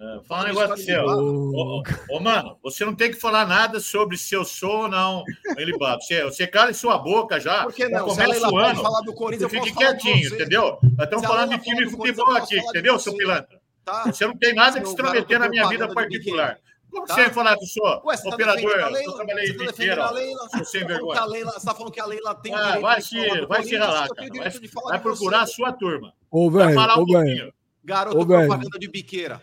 É, 0.00 0.14
vou 0.14 0.24
falar 0.24 0.42
um 0.42 0.46
negócio 0.46 0.72
ó. 0.96 1.04
Ô, 1.04 1.78
Ô, 1.80 1.82
ô, 2.10 2.20
mano, 2.20 2.56
você 2.62 2.84
não 2.84 2.94
tem 2.94 3.10
que 3.10 3.16
falar 3.20 3.44
nada 3.46 3.80
sobre 3.80 4.16
se 4.16 4.32
eu 4.34 4.44
sou 4.44 4.82
ou 4.82 4.88
não 4.88 5.24
ilibado. 5.56 6.00
Você, 6.02 6.22
você 6.22 6.46
cala 6.46 6.70
em 6.70 6.74
sua 6.74 6.96
boca 6.98 7.40
já. 7.40 7.64
Por 7.64 7.72
que 7.72 7.88
não? 7.88 8.04
Começa 8.06 8.26
Leila 8.30 8.46
o 8.48 8.50
pode 8.50 8.70
ano. 8.70 8.82
falar 8.82 9.00
do 9.00 9.12
Corinthians, 9.12 9.50
fique 9.50 9.72
quietinho, 9.72 10.34
entendeu? 10.34 10.78
Estamos 11.00 11.26
falando 11.26 11.48
Leila 11.50 11.58
de 11.58 11.64
time 11.64 11.84
de 11.84 11.90
fala 11.90 11.96
futebol 12.06 12.36
aqui, 12.36 12.58
entendeu, 12.58 12.98
seu 12.98 13.16
pilantra? 13.16 13.60
Tá? 13.84 14.04
Você 14.04 14.24
não 14.26 14.36
tem 14.36 14.54
nada 14.54 14.78
que 14.80 14.86
Seu 14.86 14.94
se 14.96 15.02
intrometer 15.02 15.38
na 15.40 15.48
minha 15.48 15.68
vida 15.68 15.88
particular. 15.92 16.58
Como 16.90 17.02
que 17.02 17.08
Tá? 17.08 17.14
você 17.16 17.22
vai 17.24 17.32
falar 17.32 17.56
que 17.56 17.64
eu 17.64 17.68
sou 17.68 18.02
Ué, 18.04 18.16
você 18.16 18.22
tá 18.28 18.34
operador? 18.34 18.62
defendendo 18.62 18.84
a 18.84 18.86
Eu 18.86 18.92
Leila? 18.92 19.14
trabalhei 19.16 19.46
Você 19.46 19.52
tá 19.58 19.64
biqueira, 19.72 20.04
a. 20.04 20.10
Leila? 20.12 20.48
Seu 20.50 20.64
sem 20.64 20.86
vergonha. 20.86 21.24
Leila, 21.24 21.52
você 21.52 21.66
tá 21.66 21.74
falando 21.74 21.92
que 21.92 22.00
a 22.00 22.06
Leila 22.06 22.34
tem 22.36 22.54
Ah, 22.54 22.62
direito 22.62 22.80
vai 22.82 23.02
se, 23.02 23.46
vai 23.46 23.62
se 23.64 23.76
ralar, 23.76 24.08
cara. 24.08 24.28
Vai, 24.28 24.38
vai 24.38 24.50
de 24.60 24.68
você. 24.68 24.98
procurar 25.02 25.40
a 25.42 25.46
sua 25.46 25.72
turma. 25.72 26.12
Ô, 26.30 26.50
Vai 26.50 26.66
velho, 26.66 26.78
falar 26.80 26.98
um 26.98 27.02
ô, 27.02 27.06
pouquinho. 27.06 27.52
Garoto 27.84 28.18
Ô, 28.18 28.26
propaganda 28.26 28.78
de 28.78 28.88
biqueira. 28.88 29.42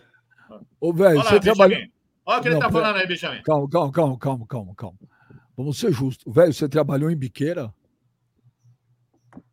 Ô, 0.80 0.92
velho, 0.92 1.22
você 1.22 1.40
trabalhou. 1.40 1.78
Olha 2.24 2.38
o 2.38 2.42
que 2.42 2.48
ele 2.48 2.58
tá 2.58 2.70
falando 2.70 2.96
aí, 2.96 3.06
Benjamin. 3.06 3.42
Calma, 3.42 3.68
calma, 3.70 3.92
calma, 3.92 4.18
calma, 4.18 4.46
calma, 4.46 4.74
calma. 4.74 4.98
Vamos 5.56 5.78
ser 5.78 5.92
justos. 5.92 6.32
Velho, 6.32 6.52
você 6.52 6.68
trabalhou 6.68 7.10
em 7.10 7.16
biqueira? 7.16 7.72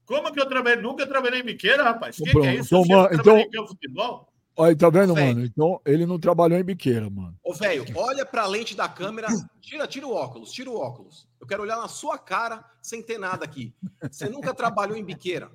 Como 0.05 0.31
que 0.33 0.39
eu 0.39 0.47
trabalhei? 0.47 0.81
Nunca 0.81 1.07
trabalhei 1.07 1.41
em 1.41 1.45
biqueira, 1.45 1.83
rapaz. 1.83 2.19
O 2.19 2.23
que, 2.23 2.31
que 2.31 2.37
é 2.39 2.55
isso? 2.55 2.75
então, 2.75 2.83
Você 2.83 2.91
não 2.91 3.01
mano, 3.01 3.15
então- 3.15 3.37
em 3.37 3.49
campo 3.49 3.63
de 3.63 3.69
futebol? 3.69 4.29
Aí, 4.59 4.75
tá 4.75 4.87
vendo, 4.87 5.15
Velho. 5.15 5.27
mano? 5.35 5.45
Então, 5.45 5.81
ele 5.83 6.05
não 6.05 6.19
trabalhou 6.19 6.59
em 6.59 6.63
biqueira, 6.63 7.09
mano. 7.09 7.35
Ô, 7.43 7.53
velho, 7.55 7.85
olha 7.95 8.23
pra 8.23 8.45
lente 8.45 8.75
da 8.75 8.87
câmera, 8.87 9.27
tira, 9.59 9.87
tira 9.87 10.05
o 10.05 10.13
óculos, 10.13 10.51
tira 10.51 10.69
o 10.69 10.79
óculos. 10.79 11.27
Eu 11.41 11.47
quero 11.47 11.63
olhar 11.63 11.77
na 11.77 11.87
sua 11.87 12.19
cara 12.19 12.63
sem 12.79 13.01
ter 13.01 13.17
nada 13.17 13.43
aqui. 13.43 13.73
Você 14.11 14.29
nunca 14.29 14.53
trabalhou 14.53 14.95
em 14.95 15.03
biqueira? 15.03 15.49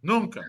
Nunca. 0.00 0.44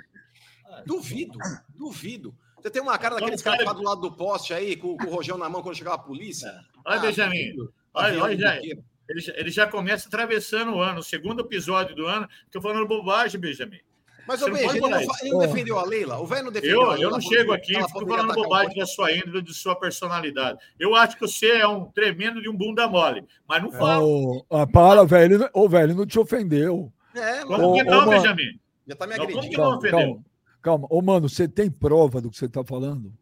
Duvido, 0.86 1.40
duvido. 1.76 2.36
Você 2.62 2.70
tem 2.72 2.82
uma 2.82 2.98
cara 2.98 3.16
daqueles 3.16 3.42
caras 3.42 3.60
cara- 3.60 3.70
que 3.70 3.76
tá 3.76 3.82
do 3.82 3.88
lado 3.88 4.02
do 4.02 4.12
poste 4.12 4.54
aí, 4.54 4.76
com, 4.76 4.98
com 4.98 5.08
o 5.08 5.10
rojão 5.10 5.38
na 5.38 5.48
mão 5.50 5.62
quando 5.62 5.76
chegava 5.76 5.96
a 5.96 6.00
polícia? 6.00 6.50
Olha, 6.86 6.98
Ah, 6.98 7.00
Benjamin. 7.00 7.52
duvido. 7.52 7.74
Olha, 7.94 8.24
olha, 8.24 8.38
já, 8.38 8.58
ele, 8.58 8.84
já, 9.20 9.34
ele 9.36 9.50
já 9.52 9.68
começa 9.68 10.08
atravessando 10.08 10.74
o 10.74 10.82
ano, 10.82 11.00
o 11.00 11.04
segundo 11.04 11.42
episódio 11.42 11.96
do 11.96 12.06
ano. 12.06 12.28
Estou 12.46 12.62
falando 12.62 12.88
bobagem, 12.88 13.40
Benjamin. 13.40 13.80
Mas, 14.28 14.40
Você 14.42 14.46
ô, 14.46 14.48
não 14.50 14.56
Benja, 14.56 14.68
pode 14.68 14.78
ele 14.78 14.90
não, 14.90 15.00
ele 15.22 15.30
não 15.32 15.40
defendeu 15.40 15.80
a 15.80 15.86
Leila? 15.86 16.20
O 16.20 16.26
velho 16.26 16.44
não 16.46 16.52
defendeu 16.52 16.82
a 16.82 16.84
Eu, 16.84 16.90
Leila? 16.90 17.04
eu 17.04 17.10
não 17.12 17.22
chego 17.22 17.54
que 17.54 17.58
aqui 17.58 17.78
e 17.78 17.88
fico 17.88 18.06
falando 18.08 18.32
o 18.32 18.34
bobagem 18.34 18.78
da 18.78 18.86
sua 18.86 19.12
índole, 19.14 19.42
de 19.42 19.54
sua 19.54 19.74
personalidade. 19.80 20.60
Eu 20.78 20.96
acho 20.96 21.16
que 21.16 21.22
você 21.22 21.48
é 21.52 21.68
um 21.68 21.86
tremendo 21.86 22.42
de 22.42 22.50
um 22.50 22.54
bunda 22.56 22.88
mole, 22.90 23.24
mas 23.48 23.62
não 23.64 23.70
Ô, 23.70 23.72
falo. 23.72 24.46
ah, 24.50 24.68
para, 24.68 25.06
velho. 25.06 25.50
Ô, 25.54 25.70
velho, 25.70 25.86
ele 25.92 25.94
não 25.94 26.06
te 26.06 26.20
ofendeu. 26.20 26.92
É, 27.16 27.40
Como 27.46 27.52
mano, 27.52 27.70
Ô, 27.70 27.74
que 27.76 27.84
não, 27.84 28.00
mano. 28.00 28.12
Benjamin? 28.12 28.60
já 28.86 28.96
tá 28.96 29.08
me 29.08 29.18
Não, 29.18 29.26
como 29.26 29.38
agredindo. 29.40 29.50
que 29.50 29.58
não 29.58 29.64
Calma, 29.64 29.78
ofendeu? 29.78 30.24
Calma. 30.62 30.88
Ô, 30.90 31.02
mano, 31.02 31.28
você 31.30 31.48
tem 31.48 31.70
prova 31.70 32.22
do 32.22 32.30
que 32.30 32.38
você 32.38 32.48
tá 32.48 32.64
falando? 32.64 33.14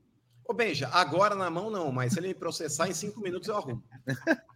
Ô, 0.47 0.53
Benja, 0.53 0.87
agora 0.89 1.35
na 1.35 1.49
mão 1.49 1.69
não, 1.69 1.91
mas 1.91 2.13
se 2.13 2.19
ele 2.19 2.27
me 2.29 2.33
processar 2.33 2.87
em 2.87 2.93
cinco 2.93 3.19
minutos 3.19 3.47
eu 3.47 3.57
arrumo. 3.57 3.83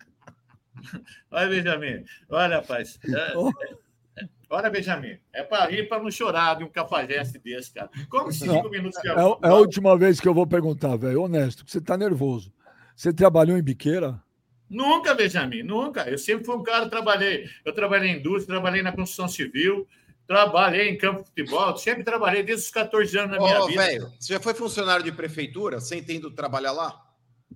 Olha, 1.31 1.49
Benjamin. 1.49 2.05
Olha, 2.29 2.57
rapaz. 2.57 2.97
É- 3.05 3.33
é- 3.33 4.27
olha, 4.49 4.69
Benjamin. 4.69 5.17
É 5.33 5.43
para 5.43 5.65
rir 5.65 5.87
para 5.89 6.01
não 6.01 6.09
chorar 6.09 6.55
de 6.57 6.63
um 6.63 6.69
cafajeste 6.69 7.37
desse, 7.39 7.73
cara. 7.73 7.89
Como 8.09 8.31
cinco 8.31 8.69
minutos 8.69 8.99
que 8.99 9.07
É, 9.07 9.11
é 9.11 9.15
a 9.49 9.53
última 9.55 9.97
vez 9.97 10.19
que 10.19 10.27
eu 10.27 10.33
vou 10.33 10.47
perguntar, 10.47 10.95
velho. 10.95 11.23
Honesto, 11.23 11.65
que 11.65 11.71
você 11.71 11.81
tá 11.81 11.97
nervoso. 11.97 12.53
Você 12.95 13.13
trabalhou 13.13 13.57
em 13.57 13.63
biqueira? 13.63 14.21
Nunca, 14.69 15.13
Benjamin, 15.15 15.63
nunca. 15.63 16.07
Eu 16.09 16.17
sempre 16.17 16.45
fui 16.45 16.55
um 16.55 16.63
cara, 16.63 16.87
trabalhei. 16.89 17.45
Eu 17.65 17.73
trabalhei 17.73 18.11
em 18.11 18.19
indústria, 18.19 18.55
trabalhei 18.55 18.81
na 18.83 18.91
construção 18.91 19.27
civil, 19.27 19.87
trabalhei 20.29 20.89
em 20.89 20.95
campo 20.95 21.23
de 21.23 21.29
futebol, 21.29 21.75
sempre 21.75 22.03
trabalhei 22.03 22.43
desde 22.43 22.65
os 22.65 22.71
14 22.71 23.17
anos 23.17 23.31
na 23.31 23.43
minha 23.43 23.63
Ô, 23.63 23.65
vida. 23.65 23.81
velho, 23.81 24.13
você 24.19 24.33
já 24.33 24.39
foi 24.39 24.53
funcionário 24.53 25.03
de 25.03 25.11
prefeitura 25.11 25.81
sem 25.81 26.03
ter 26.03 26.17
ido 26.17 26.29
trabalhar 26.29 26.71
lá? 26.71 27.03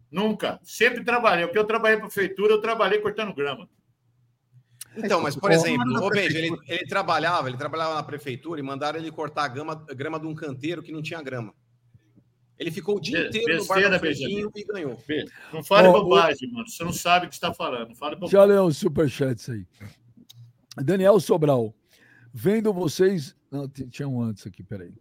Nunca. 0.09 0.59
Sempre 0.63 1.03
trabalhei. 1.03 1.45
O 1.45 1.51
que 1.51 1.57
eu 1.57 1.65
trabalhei 1.65 1.99
na 1.99 2.05
prefeitura, 2.05 2.51
eu 2.51 2.59
trabalhei 2.59 2.99
cortando 2.99 3.31
grama. 3.31 3.69
Então, 4.97 5.21
mas, 5.21 5.35
por 5.35 5.51
exemplo, 5.51 6.09
Benji, 6.09 6.35
ele, 6.35 6.57
ele 6.67 6.85
trabalhava, 6.87 7.47
ele 7.47 7.57
trabalhava 7.57 7.93
na 7.93 8.01
prefeitura 8.01 8.59
e 8.59 8.63
mandaram 8.63 8.97
ele 8.97 9.11
cortar 9.11 9.43
a 9.43 9.47
grama, 9.47 9.85
a 9.87 9.93
grama 9.93 10.19
de 10.19 10.25
um 10.25 10.33
canteiro 10.33 10.81
que 10.81 10.91
não 10.91 11.03
tinha 11.03 11.21
grama. 11.21 11.53
Ele 12.57 12.71
ficou 12.71 12.97
o 12.97 12.99
dia 12.99 13.27
inteiro 13.27 13.55
no 13.55 13.67
bar 13.67 13.75
besteira, 13.75 13.97
do 13.97 13.99
Fredinho 13.99 14.51
e 14.55 14.63
ganhou. 14.63 14.99
Não 15.51 15.63
fale 15.63 15.89
Ó, 15.89 15.91
bobagem, 15.91 16.51
mano. 16.51 16.67
Você 16.67 16.83
não 16.83 16.93
sabe 16.93 17.27
o 17.27 17.29
que 17.29 17.35
está 17.35 17.53
falando. 17.53 17.93
Fale 17.93 18.15
bobagem. 18.15 18.31
Já 18.31 18.43
leu 18.43 18.63
os 18.65 18.77
superchats 18.77 19.47
aí. 19.47 19.63
Daniel 20.83 21.19
Sobral. 21.19 21.75
Vendo 22.33 22.73
vocês. 22.73 23.35
Não, 23.51 23.67
tinha 23.67 24.07
um 24.07 24.19
antes 24.19 24.47
aqui, 24.47 24.63
peraí. 24.63 24.91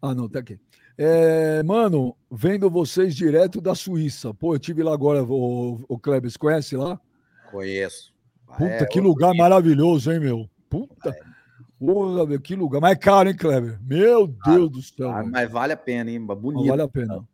Ah, 0.00 0.14
não, 0.14 0.28
tá 0.28 0.38
aqui. 0.38 0.60
É, 0.96 1.62
mano, 1.64 2.16
vendo 2.30 2.70
vocês 2.70 3.16
direto 3.16 3.60
da 3.60 3.74
Suíça. 3.74 4.32
Pô, 4.32 4.54
eu 4.54 4.58
tive 4.60 4.82
lá 4.82 4.92
agora, 4.92 5.24
o, 5.24 5.84
o 5.88 5.98
Kleber, 5.98 6.30
você 6.30 6.38
conhece 6.38 6.76
lá? 6.76 7.00
Conheço. 7.50 8.14
Puta, 8.46 8.64
É, 8.64 8.86
que 8.86 9.00
lugar 9.00 9.34
maravilhoso, 9.34 10.12
hein, 10.12 10.20
meu? 10.20 10.48
Puta. 10.70 11.16
Porra, 11.78 12.24
meu, 12.24 12.40
que 12.40 12.54
lugar. 12.54 12.80
Mas 12.80 12.92
é 12.92 12.96
caro, 12.96 13.28
hein, 13.28 13.36
Kleber? 13.36 13.80
Meu 13.82 14.28
Deus 14.28 14.70
do 14.70 14.82
céu. 14.82 15.10
Ah, 15.10 15.24
mas 15.24 15.50
vale 15.50 15.72
a 15.72 15.76
pena, 15.76 16.10
hein? 16.10 16.24
Bonito. 16.24 16.68
vale 16.68 16.82
a 16.82 16.88
pena. 16.88 17.26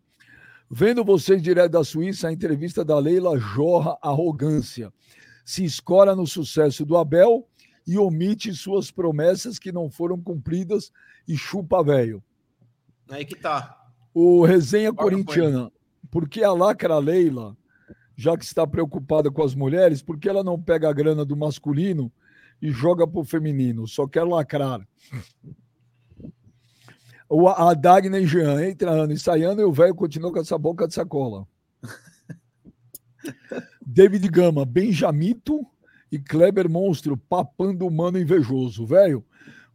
Vendo 0.70 1.04
vocês 1.04 1.42
direto 1.42 1.72
da 1.72 1.84
Suíça, 1.84 2.28
a 2.28 2.32
entrevista 2.32 2.84
da 2.84 2.98
Leila 2.98 3.36
jorra 3.38 3.98
arrogância. 4.00 4.90
Se 5.44 5.64
escora 5.64 6.16
no 6.16 6.26
sucesso 6.26 6.86
do 6.86 6.96
Abel 6.96 7.49
e 7.86 7.98
omite 7.98 8.52
suas 8.54 8.90
promessas 8.90 9.58
que 9.58 9.72
não 9.72 9.90
foram 9.90 10.20
cumpridas 10.20 10.92
e 11.26 11.36
chupa 11.36 11.82
velho. 11.82 12.22
Aí 13.08 13.24
que 13.24 13.34
tá. 13.34 13.76
O 14.14 14.44
resenha 14.44 14.92
corintiana, 14.92 15.70
por 16.10 16.28
que 16.28 16.42
a 16.42 16.52
lacra 16.52 16.98
Leila, 16.98 17.56
já 18.16 18.36
que 18.36 18.44
está 18.44 18.66
preocupada 18.66 19.30
com 19.30 19.42
as 19.42 19.54
mulheres, 19.54 20.02
por 20.02 20.18
que 20.18 20.28
ela 20.28 20.44
não 20.44 20.60
pega 20.60 20.88
a 20.88 20.92
grana 20.92 21.24
do 21.24 21.36
masculino 21.36 22.12
e 22.60 22.70
joga 22.70 23.06
para 23.06 23.20
o 23.20 23.24
feminino? 23.24 23.86
Só 23.86 24.06
quer 24.06 24.24
lacrar. 24.24 24.86
O, 27.28 27.48
a 27.48 27.72
Dagner 27.74 28.26
Jean 28.26 28.60
entra 28.64 28.90
ano 28.90 29.12
e 29.12 29.18
sai 29.18 29.44
ano 29.44 29.60
e 29.60 29.64
o 29.64 29.72
velho 29.72 29.94
continua 29.94 30.32
com 30.32 30.40
essa 30.40 30.58
boca 30.58 30.88
de 30.88 30.94
sacola. 30.94 31.46
David 33.86 34.28
Gama, 34.28 34.64
Benjamito 34.64 35.64
e 36.10 36.18
Kleber 36.18 36.68
Monstro, 36.68 37.16
papando 37.16 37.86
humano 37.86 38.18
invejoso. 38.18 38.84
Velho, 38.86 39.24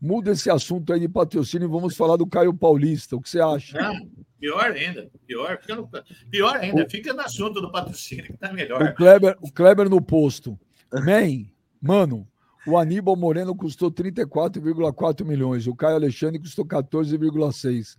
muda 0.01 0.31
esse 0.31 0.49
assunto 0.49 0.91
aí 0.93 0.99
de 0.99 1.07
patrocínio 1.09 1.65
e 1.67 1.71
vamos 1.71 1.95
falar 1.95 2.17
do 2.17 2.27
Caio 2.27 2.53
Paulista. 2.53 3.15
O 3.15 3.21
que 3.21 3.29
você 3.29 3.39
acha? 3.39 3.79
Não, 3.81 4.09
pior 4.39 4.71
ainda. 4.71 5.09
Pior, 5.25 5.57
fica 5.61 5.75
no- 5.75 5.89
pior 6.29 6.57
ainda. 6.57 6.87
Fica 6.89 7.13
no 7.13 7.21
assunto 7.21 7.61
do 7.61 7.71
patrocínio, 7.71 8.25
que 8.25 8.37
tá 8.37 8.51
O 8.51 8.53
melhor. 8.53 8.93
Kleber, 8.95 9.37
o 9.41 9.51
Kleber 9.51 9.89
no 9.89 10.01
posto. 10.01 10.59
Man, 10.93 11.45
mano, 11.81 12.27
o 12.67 12.77
Aníbal 12.77 13.15
Moreno 13.15 13.55
custou 13.55 13.89
34,4 13.91 15.25
milhões. 15.25 15.67
O 15.67 15.75
Caio 15.75 15.95
Alexandre 15.95 16.39
custou 16.39 16.65
14,6. 16.65 17.97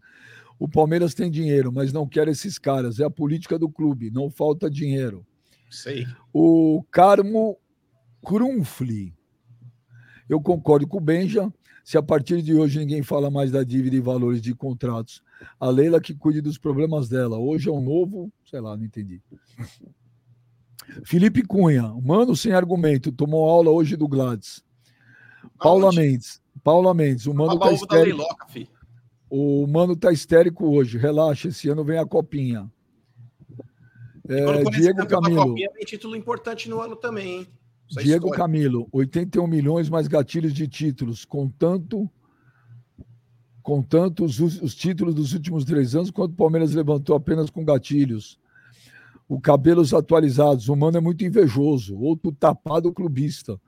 O 0.59 0.69
Palmeiras 0.69 1.13
tem 1.15 1.31
dinheiro, 1.31 1.71
mas 1.71 1.93
não 1.93 2.07
quer 2.07 2.29
esses 2.29 2.59
caras. 2.59 2.99
É 2.99 3.05
a 3.05 3.11
política 3.11 3.59
do 3.59 3.69
clube. 3.69 4.11
Não 4.11 4.31
falta 4.31 4.71
dinheiro. 4.71 5.27
Sei. 5.71 6.07
O 6.33 6.83
Carmo 6.91 7.59
Crunfli. 8.25 9.15
Eu 10.29 10.41
concordo 10.41 10.87
com 10.87 10.99
o 10.99 11.01
Benja. 11.01 11.53
Se 11.85 11.97
a 11.97 12.03
partir 12.03 12.43
de 12.43 12.53
hoje 12.53 12.81
ninguém 12.81 13.03
fala 13.03 13.31
mais 13.31 13.53
da 13.53 13.63
dívida 13.63 13.95
e 13.95 14.01
valores 14.01 14.43
de 14.43 14.53
contratos, 14.55 15.23
a 15.61 15.69
Leila 15.69 16.01
que 16.01 16.15
cuide 16.15 16.41
dos 16.41 16.59
problemas 16.59 17.09
dela. 17.09 17.39
Hoje 17.39 17.69
é 17.69 17.73
um 17.73 17.81
novo, 17.81 18.33
sei 18.45 18.61
lá, 18.61 18.77
não 18.77 18.85
entendi. 18.85 19.23
Felipe 21.05 21.43
Cunha, 21.43 21.95
mano 22.03 22.35
sem 22.35 22.53
argumento, 22.53 23.13
tomou 23.13 23.49
aula 23.49 23.71
hoje 23.71 23.97
do 23.97 24.09
Gladys. 24.09 24.65
Paula? 25.59 25.93
Mendes, 25.93 26.43
Paula 26.63 26.93
Mendes, 26.93 27.27
o 27.27 27.35
mano 27.35 27.59
tá 27.59 27.73
histérico. 27.73 28.19
Leiloca. 28.19 28.47
O 29.29 29.67
mano 29.67 29.97
tá 29.97 30.13
histérico 30.13 30.67
hoje. 30.67 30.99
Relaxa, 30.99 31.49
esse 31.49 31.69
ano 31.69 31.85
vem 31.85 31.99
a 31.99 32.07
copinha. 32.07 32.71
É, 34.29 34.71
Diego 34.71 35.07
Camilo. 35.07 35.49
Copinha, 35.49 35.71
tem 35.71 35.85
título 35.85 36.17
importante 36.17 36.69
no 36.69 36.81
ano 36.81 36.97
também, 36.97 37.39
hein? 37.39 37.47
Isso 37.89 38.01
é 38.01 38.03
Diego 38.03 38.27
história. 38.27 38.45
Camilo, 38.45 38.89
81 38.93 39.47
milhões 39.47 39.89
mais 39.89 40.09
gatilhos 40.09 40.53
de 40.53 40.67
títulos, 40.67 41.25
contanto, 41.25 42.11
contanto 43.63 44.25
os, 44.25 44.39
os 44.41 44.75
títulos 44.75 45.15
dos 45.15 45.33
últimos 45.33 45.65
três 45.65 45.95
anos, 45.95 46.11
quanto 46.11 46.33
o 46.33 46.37
Palmeiras 46.37 46.73
levantou 46.73 47.15
apenas 47.17 47.51
com 47.51 47.65
gatilhos. 47.65 48.39
O 49.29 49.41
cabelos 49.41 49.93
atualizados, 49.93 50.69
o 50.69 50.77
mano 50.77 50.99
é 50.99 51.01
muito 51.01 51.25
invejoso, 51.25 51.99
outro 51.99 52.31
tapado 52.31 52.93
clubista. 52.93 53.61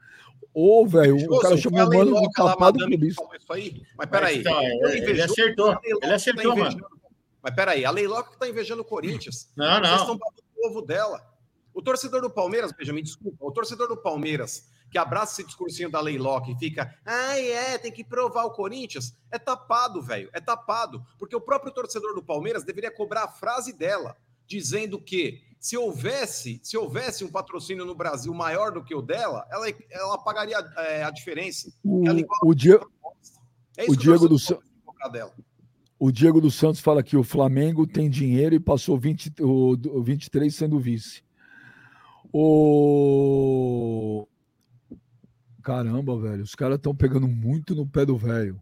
Ô, 0.54 0.86
velho, 0.86 1.16
o 1.32 1.38
cara 1.40 1.56
chamou 1.56 1.80
o 1.80 1.88
mano 1.88 2.04
de 2.06 2.12
lá, 2.12 2.28
tapado 2.34 2.78
clubista. 2.78 3.22
Isso 3.38 3.52
aí. 3.52 3.82
Mas 3.96 4.08
peraí. 4.08 4.38
Então, 4.38 4.60
Ele 4.62 4.72
ele, 4.72 4.86
ele 4.88 5.00
invejou- 5.02 5.24
acertou. 5.24 5.78
Ele 5.84 6.12
acertou, 6.12 6.54
tá 6.54 6.60
mano. 6.64 6.86
Mas 7.42 7.54
peraí, 7.54 7.84
a 7.84 7.90
Leiloca 7.90 8.30
que 8.32 8.38
tá 8.38 8.48
invejando 8.48 8.82
o 8.82 8.84
Corinthians. 8.84 9.52
Não, 9.56 9.66
Vocês 9.66 9.82
não. 9.82 9.96
estão 9.96 10.18
babando 10.18 10.42
o 10.56 10.68
ovo 10.68 10.82
dela. 10.82 11.27
O 11.78 11.82
torcedor 11.82 12.20
do 12.20 12.28
Palmeiras, 12.28 12.72
Benjamin, 12.72 13.04
desculpa, 13.04 13.36
o 13.40 13.52
torcedor 13.52 13.86
do 13.86 13.96
Palmeiras 13.96 14.68
que 14.90 14.98
abraça 14.98 15.34
esse 15.34 15.44
discursinho 15.46 15.88
da 15.88 16.00
Leiloca 16.00 16.50
e 16.50 16.58
fica, 16.58 16.92
ai 17.06 17.52
é, 17.52 17.78
tem 17.78 17.92
que 17.92 18.02
provar 18.02 18.46
o 18.46 18.50
Corinthians, 18.50 19.14
é 19.30 19.38
tapado, 19.38 20.02
velho, 20.02 20.28
é 20.32 20.40
tapado. 20.40 21.00
Porque 21.20 21.36
o 21.36 21.40
próprio 21.40 21.70
torcedor 21.72 22.16
do 22.16 22.22
Palmeiras 22.22 22.64
deveria 22.64 22.90
cobrar 22.90 23.22
a 23.24 23.28
frase 23.28 23.72
dela, 23.72 24.16
dizendo 24.44 25.00
que 25.00 25.40
se 25.60 25.76
houvesse, 25.76 26.60
se 26.64 26.76
houvesse 26.76 27.22
um 27.24 27.30
patrocínio 27.30 27.84
no 27.84 27.94
Brasil 27.94 28.34
maior 28.34 28.72
do 28.72 28.82
que 28.82 28.92
o 28.92 29.00
dela, 29.00 29.46
ela, 29.48 29.66
ela 29.88 30.18
pagaria 30.18 30.56
é, 30.78 31.04
a 31.04 31.10
diferença. 31.10 31.72
O, 31.84 32.04
igual- 32.08 32.40
o, 32.42 32.54
Die- 32.56 32.72
É 33.76 33.84
O 33.88 33.94
Diego 33.94 34.28
do 34.28 34.36
dela. 35.12 35.32
o 35.96 36.10
Diego 36.10 36.40
dos 36.40 36.56
Santos 36.56 36.80
fala 36.80 37.04
que 37.04 37.16
o 37.16 37.22
Flamengo 37.22 37.86
tem 37.86 38.10
dinheiro 38.10 38.52
e 38.52 38.58
passou 38.58 38.98
20, 38.98 39.32
o, 39.40 39.74
o 39.96 40.02
23 40.02 40.52
sendo 40.52 40.80
vice. 40.80 41.27
O. 42.32 44.26
Caramba, 45.62 46.18
velho, 46.18 46.42
os 46.42 46.54
caras 46.54 46.76
estão 46.76 46.94
pegando 46.94 47.28
muito 47.28 47.74
no 47.74 47.86
pé 47.86 48.06
do 48.06 48.16
velho. 48.16 48.60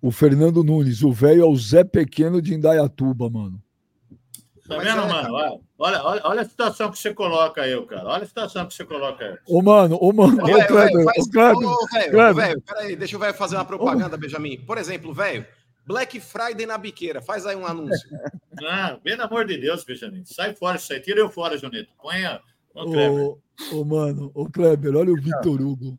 O 0.00 0.10
Fernando 0.10 0.62
Nunes, 0.62 1.02
o 1.02 1.12
velho 1.12 1.42
é 1.42 1.46
o 1.46 1.56
Zé 1.56 1.84
Pequeno 1.84 2.40
de 2.40 2.54
Indaiatuba, 2.54 3.28
mano. 3.28 3.60
Tá 4.68 4.76
Mas 4.76 4.84
vendo, 4.86 5.00
é, 5.02 5.06
mano? 5.06 5.34
Olha, 5.78 6.02
olha, 6.04 6.20
olha, 6.24 6.42
a 6.42 6.44
situação 6.44 6.90
que 6.90 6.98
você 6.98 7.14
coloca 7.14 7.62
aí, 7.62 7.86
cara. 7.86 8.06
Olha 8.06 8.22
a 8.22 8.26
situação 8.26 8.66
que 8.66 8.74
você 8.74 8.84
coloca 8.84 9.24
aí. 9.24 9.36
Ô, 9.46 9.62
mano, 9.62 9.98
ô, 10.00 10.12
mano, 10.12 10.42
ô, 10.42 10.46
Velho, 10.46 10.66
Kleber, 10.66 11.04
faz- 11.04 11.26
ô, 11.26 11.30
Kleber, 11.30 12.58
Ô, 12.58 12.62
peraí, 12.62 12.94
deixa 12.94 13.16
o 13.16 13.20
velho 13.20 13.34
fazer 13.34 13.56
uma 13.56 13.64
propaganda, 13.64 14.16
Benjamin. 14.16 14.58
Por 14.66 14.76
exemplo, 14.76 15.14
velho, 15.14 15.46
Black 15.86 16.20
Friday 16.20 16.66
na 16.66 16.76
biqueira, 16.76 17.22
faz 17.22 17.46
aí 17.46 17.56
um 17.56 17.66
anúncio. 17.66 18.08
Ah, 18.60 18.98
pelo 19.04 19.22
amor 19.22 19.44
de 19.44 19.56
Deus, 19.56 19.84
Benjamin. 19.84 20.24
Sai 20.24 20.52
fora 20.52 20.76
isso 20.76 20.92
aí. 20.92 20.98
Tira 20.98 21.20
eu 21.20 21.30
fora, 21.30 21.56
Junito. 21.56 21.92
Põe 22.02 22.24
a. 22.24 22.40
Ô, 23.72 23.84
mano, 23.84 24.30
ô 24.34 24.48
Kleber, 24.48 24.96
olha 24.96 25.12
o 25.12 25.20
Vitor 25.20 25.60
Hugo. 25.60 25.98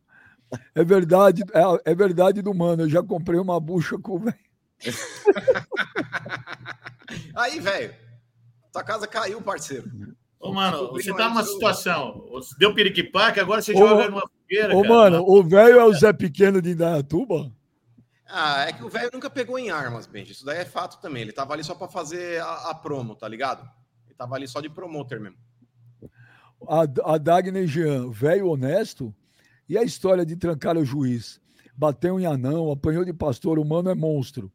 É 0.74 0.82
verdade, 0.82 1.44
é, 1.52 1.92
é 1.92 1.94
verdade 1.94 2.42
do 2.42 2.54
mano. 2.54 2.82
Eu 2.82 2.88
já 2.88 3.02
comprei 3.02 3.38
uma 3.38 3.60
bucha 3.60 3.98
com 3.98 4.16
o 4.16 4.18
velho. 4.18 4.36
Aí, 7.36 7.60
velho, 7.60 7.94
tua 8.72 8.82
casa 8.82 9.06
caiu, 9.06 9.42
parceiro. 9.42 9.90
Ô, 10.38 10.52
mano, 10.52 10.90
você 10.90 11.14
tá 11.14 11.28
numa 11.28 11.44
situação. 11.44 12.24
Deu 12.58 12.74
piriquipaque, 12.74 13.40
agora 13.40 13.60
você 13.60 13.74
Ô, 13.74 13.78
joga 13.78 14.08
numa 14.08 14.22
fogueira. 14.22 14.74
Ô, 14.74 14.82
cara. 14.82 14.94
mano, 14.94 15.24
o 15.26 15.42
velho 15.42 15.80
é 15.80 15.84
o 15.84 15.92
Zé 15.92 16.12
Pequeno 16.12 16.62
de 16.62 16.70
Indaiatuba? 16.70 17.52
Ah, 18.26 18.64
é 18.66 18.72
que 18.72 18.82
o 18.82 18.88
velho 18.88 19.10
nunca 19.12 19.28
pegou 19.28 19.58
em 19.58 19.70
armas, 19.70 20.06
Benji. 20.06 20.32
Isso 20.32 20.44
daí 20.44 20.58
é 20.58 20.64
fato 20.64 21.00
também. 21.00 21.22
Ele 21.22 21.32
tava 21.32 21.52
ali 21.52 21.62
só 21.62 21.74
pra 21.74 21.88
fazer 21.88 22.40
a, 22.40 22.70
a 22.70 22.74
promo, 22.74 23.14
tá 23.14 23.28
ligado? 23.28 23.68
Ele 24.06 24.14
tava 24.14 24.36
ali 24.36 24.48
só 24.48 24.60
de 24.60 24.70
promoter 24.70 25.20
mesmo. 25.20 25.36
A, 26.68 27.14
a 27.14 27.18
Dagner 27.18 27.66
Jean, 27.66 28.10
velho 28.10 28.48
honesto? 28.48 29.14
E 29.68 29.78
a 29.78 29.82
história 29.82 30.26
de 30.26 30.36
trancar 30.36 30.76
o 30.76 30.84
juiz? 30.84 31.40
Bateu 31.76 32.18
em 32.20 32.26
anão, 32.26 32.70
apanhou 32.70 33.04
de 33.04 33.12
pastor, 33.12 33.58
o 33.58 33.64
mano 33.64 33.90
é 33.90 33.94
monstro. 33.94 34.52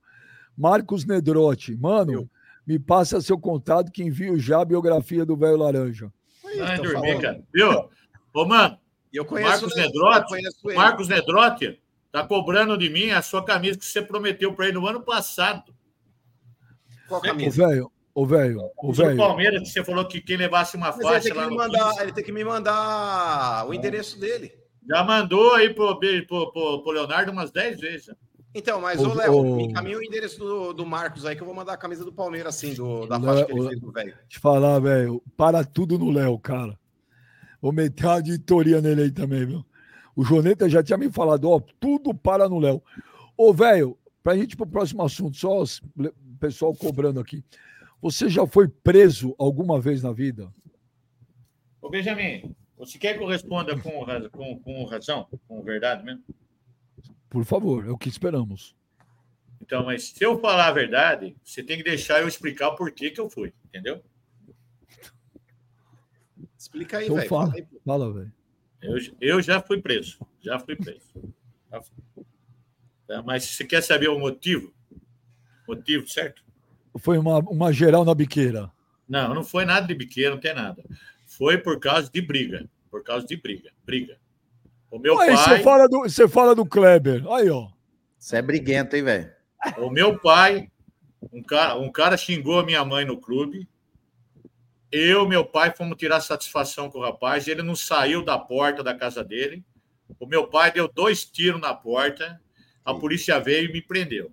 Marcos 0.58 1.06
Nedrotti, 1.06 1.76
mano, 1.76 2.12
Eu. 2.12 2.30
me 2.66 2.78
passa 2.80 3.20
seu 3.22 3.38
contato 3.38 3.92
que 3.92 4.04
envio 4.04 4.38
já 4.38 4.62
a 4.62 4.66
biografia 4.66 5.26
do 5.26 5.36
velho 5.36 5.58
laranja. 5.58 6.12
Vai 6.58 6.78
tô 6.78 6.84
dormir, 6.84 7.20
cara. 7.22 7.44
Viu? 7.54 7.90
Ô, 8.34 8.46
mano, 8.46 8.78
eu 9.12 9.26
conheço 9.26 9.52
Marcos? 9.68 9.76
Nedrotti, 9.76 10.22
Eu 10.22 10.28
conheço 10.28 10.70
ele. 10.70 10.76
Marcos 10.78 11.08
Nedrotti 11.08 11.82
tá 12.12 12.26
cobrando 12.26 12.78
de 12.78 12.90
mim 12.90 13.10
a 13.10 13.22
sua 13.22 13.44
camisa 13.44 13.78
que 13.78 13.86
você 13.86 14.02
prometeu 14.02 14.54
para 14.54 14.66
ele 14.68 14.78
no 14.78 14.88
ano 14.88 15.02
passado. 15.02 15.74
Qual 17.08 17.20
Ô, 17.20 17.24
camisa? 17.24 17.68
velho, 17.68 17.92
Ô, 18.16 18.26
velho, 18.26 18.72
do 18.82 18.94
velho. 18.94 19.18
Palmeiras, 19.18 19.62
que 19.64 19.70
você 19.70 19.84
falou 19.84 20.08
que 20.08 20.22
quem 20.22 20.38
levasse 20.38 20.78
uma 20.78 20.88
Mas 20.88 21.00
ele 21.00 21.04
faixa 21.04 21.22
tem, 21.24 21.32
que 21.34 21.38
lá 21.38 21.44
me 21.46 21.52
no 21.52 21.58
mandar, 21.58 21.90
15, 21.90 22.02
ele 22.02 22.12
tem 22.14 22.24
que 22.24 22.32
me 22.32 22.44
mandar 22.46 23.68
o 23.68 23.74
endereço 23.74 24.18
dele. 24.18 24.54
já 24.88 25.04
mandou 25.04 25.54
aí 25.54 25.74
pro, 25.74 26.00
pro, 26.00 26.26
pro, 26.26 26.82
pro 26.82 26.92
Leonardo 26.94 27.34
umas 27.34 27.52
10 27.52 27.78
vezes. 27.78 28.16
Então, 28.54 28.80
mas, 28.80 29.02
Ô, 29.04 29.10
ô, 29.10 29.14
Léo, 29.14 29.34
ô. 29.36 29.56
me 29.58 29.64
encaminha 29.66 29.98
o 29.98 30.02
endereço 30.02 30.40
do, 30.40 30.72
do 30.72 30.86
Marcos 30.86 31.26
aí, 31.26 31.36
que 31.36 31.42
eu 31.42 31.46
vou 31.46 31.54
mandar 31.54 31.74
a 31.74 31.78
camisa 31.78 32.06
do 32.06 32.14
Palmeiras, 32.14 32.56
assim, 32.56 32.74
do, 32.74 33.06
da 33.06 33.18
Léo, 33.18 33.26
faixa 33.26 33.46
que 33.48 33.52
ele 33.52 33.60
ô, 33.60 33.68
fez 33.68 33.82
do 33.82 33.92
velho. 33.92 34.18
Te 34.30 34.40
falar, 34.40 34.80
velho, 34.80 35.22
para 35.36 35.66
tudo 35.66 36.00
no 36.00 36.10
Léo, 36.10 36.40
cara. 36.40 36.80
Vou 37.62 37.74
meter 37.74 38.06
uma 38.06 38.14
auditoria 38.14 38.80
nele 38.80 39.02
aí 39.02 39.12
também, 39.12 39.46
viu? 39.46 39.66
O 40.16 40.24
Joneta 40.24 40.70
já 40.70 40.82
tinha 40.82 40.98
me 40.98 41.12
falado, 41.12 41.50
ó, 41.50 41.60
tudo 41.82 42.14
para 42.14 42.48
no 42.48 42.60
Léo. 42.60 42.82
Ô, 43.36 43.54
velho, 43.54 43.98
pra 44.24 44.38
gente 44.38 44.54
ir 44.54 44.56
pro 44.56 44.66
próximo 44.66 45.04
assunto, 45.04 45.36
só 45.36 45.62
o 45.62 45.66
pessoal 46.40 46.74
cobrando 46.74 47.20
aqui. 47.20 47.44
Você 48.02 48.30
já 48.30 48.46
foi 48.46 48.68
preso 48.68 49.36
alguma 49.40 49.80
vez 49.80 50.04
na 50.04 50.12
vida? 50.12 50.54
Ô, 51.82 51.90
Benjamin, 51.90 52.56
você 52.78 52.98
quer 52.98 53.18
que 53.18 53.24
eu 53.24 53.28
responda 53.28 53.80
com, 53.80 54.06
com, 54.30 54.60
com 54.60 54.84
razão, 54.86 55.28
com 55.48 55.62
verdade 55.64 56.04
mesmo? 56.04 56.24
Por 57.30 57.44
favor, 57.46 57.86
é 57.86 57.90
o 57.92 57.98
que 57.98 58.10
esperamos. 58.10 58.76
Então, 59.62 59.84
mas 59.86 60.10
se 60.10 60.24
eu 60.24 60.40
falar 60.40 60.68
a 60.68 60.72
verdade, 60.72 61.36
você 61.44 61.64
tem 61.64 61.78
que 61.78 61.84
deixar 61.84 62.22
eu 62.22 62.28
explicar 62.28 62.70
o 62.70 62.76
porquê 62.76 63.10
que 63.10 63.20
eu 63.20 63.30
fui, 63.30 63.54
entendeu? 63.66 64.04
Explica 66.58 66.98
aí, 66.98 67.06
Então 67.06 67.18
velho. 67.18 67.30
fala. 67.30 67.54
Fala, 67.86 68.14
velho. 68.14 68.34
Eu, 68.82 68.98
eu 69.20 69.42
já 69.42 69.60
fui 69.62 69.82
preso, 69.82 70.20
já 70.42 70.60
fui 70.60 70.76
preso. 70.76 71.02
Já 71.72 71.82
fui. 71.82 72.26
Tá, 73.08 73.24
Mas 73.24 73.44
você 73.46 73.66
quer 73.66 73.82
saber 73.82 74.10
o 74.10 74.20
motivo? 74.20 74.74
Motivo, 75.68 76.08
certo? 76.08 76.45
Foi 76.98 77.18
uma, 77.18 77.40
uma 77.40 77.72
geral 77.74 78.06
na 78.06 78.14
biqueira. 78.14 78.72
Não, 79.08 79.34
não 79.34 79.44
foi 79.44 79.66
nada 79.66 79.86
de 79.86 79.94
biqueira, 79.94 80.32
não 80.32 80.40
tem 80.40 80.54
nada. 80.54 80.84
Foi 81.26 81.58
por 81.58 81.80
causa 81.80 82.10
de 82.10 82.22
briga. 82.22 82.70
Por 82.90 83.04
causa 83.04 83.26
de 83.26 83.36
briga. 83.36 83.72
Briga. 83.86 84.18
O 84.90 84.98
meu 84.98 85.20
Aí 85.20 85.36
pai. 85.36 85.38
você 85.38 85.64
fala, 85.64 85.88
do, 85.88 86.00
você 86.00 86.28
fala 86.28 86.56
do 86.56 86.66
Kleber. 86.66 87.28
Aí, 87.32 87.50
ó. 87.50 87.68
Você 88.18 88.38
é 88.38 88.42
briguento, 88.42 88.96
hein, 88.96 89.04
velho? 89.04 89.32
O 89.78 89.90
meu 89.90 90.18
pai, 90.18 90.72
um 91.32 91.44
cara, 91.44 91.76
um 91.76 91.92
cara 91.92 92.18
xingou 92.18 92.60
a 92.60 92.66
minha 92.66 92.84
mãe 92.86 93.04
no 93.04 93.20
clube. 93.20 93.68
Eu, 94.92 95.28
meu 95.28 95.44
pai, 95.44 95.76
fomos 95.76 95.98
tirar 95.98 96.22
satisfação 96.22 96.90
com 96.90 97.00
o 97.00 97.02
rapaz. 97.02 97.48
Ele 97.48 97.62
não 97.62 97.76
saiu 97.76 98.24
da 98.24 98.40
porta 98.40 98.82
da 98.82 98.96
casa 98.96 99.24
dele. 99.24 99.64
O 100.20 100.26
meu 100.26 100.48
pai 100.48 100.72
deu 100.72 100.88
dois 100.88 101.26
tiros 101.26 101.60
na 101.60 101.74
porta. 101.74 102.40
A 102.84 102.94
polícia 102.94 103.40
veio 103.40 103.70
e 103.70 103.74
me 103.74 103.82
prendeu. 103.82 104.32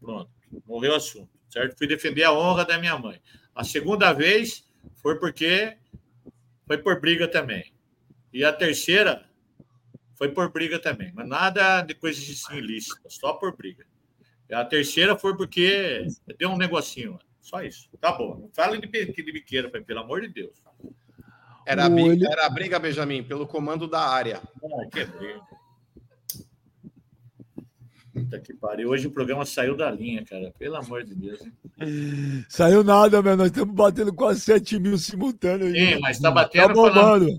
Pronto, 0.00 0.30
morreu 0.66 0.92
o 0.92 0.96
assunto. 0.96 1.37
Certo? 1.48 1.76
Fui 1.76 1.86
defender 1.86 2.24
a 2.24 2.32
honra 2.32 2.64
da 2.64 2.78
minha 2.78 2.98
mãe. 2.98 3.20
A 3.54 3.64
segunda 3.64 4.12
vez 4.12 4.64
foi 4.96 5.18
porque 5.18 5.76
foi 6.66 6.78
por 6.78 7.00
briga 7.00 7.26
também. 7.26 7.72
E 8.32 8.44
a 8.44 8.52
terceira 8.52 9.26
foi 10.14 10.30
por 10.30 10.52
briga 10.52 10.78
também, 10.78 11.12
mas 11.14 11.28
nada 11.28 11.80
de 11.82 11.94
coisas 11.94 12.28
assim 12.28 12.58
ilícitas, 12.58 13.14
só 13.14 13.32
por 13.32 13.56
briga. 13.56 13.86
E 14.48 14.54
a 14.54 14.64
terceira 14.64 15.16
foi 15.16 15.36
porque 15.36 16.06
deu 16.38 16.50
um 16.50 16.56
negocinho 16.56 17.12
lá. 17.12 17.20
Só 17.40 17.62
isso. 17.62 17.88
Tá 17.98 18.12
bom. 18.12 18.36
Não 18.42 18.50
fala 18.52 18.78
de, 18.78 18.86
de 18.86 19.32
biqueira, 19.32 19.70
pelo 19.70 20.00
amor 20.00 20.20
de 20.20 20.28
Deus. 20.28 20.62
Era, 21.64 21.86
a 21.86 21.88
briga, 21.88 22.28
era 22.30 22.46
a 22.46 22.50
briga, 22.50 22.78
Benjamin, 22.78 23.22
pelo 23.22 23.46
comando 23.46 23.86
da 23.86 24.00
área. 24.00 24.42
Ah, 24.42 24.88
que 24.90 25.04
briga. 25.04 25.42
Puta 28.24 28.38
que 28.40 28.54
pariu. 28.54 28.90
Hoje 28.90 29.06
o 29.06 29.10
programa 29.10 29.44
saiu 29.44 29.76
da 29.76 29.90
linha, 29.90 30.24
cara. 30.24 30.52
Pelo 30.58 30.76
amor 30.76 31.04
de 31.04 31.14
Deus. 31.14 31.40
hein? 31.40 32.44
Saiu 32.48 32.82
nada, 32.84 33.22
meu. 33.22 33.36
Nós 33.36 33.46
estamos 33.46 33.74
batendo 33.74 34.12
quase 34.12 34.40
7 34.40 34.78
mil 34.78 34.98
simultâneos. 34.98 35.72
aí. 35.72 35.94
Sim, 35.94 36.00
mas 36.00 36.18
tá 36.18 36.30
batendo 36.30 36.68
Tá 36.68 36.74
falando. 36.74 37.38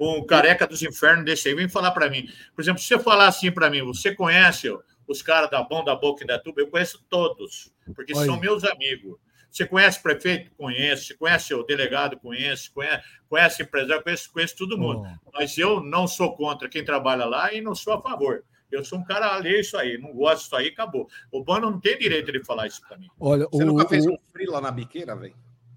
Um 0.00 0.24
careca 0.26 0.66
dos 0.66 0.82
infernos 0.82 1.24
desse 1.24 1.48
aí 1.48 1.54
vem 1.54 1.68
falar 1.68 1.92
para 1.92 2.10
mim. 2.10 2.28
Por 2.54 2.62
exemplo, 2.62 2.80
se 2.80 2.88
você 2.88 2.98
falar 2.98 3.28
assim 3.28 3.50
para 3.52 3.70
mim, 3.70 3.82
você 3.82 4.14
conhece 4.14 4.68
os 5.06 5.22
caras 5.22 5.48
da 5.50 5.62
Bom, 5.62 5.84
da 5.84 5.94
Boca 5.94 6.24
e 6.24 6.26
da 6.26 6.38
Tuba? 6.38 6.60
Eu 6.60 6.68
conheço 6.68 7.04
todos, 7.08 7.72
porque 7.94 8.12
Olha. 8.16 8.26
são 8.26 8.40
meus 8.40 8.64
amigos. 8.64 9.16
Você 9.50 9.64
conhece 9.66 10.00
o 10.00 10.02
prefeito? 10.02 10.50
Conheço. 10.58 11.04
Você 11.06 11.14
conhece 11.14 11.54
o 11.54 11.62
delegado? 11.62 12.16
Conheço. 12.18 12.72
Conhece, 12.74 13.04
conhece 13.28 13.62
empresário? 13.62 14.02
Conheço, 14.02 14.32
conheço 14.32 14.56
todo 14.56 14.76
mundo. 14.76 15.06
Ó, 15.26 15.30
Mas 15.32 15.56
eu 15.56 15.80
não 15.80 16.08
sou 16.08 16.34
contra 16.34 16.68
quem 16.68 16.84
trabalha 16.84 17.24
lá 17.24 17.54
e 17.54 17.60
não 17.60 17.72
sou 17.72 17.92
a 17.92 18.02
favor. 18.02 18.42
Eu 18.74 18.84
sou 18.84 18.98
um 18.98 19.04
cara 19.04 19.34
alheio 19.34 19.60
isso 19.60 19.76
aí, 19.76 19.98
não 19.98 20.12
gosto 20.12 20.42
disso 20.42 20.56
aí, 20.56 20.68
acabou. 20.68 21.08
O 21.30 21.42
Bano 21.42 21.70
não 21.70 21.80
tem 21.80 21.98
direito 21.98 22.32
de 22.32 22.42
falar 22.44 22.66
isso 22.66 22.80
para 22.86 22.98
mim. 22.98 23.08
olha, 23.18 23.46
Você 23.50 23.62
o, 23.62 23.66
nunca 23.66 23.88
fez 23.88 24.06
o, 24.06 24.12
um 24.12 24.18
free 24.32 24.46
lá 24.46 24.60
na 24.60 24.70
biqueira, 24.70 25.14
velho? 25.14 25.34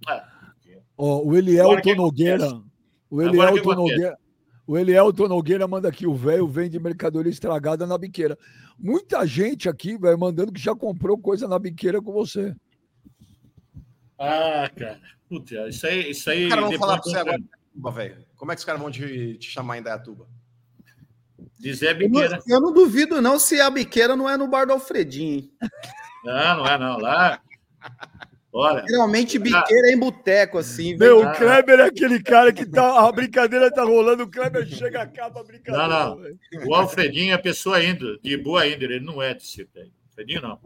Ah, 0.08 0.28
ó, 0.98 1.22
o 1.24 1.36
Elielton 1.36 1.82
que 1.82 1.96
Nogueira. 1.96 2.62
O 3.10 3.22
Elielton 3.22 3.72
acontece? 3.72 3.76
Nogueira. 3.76 4.18
O 4.66 4.78
Elielton 4.78 5.28
Nogueira 5.28 5.68
manda 5.68 5.88
aqui, 5.88 6.06
o 6.06 6.14
velho 6.14 6.48
vende 6.48 6.78
mercadoria 6.80 7.32
estragada 7.32 7.88
na 7.88 7.98
biqueira. 7.98 8.38
Muita 8.78 9.26
gente 9.26 9.70
aqui, 9.70 9.98
velho, 9.98 10.20
mandando 10.20 10.52
que 10.52 10.60
já 10.60 10.76
comprou 10.76 11.18
coisa 11.18 11.48
na 11.48 11.58
biqueira 11.58 12.02
com 12.02 12.12
você. 12.12 12.54
ah, 14.20 14.70
cara. 14.76 15.00
Puta, 15.30 15.68
isso 15.68 15.86
aí. 15.88 16.12
Isso 16.12 16.30
aí 16.30 16.44
Os 16.46 16.50
caras 16.50 16.70
vão 16.70 16.80
falar 16.80 17.00
pra 17.00 17.12
você 17.12 17.18
agora, 17.18 17.40
velho. 17.94 18.26
Como 18.36 18.52
é 18.52 18.56
que 18.56 18.60
os 18.60 18.66
caras 18.66 18.82
vão 18.82 18.92
te, 18.92 19.38
te 19.38 19.50
chamar 19.50 19.78
em 19.78 19.82
Dayatuba? 19.82 20.28
De 21.60 21.74
Zé 21.74 21.92
Eu 21.92 21.94
não, 21.94 22.00
Biqueira. 22.10 22.40
eu 22.48 22.62
não 22.62 22.74
duvido, 22.74 23.22
não, 23.22 23.38
se 23.40 23.60
a 23.62 23.70
biqueira 23.70 24.16
não 24.16 24.30
é 24.30 24.38
no 24.38 24.48
bar 24.48 24.66
do 24.66 24.74
Alfredinho, 24.74 25.36
hein? 25.40 25.52
Não, 26.24 26.58
não 26.58 26.68
é 26.68 26.78
não. 26.78 26.98
Lá. 27.00 27.40
Olha, 28.52 28.84
Geralmente 28.88 29.38
biqueira 29.38 29.90
é 29.90 29.94
em 29.94 30.00
boteco, 30.00 30.58
assim, 30.58 30.98
Meu, 30.98 31.20
velho. 31.20 31.30
o 31.30 31.36
Kleber 31.36 31.80
é 31.80 31.84
aquele 31.84 32.22
cara 32.24 32.52
que 32.52 32.66
tá. 32.66 33.08
A 33.08 33.12
brincadeira 33.12 33.72
tá 33.72 33.84
rolando, 33.84 34.24
o 34.24 34.30
Kleber 34.32 34.66
chega, 34.66 35.04
acaba 35.04 35.42
a 35.42 35.44
brincadeira. 35.44 35.88
Não, 35.88 36.10
não. 36.16 36.22
velho. 36.22 36.40
o 36.66 36.74
Alfredinho 36.74 37.34
é 37.34 37.38
pessoa 37.38 37.78
ainda, 37.78 38.18
de 38.24 38.36
boa 38.38 38.66
índole, 38.68 38.96
ele 38.96 39.06
não 39.06 39.22
é 39.22 39.34
desse 39.34 39.54
tipo 39.54 39.78
aí. 39.78 39.92
Alfredinho 40.10 40.42
não. 40.42 40.60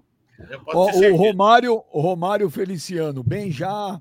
Eu 0.49 0.61
o 0.73 0.91
certeza. 0.91 1.15
Romário, 1.17 1.83
o 1.91 2.01
Romário 2.01 2.49
Feliciano, 2.49 3.23
bem 3.23 3.51
já. 3.51 3.99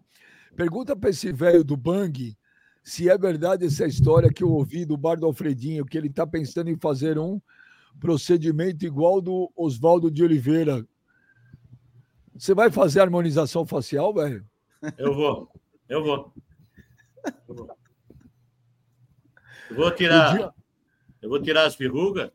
Pergunta 0.56 0.94
para 0.94 1.10
esse 1.10 1.32
velho 1.32 1.64
do 1.64 1.76
Bang 1.76 2.36
se 2.82 3.08
é 3.08 3.16
verdade 3.16 3.66
essa 3.66 3.86
história 3.86 4.32
que 4.32 4.42
eu 4.42 4.50
ouvi 4.50 4.84
do 4.84 4.96
bar 4.96 5.16
do 5.16 5.26
Alfredinho, 5.26 5.84
que 5.84 5.98
ele 5.98 6.08
está 6.08 6.26
pensando 6.26 6.70
em 6.70 6.76
fazer 6.76 7.18
um 7.18 7.40
procedimento 7.98 8.84
igual 8.86 9.20
do 9.20 9.52
Oswaldo 9.54 10.10
de 10.10 10.22
Oliveira. 10.22 10.86
Você 12.34 12.54
vai 12.54 12.70
fazer 12.70 13.00
harmonização 13.00 13.66
facial, 13.66 14.14
velho? 14.14 14.44
Eu 14.96 15.14
vou. 15.14 15.52
Eu 15.88 16.02
vou. 16.02 16.32
Eu 17.48 17.54
vou. 17.54 17.70
Eu 19.68 19.76
vou 19.76 19.90
tirar, 19.90 20.36
dia- 20.36 20.52
eu 21.20 21.28
vou 21.28 21.40
tirar 21.40 21.66
as 21.66 21.76
verrugas, 21.76 22.30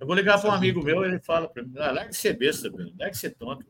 Eu 0.00 0.06
vou 0.06 0.16
ligar 0.16 0.40
para 0.40 0.48
um 0.50 0.52
amigo 0.52 0.82
meu, 0.82 1.04
ele 1.04 1.18
fala 1.20 1.46
para 1.48 1.62
mim: 1.62 1.72
ah, 1.76 1.90
larga 1.92 2.10
de 2.10 2.16
ser 2.16 2.36
besta, 2.36 2.70
velho. 2.70 2.90
larga 2.98 3.10
de 3.10 3.18
ser 3.18 3.34
tonto. 3.34 3.66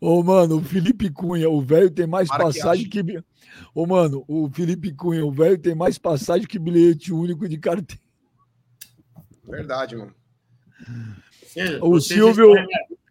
Ô, 0.00 0.22
mano, 0.22 0.58
o 0.58 0.62
Felipe 0.62 1.08
Cunha, 1.10 1.48
o 1.48 1.62
velho 1.62 1.90
tem 1.90 2.06
mais 2.06 2.28
Para 2.28 2.38
que 2.38 2.44
passagem 2.44 2.88
que. 2.90 3.02
bi- 3.02 3.24
Ô, 3.74 3.86
mano, 3.86 4.24
o 4.28 4.50
Felipe 4.50 4.92
Cunha, 4.92 5.24
o 5.24 5.30
velho 5.32 5.56
tem 5.58 5.74
mais 5.74 5.96
passagem 5.98 6.46
que 6.46 6.58
bilhete 6.58 7.12
único 7.12 7.48
de 7.48 7.56
carteira. 7.56 8.02
Verdade, 9.44 9.96
mano. 9.96 10.14
Você- 11.42 11.78
O 11.80 12.00
Silvio- 12.00 12.52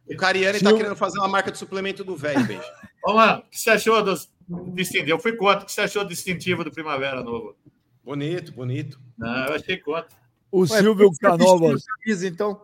O 0.08 0.16
Cariani 0.18 0.60
tá 0.60 0.70
eu- 0.70 0.78
querendo 0.78 0.96
fazer 0.96 1.18
uma 1.18 1.28
marca 1.28 1.52
de 1.52 1.58
suplemento 1.58 2.04
do 2.04 2.16
velho, 2.16 2.46
Benja. 2.46 2.64
Ô, 3.04 3.14
mano, 3.14 3.40
o 3.40 3.50
que 3.50 3.60
você 3.60 3.72
achou 3.72 4.04
dos 4.04 4.30
distintivos? 4.74 5.10
Eu 5.10 5.20
fui 5.20 5.34
contra. 5.36 5.64
O 5.64 5.66
que 5.66 5.72
você 5.72 5.82
achou 5.82 6.04
do 6.04 6.10
distintivo 6.10 6.64
do 6.64 6.72
Primavera 6.72 7.24
Novo? 7.24 7.56
Bonito, 8.04 8.52
bonito. 8.52 9.00
Não, 9.18 9.48
eu 9.48 9.54
achei 9.56 9.78
contra. 9.78 10.08
O 10.56 10.62
Ué, 10.62 10.68
Silvio 10.68 11.12
Canovas, 11.20 11.84
camisa, 11.86 12.28
então? 12.28 12.62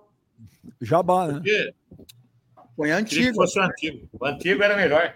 jabá, 0.81 1.27
né? 1.27 1.33
Porque 1.33 1.73
Põe 2.77 2.87
queria 2.87 3.03
que 3.03 3.15
antigo. 3.17 3.35
fosse 3.35 3.59
o 3.59 3.63
antigo. 3.63 4.09
O 4.17 4.25
antigo 4.25 4.63
era 4.63 4.77
melhor. 4.77 5.15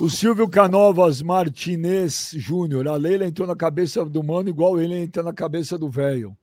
O 0.00 0.10
Silvio 0.10 0.48
Canovas 0.48 1.22
Martinez 1.22 2.32
Júnior. 2.34 2.88
A 2.88 2.96
Leila 2.96 3.24
entrou 3.24 3.46
na 3.46 3.54
cabeça 3.54 4.04
do 4.04 4.22
mano 4.22 4.48
igual 4.48 4.80
ele 4.80 4.96
entra 4.96 5.22
na 5.22 5.32
cabeça 5.32 5.78
do 5.78 5.88
velho. 5.88 6.36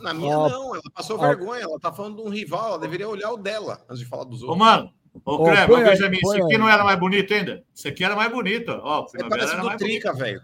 Na 0.00 0.14
minha 0.14 0.34
Ah, 0.36 0.48
não, 0.48 0.74
ela 0.74 0.82
passou 0.94 1.20
ah. 1.20 1.26
vergonha, 1.28 1.62
ela 1.62 1.80
tá 1.80 1.92
falando 1.92 2.16
de 2.16 2.22
um 2.22 2.28
rival, 2.28 2.68
ela 2.68 2.78
deveria 2.78 3.08
olhar 3.08 3.32
o 3.32 3.36
dela 3.36 3.84
antes 3.88 3.98
de 3.98 4.06
falar 4.06 4.24
dos 4.24 4.42
Ô, 4.42 4.50
outros. 4.50 4.58
mano, 4.58 4.92
ô, 5.24 5.38
Kleber, 5.38 5.66
põe 5.66 5.82
aí, 5.82 5.90
veja 5.90 6.08
mim, 6.08 6.18
isso 6.18 6.32
aqui 6.32 6.52
aí. 6.52 6.58
não 6.58 6.68
era 6.68 6.84
mais 6.84 6.98
bonito 7.00 7.34
ainda? 7.34 7.64
Isso 7.74 7.88
aqui 7.88 8.04
era 8.04 8.14
mais 8.14 8.30
bonito, 8.30 8.68
ó. 8.70 9.02
Você 9.02 9.18
Primavera 9.18 9.46
parece 9.46 9.66
era 9.66 9.72
do. 9.72 9.76
Trica, 9.78 10.12
velho. 10.12 10.40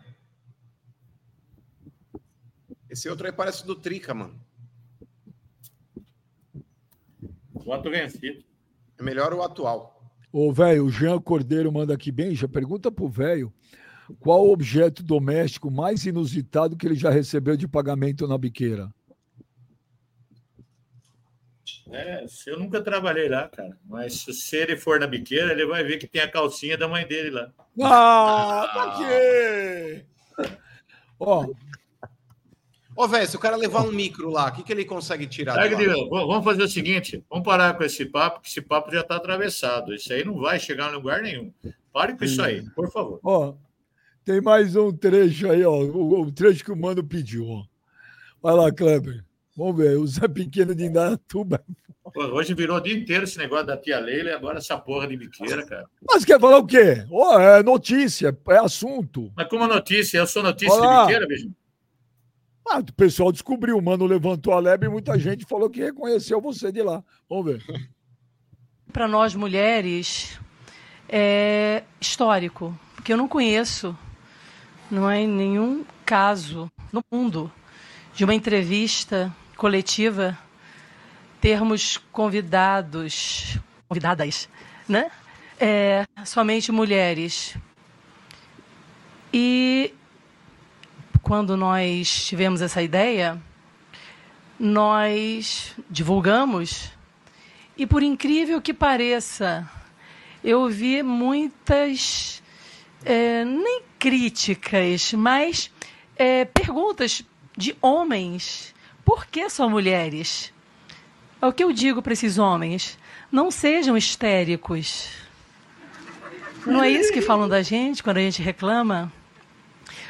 Esse 2.95 3.09
outro 3.09 3.27
aí 3.27 3.33
parece 3.33 3.67
do 3.67 3.75
Trica, 3.75 4.15
mano. 4.15 4.41
Voto 7.53 7.91
vencido. 7.91 8.45
É 8.97 9.03
melhor 9.03 9.35
o 9.35 9.43
atual. 9.43 10.01
Ô, 10.33 10.53
velho, 10.53 10.85
o 10.85 10.91
Jean 10.91 11.21
Cordeiro 11.21 11.73
manda 11.73 11.93
aqui 11.93 12.13
bem, 12.13 12.37
já 12.37 12.47
pergunta 12.47 12.93
pro 12.93 13.09
velho 13.09 13.53
qual 14.21 14.47
o 14.47 14.53
objeto 14.53 15.03
doméstico 15.03 15.73
mais 15.73 16.07
inusitado 16.07 16.77
que 16.77 16.87
ele 16.87 16.95
já 16.95 17.11
recebeu 17.11 17.57
de 17.57 17.67
pagamento 17.67 18.29
na 18.29 18.39
biqueira. 18.39 18.89
É, 21.91 22.29
se 22.29 22.49
eu 22.49 22.61
nunca 22.61 22.81
trabalhei 22.81 23.29
lá, 23.29 23.49
cara. 23.49 23.77
Mas 23.85 24.25
se 24.25 24.57
ele 24.57 24.77
for 24.77 25.01
na 25.01 25.09
biqueira, 25.09 25.51
ele 25.51 25.67
vai 25.67 25.83
ver 25.83 25.99
que 25.99 26.07
tem 26.07 26.23
a 26.23 26.31
calcinha 26.31 26.79
da 26.79 26.87
mãe 26.87 27.05
dele 27.05 27.31
lá. 27.31 27.53
Ah, 27.83 28.71
pra 28.73 28.97
quê? 28.99 30.07
Ó, 31.19 31.47
Ô, 32.97 33.09
velho, 33.09 33.27
se 33.29 33.37
o 33.37 33.41
cara 33.41 33.57
levar 33.57 33.83
um 33.83 33.93
micro 33.93 34.31
lá, 34.31 34.49
o 34.49 34.53
que, 34.53 34.63
que 34.63 34.73
ele 34.73 34.85
consegue 34.85 35.27
tirar? 35.27 35.55
V- 35.69 35.87
vamos 36.11 36.45
fazer 36.45 36.63
o 36.63 36.69
seguinte: 36.69 37.25
vamos 37.29 37.45
parar 37.45 37.75
com 37.77 37.85
esse 37.85 38.05
papo, 38.07 38.41
que 38.41 38.49
esse 38.49 38.61
papo 38.61 38.91
já 38.93 39.01
está 39.01 39.17
atravessado. 39.17 39.95
Isso 39.95 40.13
aí 40.13 40.25
não 40.25 40.39
vai 40.39 40.59
chegar 40.61 40.91
em 40.91 40.95
lugar 40.95 41.23
nenhum. 41.23 41.53
Pare 41.93 42.17
com 42.17 42.25
isso 42.25 42.41
aí, 42.43 42.63
por 42.75 42.91
favor. 42.91 43.21
ó, 43.23 43.55
tem 44.25 44.41
mais 44.41 44.75
um 44.77 44.91
trecho 44.93 45.51
aí, 45.51 45.65
ó, 45.65 45.73
o, 45.77 46.23
o 46.23 46.33
trecho 46.33 46.65
que 46.65 46.73
o 46.73 46.77
mano 46.77 47.03
pediu, 47.05 47.47
ó. 47.49 47.65
Vai 48.43 48.55
lá, 48.55 48.71
Kleber. 48.73 49.25
Vamos 49.57 49.77
ver, 49.77 49.97
o 49.97 50.07
Zé 50.07 50.27
Pequeno 50.27 50.75
de 50.75 50.85
Indaiatuba. 50.85 51.63
Hoje 52.17 52.53
virou 52.55 52.77
o 52.77 52.81
dia 52.81 52.95
inteiro 52.95 53.25
esse 53.25 53.39
negócio 53.39 53.67
da 53.67 53.77
tia 53.77 53.99
Leila 53.99 54.31
e 54.31 54.33
agora 54.33 54.59
essa 54.59 54.77
porra 54.77 55.07
de 55.09 55.17
biqueira, 55.17 55.65
cara. 55.65 55.87
Mas 56.07 56.25
quer 56.25 56.39
falar 56.41 56.59
o 56.59 56.67
quê? 56.67 57.05
Ó, 57.11 57.39
é 57.41 57.63
notícia, 57.63 58.37
é 58.49 58.57
assunto. 58.59 59.33
Mas 59.37 59.49
como 59.49 59.67
notícia, 59.67 60.19
eu 60.19 60.27
sou 60.27 60.43
notícia 60.43 60.75
Olá. 60.75 60.99
de 60.99 61.07
biqueira, 61.07 61.27
beijo. 61.27 61.51
Ah, 62.67 62.79
o 62.79 62.93
pessoal 62.95 63.31
descobriu, 63.31 63.77
o 63.77 63.83
mano 63.83 64.07
levantou 64.07 64.53
a 64.53 64.59
lebre 64.59 64.89
e 64.89 64.91
muita 64.91 65.19
gente 65.19 65.45
falou 65.45 65.69
que 65.69 65.81
reconheceu 65.81 66.41
você 66.41 66.73
de 66.73 66.83
lá. 66.83 67.05
Vamos 67.29 67.45
ver. 67.47 67.91
Para 68.93 69.07
nós 69.07 69.35
mulheres, 69.35 70.39
é 71.09 71.83
histórico, 72.01 72.79
porque 72.95 73.13
eu 73.13 73.17
não 73.17 73.29
conheço, 73.29 73.97
não 74.91 75.11
é 75.11 75.27
nenhum 75.27 75.85
caso 76.07 76.71
no 76.93 77.03
mundo 77.13 77.53
de 78.15 78.25
uma 78.25 78.35
entrevista 78.35 79.35
coletiva 79.57 80.39
termos 81.41 81.99
convidados, 82.11 83.59
convidadas, 83.87 84.49
né? 84.89 85.11
É, 85.61 86.07
somente 86.25 86.73
mulheres. 86.73 87.57
E 89.33 89.93
quando 91.25 91.57
nós 91.57 92.27
tivemos 92.27 92.61
essa 92.61 92.83
ideia, 92.83 93.41
nós 94.61 95.75
divulgamos 95.91 96.93
e 97.77 97.87
por 97.87 98.03
incrível 98.03 98.61
que 98.61 98.75
pareça, 98.75 99.69
eu 100.45 100.69
vi 100.69 101.03
muitas, 101.03 102.43
é, 103.05 103.43
nem 103.43 103.83
críticas, 103.99 105.15
mas 105.15 105.71
é, 106.15 106.45
perguntas 106.45 107.25
de 107.57 107.75
homens. 107.81 108.75
Por 109.03 109.27
que 109.27 109.49
só 109.49 109.67
mulheres? 109.67 110.53
É 111.41 111.47
o 111.47 111.53
que 111.53 111.65
eu 111.65 111.73
digo 111.73 112.03
para 112.03 112.13
esses 112.13 112.39
homens. 112.39 112.99
Não 113.33 113.51
sejam 113.51 113.97
histéricos. 113.97 115.09
Não 116.67 116.83
é 116.83 116.91
isso 116.91 117.13
que 117.13 117.23
falam 117.23 117.49
da 117.49 117.63
gente 117.63 118.03
quando 118.03 118.19
a 118.19 118.21
gente 118.21 118.43
reclama? 118.43 119.11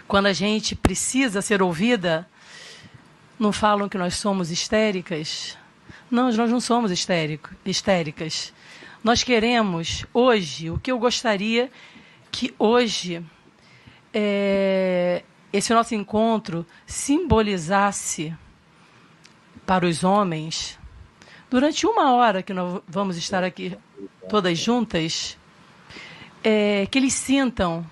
Quando 0.06 0.26
a 0.26 0.32
gente 0.32 0.74
precisa 0.74 1.40
ser 1.40 1.62
ouvida? 1.62 2.28
Não 3.38 3.52
falam 3.52 3.88
que 3.88 3.98
nós 3.98 4.14
somos 4.14 4.50
histéricas? 4.50 5.56
Não, 6.10 6.30
nós 6.32 6.50
não 6.50 6.60
somos 6.60 6.90
histérico, 6.90 7.50
histéricas. 7.64 8.52
Nós 9.02 9.22
queremos 9.22 10.04
hoje, 10.12 10.70
o 10.70 10.78
que 10.78 10.92
eu 10.92 10.98
gostaria 10.98 11.70
que 12.30 12.54
hoje 12.58 13.24
é, 14.12 15.22
esse 15.52 15.72
nosso 15.72 15.94
encontro 15.94 16.66
simbolizasse 16.86 18.34
para 19.66 19.86
os 19.86 20.04
homens, 20.04 20.78
durante 21.50 21.86
uma 21.86 22.12
hora 22.12 22.42
que 22.42 22.52
nós 22.52 22.82
vamos 22.86 23.16
estar 23.16 23.42
aqui 23.42 23.76
todas 24.28 24.58
juntas, 24.58 25.38
é, 26.42 26.86
que 26.90 26.98
eles 26.98 27.14
sintam 27.14 27.86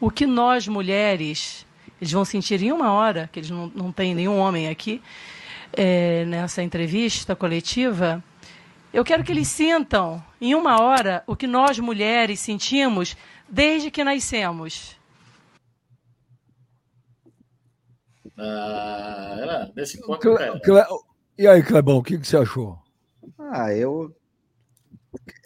o 0.00 0.10
que 0.10 0.26
nós 0.26 0.66
mulheres, 0.68 1.66
eles 2.00 2.12
vão 2.12 2.24
sentir 2.24 2.62
em 2.62 2.72
uma 2.72 2.92
hora, 2.92 3.28
que 3.32 3.38
eles 3.40 3.50
não, 3.50 3.68
não 3.68 3.92
têm 3.92 4.14
nenhum 4.14 4.38
homem 4.38 4.68
aqui, 4.68 5.02
é, 5.72 6.24
nessa 6.26 6.62
entrevista 6.62 7.34
coletiva, 7.36 8.22
eu 8.92 9.04
quero 9.04 9.22
que 9.24 9.32
eles 9.32 9.48
sintam 9.48 10.22
em 10.40 10.54
uma 10.54 10.80
hora 10.80 11.22
o 11.26 11.36
que 11.36 11.46
nós 11.46 11.78
mulheres 11.78 12.40
sentimos 12.40 13.16
desde 13.48 13.90
que 13.90 14.02
nascemos. 14.04 14.96
Ah, 18.38 19.70
nesse 19.74 20.00
ponto, 20.00 20.20
Cle-. 20.20 20.60
Cle- 20.60 20.86
E 21.38 21.46
aí, 21.46 21.62
Clebão, 21.62 21.98
o 21.98 22.02
que, 22.02 22.18
que 22.18 22.26
você 22.26 22.36
achou? 22.36 22.78
Ah, 23.38 23.72
eu. 23.74 24.14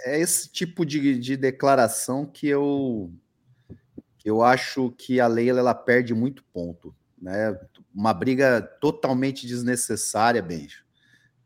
É 0.05 0.18
esse 0.20 0.51
tipo 0.51 0.85
de, 0.85 1.18
de 1.18 1.36
declaração 1.36 2.27
que 2.27 2.47
eu 2.48 3.12
eu 4.24 4.42
acho 4.42 4.90
que 4.98 5.20
a 5.20 5.26
Leila 5.26 5.60
ela 5.60 5.74
perde 5.74 6.14
muito 6.14 6.44
ponto, 6.52 6.94
né? 7.20 7.59
Uma 7.94 8.12
briga 8.14 8.60
totalmente 8.80 9.47
desnecessária, 9.47 10.42
Benjo. 10.42 10.84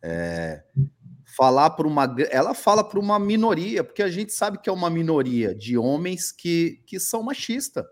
É, 0.02 0.62
falar 1.24 1.70
por 1.70 1.86
uma, 1.86 2.14
ela 2.30 2.55
fala 2.55 2.84
por 2.84 2.98
uma 2.98 3.18
minoria, 3.18 3.82
porque 3.82 4.02
a 4.02 4.10
gente 4.10 4.32
sabe 4.32 4.59
que 4.59 4.68
é 4.68 4.72
uma 4.72 4.90
minoria 4.90 5.55
de 5.55 5.76
homens 5.78 6.30
que, 6.30 6.82
que 6.86 7.01
são 7.01 7.22
machistas. 7.22 7.84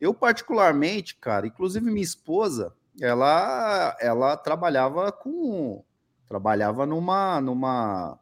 Eu 0.00 0.14
particularmente, 0.14 1.16
cara, 1.16 1.46
inclusive 1.46 1.84
minha 1.90 2.02
esposa, 2.02 2.72
ela 3.00 3.96
ela 4.00 4.36
trabalhava 4.36 5.12
com 5.12 5.84
trabalhava 6.26 6.86
numa 6.86 7.40
numa 7.40 8.18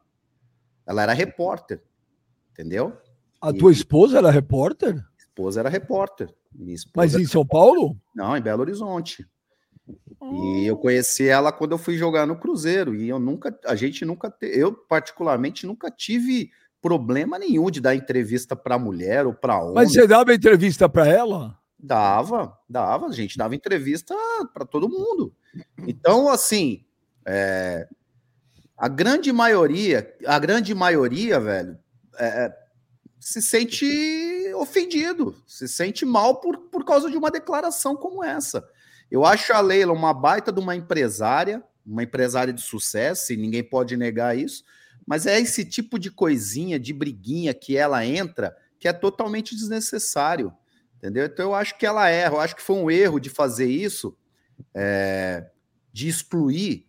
ela 0.85 1.03
era 1.03 1.13
repórter, 1.13 1.81
entendeu? 2.51 2.97
A 3.41 3.51
E- 3.51 3.57
tua 3.57 3.71
esposa 3.71 4.17
era 4.17 4.29
repórter? 4.29 5.01
Esposa 5.39 5.61
era 5.61 5.69
repórter. 5.69 6.29
Mas 6.95 7.15
em 7.15 7.25
São 7.25 7.45
Paulo? 7.45 7.95
Não, 8.13 8.35
em 8.35 8.41
Belo 8.41 8.61
Horizonte. 8.61 9.25
E 10.21 10.65
eu 10.65 10.77
conheci 10.77 11.27
ela 11.27 11.51
quando 11.51 11.71
eu 11.71 11.77
fui 11.77 11.97
jogar 11.97 12.27
no 12.27 12.37
Cruzeiro. 12.37 12.93
E 12.93 13.07
eu 13.07 13.17
nunca, 13.17 13.57
a 13.65 13.75
gente 13.75 14.03
nunca, 14.03 14.29
te- 14.29 14.45
eu 14.47 14.73
particularmente 14.73 15.65
nunca 15.65 15.89
tive 15.89 16.51
problema 16.81 17.39
nenhum 17.39 17.71
de 17.71 17.79
dar 17.81 17.95
entrevista 17.95 18.55
para 18.55 18.77
mulher 18.77 19.25
ou 19.25 19.33
para 19.33 19.59
homem. 19.59 19.75
Mas 19.75 19.93
você 19.93 20.05
dava 20.05 20.33
entrevista 20.33 20.87
para 20.89 21.07
ela? 21.07 21.57
Dava, 21.81 22.57
dava, 22.69 23.07
a 23.07 23.11
gente 23.13 23.37
dava 23.37 23.55
entrevista 23.55 24.13
para 24.53 24.65
todo 24.65 24.89
mundo. 24.89 25.33
Então, 25.87 26.27
assim, 26.27 26.83
é, 27.25 27.87
a 28.77 28.89
grande 28.89 29.31
maioria, 29.31 30.13
a 30.27 30.37
grande 30.37 30.75
maioria, 30.75 31.39
velho, 31.39 31.79
é, 32.17 32.45
é, 32.45 32.57
se 33.19 33.41
sente 33.41 33.85
ofendido, 34.61 35.35
se 35.47 35.67
sente 35.67 36.05
mal 36.05 36.39
por, 36.39 36.57
por 36.69 36.83
causa 36.85 37.09
de 37.09 37.17
uma 37.17 37.31
declaração 37.31 37.95
como 37.95 38.23
essa. 38.23 38.67
Eu 39.09 39.25
acho 39.25 39.53
a 39.53 39.59
Leila 39.59 39.93
uma 39.93 40.13
baita 40.13 40.51
de 40.51 40.59
uma 40.59 40.75
empresária, 40.75 41.63
uma 41.85 42.03
empresária 42.03 42.53
de 42.53 42.61
sucesso, 42.61 43.33
e 43.33 43.37
ninguém 43.37 43.63
pode 43.63 43.97
negar 43.97 44.37
isso, 44.37 44.63
mas 45.05 45.25
é 45.25 45.39
esse 45.39 45.65
tipo 45.65 45.97
de 45.97 46.11
coisinha, 46.11 46.79
de 46.79 46.93
briguinha 46.93 47.53
que 47.53 47.75
ela 47.75 48.05
entra, 48.05 48.55
que 48.79 48.87
é 48.87 48.93
totalmente 48.93 49.55
desnecessário. 49.55 50.53
Entendeu? 50.97 51.25
Então 51.25 51.45
eu 51.45 51.55
acho 51.55 51.77
que 51.77 51.85
ela 51.85 52.09
erra, 52.09 52.35
eu 52.35 52.39
acho 52.39 52.55
que 52.55 52.61
foi 52.61 52.75
um 52.75 52.91
erro 52.91 53.19
de 53.19 53.29
fazer 53.29 53.65
isso, 53.65 54.15
é, 54.75 55.49
de 55.91 56.07
excluir 56.07 56.85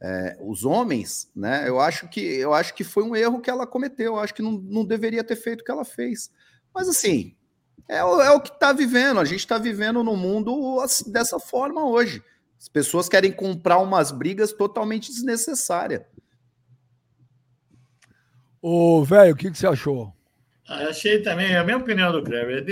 é, 0.00 0.36
os 0.40 0.64
homens, 0.64 1.30
né? 1.34 1.66
Eu 1.66 1.80
acho 1.80 2.08
que 2.08 2.20
eu 2.20 2.52
acho 2.52 2.74
que 2.74 2.84
foi 2.84 3.02
um 3.02 3.16
erro 3.16 3.40
que 3.40 3.48
ela 3.48 3.66
cometeu, 3.66 4.14
eu 4.14 4.18
acho 4.20 4.34
que 4.34 4.42
não, 4.42 4.52
não 4.52 4.84
deveria 4.84 5.24
ter 5.24 5.34
feito 5.34 5.62
o 5.62 5.64
que 5.64 5.70
ela 5.70 5.84
fez. 5.84 6.30
Mas 6.74 6.88
assim, 6.88 7.36
é, 7.88 8.02
o- 8.04 8.20
é 8.20 8.30
o 8.32 8.40
que 8.40 8.50
está 8.50 8.72
vivendo, 8.72 9.20
a 9.20 9.24
gente 9.24 9.40
está 9.40 9.58
vivendo 9.58 10.02
no 10.02 10.16
mundo 10.16 10.80
assim, 10.80 11.10
dessa 11.10 11.38
forma 11.38 11.86
hoje. 11.86 12.22
As 12.58 12.68
pessoas 12.68 13.08
querem 13.08 13.30
comprar 13.32 13.78
umas 13.78 14.10
brigas 14.10 14.52
totalmente 14.52 15.10
desnecessárias. 15.12 16.02
Ô, 18.60 19.04
velho, 19.04 19.34
o 19.34 19.36
que, 19.36 19.50
que 19.50 19.58
você 19.58 19.66
achou? 19.66 20.12
Ah, 20.66 20.84
achei 20.88 21.20
também, 21.20 21.52
é 21.52 21.58
a 21.58 21.64
minha 21.64 21.76
opinião 21.76 22.10
do 22.10 22.22
Kleber, 22.22 22.64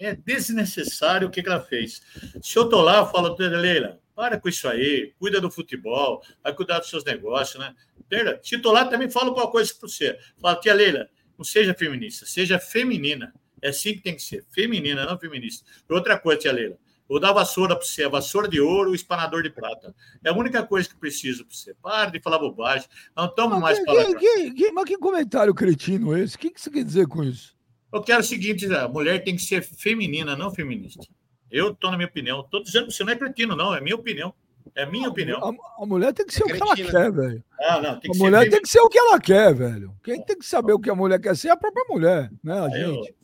é, 0.00 0.06
é 0.08 0.14
desnecessário 0.16 1.28
o 1.28 1.30
que, 1.30 1.42
que 1.42 1.48
ela 1.48 1.60
fez. 1.60 2.00
Se 2.42 2.58
eu 2.58 2.68
tô 2.70 2.80
lá, 2.80 2.98
eu 3.00 3.06
falo, 3.06 3.34
"Tia 3.36 3.48
Leila, 3.50 4.00
para 4.14 4.40
com 4.40 4.48
isso 4.48 4.66
aí, 4.66 5.12
cuida 5.18 5.42
do 5.42 5.50
futebol, 5.50 6.22
vai 6.42 6.54
cuidar 6.54 6.78
dos 6.78 6.88
seus 6.88 7.04
negócios, 7.04 7.62
né? 7.62 7.74
Leila, 8.10 8.40
se 8.42 8.56
tô 8.58 8.72
lá, 8.72 8.86
também 8.86 9.10
falo 9.10 9.34
uma 9.34 9.50
coisa 9.50 9.74
para 9.78 9.86
você. 9.88 10.18
Fala, 10.40 10.58
tia 10.58 10.72
Leila, 10.72 11.06
não 11.36 11.44
seja 11.44 11.74
feminista, 11.74 12.24
seja 12.24 12.58
feminina. 12.58 13.34
É 13.64 13.70
assim 13.70 13.94
que 13.94 14.02
tem 14.02 14.14
que 14.14 14.20
ser, 14.20 14.44
feminina, 14.50 15.06
não 15.06 15.18
feminista. 15.18 15.64
E 15.88 15.94
outra 15.94 16.18
coisa, 16.18 16.38
tia 16.42 16.52
Leila, 16.52 16.76
vou 17.08 17.18
dar 17.18 17.32
vassoura 17.32 17.74
para 17.74 17.82
você, 17.82 18.04
a 18.04 18.10
vassoura 18.10 18.46
de 18.46 18.60
ouro, 18.60 18.90
o 18.90 18.94
espanador 18.94 19.42
de 19.42 19.48
prata. 19.48 19.94
É 20.22 20.28
a 20.28 20.34
única 20.34 20.62
coisa 20.62 20.86
que 20.86 20.94
preciso 20.96 21.46
para 21.46 21.56
você. 21.56 21.74
Para 21.80 22.10
de 22.10 22.20
falar 22.20 22.38
bobagem, 22.38 22.86
não 23.16 23.24
estamos 23.24 23.58
mais 23.58 23.78
que, 23.78 23.86
falando. 23.86 24.18
que, 24.18 24.50
que, 24.50 24.70
mas 24.70 24.84
que 24.84 24.98
comentário 24.98 25.54
cretino 25.54 26.14
esse? 26.14 26.36
O 26.36 26.38
que, 26.38 26.50
que 26.50 26.60
você 26.60 26.70
quer 26.70 26.84
dizer 26.84 27.06
com 27.08 27.24
isso? 27.24 27.56
Eu 27.90 28.02
quero 28.02 28.20
o 28.20 28.24
seguinte: 28.24 28.66
a 28.74 28.86
mulher 28.86 29.24
tem 29.24 29.34
que 29.34 29.42
ser 29.42 29.62
feminina, 29.62 30.36
não 30.36 30.50
feminista. 30.50 31.02
Eu 31.50 31.70
estou 31.70 31.90
na 31.90 31.96
minha 31.96 32.08
opinião. 32.08 32.40
Estou 32.42 32.62
dizendo 32.62 32.88
que 32.88 32.92
você 32.92 33.02
não 33.02 33.12
é 33.14 33.16
cretino, 33.16 33.56
não. 33.56 33.74
É 33.74 33.80
minha 33.80 33.96
opinião. 33.96 34.34
É 34.74 34.84
minha 34.84 35.08
opinião. 35.08 35.38
A, 35.42 35.82
a 35.82 35.86
mulher 35.86 36.12
tem 36.12 36.26
que 36.26 36.34
ser 36.34 36.42
É 36.42 36.52
o 36.52 36.56
que 36.56 36.62
ela 36.62 36.74
quer, 36.74 37.12
velho. 37.12 37.44
Ah, 37.60 37.80
não. 37.80 37.98
Tem 37.98 38.10
A 38.10 38.18
mulher 38.18 38.42
ser 38.42 38.50
tem 38.50 38.60
que 38.60 38.68
ser 38.68 38.80
o 38.80 38.88
que 38.90 38.98
ela 38.98 39.18
quer, 39.18 39.54
velho. 39.54 39.94
Quem 40.02 40.22
tem 40.22 40.38
que 40.38 40.44
saber 40.44 40.72
o 40.74 40.78
que 40.78 40.90
a 40.90 40.94
mulher 40.94 41.18
quer 41.18 41.34
ser 41.34 41.48
é 41.48 41.50
a 41.52 41.56
própria 41.56 41.84
mulher, 41.88 42.30
né, 42.42 42.60
a 42.60 42.78
Eu- 42.78 42.94
gente? 42.96 43.23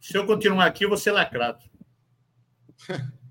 Se 0.00 0.16
eu 0.16 0.26
continuar 0.26 0.66
aqui, 0.66 0.84
eu 0.84 0.88
vou 0.88 0.98
ser 0.98 1.12
lacrado. 1.12 1.58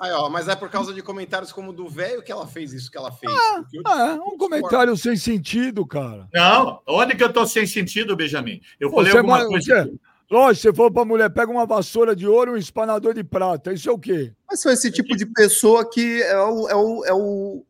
Aí, 0.00 0.10
ó, 0.12 0.28
mas 0.28 0.48
é 0.48 0.56
por 0.56 0.68
causa 0.68 0.92
de 0.92 1.00
comentários 1.02 1.52
como 1.52 1.70
o 1.70 1.72
do 1.72 1.88
velho 1.88 2.22
que 2.22 2.30
ela 2.32 2.46
fez 2.46 2.72
isso 2.72 2.90
que 2.90 2.98
ela 2.98 3.12
fez. 3.12 3.32
Porque 3.56 3.78
eu 3.78 3.82
Ah, 3.86 4.08
é 4.10 4.14
um 4.20 4.36
comentário 4.36 4.96
sem 4.96 5.16
sentido, 5.16 5.86
cara. 5.86 6.28
Não, 6.34 6.82
onde 6.86 7.14
que 7.16 7.22
eu 7.22 7.28
estou 7.28 7.46
sem 7.46 7.66
sentido, 7.66 8.16
Benjamin? 8.16 8.60
Eu 8.78 8.90
Pô, 8.90 8.96
falei 8.96 9.12
você 9.12 9.18
alguma 9.18 9.38
vai- 9.38 9.46
coisa. 9.46 9.84
você- 9.84 9.98
Lógico, 10.30 10.62
você 10.62 10.74
falou 10.74 10.90
pra 10.92 11.04
mulher, 11.04 11.30
pega 11.30 11.50
uma 11.52 11.64
vassoura 11.66 12.16
de 12.16 12.26
ouro 12.26 12.52
e 12.52 12.54
um 12.54 12.58
espanador 12.58 13.14
de 13.14 13.22
prata. 13.22 13.72
Isso 13.72 13.88
é 13.88 13.92
o 13.92 13.98
quê? 13.98 14.32
Mas 14.48 14.60
são 14.60 14.72
esse 14.72 14.90
tipo 14.90 15.14
de 15.16 15.26
pessoa 15.26 15.88
que 15.88 16.22
é, 16.22 16.36
o, 16.38 16.68
é, 16.68 16.74
o, 16.74 17.04
é, 17.04 17.12
o, 17.14 17.66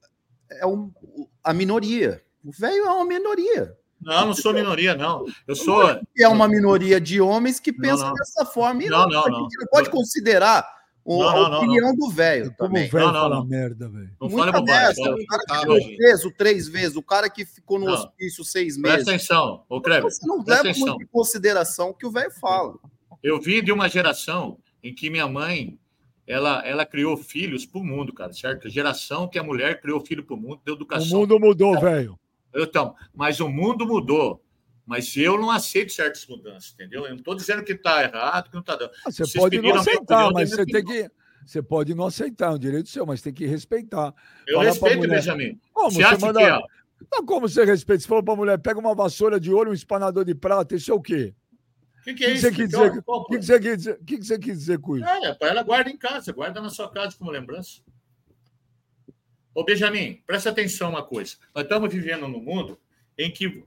é 0.60 0.66
o- 0.66 0.90
a 1.42 1.52
minoria. 1.52 2.22
O 2.44 2.50
velho 2.52 2.84
é 2.84 2.90
uma 2.90 3.04
minoria. 3.04 3.76
Não, 4.04 4.26
não 4.26 4.34
sou 4.34 4.52
minoria, 4.52 4.94
não. 4.94 5.24
Eu 5.46 5.56
sou. 5.56 5.82
E 6.16 6.22
é 6.22 6.28
uma 6.28 6.46
minoria 6.46 7.00
de 7.00 7.20
homens 7.20 7.58
que 7.58 7.72
pensam 7.72 8.08
não. 8.08 8.14
dessa 8.14 8.44
forma. 8.44 8.82
E 8.82 8.88
Não, 8.88 9.08
não, 9.08 9.24
a 9.26 9.30
não. 9.30 9.42
gente 9.44 9.58
não 9.58 9.66
pode 9.68 9.90
considerar 9.90 10.66
o- 11.04 11.18
Não, 11.22 11.28
a 11.28 11.34
não, 11.34 11.48
não, 11.50 11.58
opinião 11.58 11.94
do 11.94 12.08
velho 12.10 12.54
Como 12.58 12.76
o 12.76 12.80
velho 12.80 12.92
Não, 12.92 13.06
não, 13.12 13.12
fala 13.20 13.34
não. 13.36 13.44
merda, 13.46 13.88
velho. 13.88 14.10
Não 14.20 14.30
fale 14.30 14.52
bobagem. 14.52 15.04
fala- 15.04 15.16
O 15.16 15.26
cara 15.26 15.40
que 15.42 15.46
Tá, 15.48 15.60
ficou 15.60 15.80
gente. 15.80 15.96
preso 15.96 16.30
três 16.36 16.68
vezes, 16.68 16.96
o 16.96 17.02
cara 17.02 17.28
que 17.30 17.44
ficou 17.44 17.78
no 17.78 17.86
Não. 17.86 17.92
hospício 17.94 18.44
seis 18.44 18.76
Presta 18.78 18.96
meses. 18.98 19.08
atenção, 19.08 19.64
ô 19.68 19.80
Kleber. 19.80 20.04
Você 20.10 20.26
não 20.26 20.42
presta 20.42 20.62
leva 20.64 20.70
atenção. 20.70 20.88
muito 20.96 21.02
em 21.02 21.06
consideração 21.12 21.90
o 21.90 21.94
que 21.94 22.06
o 22.06 22.10
velho 22.10 22.30
fala. 22.30 22.74
Eu 23.22 23.40
vim 23.40 23.62
de 23.62 23.72
uma 23.72 23.88
geração 23.88 24.58
em 24.82 24.94
que 24.94 25.08
minha 25.10 25.26
mãe 25.28 25.78
ela, 26.26 26.66
ela 26.66 26.86
criou 26.86 27.18
filhos 27.18 27.66
para 27.66 27.80
o 27.80 27.84
mundo, 27.84 28.10
cara, 28.12 28.32
certo? 28.32 28.68
Geração 28.70 29.28
que 29.28 29.38
a 29.38 29.42
mulher 29.42 29.80
criou 29.82 30.00
filho 30.00 30.24
para 30.24 30.34
o 30.34 30.38
mundo, 30.38 30.58
deu 30.64 30.74
O 30.74 30.78
educação. 30.78 31.20
mundo 31.20 31.38
mudou, 31.38 31.78
velho. 31.78 32.18
Então, 32.54 32.94
mas 33.14 33.40
o 33.40 33.48
mundo 33.48 33.86
mudou. 33.86 34.40
Mas 34.86 35.16
eu 35.16 35.38
não 35.40 35.50
aceito 35.50 35.92
certas 35.92 36.26
mudanças, 36.26 36.72
entendeu? 36.74 37.04
Eu 37.04 37.10
não 37.10 37.16
estou 37.16 37.34
dizendo 37.34 37.64
que 37.64 37.72
está 37.72 38.02
errado, 38.02 38.48
que 38.50 38.54
não 38.54 38.60
está 38.60 38.76
dando. 38.76 38.90
Ah, 39.04 39.10
Você 39.10 39.24
Vocês 39.24 39.32
pode 39.42 39.60
não 39.62 39.74
a 39.74 39.80
aceitar, 39.80 40.30
mas 40.32 40.50
você 40.50 40.66
tem 40.66 40.84
que. 40.84 41.10
Você 41.46 41.62
pode 41.62 41.94
não 41.94 42.06
aceitar, 42.06 42.52
é 42.52 42.54
um 42.54 42.58
direito 42.58 42.88
seu, 42.90 43.06
mas 43.06 43.22
tem 43.22 43.32
que 43.32 43.46
respeitar. 43.46 44.14
Eu 44.46 44.60
respeito. 44.60 45.08
Benjamin. 45.08 45.58
Como 45.72 45.90
Você 45.90 46.02
acha 46.02 46.18
manda- 46.18 46.40
que 46.40 46.46
ó, 46.50 46.62
Não, 47.12 47.24
como 47.24 47.48
você 47.48 47.64
respeita? 47.64 48.02
Você 48.02 48.08
falou 48.08 48.22
pra 48.22 48.36
mulher, 48.36 48.58
pega 48.58 48.78
uma 48.78 48.94
vassoura 48.94 49.40
de 49.40 49.50
ouro 49.52 49.70
um 49.70 49.74
espanador 49.74 50.24
de 50.24 50.34
prata, 50.34 50.74
isso 50.74 50.90
é 50.90 50.94
o 50.94 51.00
quê? 51.00 51.34
o 52.00 52.04
que, 52.04 52.14
que 52.14 52.24
é 52.24 52.30
isso? 52.32 52.42
você 52.42 52.48
O 52.48 52.50
que 52.50 53.38
que 53.38 53.42
você 53.46 53.58
que 53.60 54.18
que 54.18 54.24
você 54.24 54.38
quis 54.38 54.58
dizer 54.58 54.78
com 54.78 54.98
isso? 54.98 55.06
É, 55.06 55.32
para 55.34 55.48
ela 55.48 55.62
guarda 55.62 55.88
em 55.90 55.96
casa, 55.96 56.30
guarda 56.32 56.60
na 56.60 56.68
sua 56.68 56.90
casa 56.90 57.16
como 57.18 57.30
lembrança. 57.30 57.80
Ô, 59.54 59.62
Benjamin, 59.62 60.20
presta 60.26 60.50
atenção 60.50 60.90
uma 60.90 61.04
coisa. 61.04 61.36
Nós 61.54 61.62
estamos 61.62 61.92
vivendo 61.92 62.26
num 62.26 62.40
mundo 62.40 62.80
em 63.16 63.30
que 63.30 63.64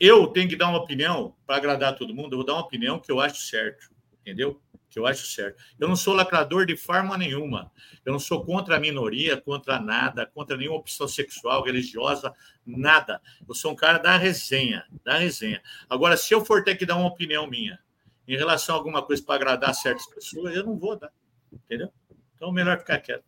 eu 0.00 0.26
tenho 0.28 0.48
que 0.48 0.56
dar 0.56 0.68
uma 0.68 0.78
opinião 0.78 1.36
para 1.46 1.56
agradar 1.56 1.96
todo 1.96 2.14
mundo, 2.14 2.32
eu 2.32 2.38
vou 2.38 2.46
dar 2.46 2.54
uma 2.54 2.62
opinião 2.62 2.98
que 2.98 3.12
eu 3.12 3.20
acho 3.20 3.42
certo, 3.42 3.90
entendeu? 4.22 4.58
Que 4.88 4.98
eu 4.98 5.06
acho 5.06 5.26
certo. 5.26 5.62
Eu 5.78 5.86
não 5.86 5.96
sou 5.96 6.14
lacrador 6.14 6.64
de 6.64 6.78
forma 6.78 7.18
nenhuma. 7.18 7.70
Eu 8.06 8.12
não 8.12 8.18
sou 8.18 8.42
contra 8.42 8.76
a 8.76 8.80
minoria, 8.80 9.38
contra 9.38 9.78
nada, 9.78 10.24
contra 10.24 10.56
nenhuma 10.56 10.78
opção 10.78 11.06
sexual, 11.06 11.62
religiosa, 11.62 12.32
nada. 12.64 13.20
Eu 13.46 13.54
sou 13.54 13.72
um 13.72 13.76
cara 13.76 13.98
da 13.98 14.16
resenha, 14.16 14.86
da 15.04 15.18
resenha. 15.18 15.62
Agora, 15.90 16.16
se 16.16 16.32
eu 16.32 16.42
for 16.42 16.64
ter 16.64 16.76
que 16.76 16.86
dar 16.86 16.96
uma 16.96 17.08
opinião 17.08 17.46
minha 17.46 17.78
em 18.26 18.34
relação 18.34 18.74
a 18.74 18.78
alguma 18.78 19.02
coisa 19.02 19.22
para 19.22 19.34
agradar 19.34 19.74
certas 19.74 20.06
pessoas, 20.06 20.56
eu 20.56 20.64
não 20.64 20.78
vou 20.78 20.96
dar, 20.96 21.12
entendeu? 21.52 21.92
Então, 22.34 22.50
melhor 22.50 22.78
ficar 22.78 22.98
quieto. 23.00 23.24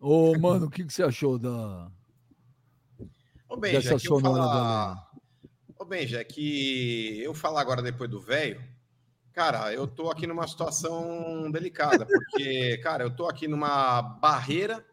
Ô, 0.00 0.36
mano, 0.38 0.66
o 0.66 0.70
que, 0.70 0.84
que 0.84 0.92
você 0.92 1.02
achou 1.02 1.38
da. 1.38 1.90
Ô, 3.48 3.56
Benja, 3.56 3.80
Dessa 3.80 3.98
sonora 3.98 4.42
falar... 4.42 5.10
Ô, 5.78 5.84
Benja, 5.84 6.20
é 6.20 6.24
que 6.24 7.20
eu 7.22 7.34
falar 7.34 7.60
agora 7.60 7.82
depois 7.82 8.08
do 8.08 8.20
velho, 8.20 8.62
cara, 9.32 9.72
eu 9.72 9.86
tô 9.86 10.10
aqui 10.10 10.26
numa 10.26 10.46
situação 10.46 11.50
delicada, 11.50 12.06
porque, 12.06 12.78
cara, 12.82 13.04
eu 13.04 13.14
tô 13.14 13.28
aqui 13.28 13.46
numa 13.46 14.00
barreira 14.00 14.84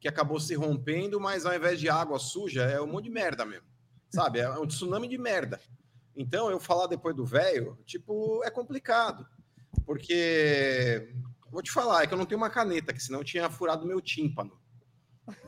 que 0.00 0.08
acabou 0.08 0.40
se 0.40 0.54
rompendo, 0.54 1.20
mas 1.20 1.44
ao 1.44 1.54
invés 1.54 1.78
de 1.78 1.88
água 1.88 2.18
suja, 2.18 2.62
é 2.62 2.80
um 2.80 2.86
monte 2.86 3.04
de 3.04 3.10
merda 3.10 3.44
mesmo, 3.44 3.66
sabe? 4.08 4.40
É 4.40 4.50
um 4.58 4.66
tsunami 4.66 5.06
de 5.06 5.18
merda. 5.18 5.60
Então, 6.16 6.50
eu 6.50 6.58
falar 6.58 6.86
depois 6.86 7.14
do 7.14 7.24
velho, 7.24 7.78
tipo, 7.84 8.42
é 8.42 8.50
complicado, 8.50 9.26
porque, 9.84 11.14
vou 11.50 11.62
te 11.62 11.70
falar, 11.70 12.02
é 12.02 12.06
que 12.06 12.14
eu 12.14 12.18
não 12.18 12.26
tenho 12.26 12.40
uma 12.40 12.50
caneta, 12.50 12.92
que 12.92 13.02
senão 13.02 13.20
eu 13.20 13.24
tinha 13.24 13.50
furado 13.50 13.86
meu 13.86 14.00
tímpano, 14.00 14.58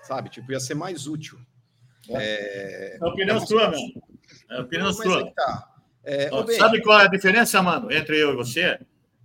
sabe? 0.02 0.28
Tipo, 0.28 0.52
ia 0.52 0.60
ser 0.60 0.74
mais 0.74 1.06
útil. 1.06 1.38
É... 2.10 2.96
É 2.96 2.98
a 3.00 3.08
opinião 3.08 3.46
sua, 3.46 3.70
mano. 3.70 4.02
É 4.50 4.56
a 4.56 4.60
opinião 4.60 4.92
sua. 4.92 5.20
é 5.20 5.30
tá. 5.32 5.68
É, 6.04 6.28
Ó, 6.32 6.42
Benja, 6.42 6.58
Sabe 6.58 6.82
qual 6.82 7.00
é 7.00 7.04
a 7.04 7.08
diferença, 7.08 7.62
mano, 7.62 7.92
entre 7.92 8.20
eu 8.20 8.32
e 8.32 8.36
você? 8.36 8.78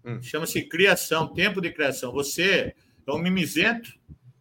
Hum. 0.05 0.21
Chama-se 0.21 0.61
criação, 0.63 1.33
tempo 1.33 1.59
de 1.59 1.71
criação. 1.71 2.11
Você 2.11 2.75
é 3.05 3.11
um 3.11 3.17
mimizento, 3.17 3.89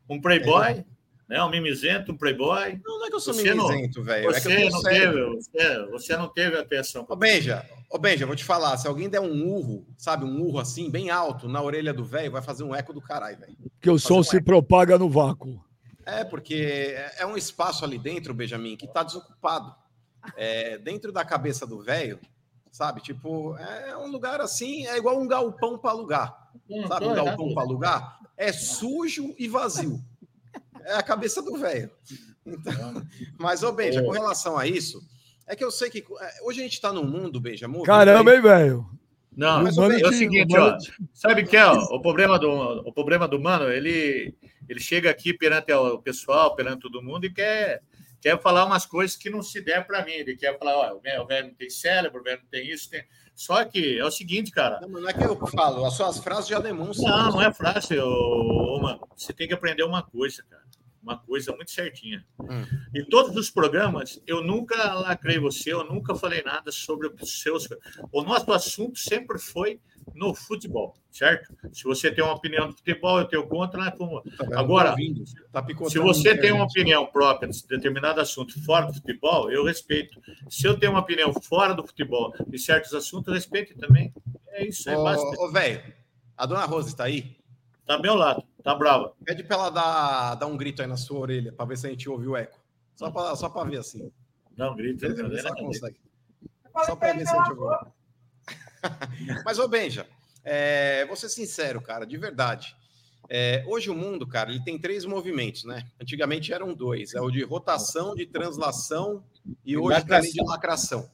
um 0.09 0.21
playboy, 0.21 0.85
né? 1.29 1.43
Um 1.43 1.51
mimizento, 1.51 2.13
um 2.13 2.17
playboy. 2.17 2.81
Não, 2.85 2.99
não 2.99 3.07
é 3.07 3.09
que 3.09 3.15
eu 3.15 3.21
sou 3.21 3.35
Você 3.35 3.55
mimizento, 3.55 4.03
velho. 4.03 4.31
É 4.31 4.35
que 4.35 4.41
Você 4.41 4.65
eu 4.65 4.71
tô 4.71 4.77
não 4.77 4.83
teve, 4.83 5.25
você, 5.25 5.87
você 5.91 6.17
não 6.17 6.29
teve 6.29 6.59
atenção. 6.59 7.07
Ô, 7.09 7.17
Benja, 7.17 7.67
ô, 7.91 7.99
Benja, 7.99 8.27
vou 8.27 8.37
te 8.37 8.45
falar. 8.45 8.77
Se 8.77 8.87
alguém 8.87 9.09
der 9.09 9.21
um 9.21 9.47
urro, 9.47 9.87
sabe, 9.97 10.25
um 10.25 10.43
urro 10.43 10.59
assim, 10.59 10.91
bem 10.91 11.11
alto, 11.11 11.49
na 11.49 11.63
orelha 11.63 11.93
do 11.93 12.05
velho, 12.05 12.33
vai 12.33 12.43
fazer 12.43 12.65
um 12.65 12.75
eco 12.75 12.93
do 12.93 13.01
caralho, 13.01 13.39
velho. 13.39 13.57
Que 13.81 13.91
o 13.91 13.99
som 13.99 14.21
um 14.21 14.23
se 14.23 14.41
propaga 14.41 14.99
no 14.99 15.09
vácuo. 15.09 15.65
É, 16.05 16.25
porque 16.25 16.95
é 16.97 17.17
é 17.19 17.27
um 17.27 17.37
espaço 17.37 17.85
ali 17.85 17.99
dentro, 17.99 18.33
Benjamin, 18.35 18.77
que 18.77 18.87
tá 18.87 19.03
desocupado. 19.03 19.75
É, 20.37 20.79
dentro 20.79 21.13
da 21.13 21.25
cabeça 21.25 21.67
do 21.67 21.81
velho, 21.83 22.19
sabe? 22.73 23.01
Tipo, 23.01 23.57
é 23.57 23.97
um 23.97 24.09
lugar 24.09 24.41
assim, 24.41 24.87
é 24.87 24.97
igual 24.97 25.21
um 25.21 25.27
galpão 25.27 25.79
para 25.79 25.91
alugar. 25.91 26.51
Não, 26.69 26.87
Sabe, 26.89 27.07
um 27.07 27.15
galpão 27.15 27.55
para 27.55 27.63
alugar? 27.63 28.19
É 28.37 28.53
sujo 28.53 29.35
e 29.39 29.49
vazio. 29.49 30.03
É 30.85 30.95
a 30.95 31.03
cabeça 31.03 31.41
do 31.43 31.57
velho. 31.57 31.91
Então, 32.45 33.03
mas, 33.39 33.63
ô, 33.63 33.73
Benja, 33.73 34.03
com 34.03 34.11
relação 34.11 34.57
a 34.57 34.67
isso, 34.67 35.03
é 35.47 35.57
que 35.57 35.65
eu 35.65 35.71
sei 35.71 35.91
que 35.91 35.99
é, 35.99 36.45
hoje 36.45 36.61
a 36.61 36.63
gente 36.63 36.81
tá 36.81 36.93
num 36.93 37.05
mundo, 37.05 37.41
Benja, 37.41 37.67
movido 37.69 37.87
Caramba, 37.87 38.35
hein, 38.35 38.41
velho? 38.43 38.87
Não, 39.37 39.63
Mas, 39.63 39.77
ô, 39.77 39.85
é 39.91 39.97
o 40.09 40.13
seguinte, 40.13 40.57
ó. 40.57 40.61
mano- 40.61 40.79
Sabe 41.13 41.43
o 41.43 41.47
que 41.47 41.57
é? 41.59 41.67
ó? 41.67 41.75
O 41.95 42.01
problema 42.01 42.39
do 42.39 42.49
o 42.51 42.93
problema 42.93 43.29
do 43.29 43.39
mano, 43.39 43.71
ele 43.71 44.35
ele 44.69 44.81
chega 44.81 45.11
aqui 45.11 45.33
perante 45.35 45.71
o 45.73 45.99
pessoal, 45.99 46.57
perante 46.57 46.81
todo 46.81 47.03
mundo 47.03 47.27
e 47.27 47.33
quer 47.33 47.83
quer 48.19 48.41
falar 48.41 48.65
umas 48.65 48.87
coisas 48.87 49.15
que 49.17 49.29
não 49.29 49.43
se 49.43 49.61
der 49.61 49.87
para 49.87 50.05
mim. 50.05 50.13
Ele 50.13 50.37
quer 50.37 50.59
falar, 50.59 50.75
ó, 50.77 50.97
o 50.97 51.27
velho 51.27 51.49
não 51.49 51.55
tem 51.55 51.69
cérebro, 51.69 52.21
o 52.21 52.25
velho 52.25 52.41
não 52.43 52.49
tem 52.49 52.69
isso, 52.71 52.89
tem. 52.89 53.05
Só 53.35 53.63
que 53.67 53.99
é 53.99 54.05
o 54.05 54.11
seguinte, 54.11 54.51
cara. 54.51 54.81
Não, 54.81 54.89
mas 54.89 55.03
não 55.03 55.09
é 55.11 55.13
que 55.13 55.23
eu 55.23 55.37
falo, 55.49 55.85
as 55.85 55.93
suas 55.93 56.19
frases 56.19 56.49
já 56.49 56.59
demonstram. 56.59 57.07
Não, 57.07 57.33
não 57.33 57.43
é 57.43 57.53
fácil, 57.53 58.03
ô, 58.03 58.77
ô, 58.79 58.81
mano. 58.81 59.07
Você 59.15 59.35
tem 59.35 59.47
que 59.47 59.53
aprender 59.53 59.83
uma 59.83 60.03
coisa, 60.03 60.43
cara. 60.49 60.63
Uma 61.07 61.19
coisa 61.19 61.55
muito 61.55 61.71
certinha. 61.71 62.27
Hum. 62.41 62.65
Em 62.93 63.05
todos 63.05 63.37
os 63.37 63.49
programas, 63.49 64.21
eu 64.27 64.43
nunca 64.43 64.93
lacrei 64.95 65.39
você, 65.39 65.73
eu 65.73 65.85
nunca 65.85 66.17
falei 66.17 66.43
nada 66.43 66.73
sobre 66.73 67.07
os 67.07 67.41
seus. 67.43 67.69
O 68.11 68.25
nosso 68.25 68.53
assunto 68.53 68.99
sempre 68.99 69.39
foi 69.39 69.81
no 70.17 70.35
futebol, 70.35 70.97
certo? 71.13 71.55
Se 71.73 71.85
você 71.85 72.11
tem 72.11 72.25
uma 72.25 72.35
opinião 72.35 72.67
do 72.69 72.75
futebol, 72.77 73.21
eu 73.21 73.25
tenho 73.27 73.47
contra. 73.47 73.85
né, 73.85 73.93
como- 73.97 74.21
Tá? 74.37 74.59
Agora, 74.59 74.97
Tá 75.53 75.63
tá 75.63 75.89
Se 75.89 75.99
você 76.01 76.37
tem 76.37 76.51
uma 76.51 76.65
internet. 76.65 76.71
opinião 76.73 77.07
própria 77.07 77.49
de 77.49 77.67
determinado 77.69 78.21
assunto 78.21 78.61
fora 78.65 78.87
do 78.87 78.95
futebol, 78.95 79.49
eu 79.49 79.65
respeito. 79.65 80.21
Se 80.51 80.67
eu 80.67 80.77
tenho 80.77 80.91
uma 80.93 81.01
opinião 81.03 81.33
fora 81.35 81.73
do 81.73 81.87
futebol 81.87 82.33
de 82.49 82.59
certos 82.59 82.93
assuntos, 82.95 83.29
eu 83.29 83.35
respeito 83.35 83.79
também. 83.79 84.13
É 84.49 84.67
isso, 84.67 84.91
é 84.91 84.97
básico. 84.97 85.37
Ô, 85.41 85.53
velho, 85.53 85.83
a 86.37 86.47
dona 86.47 86.65
Rosa 86.65 86.89
está 86.89 87.05
aí? 87.05 87.37
Tá 87.87 87.95
ao 87.95 88.03
meu 88.03 88.15
lado, 88.15 88.43
tá 88.65 88.75
brava. 88.75 89.15
Pede 89.25 89.45
pra 89.45 89.57
ela 89.57 89.71
dar, 89.71 90.35
dar 90.35 90.47
um 90.47 90.57
grito 90.57 90.83
aí 90.83 90.89
na 90.89 90.97
sua 90.97 91.21
orelha, 91.21 91.53
pra 91.53 91.65
ver 91.65 91.79
se 91.79 91.87
a 91.87 91.91
gente 91.91 92.09
ouve 92.09 92.27
o 92.27 92.37
eco. 92.37 92.59
Só 92.97 93.11
pra, 93.11 93.37
só 93.37 93.49
pra 93.49 93.63
ver 93.63 93.79
assim. 93.79 94.11
Não, 94.57 94.75
grita. 94.75 95.07
Ele 95.07 95.23
não, 95.23 95.39
só 95.39 95.49
não, 95.51 95.57
consegue. 95.57 96.01
Só 96.85 96.97
pra 96.97 97.13
ver 97.13 97.27
se 97.27 97.33
a 97.33 97.45
gente 97.45 97.53
ouviu. 97.53 97.93
Mas, 99.45 99.59
ô 99.59 99.69
Benja, 99.69 100.07
é, 100.43 101.05
vou 101.07 101.17
ser 101.17 101.29
sincero, 101.29 101.81
cara, 101.81 102.05
de 102.05 102.17
verdade. 102.17 102.75
É, 103.29 103.65
hoje 103.67 103.91
o 103.91 103.95
mundo, 103.95 104.27
cara, 104.27 104.51
ele 104.51 104.63
tem 104.63 104.79
três 104.79 105.05
movimentos, 105.05 105.65
né? 105.65 105.85
Antigamente 106.01 106.53
eram 106.53 106.75
dois: 106.75 107.15
é 107.15 107.21
o 107.21 107.31
de 107.31 107.45
rotação, 107.45 108.15
de 108.15 108.27
translação 108.27 109.25
e 109.65 109.77
hoje 109.77 110.05
também 110.05 110.33
de 110.33 110.43
lacração. 110.45 111.09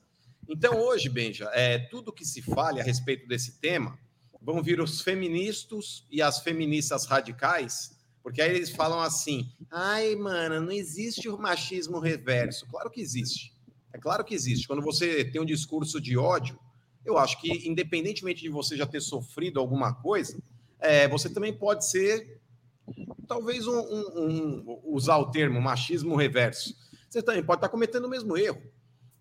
Então, 0.49 0.79
hoje, 0.79 1.09
Benja, 1.09 1.51
é, 1.53 1.79
tudo 1.79 2.13
que 2.13 2.25
se 2.25 2.43
fale 2.43 2.81
a 2.81 2.85
respeito 2.85 3.27
desse 3.29 3.59
tema 3.61 3.99
vão 4.45 4.63
vir 4.63 4.81
os 4.81 5.01
feministas 5.01 6.05
e 6.11 6.21
as 6.21 6.41
feministas 6.41 7.07
radicais, 7.07 7.97
porque 8.23 8.43
aí 8.43 8.55
eles 8.55 8.71
falam 8.71 9.01
assim: 9.01 9.51
ai, 9.71 10.15
mano, 10.15 10.61
não 10.61 10.73
existe 10.73 11.29
o 11.29 11.39
machismo 11.39 11.99
reverso. 11.99 12.67
Claro 12.67 12.91
que 12.91 13.01
existe. 13.01 13.53
É 13.93 13.99
claro 13.99 14.25
que 14.25 14.35
existe. 14.35 14.67
Quando 14.67 14.83
você 14.83 15.25
tem 15.25 15.41
um 15.41 15.47
discurso 15.47 16.01
de 16.01 16.17
ódio, 16.17 16.59
eu 17.05 17.19
acho 17.19 17.41
que, 17.41 17.69
independentemente 17.69 18.43
de 18.43 18.49
você 18.49 18.77
já 18.77 18.87
ter 18.87 19.01
sofrido 19.01 19.61
alguma 19.61 19.95
coisa, 19.95 20.41
é, 20.79 21.07
você 21.09 21.29
também 21.29 21.53
pode 21.53 21.87
ser, 21.87 22.41
talvez, 23.27 23.67
um, 23.67 23.79
um, 23.79 24.19
um, 24.19 24.81
usar 24.85 25.19
o 25.19 25.31
termo 25.31 25.61
machismo 25.61 26.17
reverso. 26.17 26.75
Você 27.11 27.23
também 27.23 27.45
pode 27.45 27.59
estar 27.59 27.69
cometendo 27.69 28.07
o 28.07 28.09
mesmo 28.09 28.37
erro. 28.37 28.63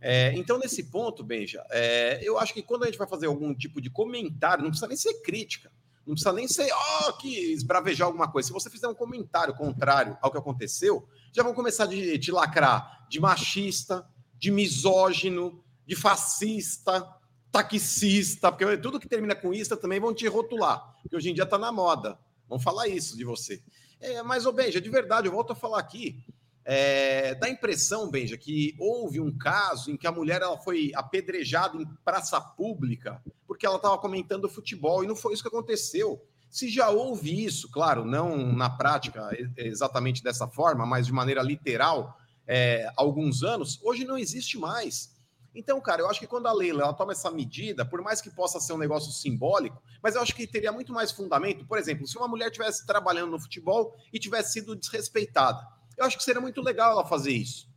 É, 0.01 0.33
então, 0.35 0.57
nesse 0.57 0.85
ponto, 0.85 1.23
Benja, 1.23 1.63
é, 1.69 2.19
eu 2.23 2.39
acho 2.39 2.53
que 2.53 2.63
quando 2.63 2.83
a 2.83 2.85
gente 2.87 2.97
vai 2.97 3.07
fazer 3.07 3.27
algum 3.27 3.53
tipo 3.53 3.79
de 3.79 3.89
comentário, 3.89 4.63
não 4.63 4.71
precisa 4.71 4.87
nem 4.87 4.97
ser 4.97 5.21
crítica, 5.21 5.71
não 6.05 6.15
precisa 6.15 6.33
nem 6.33 6.47
ser, 6.47 6.71
ó, 6.73 7.09
oh, 7.09 7.13
que 7.13 7.53
esbravejar 7.53 8.07
alguma 8.07 8.29
coisa. 8.29 8.47
Se 8.47 8.53
você 8.53 8.69
fizer 8.69 8.87
um 8.87 8.95
comentário 8.95 9.53
contrário 9.53 10.17
ao 10.19 10.31
que 10.31 10.37
aconteceu, 10.39 11.07
já 11.31 11.43
vão 11.43 11.53
começar 11.53 11.85
de, 11.85 12.17
te 12.17 12.31
lacrar 12.31 13.05
de 13.07 13.19
machista, 13.19 14.09
de 14.39 14.49
misógino, 14.49 15.63
de 15.85 15.95
fascista, 15.95 17.07
taxista, 17.51 18.51
porque 18.51 18.77
tudo 18.77 18.99
que 18.99 19.07
termina 19.07 19.35
com 19.35 19.53
ista 19.53 19.77
também 19.77 19.99
vão 19.99 20.13
te 20.13 20.27
rotular, 20.27 20.95
porque 21.01 21.15
hoje 21.15 21.29
em 21.29 21.33
dia 21.33 21.43
está 21.43 21.59
na 21.59 21.71
moda. 21.71 22.17
Vão 22.49 22.59
falar 22.59 22.87
isso 22.87 23.15
de 23.15 23.23
você. 23.23 23.61
É, 23.99 24.23
mas, 24.23 24.45
ô 24.47 24.51
Benja, 24.51 24.81
de 24.81 24.89
verdade, 24.89 25.27
eu 25.27 25.31
volto 25.31 25.53
a 25.53 25.55
falar 25.55 25.79
aqui. 25.79 26.25
É, 26.63 27.33
dá 27.35 27.47
a 27.47 27.49
impressão, 27.49 28.09
Benja, 28.09 28.37
que 28.37 28.75
houve 28.79 29.19
um 29.19 29.35
caso 29.35 29.91
em 29.91 29.97
que 29.97 30.05
a 30.05 30.11
mulher 30.11 30.41
ela 30.41 30.57
foi 30.57 30.91
apedrejada 30.93 31.75
em 31.77 31.85
praça 32.03 32.39
pública 32.39 33.21
porque 33.51 33.65
ela 33.65 33.75
estava 33.75 33.97
comentando 33.97 34.47
futebol, 34.47 35.03
e 35.03 35.07
não 35.07 35.15
foi 35.15 35.33
isso 35.33 35.43
que 35.43 35.49
aconteceu. 35.49 36.25
Se 36.49 36.69
já 36.69 36.89
houve 36.89 37.43
isso, 37.43 37.69
claro, 37.69 38.05
não 38.05 38.37
na 38.53 38.69
prática 38.69 39.29
exatamente 39.57 40.23
dessa 40.23 40.47
forma, 40.47 40.85
mas 40.85 41.05
de 41.05 41.11
maneira 41.11 41.43
literal, 41.43 42.17
é, 42.47 42.89
alguns 42.95 43.43
anos, 43.43 43.77
hoje 43.83 44.05
não 44.05 44.17
existe 44.17 44.57
mais. 44.57 45.13
Então, 45.53 45.81
cara, 45.81 46.01
eu 46.01 46.09
acho 46.09 46.19
que 46.19 46.27
quando 46.27 46.47
a 46.47 46.53
Leila 46.53 46.83
ela 46.83 46.93
toma 46.93 47.11
essa 47.11 47.29
medida, 47.29 47.85
por 47.85 48.01
mais 48.01 48.21
que 48.21 48.29
possa 48.29 48.57
ser 48.59 48.71
um 48.71 48.77
negócio 48.77 49.11
simbólico, 49.11 49.83
mas 50.01 50.15
eu 50.15 50.21
acho 50.21 50.33
que 50.33 50.47
teria 50.47 50.71
muito 50.71 50.93
mais 50.93 51.11
fundamento. 51.11 51.65
Por 51.65 51.77
exemplo, 51.77 52.07
se 52.07 52.17
uma 52.17 52.29
mulher 52.29 52.47
estivesse 52.47 52.85
trabalhando 52.85 53.31
no 53.31 53.39
futebol 53.39 53.93
e 54.13 54.17
tivesse 54.17 54.53
sido 54.53 54.77
desrespeitada, 54.77 55.61
eu 56.01 56.05
acho 56.07 56.17
que 56.17 56.23
seria 56.23 56.41
muito 56.41 56.61
legal 56.61 56.91
ela 56.91 57.05
fazer 57.05 57.31
isso, 57.31 57.69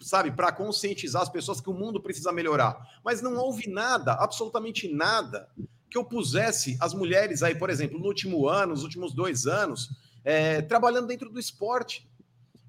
sabe, 0.00 0.30
para 0.32 0.52
conscientizar 0.52 1.22
as 1.22 1.28
pessoas 1.28 1.60
que 1.60 1.70
o 1.70 1.74
mundo 1.74 2.00
precisa 2.00 2.32
melhorar. 2.32 2.76
Mas 3.04 3.22
não 3.22 3.36
houve 3.36 3.68
nada, 3.68 4.12
absolutamente 4.14 4.92
nada, 4.92 5.48
que 5.88 5.96
eu 5.96 6.04
pusesse 6.04 6.76
as 6.80 6.92
mulheres 6.92 7.42
aí, 7.42 7.54
por 7.54 7.70
exemplo, 7.70 7.98
no 7.98 8.06
último 8.06 8.48
ano, 8.48 8.72
nos 8.72 8.82
últimos 8.82 9.12
dois 9.12 9.46
anos, 9.46 9.90
é, 10.24 10.62
trabalhando 10.62 11.06
dentro 11.06 11.30
do 11.30 11.38
esporte. 11.38 12.08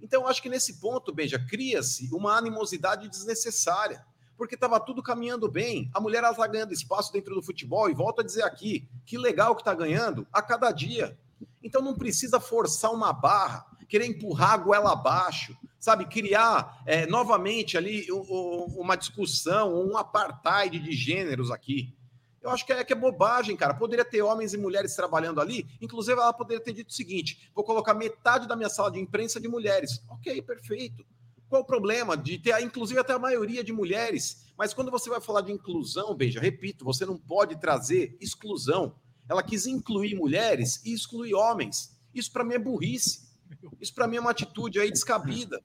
Então, 0.01 0.27
acho 0.27 0.41
que 0.41 0.49
nesse 0.49 0.79
ponto, 0.79 1.13
Beija, 1.13 1.39
cria-se 1.39 2.09
uma 2.13 2.37
animosidade 2.37 3.09
desnecessária 3.09 4.05
porque 4.37 4.55
estava 4.55 4.79
tudo 4.79 5.01
caminhando 5.01 5.49
bem. 5.49 5.89
A 5.93 6.01
mulher 6.01 6.23
está 6.23 6.45
ganhando 6.47 6.73
espaço 6.73 7.13
dentro 7.13 7.33
do 7.33 7.41
futebol 7.41 7.89
e 7.89 7.93
volto 7.93 8.21
a 8.21 8.23
dizer 8.23 8.43
aqui, 8.43 8.87
que 9.05 9.17
legal 9.17 9.55
que 9.55 9.61
está 9.61 9.73
ganhando 9.73 10.27
a 10.33 10.41
cada 10.41 10.71
dia. 10.71 11.17
Então 11.61 11.81
não 11.81 11.93
precisa 11.93 12.39
forçar 12.39 12.91
uma 12.91 13.13
barra, 13.13 13.65
querer 13.93 14.07
empurrar 14.07 14.53
a 14.53 14.57
goela 14.57 14.91
abaixo, 14.91 15.55
sabe? 15.79 16.05
Criar 16.05 16.81
é, 16.83 17.05
novamente 17.05 17.77
ali 17.77 18.07
uma 18.09 18.95
discussão, 18.95 19.87
um 19.87 19.95
apartheid 19.95 20.79
de 20.79 20.91
gêneros 20.93 21.51
aqui. 21.51 21.95
Eu 22.41 22.49
acho 22.49 22.65
que 22.65 22.73
é, 22.73 22.83
que 22.83 22.91
é 22.91 22.95
bobagem, 22.95 23.55
cara. 23.55 23.75
Poderia 23.75 24.03
ter 24.03 24.23
homens 24.23 24.51
e 24.51 24.57
mulheres 24.57 24.95
trabalhando 24.95 25.39
ali. 25.39 25.67
Inclusive, 25.79 26.19
ela 26.19 26.33
poderia 26.33 26.63
ter 26.63 26.73
dito 26.73 26.89
o 26.89 26.93
seguinte: 26.93 27.51
vou 27.53 27.63
colocar 27.63 27.93
metade 27.93 28.47
da 28.47 28.55
minha 28.55 28.67
sala 28.67 28.89
de 28.89 28.99
imprensa 28.99 29.39
de 29.39 29.47
mulheres. 29.47 30.01
Ok, 30.09 30.41
perfeito. 30.41 31.05
Qual 31.47 31.61
o 31.61 31.65
problema 31.65 32.17
de 32.17 32.39
ter, 32.39 32.59
inclusive, 32.63 32.99
até 32.99 33.13
a 33.13 33.19
maioria 33.19 33.63
de 33.63 33.71
mulheres? 33.71 34.51
Mas 34.57 34.73
quando 34.73 34.89
você 34.89 35.07
vai 35.07 35.21
falar 35.21 35.41
de 35.41 35.51
inclusão, 35.51 36.15
beija, 36.15 36.39
repito, 36.39 36.83
você 36.83 37.05
não 37.05 37.15
pode 37.15 37.59
trazer 37.59 38.17
exclusão. 38.19 38.95
Ela 39.29 39.43
quis 39.43 39.67
incluir 39.67 40.15
mulheres 40.15 40.83
e 40.83 40.91
excluir 40.91 41.35
homens. 41.35 41.95
Isso 42.11 42.31
para 42.31 42.43
mim 42.43 42.55
é 42.55 42.59
burrice. 42.59 43.32
Isso 43.79 43.93
para 43.93 44.07
mim 44.07 44.17
é 44.17 44.19
uma 44.19 44.31
atitude 44.31 44.79
aí 44.79 44.89
descabida. 44.89 45.61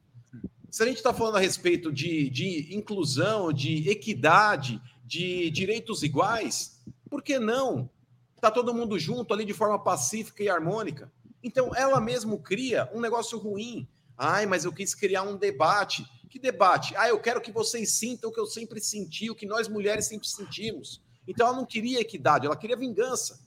Se 0.70 0.82
a 0.82 0.86
gente 0.86 0.98
está 0.98 1.14
falando 1.14 1.36
a 1.36 1.40
respeito 1.40 1.92
de, 1.92 2.28
de 2.28 2.74
inclusão, 2.74 3.52
de 3.52 3.88
equidade, 3.88 4.80
de 5.04 5.50
direitos 5.50 6.02
iguais, 6.02 6.82
por 7.08 7.22
que 7.22 7.38
não? 7.38 7.90
Está 8.36 8.50
todo 8.50 8.74
mundo 8.74 8.98
junto 8.98 9.32
ali 9.32 9.44
de 9.44 9.54
forma 9.54 9.82
pacífica 9.82 10.42
e 10.42 10.48
harmônica. 10.48 11.10
Então, 11.42 11.74
ela 11.74 12.00
mesmo 12.00 12.38
cria 12.38 12.88
um 12.92 13.00
negócio 13.00 13.38
ruim. 13.38 13.88
Ai, 14.16 14.46
mas 14.46 14.64
eu 14.64 14.72
quis 14.72 14.94
criar 14.94 15.22
um 15.22 15.36
debate. 15.36 16.04
Que 16.28 16.38
debate? 16.38 16.94
Ah, 16.96 17.08
eu 17.08 17.18
quero 17.18 17.40
que 17.40 17.50
vocês 17.50 17.92
sintam 17.92 18.28
o 18.28 18.32
que 18.32 18.38
eu 18.38 18.46
sempre 18.46 18.80
senti, 18.80 19.30
o 19.30 19.34
que 19.34 19.46
nós 19.46 19.68
mulheres 19.68 20.06
sempre 20.06 20.28
sentimos. 20.28 21.00
Então 21.26 21.46
ela 21.46 21.56
não 21.56 21.64
queria 21.64 22.00
equidade, 22.00 22.46
ela 22.46 22.56
queria 22.56 22.76
vingança. 22.76 23.40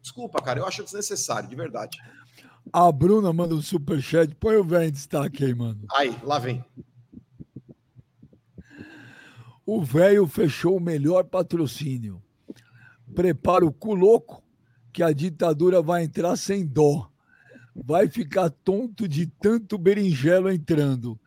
Desculpa, 0.00 0.40
cara, 0.40 0.60
eu 0.60 0.66
acho 0.66 0.84
desnecessário, 0.84 1.48
de 1.48 1.56
verdade. 1.56 1.98
A 2.72 2.90
Bruna 2.92 3.32
manda 3.32 3.54
um 3.54 3.62
superchat. 3.62 4.34
Põe 4.34 4.56
o 4.56 4.64
velho 4.64 4.88
em 4.88 4.92
destaque 4.92 5.44
aí, 5.44 5.54
mano. 5.54 5.84
Aí, 5.92 6.14
lá 6.22 6.38
vem. 6.38 6.64
O 9.64 9.82
velho 9.82 10.26
fechou 10.26 10.76
o 10.76 10.80
melhor 10.80 11.24
patrocínio. 11.24 12.22
Prepara 13.14 13.64
o 13.64 13.72
cu 13.72 13.94
louco, 13.94 14.42
que 14.92 15.02
a 15.02 15.12
ditadura 15.12 15.80
vai 15.80 16.04
entrar 16.04 16.36
sem 16.36 16.66
dó 16.66 17.10
vai 17.84 18.08
ficar 18.08 18.48
tonto 18.50 19.06
de 19.06 19.26
tanto 19.26 19.76
berinjelo 19.76 20.50
entrando. 20.50 21.18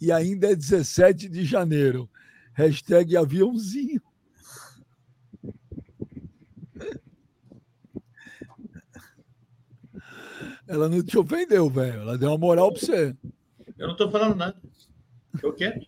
E 0.00 0.10
ainda 0.12 0.50
é 0.50 0.54
17 0.54 1.28
de 1.28 1.44
janeiro. 1.44 2.08
Hashtag 2.54 3.16
aviãozinho. 3.16 4.00
Ela 10.68 10.88
não 10.88 11.02
te 11.02 11.18
ofendeu, 11.18 11.68
velho. 11.70 12.02
Ela 12.02 12.18
deu 12.18 12.28
uma 12.28 12.38
moral 12.38 12.70
pra 12.70 12.80
você. 12.80 13.16
Eu 13.78 13.88
não 13.88 13.96
tô 13.96 14.10
falando 14.10 14.36
nada. 14.36 14.56
Eu 15.42 15.52
quero. 15.54 15.80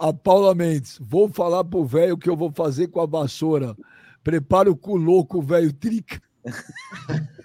A 0.00 0.12
Paula 0.12 0.54
Mendes, 0.54 0.98
vou 1.00 1.28
falar 1.28 1.64
pro 1.64 1.84
velho 1.84 2.14
o 2.14 2.18
que 2.18 2.28
eu 2.28 2.36
vou 2.36 2.50
fazer 2.52 2.88
com 2.88 3.00
a 3.00 3.06
vassoura. 3.06 3.76
Prepara 4.22 4.70
o 4.70 4.76
cu 4.76 4.96
louco, 4.96 5.40
velho 5.40 5.72
trica. 5.72 6.20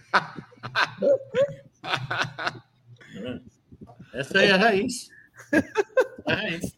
Essa 4.13 4.39
aí 4.39 4.47
é 4.47 4.51
a 4.51 4.57
raiz. 4.57 5.09
É 5.51 5.63
a 6.31 6.35
raiz. 6.35 6.77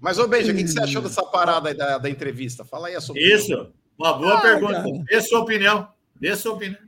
Mas, 0.00 0.18
ô 0.18 0.28
Beija, 0.28 0.52
o 0.52 0.56
que, 0.56 0.66
você 0.66 0.80
achou 0.80 1.02
dessa 1.02 1.22
parada 1.24 1.68
aí 1.68 1.74
da, 1.74 1.98
da 1.98 2.10
entrevista? 2.10 2.64
Fala 2.64 2.88
aí 2.88 2.94
a 2.94 3.00
sua 3.00 3.18
Isso, 3.18 3.52
opinião. 3.52 3.72
uma 3.98 4.12
boa 4.12 4.34
ah, 4.38 4.40
pergunta. 4.40 4.74
Cara. 4.74 5.04
Dê 5.08 5.20
sua 5.22 5.40
opinião. 5.40 5.88
Dê 6.20 6.36
sua 6.36 6.52
opinião. 6.52 6.80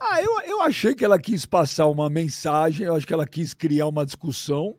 Ah, 0.00 0.22
eu, 0.22 0.40
eu 0.42 0.62
achei 0.62 0.94
que 0.94 1.04
ela 1.04 1.18
quis 1.18 1.44
passar 1.44 1.86
uma 1.86 2.08
mensagem, 2.08 2.86
eu 2.86 2.94
acho 2.94 3.06
que 3.06 3.12
ela 3.12 3.26
quis 3.26 3.52
criar 3.52 3.88
uma 3.88 4.06
discussão, 4.06 4.76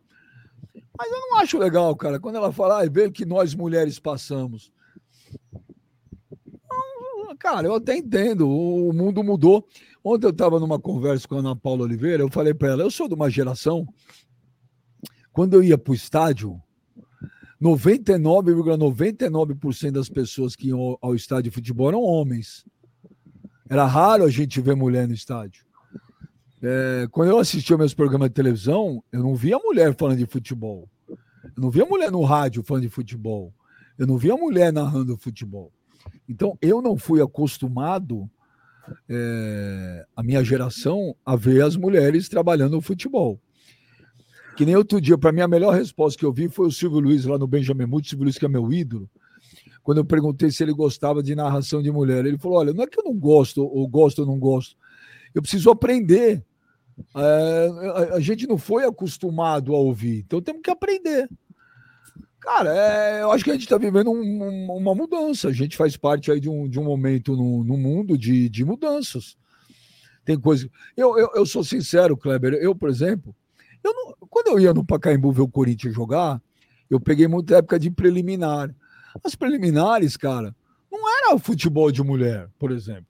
mas 0.97 1.11
eu 1.11 1.19
não 1.19 1.37
acho 1.37 1.57
legal, 1.57 1.93
cara, 1.95 2.19
quando 2.19 2.37
ela 2.37 2.53
fala, 2.53 2.81
ah, 2.81 2.89
vê 2.89 3.11
que 3.11 3.25
nós 3.25 3.53
mulheres 3.53 3.99
passamos. 3.99 4.71
Cara, 7.37 7.67
eu 7.67 7.75
até 7.75 7.95
entendo, 7.95 8.49
o 8.49 8.91
mundo 8.91 9.23
mudou. 9.23 9.65
Ontem 10.03 10.25
eu 10.25 10.31
estava 10.31 10.59
numa 10.59 10.79
conversa 10.79 11.27
com 11.27 11.35
a 11.35 11.39
Ana 11.39 11.55
Paula 11.55 11.83
Oliveira, 11.83 12.23
eu 12.23 12.29
falei 12.29 12.53
para 12.53 12.69
ela, 12.69 12.83
eu 12.83 12.91
sou 12.91 13.07
de 13.07 13.13
uma 13.13 13.29
geração, 13.29 13.87
quando 15.31 15.53
eu 15.53 15.63
ia 15.63 15.77
para 15.77 15.91
o 15.91 15.95
estádio, 15.95 16.61
99,99% 17.61 19.29
,99 19.29 19.91
das 19.91 20.09
pessoas 20.09 20.55
que 20.55 20.69
iam 20.69 20.97
ao 21.01 21.13
estádio 21.13 21.51
de 21.51 21.55
futebol 21.55 21.89
eram 21.89 22.01
homens. 22.01 22.65
Era 23.69 23.85
raro 23.85 24.23
a 24.23 24.29
gente 24.29 24.61
ver 24.61 24.75
mulher 24.75 25.07
no 25.07 25.13
estádio. 25.13 25.65
É, 26.61 27.07
quando 27.11 27.29
eu 27.29 27.37
assistia 27.37 27.77
meus 27.77 27.93
programas 27.93 28.29
de 28.29 28.33
televisão, 28.33 29.03
eu 29.11 29.21
não 29.21 29.35
via 29.35 29.57
mulher 29.57 29.95
falando 29.95 30.17
de 30.17 30.25
futebol. 30.25 30.89
Eu 31.07 31.63
não 31.63 31.69
via 31.69 31.85
mulher 31.85 32.11
no 32.11 32.23
rádio 32.23 32.63
falando 32.63 32.83
de 32.83 32.89
futebol. 32.89 33.53
Eu 33.97 34.07
não 34.07 34.17
via 34.17 34.35
mulher 34.35 34.71
narrando 34.71 35.17
futebol. 35.17 35.71
Então, 36.27 36.57
eu 36.61 36.81
não 36.81 36.97
fui 36.97 37.21
acostumado 37.21 38.29
é, 39.09 40.05
a 40.15 40.23
minha 40.23 40.43
geração 40.43 41.15
a 41.25 41.35
ver 41.35 41.63
as 41.63 41.75
mulheres 41.75 42.29
trabalhando 42.29 42.73
no 42.73 42.81
futebol. 42.81 43.39
Que 44.59 44.65
nem 44.65 44.75
outro 44.75 44.99
dia, 44.99 45.17
para 45.17 45.31
mim, 45.31 45.39
a 45.39 45.47
melhor 45.47 45.73
resposta 45.73 46.19
que 46.19 46.25
eu 46.25 46.33
vi 46.33 46.49
foi 46.49 46.67
o 46.67 46.71
Silvio 46.71 46.99
Luiz 46.99 47.23
lá 47.23 47.37
no 47.37 47.47
Benjamin 47.47 47.85
Muti, 47.85 48.09
Silvio 48.09 48.25
Luiz, 48.25 48.37
que 48.37 48.43
é 48.43 48.49
meu 48.49 48.73
ídolo. 48.73 49.09
Quando 49.81 49.99
eu 49.99 50.03
perguntei 50.03 50.51
se 50.51 50.61
ele 50.61 50.73
gostava 50.73 51.23
de 51.23 51.33
narração 51.33 51.81
de 51.81 51.89
mulher, 51.89 52.25
ele 52.25 52.37
falou: 52.37 52.57
Olha, 52.57 52.73
não 52.73 52.83
é 52.83 52.87
que 52.87 52.99
eu 52.99 53.05
não 53.05 53.13
gosto, 53.13 53.63
ou 53.63 53.87
gosto 53.87 54.19
ou 54.19 54.25
não 54.25 54.37
gosto, 54.37 54.75
eu 55.33 55.41
preciso 55.41 55.69
aprender. 55.69 56.43
É, 57.15 57.69
a, 58.11 58.15
a, 58.15 58.19
gente 58.19 58.45
não 58.47 58.57
foi 58.57 58.83
acostumado 58.83 59.73
a 59.73 59.77
ouvir, 59.77 60.25
então 60.25 60.41
temos 60.41 60.61
que 60.61 60.69
aprender. 60.69 61.29
Cara, 62.41 62.75
é, 62.75 63.21
eu 63.21 63.31
acho 63.31 63.45
que 63.45 63.51
a 63.51 63.53
gente 63.53 63.63
está 63.63 63.77
vivendo 63.77 64.11
um, 64.11 64.43
um, 64.43 64.73
uma 64.73 64.93
mudança. 64.93 65.47
A 65.47 65.53
gente 65.53 65.77
faz 65.77 65.95
parte 65.95 66.33
aí 66.33 66.39
de 66.41 66.49
um, 66.49 66.67
de 66.67 66.77
um 66.77 66.83
momento 66.83 67.33
no, 67.33 67.63
no 67.63 67.77
mundo 67.77 68.17
de, 68.17 68.49
de 68.49 68.65
mudanças. 68.65 69.37
Tem 70.25 70.37
coisa. 70.37 70.69
Eu, 70.97 71.17
eu, 71.17 71.29
eu 71.33 71.45
sou 71.45 71.63
sincero, 71.63 72.17
Kleber. 72.17 72.55
Eu, 72.55 72.75
por 72.75 72.89
exemplo, 72.89 73.33
eu 73.83 73.93
não, 73.93 74.13
quando 74.29 74.47
eu 74.47 74.59
ia 74.59 74.73
no 74.73 74.85
Pacaembu 74.85 75.31
ver 75.31 75.41
o 75.41 75.47
Corinthians 75.47 75.93
jogar, 75.93 76.41
eu 76.89 76.99
peguei 76.99 77.27
muita 77.27 77.57
época 77.57 77.79
de 77.79 77.89
preliminar. 77.91 78.73
As 79.23 79.35
preliminares, 79.35 80.17
cara, 80.17 80.55
não 80.91 80.99
era 81.17 81.35
o 81.35 81.39
futebol 81.39 81.91
de 81.91 82.03
mulher, 82.03 82.49
por 82.57 82.71
exemplo. 82.71 83.05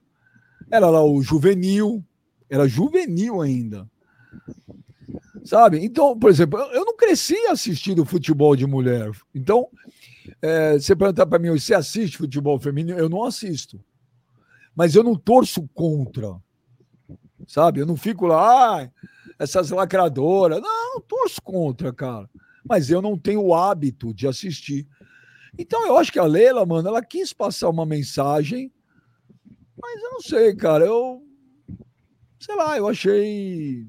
Era 0.70 0.88
lá 0.88 1.02
o 1.02 1.22
juvenil, 1.22 2.04
era 2.48 2.68
juvenil 2.68 3.40
ainda. 3.40 3.88
Sabe? 5.44 5.84
Então, 5.84 6.18
por 6.18 6.30
exemplo, 6.30 6.58
eu 6.58 6.84
não 6.84 6.96
cresci 6.96 7.36
assistindo 7.46 8.04
futebol 8.04 8.54
de 8.54 8.66
mulher. 8.66 9.10
Então, 9.34 9.68
é, 10.42 10.74
você 10.74 10.94
perguntar 10.94 11.26
para 11.26 11.38
mim, 11.38 11.50
você 11.50 11.74
assiste 11.74 12.18
futebol 12.18 12.58
feminino? 12.58 12.98
Eu 12.98 13.08
não 13.08 13.24
assisto. 13.24 13.80
Mas 14.74 14.94
eu 14.94 15.02
não 15.02 15.16
torço 15.16 15.68
contra. 15.74 16.36
Sabe? 17.46 17.80
Eu 17.80 17.86
não 17.86 17.96
fico 17.96 18.26
lá, 18.26 18.82
ah, 18.82 18.90
essas 19.40 19.70
lacradoras. 19.70 20.60
Não, 20.60 21.00
torço 21.00 21.40
contra, 21.42 21.92
cara. 21.92 22.28
Mas 22.62 22.90
eu 22.90 23.00
não 23.00 23.18
tenho 23.18 23.40
o 23.40 23.54
hábito 23.54 24.12
de 24.12 24.28
assistir. 24.28 24.86
Então 25.58 25.84
eu 25.86 25.96
acho 25.96 26.12
que 26.12 26.18
a 26.18 26.24
Leila, 26.24 26.64
mano, 26.66 26.86
ela 26.88 27.02
quis 27.02 27.32
passar 27.32 27.70
uma 27.70 27.86
mensagem, 27.86 28.70
mas 29.80 30.02
eu 30.02 30.10
não 30.10 30.20
sei, 30.20 30.54
cara. 30.54 30.84
Eu. 30.84 31.22
Sei 32.38 32.54
lá, 32.54 32.76
eu 32.76 32.86
achei. 32.86 33.86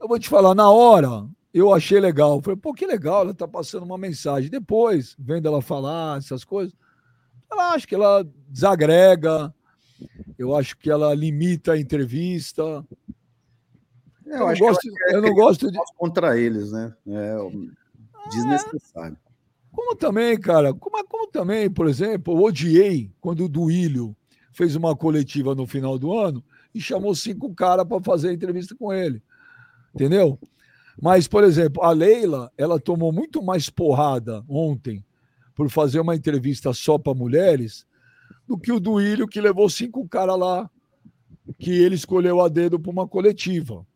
Eu 0.00 0.08
vou 0.08 0.18
te 0.18 0.28
falar, 0.28 0.54
na 0.54 0.68
hora, 0.68 1.28
eu 1.54 1.72
achei 1.72 2.00
legal. 2.00 2.42
Falei, 2.42 2.58
pô, 2.58 2.74
que 2.74 2.86
legal, 2.86 3.22
ela 3.22 3.34
tá 3.34 3.46
passando 3.46 3.84
uma 3.84 3.98
mensagem. 3.98 4.50
Depois, 4.50 5.14
vendo 5.18 5.46
ela 5.46 5.62
falar 5.62 6.18
essas 6.18 6.44
coisas, 6.44 6.74
eu 7.50 7.60
acho 7.60 7.86
que 7.86 7.94
ela 7.94 8.28
desagrega, 8.48 9.54
eu 10.36 10.56
acho 10.56 10.76
que 10.76 10.90
ela 10.90 11.14
limita 11.14 11.72
a 11.72 11.78
entrevista. 11.78 12.84
É, 14.30 14.36
eu, 14.36 14.40
eu, 14.40 14.46
não 14.46 14.54
gosto, 14.58 14.88
eu 15.08 15.22
não 15.22 15.34
gosto 15.34 15.70
de. 15.70 15.78
Contra 15.96 16.38
eles, 16.38 16.72
né? 16.72 16.94
É 17.06 17.36
desnecessário. 18.30 19.16
É, 19.24 19.28
como 19.72 19.94
também, 19.94 20.38
cara, 20.38 20.74
como, 20.74 21.04
como 21.06 21.26
também, 21.28 21.70
por 21.70 21.88
exemplo, 21.88 22.34
eu 22.34 22.42
odiei 22.42 23.10
quando 23.20 23.44
o 23.44 23.48
Duílio 23.48 24.16
fez 24.52 24.74
uma 24.74 24.96
coletiva 24.96 25.54
no 25.54 25.66
final 25.66 25.98
do 25.98 26.12
ano 26.16 26.42
e 26.74 26.80
chamou 26.80 27.14
cinco 27.14 27.54
caras 27.54 27.86
para 27.86 28.02
fazer 28.02 28.30
a 28.30 28.32
entrevista 28.32 28.74
com 28.74 28.92
ele. 28.92 29.22
Entendeu? 29.94 30.38
Mas, 31.00 31.28
por 31.28 31.44
exemplo, 31.44 31.82
a 31.82 31.92
Leila, 31.92 32.50
ela 32.58 32.80
tomou 32.80 33.12
muito 33.12 33.42
mais 33.42 33.70
porrada 33.70 34.44
ontem 34.48 35.04
por 35.54 35.70
fazer 35.70 36.00
uma 36.00 36.16
entrevista 36.16 36.72
só 36.72 36.98
para 36.98 37.14
mulheres 37.14 37.86
do 38.46 38.58
que 38.58 38.72
o 38.72 38.80
Duílio, 38.80 39.28
que 39.28 39.40
levou 39.40 39.68
cinco 39.68 40.08
caras 40.08 40.38
lá, 40.38 40.70
que 41.58 41.70
ele 41.70 41.94
escolheu 41.94 42.40
a 42.40 42.48
dedo 42.48 42.80
para 42.80 42.90
uma 42.90 43.06
coletiva. 43.06 43.86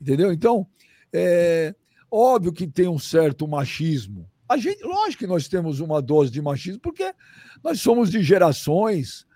Entendeu? 0.00 0.32
Então, 0.32 0.66
é 1.12 1.74
óbvio 2.10 2.52
que 2.52 2.66
tem 2.66 2.88
um 2.88 2.98
certo 2.98 3.46
machismo. 3.46 4.28
A 4.48 4.56
gente, 4.56 4.82
lógico 4.82 5.20
que 5.20 5.26
nós 5.28 5.46
temos 5.46 5.80
uma 5.80 6.02
dose 6.02 6.30
de 6.30 6.42
machismo, 6.42 6.80
porque 6.80 7.14
nós 7.62 7.80
somos 7.80 8.10
de 8.10 8.22
gerações 8.22 9.26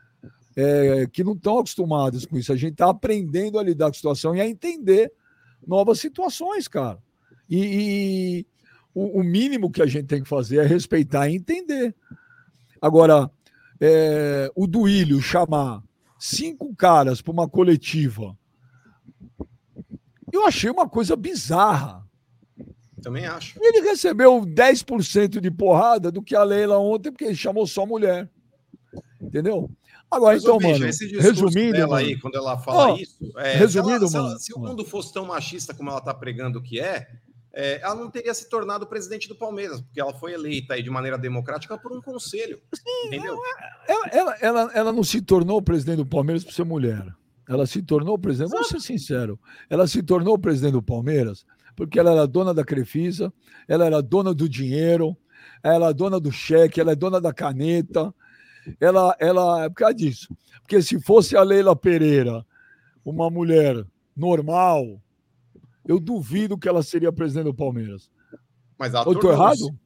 é, 0.56 1.06
que 1.12 1.22
não 1.22 1.34
estão 1.34 1.58
acostumadas 1.58 2.26
com 2.26 2.36
isso. 2.36 2.52
A 2.52 2.56
gente 2.56 2.72
está 2.72 2.90
aprendendo 2.90 3.58
a 3.58 3.62
lidar 3.62 3.86
com 3.86 3.92
a 3.92 3.94
situação 3.94 4.34
e 4.34 4.40
a 4.40 4.48
entender 4.48 5.12
novas 5.66 6.00
situações, 6.00 6.66
cara. 6.66 6.98
E, 7.48 7.58
e 7.58 8.46
o, 8.94 9.20
o, 9.20 9.22
mínimo 9.22 9.70
que 9.70 9.82
a 9.82 9.86
gente 9.86 10.06
tem 10.06 10.22
que 10.22 10.28
fazer 10.28 10.58
é 10.58 10.66
respeitar 10.66 11.28
e 11.28 11.36
entender. 11.36 11.94
Agora, 12.80 13.30
é, 13.80 14.50
o 14.54 14.66
Duílio 14.66 15.20
chamar 15.20 15.82
cinco 16.18 16.74
caras 16.74 17.20
para 17.20 17.32
uma 17.32 17.48
coletiva 17.48 18.36
eu 20.34 20.46
achei 20.46 20.70
uma 20.70 20.88
coisa 20.88 21.16
bizarra. 21.16 22.04
Também 23.02 23.26
acho. 23.26 23.58
Ele 23.62 23.82
recebeu 23.82 24.40
10% 24.40 25.40
de 25.40 25.50
porrada 25.50 26.10
do 26.10 26.22
que 26.22 26.34
a 26.34 26.42
Leila 26.42 26.78
ontem, 26.78 27.10
porque 27.10 27.24
ele 27.24 27.36
chamou 27.36 27.66
só 27.66 27.84
mulher. 27.84 28.30
Entendeu? 29.20 29.70
Agora, 30.10 30.34
Mas, 30.34 30.42
então, 30.42 30.58
bicho, 30.58 30.80
mano, 30.80 31.22
resumindo. 31.22 31.72
Dela 31.72 31.98
aí, 31.98 32.18
quando 32.18 32.36
ela 32.36 32.56
fala 32.58 32.94
oh, 32.94 32.96
isso. 32.96 33.32
É, 33.36 33.56
resumindo, 33.56 34.08
se, 34.08 34.16
ela, 34.16 34.26
mano. 34.26 34.38
Se, 34.38 34.46
se, 34.46 34.54
o 34.54 34.58
mundo 34.58 34.84
fosse 34.84 35.12
tão 35.12 35.26
machista 35.26 35.74
como 35.74 35.90
ela 35.90 35.98
está 35.98 36.14
pregando 36.14 36.62
que 36.62 36.80
é, 36.80 37.08
é, 37.52 37.80
ela 37.82 37.94
não 37.94 38.10
teria 38.10 38.32
se 38.32 38.48
tornado 38.48 38.86
presidente 38.86 39.28
do 39.28 39.34
Palmeiras, 39.34 39.80
porque 39.80 40.00
ela 40.00 40.14
foi 40.14 40.32
eleita 40.32 40.74
aí 40.74 40.82
de 40.82 40.90
maneira 40.90 41.18
democrática 41.18 41.76
por 41.76 41.92
um 41.92 42.00
conselho. 42.00 42.60
Sim, 42.74 43.06
entendeu? 43.06 43.38
Ela, 43.88 44.08
ela, 44.10 44.36
ela, 44.40 44.70
ela 44.74 44.92
não 44.92 45.04
se 45.04 45.20
tornou 45.20 45.60
presidente 45.60 45.96
do 45.96 46.06
Palmeiras 46.06 46.44
por 46.44 46.52
ser 46.52 46.64
mulher. 46.64 47.04
Ela 47.48 47.66
se 47.66 47.82
tornou 47.82 48.18
presidente, 48.18 48.50
vou 48.50 48.64
ser 48.64 48.80
sincero, 48.80 49.38
ela 49.68 49.86
se 49.86 50.02
tornou 50.02 50.38
presidente 50.38 50.72
do 50.72 50.82
Palmeiras 50.82 51.44
porque 51.74 51.98
ela 51.98 52.12
era 52.12 52.26
dona 52.26 52.54
da 52.54 52.64
Crefisa, 52.64 53.32
ela 53.66 53.86
era 53.86 54.02
dona 54.02 54.32
do 54.32 54.48
dinheiro, 54.48 55.16
ela 55.62 55.90
é 55.90 55.94
dona 55.94 56.20
do 56.20 56.30
cheque, 56.30 56.80
ela 56.80 56.92
é 56.92 56.96
dona 56.96 57.20
da 57.20 57.32
caneta, 57.32 58.14
ela, 58.80 59.14
ela 59.18 59.64
é 59.64 59.68
por 59.68 59.76
causa 59.76 59.94
disso. 59.94 60.36
Porque 60.60 60.80
se 60.80 61.00
fosse 61.00 61.36
a 61.36 61.42
Leila 61.42 61.74
Pereira, 61.74 62.44
uma 63.04 63.30
mulher 63.30 63.84
normal, 64.16 65.00
eu 65.84 65.98
duvido 66.00 66.56
que 66.56 66.68
ela 66.68 66.82
seria 66.82 67.12
presidente 67.12 67.46
do 67.46 67.54
Palmeiras. 67.54 68.10
Mas 68.78 68.94
ela 68.94 69.04
eu 69.04 69.18
tô 69.18 69.30
errado? 69.30 69.76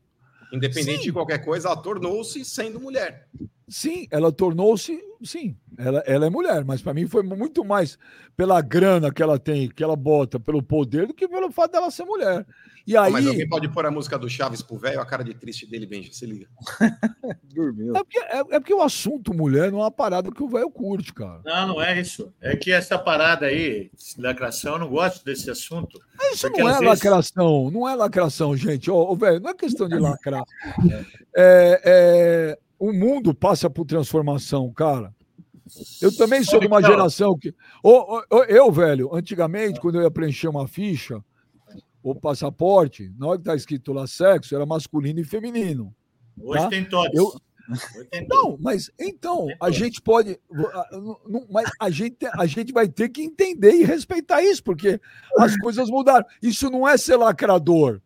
Independente 0.52 0.98
Sim. 0.98 1.04
de 1.04 1.12
qualquer 1.12 1.38
coisa, 1.44 1.68
ela 1.68 1.76
tornou-se 1.76 2.44
sendo 2.44 2.80
mulher. 2.80 3.28
Sim, 3.68 4.06
ela 4.10 4.32
tornou-se. 4.32 4.98
Sim, 5.22 5.56
ela, 5.76 5.98
ela 6.06 6.26
é 6.26 6.30
mulher, 6.30 6.64
mas 6.64 6.80
para 6.80 6.94
mim 6.94 7.06
foi 7.06 7.22
muito 7.22 7.64
mais 7.64 7.98
pela 8.36 8.60
grana 8.60 9.12
que 9.12 9.22
ela 9.22 9.38
tem, 9.38 9.68
que 9.68 9.82
ela 9.82 9.96
bota, 9.96 10.40
pelo 10.40 10.62
poder, 10.62 11.06
do 11.06 11.14
que 11.14 11.28
pelo 11.28 11.50
fato 11.50 11.72
dela 11.72 11.90
ser 11.90 12.04
mulher. 12.04 12.46
E 12.89 12.97
aí... 12.97 13.12
Mas 13.12 13.27
alguém 13.27 13.47
pode 13.47 13.69
pôr 13.69 13.85
a 13.85 13.90
música 13.90 14.19
do 14.19 14.31
Chaves 14.31 14.62
pro 14.62 14.78
velho, 14.78 14.98
a 14.98 15.05
cara 15.05 15.23
de 15.23 15.35
triste 15.35 15.66
dele, 15.66 15.85
Benja, 15.85 16.10
se 16.10 16.24
liga. 16.24 16.47
Dormiu. 17.55 17.94
É 17.94 18.02
porque, 18.02 18.19
é, 18.19 18.39
é 18.39 18.60
porque, 18.60 18.73
o 18.73 18.81
assunto 18.81 19.35
mulher 19.35 19.70
não 19.70 19.81
é 19.81 19.82
uma 19.82 19.90
parada 19.90 20.32
que 20.32 20.43
o 20.43 20.48
velho 20.48 20.70
curte, 20.70 21.12
cara. 21.12 21.43
Não, 21.44 21.69
não 21.69 21.82
é 21.82 22.01
isso. 22.01 22.32
É 22.40 22.56
que 22.56 22.73
essa 22.73 22.98
parada 22.98 23.44
aí, 23.44 23.90
lacração, 24.16 24.73
eu 24.73 24.78
não 24.78 24.89
gosto 24.89 25.23
desse 25.23 25.51
assunto. 25.51 26.01
Mas 26.16 26.36
isso 26.36 26.48
não 26.48 26.66
é 26.66 26.73
vezes... 26.73 26.86
lacração, 26.86 27.70
não 27.70 27.86
é 27.86 27.94
lacração, 27.94 28.56
gente. 28.56 28.90
Ô, 28.90 29.10
oh, 29.10 29.15
velho, 29.15 29.39
não 29.39 29.51
é 29.51 29.55
questão 29.55 29.86
de 29.86 29.98
lacrar. 30.01 30.44
é, 31.36 31.82
é, 31.85 32.59
o 32.78 32.90
mundo 32.90 33.35
passa 33.35 33.69
por 33.69 33.85
transformação, 33.85 34.73
cara. 34.73 35.15
Eu 36.01 36.16
também 36.16 36.43
sou 36.43 36.59
de 36.59 36.66
uma 36.66 36.81
geração 36.81 37.36
que. 37.36 37.55
Oh, 37.82 38.23
oh, 38.31 38.44
eu, 38.44 38.73
velho, 38.73 39.15
antigamente, 39.15 39.78
quando 39.78 39.97
eu 39.97 40.05
ia 40.05 40.10
preencher 40.10 40.48
uma 40.48 40.66
ficha, 40.66 41.23
o 42.10 42.14
passaporte, 42.14 43.12
na 43.18 43.28
hora 43.28 43.39
que 43.39 43.44
tá 43.44 43.55
escrito 43.55 43.93
lá 43.93 44.06
sexo, 44.06 44.55
era 44.55 44.66
masculino 44.66 45.20
e 45.20 45.24
feminino. 45.24 45.94
Hoje 46.40 46.62
tá? 46.62 46.68
tem 46.68 46.85
todos. 46.85 47.14
Eu... 47.14 47.32
Não, 48.30 48.56
mas 48.59 48.90
então, 48.98 49.47
a 49.60 49.70
gente 49.70 50.01
pode. 50.01 50.39
Mas 51.51 51.70
a 51.78 51.90
gente, 51.90 52.16
a 52.26 52.47
gente 52.47 52.72
vai 52.72 52.89
ter 52.89 53.10
que 53.10 53.22
entender 53.22 53.72
e 53.72 53.85
respeitar 53.85 54.43
isso, 54.43 54.64
porque 54.64 54.98
as 55.36 55.55
coisas 55.59 55.90
mudaram. 55.90 56.24
Isso 56.43 56.70
não 56.70 56.89
é 56.89 56.97
ser 56.97 57.16
lacrador. 57.16 58.01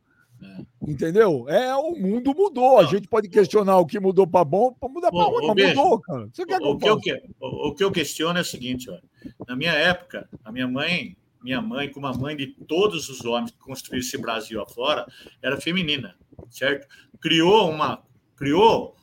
Entendeu? 0.85 1.49
É, 1.49 1.73
o 1.77 1.93
mundo 1.93 2.35
mudou. 2.35 2.81
A 2.81 2.85
gente 2.85 3.07
pode 3.07 3.29
questionar 3.29 3.79
o 3.79 3.87
que 3.87 4.01
mudou 4.01 4.27
para 4.27 4.45
bom, 4.45 4.73
para 4.73 4.89
mudar 4.89 5.13
para 5.13 5.25
ruim, 5.25 5.47
mas 5.47 5.77
mudou, 5.77 6.01
cara. 6.01 6.29
Você 6.33 6.45
quer 6.45 6.61
o, 6.61 6.77
que 6.77 6.89
eu, 6.89 7.01
o, 7.41 7.69
o 7.69 7.75
que 7.75 7.85
eu 7.85 7.93
questiono 7.93 8.39
é 8.39 8.43
o 8.43 8.45
seguinte: 8.45 8.91
ó. 8.91 8.99
na 9.47 9.55
minha 9.55 9.73
época, 9.73 10.29
a 10.45 10.51
minha 10.51 10.67
mãe 10.67 11.17
minha 11.43 11.61
mãe, 11.61 11.91
como 11.91 12.07
a 12.07 12.13
mãe 12.13 12.37
de 12.37 12.47
todos 12.47 13.09
os 13.09 13.25
homens 13.25 13.51
que 13.51 13.59
construíram 13.59 14.07
esse 14.07 14.19
Brasil 14.19 14.61
afora, 14.61 15.07
era 15.43 15.61
feminina, 15.61 16.17
certo? 16.51 16.87
Criou 17.21 17.71
uma, 17.71 18.03
criou 18.37 18.97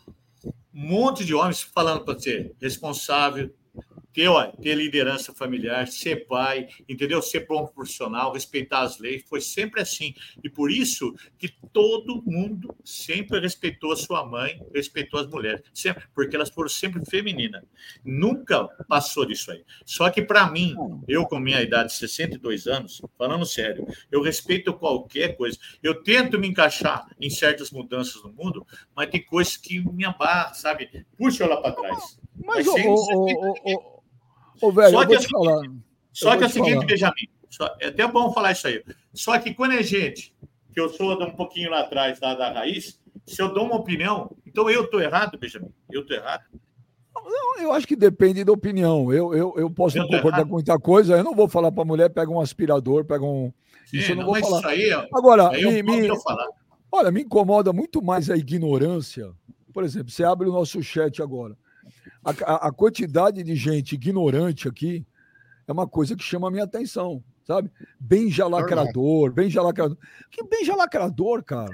um 0.46 0.88
monte 0.88 1.26
de 1.26 1.34
homens 1.34 1.62
falando 1.62 2.06
para 2.06 2.20
ser 2.20 2.56
responsável, 2.62 3.54
ter, 4.20 4.30
ter 4.62 4.76
liderança 4.76 5.34
familiar, 5.34 5.88
ser 5.88 6.28
pai, 6.28 6.68
entendeu? 6.90 7.22
Ser 7.22 7.48
bom 7.48 7.66
profissional, 7.66 8.34
respeitar 8.34 8.82
as 8.82 9.00
leis, 9.00 9.24
foi 9.28 9.40
sempre 9.40 9.82
assim. 9.82 10.14
E 10.44 10.50
por 10.50 10.70
isso 10.70 11.16
que 11.38 11.48
todo 11.72 12.22
mundo 12.26 12.76
sempre 12.84 13.40
respeitou 13.40 13.94
a 13.94 13.96
sua 13.96 14.26
mãe, 14.26 14.62
respeitou 14.76 15.22
as 15.22 15.28
mulheres, 15.28 15.62
sempre, 15.74 16.04
porque 16.14 16.36
elas 16.36 16.50
foram 16.50 16.68
sempre 16.68 17.02
femininas. 17.06 17.64
Nunca 18.04 18.68
passou 18.90 19.26
disso 19.26 19.52
aí. 19.52 19.64
Só 19.86 20.10
que 20.10 20.22
para 20.22 20.52
mim, 20.52 20.76
eu 21.08 21.26
com 21.26 21.40
minha 21.40 21.62
idade 21.62 21.90
de 21.90 21.96
62 21.96 22.68
anos, 22.68 23.02
falando 23.18 23.46
sério, 23.46 23.88
eu 24.12 24.22
respeito 24.22 24.74
qualquer 24.74 25.38
coisa. 25.38 25.58
Eu 25.82 26.04
tento 26.04 26.38
me 26.38 26.48
encaixar 26.48 27.08
em 27.22 27.30
certas 27.30 27.72
mudanças 27.72 28.22
no 28.22 28.34
mundo, 28.34 28.68
mas 28.94 29.10
tem 29.10 29.24
coisas 29.24 29.56
que 29.56 29.80
me 29.80 30.04
abarram, 30.04 30.54
sabe? 30.54 31.06
Puxa 31.18 31.46
lá 31.46 31.62
para 31.62 31.72
trás. 31.72 32.20
Mas, 32.44 32.66
ô, 32.68 32.74
ô, 32.74 33.54
ô, 33.66 33.99
ô, 34.62 34.72
velho, 34.72 34.90
só 34.92 35.04
eu 35.04 35.08
que, 35.08 35.14
vou 35.16 35.24
te 35.24 35.30
falar. 35.30 35.62
Só 36.14 36.34
Eu 36.34 36.38
que 36.40 36.44
é 36.44 36.48
vou 36.48 36.62
o 36.62 36.64
te 36.64 36.70
seguinte. 36.70 36.86
Benjamin, 36.86 37.28
só- 37.50 37.76
é 37.80 37.88
até 37.88 38.08
bom 38.08 38.32
falar 38.34 38.52
isso 38.52 38.68
aí. 38.68 38.84
Só 39.14 39.38
que 39.40 39.54
quando 39.54 39.74
é 39.74 39.84
gente 39.84 40.34
que 40.74 40.80
eu 40.80 40.90
sou 40.90 41.22
um 41.24 41.32
pouquinho 41.32 41.70
lá 41.72 41.82
atrás 41.82 42.20
da, 42.20 42.34
da 42.36 42.52
raiz, 42.52 43.00
se 43.26 43.42
eu 43.42 43.54
dou 43.54 43.66
uma 43.66 43.76
opinião, 43.76 44.32
então 44.46 44.70
eu 44.70 44.84
estou 44.86 45.02
errado, 45.02 45.38
Benjamin. 45.38 45.72
Eu 45.92 46.02
estou 46.02 46.16
errado. 46.18 46.44
Não, 47.16 47.60
eu 47.62 47.74
acho 47.74 47.86
que 47.88 47.96
depende 47.96 48.44
da 48.44 48.52
opinião. 48.52 49.12
Eu, 49.12 49.34
eu, 49.34 49.54
eu 49.58 49.70
posso 49.70 49.98
Eu 49.98 50.04
não 50.04 50.10
concordar 50.10 50.38
errado. 50.38 50.48
com 50.48 50.54
muita 50.54 50.80
coisa. 50.80 51.18
Eu 51.18 51.24
não 51.24 51.36
vou 51.36 51.48
falar 51.50 51.72
para 51.72 51.82
a 51.82 51.86
mulher, 51.86 52.10
pega 52.10 52.32
um 52.32 52.40
aspirador, 52.40 53.04
pega 53.04 53.24
um. 53.26 53.52
Isso 53.92 54.06
Sim, 54.06 54.12
eu 54.12 54.16
não 54.18 54.24
não, 54.26 54.34
vou 54.34 54.42
falar. 54.42 54.60
isso 54.60 54.68
aí, 54.68 55.08
Agora, 55.14 55.60
eu 55.60 55.72
me- 55.72 55.84
me- 55.84 56.08
eu 56.08 56.16
olha, 56.92 57.12
me 57.12 57.22
incomoda 57.22 57.74
muito 57.74 58.02
mais 58.02 58.30
a 58.30 58.38
ignorância. 58.38 59.32
Por 59.74 59.84
exemplo, 59.84 60.10
você 60.12 60.24
abre 60.24 60.48
o 60.48 60.52
nosso 60.52 60.82
chat 60.82 61.22
agora. 61.22 61.58
A, 62.24 62.68
a- 62.68 62.72
quantidade 62.72 63.42
de 63.44 63.56
gente 63.56 63.96
ignorante 63.96 64.68
aqui 64.68 65.06
é 65.68 65.72
uma 65.72 65.88
coisa 65.88 66.16
que 66.16 66.24
chama 66.24 66.48
a 66.48 66.52
minha 66.52 66.64
atenção, 66.66 67.24
sabe? 67.46 67.72
Bem 68.00 68.30
jalacrador, 68.30 69.32
bem 69.32 69.50
jalacrador. 69.50 69.98
Que 70.30 70.44
bem 70.44 70.66
jalacrador, 70.66 71.44
cara. 71.44 71.72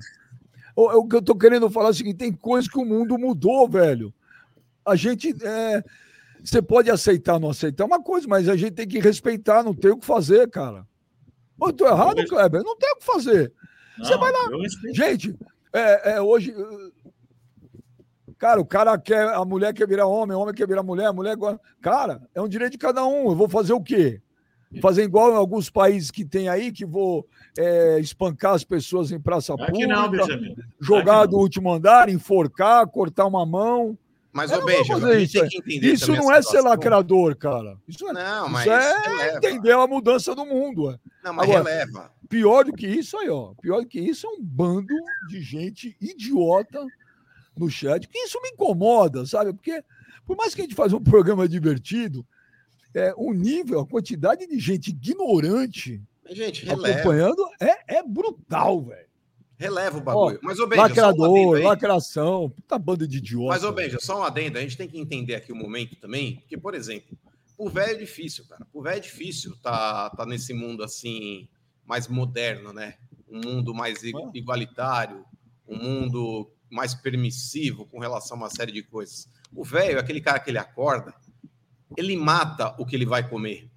O, 0.75 1.07
que 1.07 1.15
eu 1.15 1.21
tô 1.21 1.35
querendo 1.35 1.69
falar 1.69 1.87
é 1.87 1.91
o 1.91 1.93
seguinte: 1.93 2.17
tem 2.17 2.31
coisa 2.33 2.69
que 2.69 2.77
o 2.77 2.85
mundo 2.85 3.17
mudou, 3.17 3.67
velho. 3.67 4.13
A 4.85 4.95
gente. 4.95 5.33
é, 5.43 5.83
você 6.43 6.61
pode 6.61 6.91
aceitar, 6.91 7.39
não 7.39 7.49
aceitar 7.49 7.83
é 7.85 7.87
uma 7.87 8.03
coisa, 8.03 8.27
mas 8.27 8.47
a 8.47 8.55
gente 8.55 8.73
tem 8.73 8.87
que 8.87 8.99
respeitar, 8.99 9.63
não 9.63 9.73
tem 9.73 9.91
o 9.91 9.97
que 9.97 10.05
fazer, 10.05 10.49
cara. 10.49 10.85
Eu 11.59 11.73
tô 11.73 11.87
errado, 11.87 12.23
Kleber? 12.27 12.61
Não 12.63 12.77
tem 12.77 12.91
o 12.91 12.97
que 12.97 13.05
fazer. 13.05 13.51
Você 13.97 14.11
Não, 14.11 14.19
vai 14.19 14.31
lá. 14.31 14.49
Gente, 14.93 15.35
é, 15.73 16.15
é, 16.15 16.21
hoje. 16.21 16.53
Cara, 18.37 18.59
o 18.59 18.65
cara 18.65 18.97
quer. 18.97 19.27
A 19.29 19.43
mulher 19.45 19.73
quer 19.73 19.87
virar 19.87 20.07
homem, 20.07 20.35
o 20.35 20.39
homem 20.39 20.53
quer 20.53 20.67
virar 20.67 20.83
mulher, 20.83 21.07
a 21.07 21.13
mulher. 21.13 21.35
Cara, 21.81 22.21
é 22.33 22.41
um 22.41 22.47
direito 22.47 22.73
de 22.73 22.77
cada 22.77 23.05
um. 23.05 23.29
Eu 23.29 23.35
vou 23.35 23.47
fazer 23.49 23.73
o 23.73 23.81
quê? 23.81 24.21
Fazer 24.81 25.03
igual 25.03 25.31
em 25.31 25.37
alguns 25.37 25.69
países 25.69 26.11
que 26.11 26.25
tem 26.25 26.49
aí, 26.49 26.71
que 26.71 26.85
vou 26.85 27.25
é, 27.57 27.97
espancar 27.99 28.53
as 28.53 28.63
pessoas 28.65 29.09
em 29.11 29.19
praça 29.19 29.53
Aqui 29.53 29.65
pública, 29.67 29.87
não, 29.87 30.11
Benjamin. 30.11 30.55
jogar 30.81 31.19
Aqui 31.21 31.29
do 31.29 31.37
não. 31.37 31.43
último 31.43 31.71
andar, 31.71 32.09
enforcar, 32.09 32.85
cortar 32.87 33.25
uma 33.25 33.45
mão. 33.45 33.97
Mas, 34.33 34.51
ô 34.51 34.67
gente 34.67 35.23
isso, 35.23 35.33
tem 35.33 35.43
é. 35.43 35.47
que 35.47 35.57
entender 35.59 35.93
Isso 35.93 36.11
não 36.11 36.29
é 36.29 36.41
ser 36.41 36.59
lacrador, 36.59 37.37
cara. 37.37 37.77
Isso 37.87 38.05
é, 38.09 38.11
Não, 38.11 38.49
mas 38.49 38.65
isso 38.65 38.73
é 38.73 39.07
releva. 39.07 39.37
entender 39.37 39.71
a 39.71 39.87
mudança 39.87 40.35
do 40.35 40.45
mundo. 40.45 40.91
é. 40.91 40.99
Não, 41.23 41.33
mas 41.33 41.49
Agora, 41.49 41.63
releva. 41.63 42.11
Pior 42.27 42.65
do 42.65 42.73
que 42.73 42.85
isso 42.85 43.17
aí, 43.17 43.29
ó. 43.29 43.53
Pior 43.61 43.79
do 43.79 43.87
que 43.87 43.97
isso 43.97 44.27
é 44.27 44.29
um 44.31 44.43
bando 44.43 44.93
de 45.29 45.39
gente 45.39 45.95
idiota 46.01 46.85
no 47.57 47.69
chat, 47.69 48.07
que 48.07 48.17
isso 48.19 48.41
me 48.41 48.49
incomoda, 48.49 49.25
sabe? 49.25 49.53
Porque, 49.53 49.83
por 50.25 50.35
mais 50.35 50.53
que 50.53 50.61
a 50.61 50.63
gente 50.63 50.75
faça 50.75 50.95
um 50.95 51.03
programa 51.03 51.47
divertido, 51.47 52.25
é, 52.93 53.13
o 53.17 53.33
nível, 53.33 53.81
a 53.81 53.87
quantidade 53.87 54.47
de 54.47 54.59
gente 54.59 54.89
ignorante 54.89 56.01
Gente, 56.29 56.67
acompanhando 56.69 57.47
é, 57.59 57.97
é 57.97 58.03
brutal, 58.03 58.83
velho. 58.83 59.05
Releva 59.57 59.97
o 59.97 60.01
bagulho. 60.01 60.39
mas, 60.41 60.59
ô 60.59 60.67
Benja, 60.67 60.81
só 60.81 60.83
um 60.83 60.87
Lacrador, 60.87 61.57
aí. 61.57 61.63
lacração, 61.63 62.49
puta 62.49 62.77
banda 62.77 63.07
de 63.07 63.17
idiota. 63.17 63.53
Mas, 63.53 63.63
ô 63.63 63.71
Benja, 63.71 63.99
só 64.01 64.19
um 64.19 64.23
adendo. 64.23 64.57
A 64.57 64.61
gente 64.61 64.75
tem 64.75 64.87
que 64.87 64.99
entender 64.99 65.35
aqui 65.35 65.51
o 65.51 65.55
momento 65.55 65.95
também, 65.95 66.37
porque, 66.37 66.57
por 66.57 66.73
exemplo, 66.73 67.17
o 67.57 67.69
velho 67.69 67.91
é 67.91 67.95
difícil, 67.95 68.45
cara. 68.49 68.67
O 68.73 68.81
velho 68.81 68.97
é 68.97 68.99
difícil 68.99 69.55
tá, 69.61 70.09
tá 70.09 70.25
nesse 70.25 70.53
mundo 70.53 70.83
assim, 70.83 71.47
mais 71.85 72.07
moderno, 72.07 72.73
né? 72.73 72.95
Um 73.29 73.39
mundo 73.39 73.73
mais 73.73 74.03
igualitário, 74.03 75.23
um 75.67 75.77
mundo 75.77 76.51
mais 76.69 76.93
permissivo 76.93 77.85
com 77.85 77.99
relação 77.99 78.37
a 78.37 78.41
uma 78.41 78.49
série 78.49 78.71
de 78.71 78.83
coisas. 78.83 79.29
O 79.53 79.63
velho 79.63 79.97
é 79.97 80.01
aquele 80.01 80.21
cara 80.21 80.39
que 80.39 80.49
ele 80.49 80.57
acorda, 80.57 81.13
ele 81.97 82.17
mata 82.17 82.75
o 82.79 82.85
que 82.85 82.95
ele 82.95 83.05
vai 83.05 83.27
comer. 83.27 83.69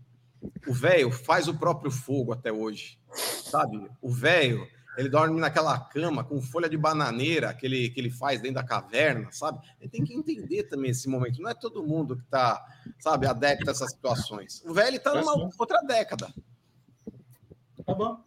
O 0.67 0.73
velho 0.73 1.11
faz 1.11 1.49
o 1.49 1.55
próprio 1.55 1.91
fogo 1.91 2.33
até 2.33 2.53
hoje, 2.53 2.99
sabe? 3.13 3.89
O 4.01 4.11
velho, 4.11 4.67
ele 4.97 5.09
dorme 5.09 5.41
naquela 5.41 5.79
cama 5.79 6.23
com 6.25 6.41
folha 6.41 6.69
de 6.69 6.77
bananeira 6.77 7.53
que 7.55 7.67
ele, 7.67 7.91
que 7.91 8.01
ele 8.01 8.11
faz 8.11 8.41
dentro 8.41 8.57
da 8.57 8.65
caverna, 8.65 9.31
sabe? 9.33 9.59
Ele 9.81 9.91
tem 9.91 10.05
que 10.05 10.15
entender 10.15 10.65
também 10.65 10.91
esse 10.91 11.09
momento. 11.09 11.41
Não 11.41 11.51
é 11.51 11.55
todo 11.55 11.85
mundo 11.85 12.17
que 12.17 12.25
tá, 12.25 12.65
sabe, 12.99 13.27
adepto 13.27 13.69
a 13.69 13.73
essas 13.73 13.91
situações. 13.91 14.63
O 14.65 14.73
velho 14.73 15.01
tá 15.01 15.15
numa 15.15 15.33
Tá 15.33 15.51
outra 15.59 15.81
década. 15.83 16.33
Tá 17.85 17.95
bom. 17.95 18.23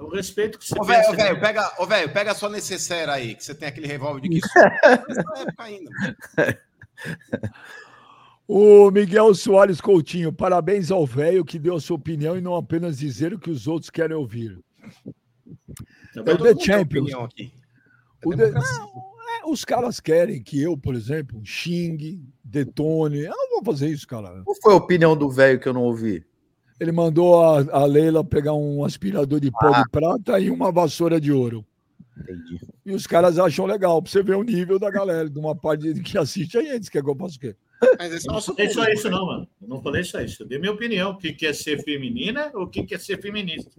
Eu 0.00 0.08
respeito 0.08 0.58
que 0.58 0.66
você 0.66 0.74
Ô, 0.78 0.82
velho, 0.82 0.98
pensa, 1.00 1.12
ô, 1.12 1.16
velho, 1.16 1.34
né? 1.34 1.40
pega, 1.40 1.72
ô, 1.78 1.86
velho, 1.86 2.12
pega 2.12 2.30
a 2.32 2.34
sua 2.34 2.48
necessaire 2.48 3.10
aí, 3.10 3.34
que 3.34 3.44
você 3.44 3.54
tem 3.54 3.68
aquele 3.68 3.86
revólver 3.86 4.22
de 4.22 4.28
que 4.30 4.40
Nessa 4.40 5.40
época 5.42 5.62
ainda. 5.62 5.90
O 8.48 8.90
Miguel 8.90 9.32
Soares 9.34 9.80
Coutinho, 9.80 10.32
parabéns 10.32 10.90
ao 10.90 11.06
velho 11.06 11.44
que 11.44 11.58
deu 11.58 11.76
a 11.76 11.80
sua 11.80 11.96
opinião 11.96 12.36
e 12.36 12.40
não 12.40 12.56
apenas 12.56 12.98
dizer 12.98 13.32
o 13.34 13.38
que 13.38 13.50
os 13.50 13.68
outros 13.68 13.90
querem 13.90 14.16
ouvir. 14.16 14.58
Tá 16.14 16.22
É 16.26 16.34
o 16.34 16.38
The 16.38 16.58
Champions. 16.58 17.14
aqui. 17.14 17.52
É 18.22 18.26
O 18.26 18.36
The-. 18.36 18.50
Não, 18.50 18.60
é, 19.38 19.48
os 19.48 19.64
caras 19.64 20.00
querem 20.00 20.42
que 20.42 20.60
eu, 20.60 20.76
por 20.76 20.94
exemplo, 20.94 21.40
xingue, 21.44 22.20
detone. 22.42 23.20
Eu 23.20 23.36
não 23.36 23.50
vou 23.50 23.64
fazer 23.72 23.88
isso, 23.88 24.06
cara. 24.06 24.42
Qual 24.42 24.56
foi 24.60 24.72
a 24.72 24.76
opinião 24.76 25.16
do 25.16 25.30
velho 25.30 25.60
que 25.60 25.68
eu 25.68 25.74
não 25.74 25.82
ouvi? 25.82 26.24
Ele 26.80 26.92
mandou 26.92 27.44
a, 27.44 27.58
a 27.72 27.84
Leila 27.84 28.24
pegar 28.24 28.54
um 28.54 28.82
aspirador 28.84 29.38
de 29.38 29.50
pó 29.50 29.70
de 29.70 29.88
prata 29.90 30.40
e 30.40 30.50
uma 30.50 30.72
vassoura 30.72 31.20
de 31.20 31.30
ouro. 31.30 31.64
Entendi. 32.18 32.58
E 32.84 32.92
os 32.92 33.06
caras 33.06 33.38
acham 33.38 33.66
legal, 33.66 34.00
pra 34.02 34.10
você 34.10 34.22
ver 34.22 34.34
o 34.34 34.42
nível 34.42 34.78
da 34.78 34.90
galera, 34.90 35.28
de 35.28 35.38
uma 35.38 35.54
parte 35.54 35.92
que 36.00 36.16
assiste 36.16 36.56
a 36.56 36.62
gente, 36.62 36.90
quer 36.90 37.02
que 37.02 37.08
eu 37.10 37.16
faça 37.16 37.36
o 37.36 37.40
quê? 37.40 37.54
Mas 37.98 38.12
esse 38.12 38.26
é 38.26 38.30
Eu 38.30 38.32
o 38.32 38.32
não 38.32 38.34
nosso 38.34 38.54
falei 38.54 38.70
só 38.70 38.88
isso, 38.88 39.04
né? 39.04 39.10
não, 39.10 39.26
mano. 39.26 39.48
Eu 39.60 39.68
não 39.68 39.82
falei 39.82 40.04
só 40.04 40.20
isso. 40.20 40.42
Eu 40.42 40.46
dei 40.46 40.58
minha 40.58 40.72
opinião. 40.72 41.10
O 41.12 41.18
que 41.18 41.32
quer 41.32 41.54
ser 41.54 41.82
feminina 41.82 42.50
ou 42.54 42.62
o 42.62 42.68
que 42.68 42.82
quer 42.82 42.98
ser 43.00 43.20
feminista. 43.20 43.70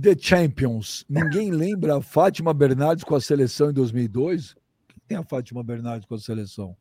The 0.00 0.16
Champions. 0.18 1.04
Ninguém 1.08 1.52
lembra 1.52 1.96
a 1.96 2.02
Fátima 2.02 2.52
Bernardes 2.52 3.04
com 3.04 3.14
a 3.14 3.20
seleção 3.20 3.70
em 3.70 3.74
2002? 3.74 4.54
Quem 4.88 4.98
tem 5.08 5.18
a 5.18 5.24
Fátima 5.24 5.62
Bernardes 5.62 6.06
com 6.06 6.14
a 6.14 6.18
seleção? 6.18 6.76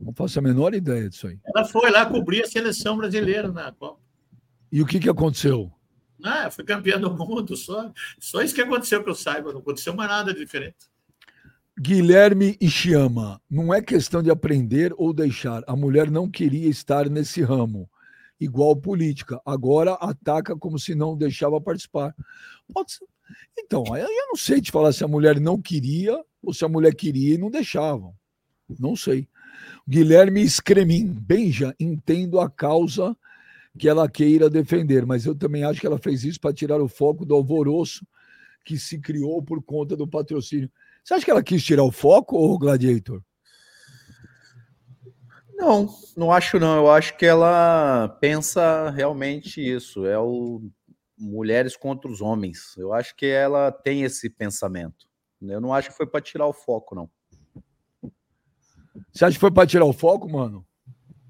Não 0.00 0.12
faço 0.14 0.38
a 0.38 0.42
menor 0.42 0.74
ideia 0.74 1.08
disso 1.08 1.26
aí. 1.26 1.38
Ela 1.44 1.64
foi 1.64 1.90
lá 1.90 2.06
cobrir 2.06 2.42
a 2.42 2.46
seleção 2.46 2.96
brasileira 2.96 3.50
na 3.50 3.72
Copa. 3.72 4.00
E 4.72 4.80
o 4.80 4.86
que, 4.86 5.00
que 5.00 5.08
aconteceu? 5.08 5.72
Ah, 6.22 6.50
foi 6.50 6.64
campeã 6.64 6.98
do 6.98 7.14
mundo, 7.14 7.56
só, 7.56 7.92
só 8.18 8.42
isso 8.42 8.54
que 8.54 8.60
aconteceu 8.60 9.02
que 9.02 9.10
eu 9.10 9.14
saiba, 9.14 9.52
não 9.52 9.60
aconteceu 9.60 9.94
mais 9.94 10.10
nada 10.10 10.32
de 10.32 10.40
diferente. 10.40 10.76
Guilherme 11.78 12.58
Ishiyama, 12.60 13.40
não 13.48 13.72
é 13.72 13.80
questão 13.80 14.22
de 14.22 14.30
aprender 14.30 14.92
ou 14.98 15.14
deixar. 15.14 15.62
A 15.66 15.74
mulher 15.74 16.10
não 16.10 16.30
queria 16.30 16.68
estar 16.68 17.08
nesse 17.08 17.42
ramo. 17.42 17.88
Igual 18.38 18.76
política. 18.76 19.40
Agora 19.46 19.94
ataca 19.94 20.54
como 20.56 20.78
se 20.78 20.94
não 20.94 21.16
deixava 21.16 21.60
participar. 21.60 22.14
Pode 22.72 22.92
ser. 22.92 23.06
Então, 23.58 23.84
eu 23.96 24.26
não 24.28 24.36
sei 24.36 24.60
te 24.60 24.70
falar 24.70 24.92
se 24.92 25.04
a 25.04 25.08
mulher 25.08 25.40
não 25.40 25.60
queria 25.60 26.22
ou 26.42 26.52
se 26.52 26.64
a 26.64 26.68
mulher 26.68 26.94
queria 26.94 27.34
e 27.34 27.38
não 27.38 27.50
deixavam. 27.50 28.14
Não 28.78 28.94
sei. 28.94 29.28
Guilherme 29.88 30.48
Scremin, 30.48 31.06
Benja, 31.06 31.74
entendo 31.78 32.40
a 32.40 32.48
causa 32.48 33.16
que 33.78 33.88
ela 33.88 34.08
queira 34.08 34.50
defender, 34.50 35.06
mas 35.06 35.26
eu 35.26 35.34
também 35.34 35.64
acho 35.64 35.80
que 35.80 35.86
ela 35.86 35.98
fez 35.98 36.24
isso 36.24 36.40
para 36.40 36.52
tirar 36.52 36.80
o 36.80 36.88
foco 36.88 37.24
do 37.24 37.34
alvoroço 37.34 38.06
que 38.64 38.78
se 38.78 38.98
criou 38.98 39.42
por 39.42 39.62
conta 39.62 39.96
do 39.96 40.06
patrocínio. 40.06 40.70
Você 41.02 41.14
acha 41.14 41.24
que 41.24 41.30
ela 41.30 41.42
quis 41.42 41.64
tirar 41.64 41.84
o 41.84 41.92
foco, 41.92 42.36
ou 42.36 42.58
Gladiator? 42.58 43.22
Não, 45.54 45.88
não 46.16 46.32
acho 46.32 46.58
não. 46.58 46.76
Eu 46.76 46.90
acho 46.90 47.16
que 47.16 47.26
ela 47.26 48.08
pensa 48.20 48.90
realmente 48.90 49.60
isso. 49.60 50.06
É 50.06 50.18
o 50.18 50.62
mulheres 51.18 51.76
contra 51.76 52.10
os 52.10 52.22
homens. 52.22 52.74
Eu 52.78 52.94
acho 52.94 53.14
que 53.14 53.26
ela 53.26 53.70
tem 53.70 54.02
esse 54.02 54.30
pensamento. 54.30 55.06
Eu 55.42 55.60
não 55.60 55.74
acho 55.74 55.90
que 55.90 55.96
foi 55.96 56.06
para 56.06 56.20
tirar 56.20 56.46
o 56.46 56.52
foco, 56.52 56.94
não. 56.94 57.10
Você 59.12 59.24
acha 59.24 59.34
que 59.34 59.40
foi 59.40 59.50
para 59.50 59.66
tirar 59.66 59.84
o 59.84 59.92
foco, 59.92 60.28
mano? 60.28 60.64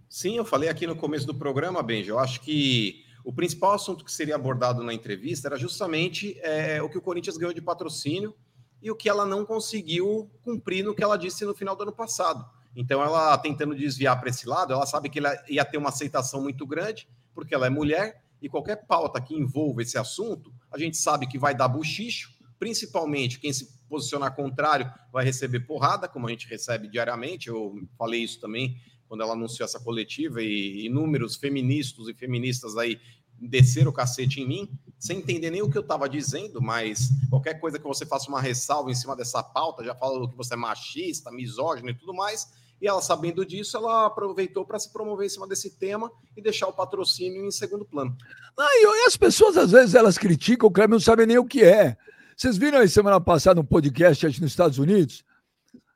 Sim, 0.08 0.36
eu 0.36 0.44
falei 0.44 0.68
aqui 0.68 0.86
no 0.86 0.96
começo 0.96 1.26
do 1.26 1.34
programa, 1.34 1.82
Benja. 1.82 2.12
Eu 2.12 2.18
acho 2.18 2.40
que 2.40 3.04
o 3.24 3.32
principal 3.32 3.72
assunto 3.72 4.04
que 4.04 4.12
seria 4.12 4.34
abordado 4.34 4.82
na 4.82 4.92
entrevista 4.92 5.48
era 5.48 5.56
justamente 5.56 6.38
é, 6.40 6.82
o 6.82 6.88
que 6.88 6.98
o 6.98 7.02
Corinthians 7.02 7.36
ganhou 7.36 7.54
de 7.54 7.60
patrocínio 7.60 8.34
e 8.82 8.90
o 8.90 8.96
que 8.96 9.08
ela 9.08 9.26
não 9.26 9.44
conseguiu 9.44 10.30
cumprir 10.42 10.84
no 10.84 10.94
que 10.94 11.04
ela 11.04 11.16
disse 11.16 11.44
no 11.44 11.54
final 11.54 11.76
do 11.76 11.82
ano 11.82 11.92
passado. 11.92 12.44
Então, 12.74 13.02
ela 13.02 13.36
tentando 13.38 13.74
desviar 13.74 14.18
para 14.18 14.30
esse 14.30 14.48
lado, 14.48 14.72
ela 14.72 14.86
sabe 14.86 15.08
que 15.08 15.18
ela 15.18 15.36
ia 15.48 15.64
ter 15.64 15.76
uma 15.76 15.88
aceitação 15.90 16.40
muito 16.42 16.66
grande, 16.66 17.08
porque 17.34 17.54
ela 17.54 17.66
é 17.66 17.70
mulher, 17.70 18.22
e 18.40 18.48
qualquer 18.48 18.86
pauta 18.86 19.20
que 19.20 19.34
envolva 19.34 19.82
esse 19.82 19.98
assunto, 19.98 20.52
a 20.70 20.78
gente 20.78 20.96
sabe 20.96 21.26
que 21.26 21.38
vai 21.38 21.54
dar 21.54 21.68
buchicho, 21.68 22.30
principalmente 22.58 23.38
quem 23.38 23.52
se 23.52 23.68
posicionar 23.90 24.34
contrário 24.34 24.90
vai 25.12 25.24
receber 25.24 25.60
porrada, 25.60 26.08
como 26.08 26.26
a 26.26 26.30
gente 26.30 26.48
recebe 26.48 26.88
diariamente. 26.88 27.48
Eu 27.48 27.74
falei 27.98 28.22
isso 28.22 28.40
também 28.40 28.76
quando 29.08 29.22
ela 29.22 29.32
anunciou 29.32 29.64
essa 29.64 29.80
coletiva, 29.80 30.40
e 30.40 30.86
inúmeros 30.86 31.34
feministas 31.34 32.06
e 32.06 32.14
feministas 32.14 32.76
aí 32.76 33.00
desceram 33.40 33.90
o 33.90 33.92
cacete 33.92 34.40
em 34.40 34.46
mim, 34.46 34.70
sem 34.98 35.18
entender 35.18 35.50
nem 35.50 35.62
o 35.62 35.68
que 35.68 35.76
eu 35.76 35.82
estava 35.82 36.08
dizendo, 36.08 36.62
mas 36.62 37.08
qualquer 37.28 37.54
coisa 37.54 37.76
que 37.76 37.84
você 37.84 38.06
faça 38.06 38.28
uma 38.28 38.40
ressalva 38.40 38.88
em 38.88 38.94
cima 38.94 39.16
dessa 39.16 39.42
pauta, 39.42 39.82
já 39.82 39.96
fala 39.96 40.30
que 40.30 40.36
você 40.36 40.54
é 40.54 40.56
machista, 40.56 41.32
misógino 41.32 41.90
e 41.90 41.94
tudo 41.94 42.14
mais, 42.14 42.52
e 42.80 42.86
ela, 42.86 43.02
sabendo 43.02 43.44
disso, 43.44 43.76
ela 43.76 44.06
aproveitou 44.06 44.64
para 44.64 44.78
se 44.78 44.92
promover 44.92 45.26
em 45.26 45.30
cima 45.30 45.48
desse 45.48 45.70
tema 45.76 46.10
e 46.36 46.40
deixar 46.40 46.68
o 46.68 46.72
patrocínio 46.72 47.44
em 47.44 47.50
segundo 47.50 47.84
plano. 47.84 48.16
Ah, 48.56 48.68
e 48.74 49.06
as 49.06 49.16
pessoas, 49.16 49.56
às 49.56 49.72
vezes, 49.72 49.94
elas 49.94 50.16
criticam, 50.16 50.68
o 50.68 50.72
Cleber 50.72 50.90
não 50.90 51.00
sabe 51.00 51.26
nem 51.26 51.36
o 51.36 51.44
que 51.44 51.62
é. 51.62 51.96
Vocês 52.40 52.56
viram 52.56 52.78
aí 52.78 52.88
semana 52.88 53.20
passada 53.20 53.60
um 53.60 53.64
podcast 53.66 54.26
nos 54.40 54.50
Estados 54.50 54.78
Unidos? 54.78 55.22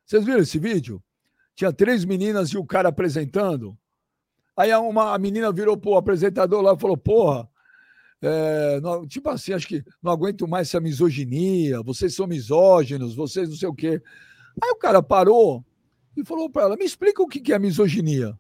Vocês 0.04 0.22
viram 0.26 0.40
esse 0.40 0.58
vídeo? 0.58 1.02
Tinha 1.56 1.72
três 1.72 2.04
meninas 2.04 2.50
e 2.50 2.58
o 2.58 2.66
cara 2.66 2.90
apresentando. 2.90 3.74
Aí 4.54 4.70
uma, 4.74 5.14
a 5.14 5.18
menina 5.18 5.50
virou 5.50 5.74
pro 5.74 5.96
apresentador 5.96 6.60
lá 6.60 6.74
e 6.74 6.78
falou: 6.78 6.98
Porra, 6.98 7.48
é, 8.20 8.78
não, 8.82 9.06
tipo 9.06 9.30
assim, 9.30 9.54
acho 9.54 9.66
que 9.66 9.82
não 10.02 10.12
aguento 10.12 10.46
mais 10.46 10.68
essa 10.68 10.82
misoginia, 10.82 11.82
vocês 11.82 12.14
são 12.14 12.26
misóginos, 12.26 13.14
vocês 13.14 13.48
não 13.48 13.56
sei 13.56 13.68
o 13.70 13.74
quê. 13.74 14.02
Aí 14.62 14.70
o 14.70 14.76
cara 14.76 15.02
parou 15.02 15.64
e 16.14 16.22
falou 16.26 16.50
para 16.50 16.64
ela: 16.64 16.76
Me 16.76 16.84
explica 16.84 17.22
o 17.22 17.26
que 17.26 17.54
é 17.54 17.58
misoginia. 17.58 18.38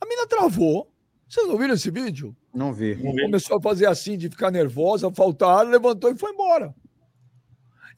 A 0.00 0.06
menina 0.06 0.24
travou. 0.28 0.88
Vocês 1.28 1.48
não 1.48 1.58
viram 1.58 1.74
esse 1.74 1.90
vídeo? 1.90 2.36
Não 2.52 2.72
vi. 2.72 2.96
Começou 2.96 3.58
a 3.58 3.62
fazer 3.62 3.86
assim, 3.86 4.18
de 4.18 4.28
ficar 4.28 4.50
nervosa, 4.50 5.10
faltar 5.12 5.60
ar, 5.60 5.66
levantou 5.66 6.10
e 6.10 6.16
foi 6.16 6.32
embora. 6.32 6.74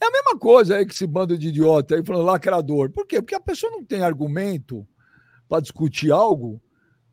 É 0.01 0.07
a 0.07 0.11
mesma 0.11 0.39
coisa 0.39 0.77
aí 0.77 0.85
que 0.85 0.93
esse 0.93 1.07
bando 1.07 1.39
de 1.39 1.49
idiota 1.49 1.95
aí 1.95 2.05
falando 2.05 2.25
lacrador. 2.25 2.91
Por 2.91 3.07
quê? 3.07 3.23
Porque 3.23 3.35
a 3.35 3.41
pessoa 3.41 3.71
não 3.71 3.85
tem 3.85 4.03
argumento 4.03 4.87
para 5.49 5.63
discutir 5.63 6.11
algo. 6.11 6.61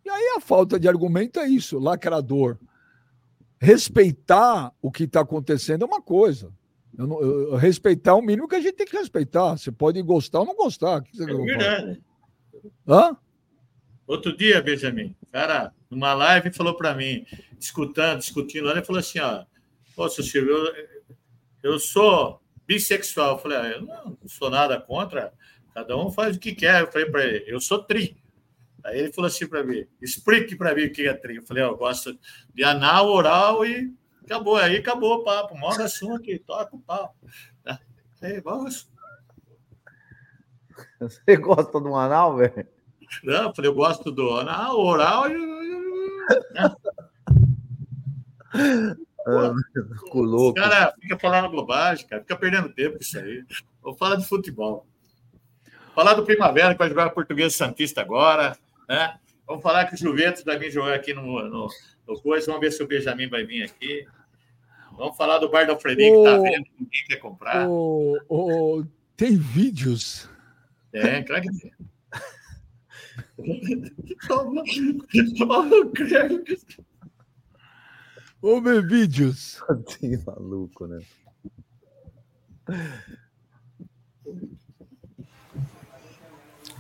E 0.04 0.10
aí 0.10 0.36
a 0.38 0.42
falta 0.42 0.80
de 0.80 0.88
argumento 0.88 1.40
é 1.40 1.48
isso, 1.48 1.78
lacrador. 1.78 2.58
Respeitar 3.62 4.74
o 4.82 4.92
que 4.92 5.04
está 5.04 5.22
acontecendo 5.22 5.84
é 5.84 5.86
uma 5.86 6.02
coisa. 6.02 6.52
Eu 6.98 7.08
não, 7.08 7.22
eu, 7.22 7.56
respeitar 7.56 8.16
o 8.16 8.22
mínimo 8.22 8.48
que 8.48 8.56
a 8.56 8.62
gente 8.62 8.76
tem 8.76 8.88
que 8.88 8.98
respeitar. 8.98 9.58
Você 9.58 9.72
pode 9.72 10.02
gostar 10.02 10.40
ou 10.40 10.46
não 10.46 10.56
gostar. 10.56 11.02
Que 11.04 11.22
é 11.22 11.26
verdade. 11.26 12.02
Hã? 12.88 13.16
Outro 14.08 14.36
dia, 14.36 14.62
Benjamin, 14.62 15.16
cara, 15.32 15.74
numa 15.90 16.14
live, 16.14 16.52
falou 16.52 16.76
para 16.76 16.94
mim, 16.94 17.26
discutindo, 17.58 18.18
discutindo, 18.18 18.70
ele 18.70 18.84
falou 18.84 19.00
assim: 19.00 19.20
ó, 19.20 19.46
Poxa, 20.00 20.24
Silvio, 20.24 20.54
eu, 20.56 20.88
eu 21.62 21.78
sou 21.78 22.42
bissexual. 22.66 23.34
Eu 23.34 23.40
falei, 23.40 23.58
ah, 23.58 23.68
eu 23.68 23.82
não 23.82 24.18
sou 24.28 24.50
nada 24.50 24.80
contra, 24.80 25.34
cada 25.74 25.98
um 25.98 26.10
faz 26.10 26.38
o 26.38 26.40
que 26.40 26.56
quer. 26.56 26.80
Eu 26.80 26.88
falei 26.90 27.12
para 27.12 27.26
ele, 27.26 27.44
eu 27.48 27.60
sou 27.60 27.84
tri. 27.84 28.18
Aí 28.82 28.98
ele 28.98 29.12
falou 29.12 29.28
assim 29.28 29.46
para 29.46 29.62
mim: 29.62 29.86
explique 30.02 30.56
para 30.56 30.74
mim 30.74 30.86
o 30.86 30.94
que 30.94 31.06
é 31.06 31.14
tri. 31.14 31.36
Eu 31.36 31.44
falei, 31.44 31.64
oh, 31.64 31.72
eu 31.72 31.78
gosto 31.78 32.18
de 32.54 32.64
anal, 32.64 33.10
oral 33.10 33.66
e 33.66 33.94
acabou. 34.24 34.56
Aí 34.56 34.78
acabou 34.78 35.16
o 35.16 35.24
papo, 35.26 35.58
manda 35.58 35.84
assunto 35.84 36.24
toca 36.46 36.74
o 36.78 36.80
papo. 36.80 37.16
Aí, 38.22 38.40
vamos. 38.40 38.90
Você 40.98 41.36
gosta 41.36 41.80
do 41.80 41.94
anal, 41.94 42.38
velho? 42.38 42.68
Não, 43.24 43.44
eu 43.44 43.56
falei, 43.56 43.70
eu 43.70 43.76
gosto 43.76 44.12
do 44.12 44.38
anal, 44.38 44.80
oral 44.80 45.30
e. 45.30 45.36
Ah, 49.28 49.54
louco. 50.14 50.60
cara 50.60 50.94
fica 51.00 51.18
falando 51.20 51.52
bobagem, 51.52 52.08
cara, 52.08 52.22
fica 52.22 52.36
perdendo 52.36 52.74
tempo 52.74 52.98
com 52.98 53.02
isso 53.02 53.20
aí. 53.20 53.44
Vou 53.82 53.96
falar 53.96 54.16
de 54.16 54.26
futebol. 54.26 54.88
Falar 55.94 56.14
do 56.14 56.26
Primavera, 56.26 56.74
que 56.74 56.80
vai 56.80 56.90
jogar 56.90 57.10
Português 57.12 57.56
Santista 57.56 58.02
agora, 58.02 58.58
né? 58.88 59.20
Vamos 59.46 59.64
falar 59.64 59.86
que 59.86 59.96
o 59.96 59.98
Juventus 59.98 60.44
vai 60.44 60.58
vir 60.58 60.72
jogar 60.72 60.94
aqui 60.94 61.14
no, 61.14 61.24
no, 61.24 61.68
no 62.08 62.22
coisa. 62.22 62.46
Vamos 62.48 62.62
ver 62.62 62.72
se 62.72 62.82
o 62.84 62.88
Benjamin 62.88 63.28
vai 63.28 63.44
vir 63.44 63.64
aqui. 63.64 64.08
Vamos 64.96 65.18
falar 65.18 65.40
do 65.40 65.50
Bar 65.50 65.66
do 65.66 65.72
Alfredinho, 65.72 66.24
que 66.24 66.30
tá 66.30 66.38
vendo, 66.38 66.66
ninguém 66.80 67.04
quer 67.08 67.16
comprar. 67.18 67.68
Oh, 67.68 68.18
oh, 68.28 68.84
tem 69.16 69.38
vídeos. 69.38 70.30
É, 70.94 71.22
claro 71.24 71.42
que 71.42 71.58
tem. 71.60 71.74
Vamos 78.42 78.64
ver 78.64 78.88
vídeos. 78.88 79.62
Que 79.88 80.18
maluco, 80.26 80.88
né? 80.88 81.00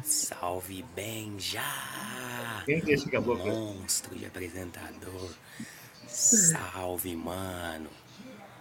Salve 0.03 0.83
Benja! 0.95 1.61
Quem 2.65 2.81
que 2.81 2.91
é 2.91 2.93
esse 2.95 3.09
caboclo? 3.09 3.45
Monstro 3.45 4.15
de 4.15 4.25
apresentador. 4.25 5.33
Salve, 6.07 7.15
mano. 7.15 7.89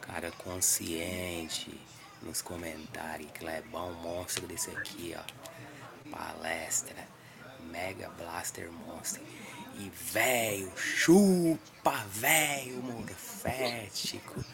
Cara 0.00 0.30
consciente 0.32 1.80
nos 2.22 2.42
comentários. 2.42 3.30
Clebão, 3.32 3.92
monstro 3.94 4.46
desse 4.46 4.70
aqui, 4.70 5.14
ó. 5.16 5.22
Palestra. 6.10 7.17
Mega 7.70 8.08
Blaster 8.10 8.70
Monster. 8.70 9.22
E 9.78 9.90
velho, 10.12 10.72
chupa, 10.76 12.04
velho, 12.08 12.82
morfético. 12.82 14.44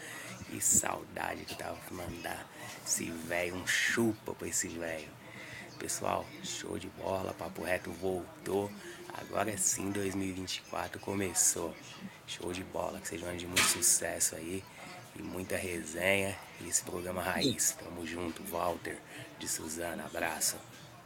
Que 0.51 0.61
saudade 0.61 1.45
que 1.45 1.55
tava 1.55 1.77
pra 1.77 1.97
mandar 1.97 2.47
esse 2.87 3.11
velho, 3.11 3.57
um 3.57 3.67
chupa 3.67 4.35
pra 4.35 4.47
esse 4.47 4.69
velho. 4.69 5.09
Pessoal, 5.79 6.25
show 6.43 6.79
de 6.79 6.89
bola, 6.89 7.33
Papo 7.33 7.63
Reto 7.63 7.91
voltou. 7.91 8.71
Agora 9.15 9.57
sim, 9.57 9.91
2024 9.91 11.01
começou. 11.01 11.75
Show 12.27 12.53
de 12.53 12.63
bola, 12.65 13.01
que 13.01 13.09
seja 13.09 13.27
um 13.27 13.29
ano 13.31 13.39
de 13.39 13.47
muito 13.47 13.63
sucesso 13.63 14.37
aí. 14.37 14.63
E 15.17 15.23
muita 15.23 15.57
resenha. 15.57 16.37
E 16.61 16.69
esse 16.69 16.83
programa 16.83 17.23
Raiz. 17.23 17.73
Tamo 17.73 18.07
junto, 18.07 18.43
Walter 18.45 18.99
de 19.39 19.49
Suzana. 19.49 20.05
Abraço. 20.05 20.57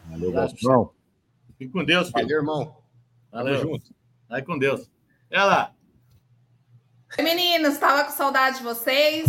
Valeu, 0.07 0.33
Gastão. 0.33 0.98
Fique 1.59 1.73
com 1.73 1.85
Deus, 1.85 2.11
filho. 2.11 2.23
Valeu, 2.23 2.39
irmão. 2.39 2.77
Valeu. 3.33 3.59
Tamo 3.59 3.73
junto. 3.73 3.95
Vai 4.29 4.43
com 4.43 4.57
Deus. 4.57 4.89
Olha 5.31 5.45
lá. 5.45 5.75
Meninos, 7.19 7.75
estava 7.75 8.05
com 8.05 8.13
saudade 8.13 8.59
de 8.59 8.63
vocês. 8.63 9.27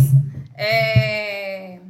É... 0.56 1.80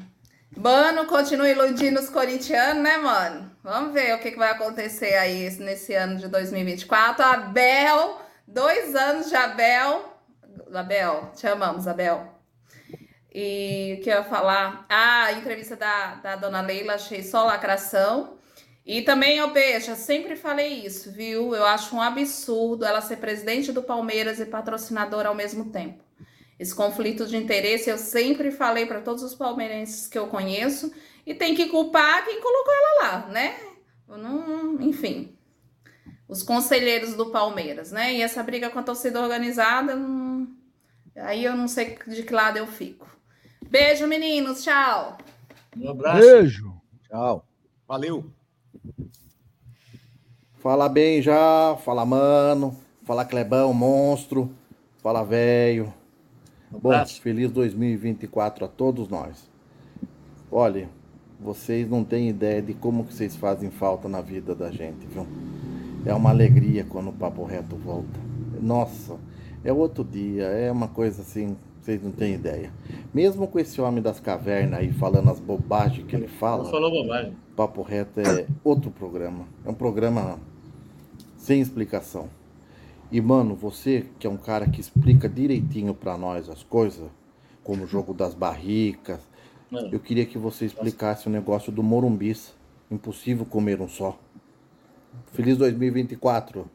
Mano, 0.56 1.06
continua 1.06 1.48
iludindo 1.48 2.00
os 2.00 2.08
corintianos, 2.08 2.82
né, 2.82 2.96
mano? 2.96 3.50
Vamos 3.62 3.92
ver 3.92 4.14
o 4.14 4.18
que, 4.18 4.30
que 4.30 4.38
vai 4.38 4.50
acontecer 4.50 5.14
aí 5.14 5.50
nesse 5.58 5.92
ano 5.92 6.16
de 6.16 6.28
2024. 6.28 7.22
Abel, 7.22 8.20
dois 8.46 8.94
anos 8.94 9.28
de 9.28 9.36
Abel. 9.36 10.16
Abel, 10.72 11.32
te 11.36 11.46
amamos, 11.46 11.86
Abel. 11.86 12.26
E 13.32 13.96
o 13.98 14.02
que 14.02 14.10
eu 14.10 14.16
ia 14.16 14.24
falar? 14.24 14.86
Ah, 14.88 15.24
a 15.24 15.32
entrevista 15.32 15.76
da, 15.76 16.14
da 16.14 16.36
dona 16.36 16.62
Leila, 16.62 16.94
achei 16.94 17.22
só 17.22 17.44
lacração. 17.44 18.38
E 18.90 19.02
também, 19.02 19.36
eu 19.36 19.52
Beija, 19.52 19.94
sempre 19.94 20.34
falei 20.34 20.84
isso, 20.84 21.12
viu? 21.12 21.54
Eu 21.54 21.64
acho 21.64 21.94
um 21.94 22.02
absurdo 22.02 22.84
ela 22.84 23.00
ser 23.00 23.18
presidente 23.18 23.70
do 23.70 23.84
Palmeiras 23.84 24.40
e 24.40 24.44
patrocinadora 24.44 25.28
ao 25.28 25.34
mesmo 25.34 25.66
tempo. 25.66 26.02
Esse 26.58 26.74
conflito 26.74 27.24
de 27.24 27.36
interesse 27.36 27.88
eu 27.88 27.96
sempre 27.96 28.50
falei 28.50 28.86
para 28.86 29.00
todos 29.00 29.22
os 29.22 29.32
palmeirenses 29.32 30.08
que 30.08 30.18
eu 30.18 30.26
conheço 30.26 30.92
e 31.24 31.32
tem 31.32 31.54
que 31.54 31.68
culpar 31.68 32.24
quem 32.24 32.40
colocou 32.40 32.74
ela 32.74 33.02
lá, 33.02 33.26
né? 33.28 33.60
Não, 34.08 34.82
enfim, 34.82 35.38
os 36.26 36.42
conselheiros 36.42 37.14
do 37.14 37.30
Palmeiras, 37.30 37.92
né? 37.92 38.14
E 38.14 38.22
essa 38.22 38.42
briga 38.42 38.70
com 38.70 38.80
a 38.80 38.82
torcida 38.82 39.20
organizada, 39.22 39.94
não... 39.94 40.48
aí 41.14 41.44
eu 41.44 41.56
não 41.56 41.68
sei 41.68 41.96
de 42.08 42.24
que 42.24 42.34
lado 42.34 42.56
eu 42.56 42.66
fico. 42.66 43.06
Beijo, 43.62 44.04
meninos. 44.08 44.64
Tchau. 44.64 45.16
Um 45.76 45.90
abraço. 45.90 46.18
Beijo. 46.18 46.74
Tchau. 47.08 47.46
Valeu. 47.86 48.39
Fala 50.59 50.89
bem 50.89 51.23
já, 51.23 51.77
fala 51.85 52.05
mano, 52.05 52.77
fala 53.05 53.24
Clebão, 53.24 53.73
monstro, 53.73 54.51
fala 54.98 55.24
velho. 55.24 55.93
Bom, 56.70 56.90
abraço. 56.90 57.20
feliz 57.20 57.51
2024 57.51 58.65
a 58.65 58.69
todos 58.69 59.09
nós. 59.09 59.48
Olha, 60.52 60.89
vocês 61.40 61.89
não 61.89 62.05
têm 62.05 62.28
ideia 62.28 62.61
de 62.61 62.74
como 62.74 63.05
que 63.05 63.15
vocês 63.15 63.35
fazem 63.35 63.70
falta 63.70 64.09
na 64.09 64.20
vida 64.20 64.55
da 64.55 64.70
gente, 64.70 65.07
viu? 65.07 65.27
É 66.05 66.15
uma 66.15 66.31
alegria 66.31 66.85
quando 66.85 67.09
o 67.09 67.12
Papo 67.12 67.44
Reto 67.44 67.77
volta. 67.77 68.20
Nossa, 68.61 69.16
é 69.65 69.73
outro 69.73 70.05
dia, 70.05 70.44
é 70.44 70.70
uma 70.70 70.89
coisa 70.89 71.23
assim 71.23 71.57
Vocês 71.81 72.02
não 72.02 72.12
têm 72.12 72.35
ideia. 72.35 72.70
Mesmo 73.12 73.48
com 73.48 73.59
esse 73.59 73.81
homem 73.81 74.02
das 74.02 74.20
cavernas 74.20 74.81
aí 74.81 74.93
falando 74.93 75.31
as 75.31 75.40
bobagens 75.40 76.07
que 76.07 76.15
ele 76.15 76.28
fala. 76.28 76.65
Não 76.65 76.70
falou 76.70 76.90
bobagem. 76.90 77.35
Papo 77.57 77.82
Reto 77.82 78.20
é 78.20 78.47
outro 78.62 78.90
programa. 78.90 79.47
É 79.65 79.70
um 79.70 79.74
programa 79.74 80.39
sem 81.36 81.61
explicação. 81.61 82.28
E, 83.11 83.20
mano, 83.20 83.55
você 83.55 84.07
que 84.19 84.27
é 84.27 84.31
um 84.31 84.36
cara 84.36 84.69
que 84.69 84.81
explica 84.81 85.28
direitinho 85.28 85.94
pra 85.94 86.16
nós 86.16 86.48
as 86.48 86.62
coisas, 86.62 87.09
como 87.65 87.85
o 87.85 87.86
jogo 87.86 88.15
das 88.15 88.35
barricas, 88.35 89.20
Mano. 89.70 89.89
eu 89.90 89.98
queria 89.98 90.27
que 90.27 90.39
você 90.39 90.66
explicasse 90.66 91.27
o 91.27 91.31
negócio 91.31 91.73
do 91.73 91.82
Morumbis. 91.82 92.55
Impossível 92.90 93.47
comer 93.47 93.81
um 93.81 93.89
só. 93.89 94.19
Feliz 95.32 95.57
2024. 95.57 96.69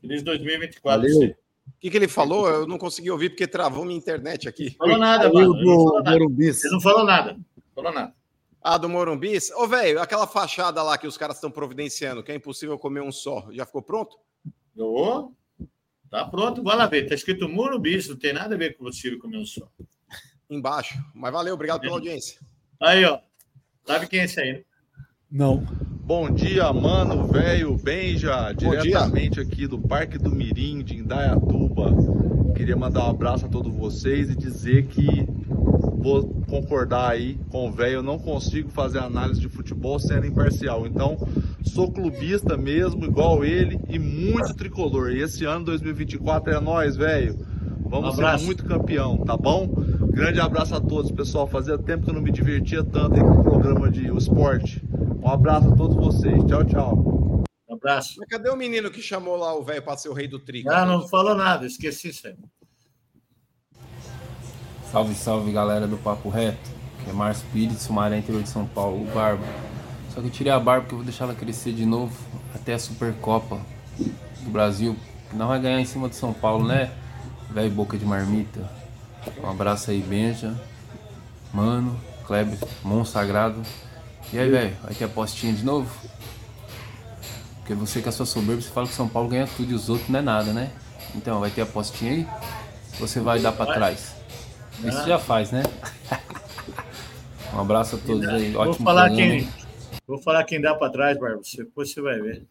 Feliz 0.00 0.22
2024. 0.22 1.02
Valeu. 1.02 1.34
Você. 1.64 1.76
O 1.76 1.80
que, 1.80 1.90
que 1.90 1.96
ele 1.96 2.08
falou? 2.08 2.48
Eu 2.48 2.66
não 2.66 2.78
consegui 2.78 3.10
ouvir 3.10 3.30
porque 3.30 3.46
travou 3.46 3.84
minha 3.84 3.98
internet 3.98 4.48
aqui. 4.48 4.70
Falou 4.76 4.98
nada, 4.98 5.32
mano. 5.32 5.54
Não 5.54 5.84
do 5.84 5.94
nada. 5.94 6.10
Morumbis. 6.10 6.64
Ele 6.64 6.74
não 6.74 6.80
falou 6.80 7.04
nada. 7.04 7.38
Falou 7.74 7.92
nada. 7.92 8.14
Ah, 8.62 8.76
do 8.76 8.88
Morumbis? 8.88 9.50
Ô, 9.52 9.66
velho, 9.66 10.00
aquela 10.00 10.26
fachada 10.26 10.82
lá 10.82 10.98
que 10.98 11.06
os 11.06 11.16
caras 11.16 11.36
estão 11.36 11.50
providenciando, 11.50 12.22
que 12.22 12.30
é 12.30 12.34
impossível 12.34 12.78
comer 12.78 13.00
um 13.00 13.10
só, 13.10 13.48
já 13.50 13.64
ficou 13.64 13.80
pronto? 13.80 14.18
Ô, 14.76 15.32
tá 16.10 16.26
pronto, 16.26 16.62
vai 16.62 16.76
lá 16.76 16.86
ver. 16.86 17.08
Tá 17.08 17.14
escrito 17.14 17.48
Morumbi, 17.48 17.96
isso 17.96 18.10
não 18.10 18.18
tem 18.18 18.34
nada 18.34 18.54
a 18.54 18.58
ver 18.58 18.76
com 18.76 18.84
o 18.84 18.92
Ciro 18.92 19.18
comer 19.18 19.38
um 19.38 19.46
só. 19.46 19.66
Embaixo. 20.50 20.94
Mas 21.14 21.32
valeu, 21.32 21.54
obrigado 21.54 21.80
pela 21.80 21.94
audiência. 21.94 22.38
Aí, 22.80 23.04
ó. 23.04 23.20
Sabe 23.86 24.06
quem 24.06 24.20
é 24.20 24.24
esse 24.24 24.40
aí, 24.40 24.52
né? 24.52 24.64
Não. 25.30 25.64
Bom 26.10 26.28
dia, 26.28 26.72
mano, 26.72 27.28
velho, 27.28 27.76
Benja, 27.76 28.52
diretamente 28.52 29.38
aqui 29.38 29.68
do 29.68 29.78
Parque 29.78 30.18
do 30.18 30.28
Mirim, 30.28 30.82
de 30.82 30.96
Indaiatuba. 30.96 31.92
Queria 32.56 32.74
mandar 32.76 33.06
um 33.06 33.10
abraço 33.10 33.46
a 33.46 33.48
todos 33.48 33.72
vocês 33.72 34.28
e 34.28 34.34
dizer 34.34 34.86
que 34.86 35.24
vou 36.02 36.28
concordar 36.48 37.12
aí 37.12 37.38
com 37.48 37.68
o 37.68 37.70
velho, 37.70 37.98
eu 37.98 38.02
não 38.02 38.18
consigo 38.18 38.70
fazer 38.70 38.98
análise 38.98 39.40
de 39.40 39.48
futebol 39.48 40.00
sendo 40.00 40.26
imparcial. 40.26 40.84
Então, 40.84 41.16
sou 41.62 41.92
clubista 41.92 42.56
mesmo, 42.56 43.04
igual 43.04 43.44
ele, 43.44 43.78
e 43.88 43.96
muito 43.96 44.52
tricolor. 44.54 45.12
E 45.12 45.22
esse 45.22 45.44
ano 45.44 45.64
2024 45.66 46.54
é 46.54 46.60
nós, 46.60 46.96
velho. 46.96 47.38
Vamos 47.88 48.18
Um 48.18 48.38
ser 48.38 48.44
muito 48.44 48.64
campeão, 48.64 49.18
tá 49.18 49.36
bom? 49.36 49.68
Grande 50.12 50.40
abraço 50.40 50.74
a 50.74 50.80
todos, 50.80 51.10
pessoal. 51.12 51.46
Fazia 51.46 51.78
tempo 51.78 52.04
que 52.04 52.10
eu 52.10 52.14
não 52.14 52.20
me 52.20 52.32
divertia 52.32 52.84
tanto 52.84 53.14
aí 53.14 53.20
com 53.20 53.40
o 53.40 53.42
programa 53.42 53.90
de 53.90 54.10
o 54.10 54.18
esporte. 54.18 54.82
Um 55.22 55.28
abraço 55.28 55.72
a 55.72 55.76
todos 55.76 55.96
vocês. 55.96 56.42
Tchau, 56.44 56.64
tchau. 56.64 57.44
Um 57.68 57.74
abraço. 57.74 58.16
Mas 58.18 58.28
cadê 58.28 58.50
o 58.50 58.56
menino 58.56 58.90
que 58.90 59.00
chamou 59.00 59.36
lá 59.36 59.54
o 59.54 59.62
velho 59.62 59.82
para 59.82 59.96
ser 59.96 60.08
o 60.08 60.12
rei 60.12 60.26
do 60.26 60.38
trigo? 60.38 60.70
Ah, 60.70 60.84
não 60.84 61.06
falou 61.08 61.34
nada, 61.34 61.66
esqueci 61.66 62.08
isso 62.08 62.26
aí. 62.26 62.36
Salve, 64.90 65.14
salve 65.14 65.52
galera 65.52 65.86
do 65.86 65.96
Papo 65.96 66.28
Reto. 66.28 66.70
Que 67.04 67.10
é 67.10 67.12
Márcio 67.12 67.46
Pires, 67.52 67.80
Sumaré, 67.80 68.18
interior 68.18 68.42
de 68.42 68.48
São 68.48 68.66
Paulo, 68.66 69.02
o 69.02 69.14
Barba. 69.14 69.44
Só 70.12 70.20
que 70.20 70.26
eu 70.26 70.30
tirei 70.30 70.52
a 70.52 70.58
barba 70.58 70.82
porque 70.82 70.94
eu 70.94 70.98
vou 70.98 71.04
deixar 71.04 71.24
ela 71.24 71.34
crescer 71.34 71.72
de 71.72 71.86
novo 71.86 72.14
até 72.54 72.74
a 72.74 72.78
Supercopa 72.78 73.60
do 73.96 74.50
Brasil. 74.50 74.96
Não 75.32 75.48
vai 75.48 75.60
ganhar 75.60 75.80
em 75.80 75.84
cima 75.84 76.08
do 76.08 76.14
São 76.14 76.32
Paulo, 76.32 76.66
né? 76.66 76.92
Velho 77.50 77.70
boca 77.70 77.96
de 77.96 78.04
marmita. 78.04 78.79
Um 79.42 79.50
abraço 79.50 79.90
aí, 79.90 80.00
Benja. 80.00 80.54
Mano, 81.52 81.98
Kleber, 82.26 82.58
Mon 82.82 83.04
Sagrado. 83.04 83.60
E 84.32 84.38
aí, 84.38 84.48
velho, 84.50 84.76
vai 84.82 84.94
ter 84.94 85.04
apostinha 85.04 85.52
de 85.52 85.64
novo? 85.64 85.90
Porque 87.58 87.74
você 87.74 88.00
com 88.00 88.08
a 88.08 88.12
sua 88.12 88.26
soberba, 88.26 88.60
você 88.62 88.70
fala 88.70 88.86
que 88.86 88.94
São 88.94 89.08
Paulo 89.08 89.28
ganha 89.28 89.46
tudo 89.56 89.70
e 89.70 89.74
os 89.74 89.88
outros 89.88 90.08
não 90.08 90.18
é 90.20 90.22
nada, 90.22 90.52
né? 90.52 90.70
Então, 91.14 91.40
vai 91.40 91.50
ter 91.50 91.62
apostinha 91.62 92.12
aí? 92.12 92.28
Você 92.98 93.20
vai 93.20 93.40
dar 93.40 93.52
pra 93.52 93.66
trás? 93.66 94.14
Isso 94.84 95.06
já 95.06 95.18
faz, 95.18 95.50
né? 95.50 95.62
Um 97.52 97.58
abraço 97.58 97.96
a 97.96 97.98
todos 97.98 98.28
aí. 98.28 98.52
Vou 98.52 98.62
Ótimo 98.62 98.84
falar 98.86 99.08
programa, 99.08 99.32
quem, 99.32 99.48
vou 100.06 100.22
falar 100.22 100.44
quem 100.44 100.60
dá 100.60 100.72
para 100.72 100.92
trás, 100.92 101.18
Barba. 101.18 101.38
Você- 101.42 101.64
Depois 101.64 101.92
você 101.92 102.00
vai 102.00 102.20
ver. 102.20 102.46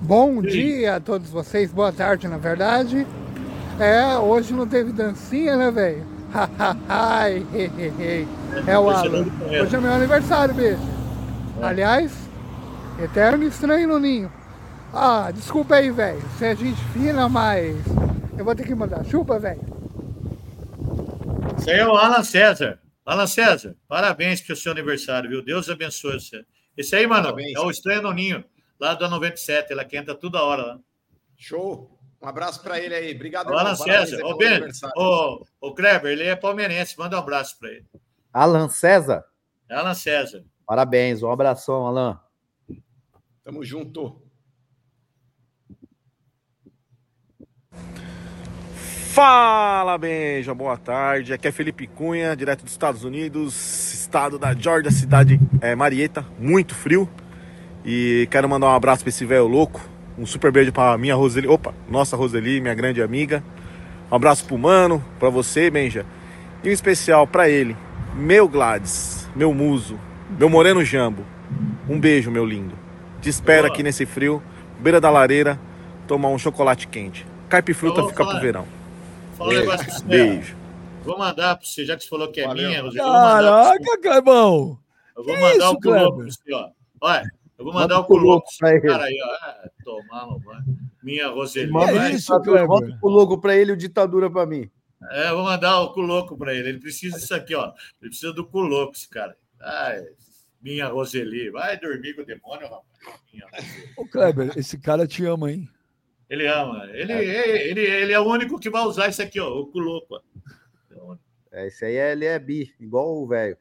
Bom 0.00 0.40
dia 0.40 0.94
a 0.96 1.00
todos 1.00 1.28
vocês, 1.28 1.72
boa 1.72 1.92
tarde, 1.92 2.28
na 2.28 2.38
verdade. 2.38 3.04
É, 3.80 4.18
hoje 4.18 4.52
não 4.52 4.66
teve 4.66 4.92
dancinha, 4.92 5.56
né, 5.56 5.70
velho? 5.70 6.06
Ai, 6.86 7.46
é 8.66 8.78
o 8.78 8.90
Alan. 8.90 9.26
Hoje 9.62 9.74
é 9.74 9.80
meu 9.80 9.92
aniversário, 9.92 10.54
beijo. 10.54 10.82
Aliás, 11.62 12.12
eterno 13.02 13.44
estranho 13.44 13.88
no 13.88 13.98
ninho. 13.98 14.30
Ah, 14.92 15.30
desculpa 15.32 15.76
aí, 15.76 15.90
velho. 15.90 16.20
Você 16.20 16.46
é 16.46 16.56
gente 16.56 16.80
fina, 16.92 17.28
mas 17.28 17.74
eu 18.36 18.44
vou 18.44 18.54
ter 18.54 18.66
que 18.66 18.74
mandar 18.74 19.02
chupa, 19.04 19.38
velho. 19.38 19.60
Esse 21.58 21.70
aí 21.70 21.78
é 21.78 21.86
o 21.86 21.96
Alan 21.96 22.22
César. 22.22 22.78
Alan 23.04 23.26
César, 23.26 23.74
parabéns 23.88 24.40
pelo 24.40 24.58
seu 24.58 24.72
aniversário, 24.72 25.30
viu? 25.30 25.42
Deus 25.42 25.68
abençoe 25.70 26.20
você. 26.20 26.44
Esse 26.76 26.96
aí, 26.96 27.06
mano, 27.06 27.24
Parabéns. 27.24 27.56
é 27.56 27.60
o 27.60 27.70
Estranho 27.70 28.02
no 28.02 28.12
Ninho, 28.12 28.44
lá 28.78 28.94
da 28.94 29.08
97. 29.08 29.72
Ela 29.72 29.84
quenta 29.84 30.14
toda 30.14 30.42
hora 30.42 30.62
lá. 30.62 30.78
Show. 31.36 31.99
Um 32.22 32.28
abraço 32.28 32.62
para 32.62 32.78
ele 32.78 32.94
aí. 32.94 33.14
Obrigado, 33.14 33.48
O 33.50 33.58
Alan 33.58 33.74
César. 33.74 34.22
Ô, 34.24 34.36
Ben, 34.36 34.60
ô, 34.96 35.42
ô, 35.60 35.74
Kleber, 35.74 36.12
ele 36.12 36.24
é 36.24 36.36
palmeirense. 36.36 36.98
Manda 36.98 37.16
um 37.16 37.20
abraço 37.20 37.58
para 37.58 37.70
ele. 37.70 37.86
Alan 38.32 38.68
César, 38.68 39.24
Alan 39.68 39.94
César. 39.94 40.44
parabéns, 40.66 41.22
um 41.22 41.30
abração, 41.30 41.86
Alan. 41.86 42.20
Tamo 43.42 43.64
junto. 43.64 44.22
Fala, 49.12 49.98
Benja, 49.98 50.54
boa 50.54 50.76
tarde. 50.76 51.32
Aqui 51.32 51.48
é 51.48 51.52
Felipe 51.52 51.86
Cunha, 51.86 52.36
direto 52.36 52.62
dos 52.62 52.72
Estados 52.72 53.02
Unidos, 53.02 53.92
estado 53.92 54.38
da 54.38 54.54
Georgia, 54.54 54.90
cidade 54.90 55.40
é, 55.60 55.74
Marieta, 55.74 56.24
muito 56.38 56.74
frio. 56.74 57.08
E 57.84 58.28
quero 58.30 58.48
mandar 58.48 58.68
um 58.68 58.74
abraço 58.74 59.02
para 59.02 59.08
esse 59.08 59.24
velho 59.24 59.48
louco. 59.48 59.80
Um 60.20 60.26
super 60.26 60.52
beijo 60.52 60.70
para 60.70 60.98
minha 60.98 61.14
Roseli, 61.14 61.48
opa, 61.48 61.72
nossa 61.88 62.14
Roseli, 62.14 62.60
minha 62.60 62.74
grande 62.74 63.00
amiga. 63.00 63.42
Um 64.12 64.14
abraço 64.16 64.44
pro 64.44 64.58
mano, 64.58 65.02
para 65.18 65.30
você, 65.30 65.70
Benja. 65.70 66.04
E 66.62 66.68
um 66.68 66.72
especial 66.72 67.26
para 67.26 67.48
ele, 67.48 67.74
meu 68.14 68.46
Gladys, 68.46 69.26
meu 69.34 69.54
muso, 69.54 69.98
meu 70.38 70.50
moreno 70.50 70.84
jambo. 70.84 71.24
Um 71.88 71.98
beijo, 71.98 72.30
meu 72.30 72.44
lindo. 72.44 72.74
Te 73.22 73.30
espero 73.30 73.66
aqui 73.66 73.82
nesse 73.82 74.04
frio, 74.04 74.42
beira 74.78 75.00
da 75.00 75.08
lareira, 75.08 75.58
tomar 76.06 76.28
um 76.28 76.38
chocolate 76.38 76.86
quente. 76.86 77.26
Caipifruta 77.48 78.02
fica 78.06 78.22
falar. 78.22 78.32
pro 78.32 78.42
verão. 78.42 78.66
Fala 79.38 79.54
um 79.54 79.56
negócio 79.56 79.86
pra 79.86 79.94
você. 79.94 80.04
Beijo. 80.04 80.56
Vou 81.02 81.16
mandar 81.18 81.56
para 81.56 81.66
você, 81.66 81.86
já 81.86 81.96
que 81.96 82.02
você 82.02 82.10
falou 82.10 82.30
que 82.30 82.42
é 82.42 82.46
Valeu. 82.46 82.68
minha. 82.68 82.92
Caraca, 82.92 83.98
Clebão! 84.02 84.78
Eu 85.16 85.24
vou 85.24 85.40
mandar 85.40 85.70
o 85.70 85.80
culoco 85.80 86.18
pra 86.18 86.26
você, 86.26 86.52
ó. 86.52 86.68
Olha, 87.00 87.24
eu 87.58 87.64
vou 87.64 87.74
Manda 87.74 87.94
mandar 87.94 87.98
o 88.00 88.02
o 88.02 88.04
culoco 88.06 88.46
ele. 88.64 88.80
cara 88.80 89.04
aí, 89.04 89.18
ó. 89.22 89.68
Tomar 89.90 90.26
no 90.26 90.38
banho. 90.38 90.78
Minha 91.02 91.28
Roseli. 91.28 91.72
O 91.72 92.08
isso, 92.10 92.38
Kleber? 92.40 92.68
manda 92.68 92.98
o 93.02 93.08
logo 93.08 93.38
pra 93.38 93.56
ele 93.56 93.70
e 93.70 93.74
o 93.74 93.76
ditadura 93.76 94.30
pra 94.30 94.46
mim. 94.46 94.70
É, 95.10 95.30
vou 95.32 95.44
mandar 95.44 95.80
o 95.80 95.92
culoco 95.92 96.36
pra 96.36 96.54
ele. 96.54 96.68
Ele 96.68 96.78
precisa 96.78 97.18
disso 97.18 97.34
aqui, 97.34 97.54
ó. 97.54 97.72
Ele 98.00 98.10
precisa 98.10 98.32
do 98.32 98.46
culoco, 98.46 98.92
esse 98.94 99.08
cara. 99.08 99.36
Ai, 99.60 100.04
minha 100.60 100.86
Roseli. 100.88 101.50
Vai 101.50 101.78
dormir 101.78 102.14
com 102.14 102.22
o 102.22 102.26
demônio, 102.26 102.68
rapaz. 102.68 102.84
Minha 103.32 103.46
Roseli. 103.46 103.90
Ô, 103.96 104.04
Kleber, 104.06 104.52
esse 104.58 104.78
cara 104.78 105.06
te 105.06 105.24
ama, 105.24 105.50
hein? 105.50 105.68
Ele 106.28 106.46
ama. 106.46 106.84
Ele, 106.92 107.12
ele, 107.12 107.80
ele 107.80 108.12
é 108.12 108.20
o 108.20 108.28
único 108.28 108.60
que 108.60 108.70
vai 108.70 108.82
usar 108.82 109.08
isso 109.08 109.22
aqui, 109.22 109.40
ó. 109.40 109.48
O 109.58 109.66
culoco. 109.66 110.22
ó. 110.96 111.16
É, 111.50 111.66
esse 111.66 111.84
aí 111.84 111.96
é, 111.96 112.12
ele 112.12 112.26
é 112.26 112.38
bi, 112.38 112.72
igual 112.78 113.16
o 113.16 113.26
velho. 113.26 113.56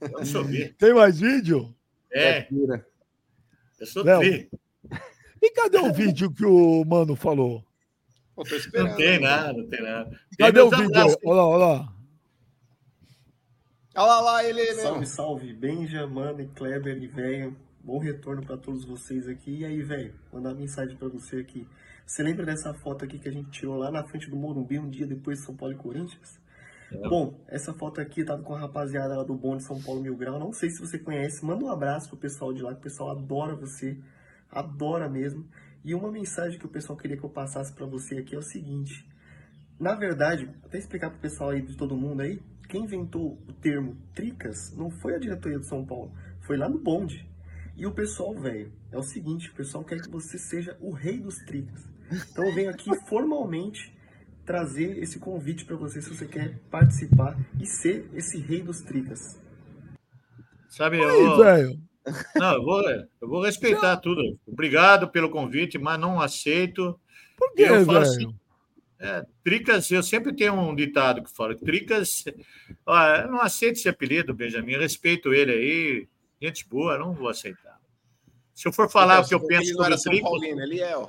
Eu 0.00 0.26
sou 0.26 0.42
bi. 0.44 0.70
Tem 0.70 0.92
mais 0.92 1.20
vídeo? 1.20 1.72
É, 2.10 2.42
Tira. 2.42 2.84
eu 3.78 3.86
sou 3.86 4.02
Léo, 4.04 4.20
tri. 4.20 4.50
E 5.44 5.50
cadê 5.50 5.76
o 5.76 5.92
vídeo 5.92 6.32
que 6.32 6.42
o 6.42 6.82
mano 6.86 7.14
falou? 7.14 7.62
Pô, 8.34 8.42
tô 8.44 8.56
esperando. 8.56 8.88
Não 8.88 8.96
tem 8.96 9.20
nada, 9.20 9.52
não 9.52 9.68
tem 9.68 9.82
nada. 9.82 10.10
Tem 10.10 10.18
Cadê 10.38 10.60
o 10.60 10.70
vídeo? 10.70 10.86
abraços. 10.86 11.18
Olha 11.22 11.36
lá, 11.36 11.46
olha 11.46 11.66
lá. 11.66 11.92
Olha 13.94 14.06
lá, 14.06 14.20
lá 14.22 14.44
ele 14.44 14.62
mesmo. 14.62 14.80
Salve, 14.80 15.06
salve, 15.06 15.52
Benja, 15.52 16.06
Mano 16.06 16.40
e 16.40 16.48
Kleber 16.48 16.96
e 16.96 17.06
velho. 17.06 17.54
Bom 17.82 17.98
retorno 17.98 18.40
pra 18.40 18.56
todos 18.56 18.86
vocês 18.86 19.28
aqui. 19.28 19.58
E 19.58 19.64
aí, 19.66 19.82
velho, 19.82 20.14
mandar 20.32 20.48
uma 20.48 20.60
mensagem 20.60 20.96
pra 20.96 21.08
você 21.08 21.36
aqui. 21.40 21.68
Você 22.06 22.22
lembra 22.22 22.46
dessa 22.46 22.72
foto 22.72 23.04
aqui 23.04 23.18
que 23.18 23.28
a 23.28 23.32
gente 23.32 23.50
tirou 23.50 23.76
lá 23.76 23.90
na 23.90 24.02
frente 24.02 24.30
do 24.30 24.36
Morumbi 24.36 24.78
um 24.78 24.88
dia 24.88 25.06
depois 25.06 25.40
de 25.40 25.44
São 25.44 25.54
Paulo 25.54 25.74
e 25.74 25.76
Corinthians? 25.76 26.40
Bom, 27.08 27.38
essa 27.48 27.74
foto 27.74 28.00
aqui 28.00 28.24
tava 28.24 28.42
com 28.42 28.54
a 28.54 28.60
rapaziada 28.60 29.14
lá 29.14 29.24
do 29.24 29.34
bonde 29.34 29.62
São 29.62 29.78
Paulo 29.82 30.00
Mil 30.00 30.16
Grau. 30.16 30.38
Não 30.38 30.54
sei 30.54 30.70
se 30.70 30.80
você 30.80 30.98
conhece. 30.98 31.44
Manda 31.44 31.66
um 31.66 31.70
abraço 31.70 32.08
pro 32.08 32.16
pessoal 32.16 32.50
de 32.54 32.62
lá, 32.62 32.72
que 32.72 32.80
o 32.80 32.82
pessoal 32.82 33.10
adora 33.10 33.54
você. 33.54 33.98
Adora 34.54 35.08
mesmo. 35.08 35.46
E 35.84 35.94
uma 35.94 36.10
mensagem 36.10 36.58
que 36.58 36.64
o 36.64 36.70
pessoal 36.70 36.96
queria 36.96 37.16
que 37.16 37.24
eu 37.24 37.30
passasse 37.30 37.72
pra 37.72 37.84
você 37.84 38.18
aqui 38.18 38.34
é 38.34 38.38
o 38.38 38.42
seguinte. 38.42 39.06
Na 39.78 39.94
verdade, 39.94 40.48
até 40.64 40.78
explicar 40.78 41.10
pro 41.10 41.18
pessoal 41.18 41.50
aí 41.50 41.60
de 41.60 41.76
todo 41.76 41.96
mundo 41.96 42.22
aí, 42.22 42.40
quem 42.68 42.84
inventou 42.84 43.38
o 43.46 43.52
termo 43.52 43.96
tricas 44.14 44.74
não 44.76 44.90
foi 44.90 45.16
a 45.16 45.18
diretoria 45.18 45.58
do 45.58 45.64
São 45.64 45.84
Paulo, 45.84 46.12
foi 46.40 46.56
lá 46.56 46.68
no 46.68 46.78
bonde. 46.78 47.28
E 47.76 47.86
o 47.86 47.92
pessoal, 47.92 48.34
velho, 48.34 48.72
é 48.92 48.96
o 48.96 49.02
seguinte, 49.02 49.50
o 49.50 49.54
pessoal 49.54 49.84
quer 49.84 50.00
que 50.00 50.08
você 50.08 50.38
seja 50.38 50.76
o 50.80 50.92
rei 50.92 51.18
dos 51.18 51.36
tricas. 51.38 51.84
Então 52.30 52.46
eu 52.46 52.54
venho 52.54 52.70
aqui 52.70 52.94
formalmente 53.06 53.92
trazer 54.44 54.98
esse 54.98 55.18
convite 55.18 55.64
para 55.64 55.76
você 55.76 56.00
se 56.00 56.08
você 56.08 56.26
quer 56.26 56.58
participar 56.70 57.36
e 57.60 57.66
ser 57.66 58.08
esse 58.14 58.38
rei 58.38 58.62
dos 58.62 58.80
tricas. 58.82 59.40
Sabe, 60.68 60.96
Aí, 60.96 61.02
eu, 61.02 61.38
velho. 61.38 61.78
Não, 62.36 62.54
eu 62.54 62.62
vou, 62.62 62.90
eu 62.90 63.28
vou 63.28 63.42
respeitar 63.42 63.96
tudo. 63.96 64.38
Obrigado 64.46 65.08
pelo 65.08 65.30
convite, 65.30 65.78
mas 65.78 65.98
não 65.98 66.20
aceito. 66.20 66.98
Por 67.36 67.52
quê, 67.54 67.62
eu 67.62 67.84
falo 67.84 67.98
assim, 67.98 68.34
é, 68.98 69.24
tricas, 69.42 69.90
eu 69.90 70.02
sempre 70.02 70.34
tenho 70.34 70.54
um 70.54 70.74
ditado 70.74 71.22
que 71.22 71.30
fala, 71.30 71.54
tricas, 71.54 72.24
ó, 72.86 73.06
eu 73.16 73.30
não 73.30 73.40
aceito 73.40 73.76
esse 73.76 73.88
apelido, 73.88 74.32
Benjamin, 74.34 74.76
respeito 74.76 75.34
ele 75.34 75.52
aí, 75.52 76.08
gente 76.40 76.68
boa, 76.68 76.98
não 76.98 77.12
vou 77.12 77.28
aceitar. 77.28 77.80
Se 78.54 78.68
eu 78.68 78.72
for 78.72 78.88
falar 78.88 79.20
o 79.20 79.26
que 79.26 79.34
eu 79.34 79.40
Ele 79.40 79.48
penso 79.48 79.74
não 79.74 79.84
sobre 79.84 79.98
São 79.98 80.12
tricas, 80.12 80.30
Paulino, 80.30 80.60
ele 80.62 80.80
é, 80.80 80.96
ó. 80.96 81.08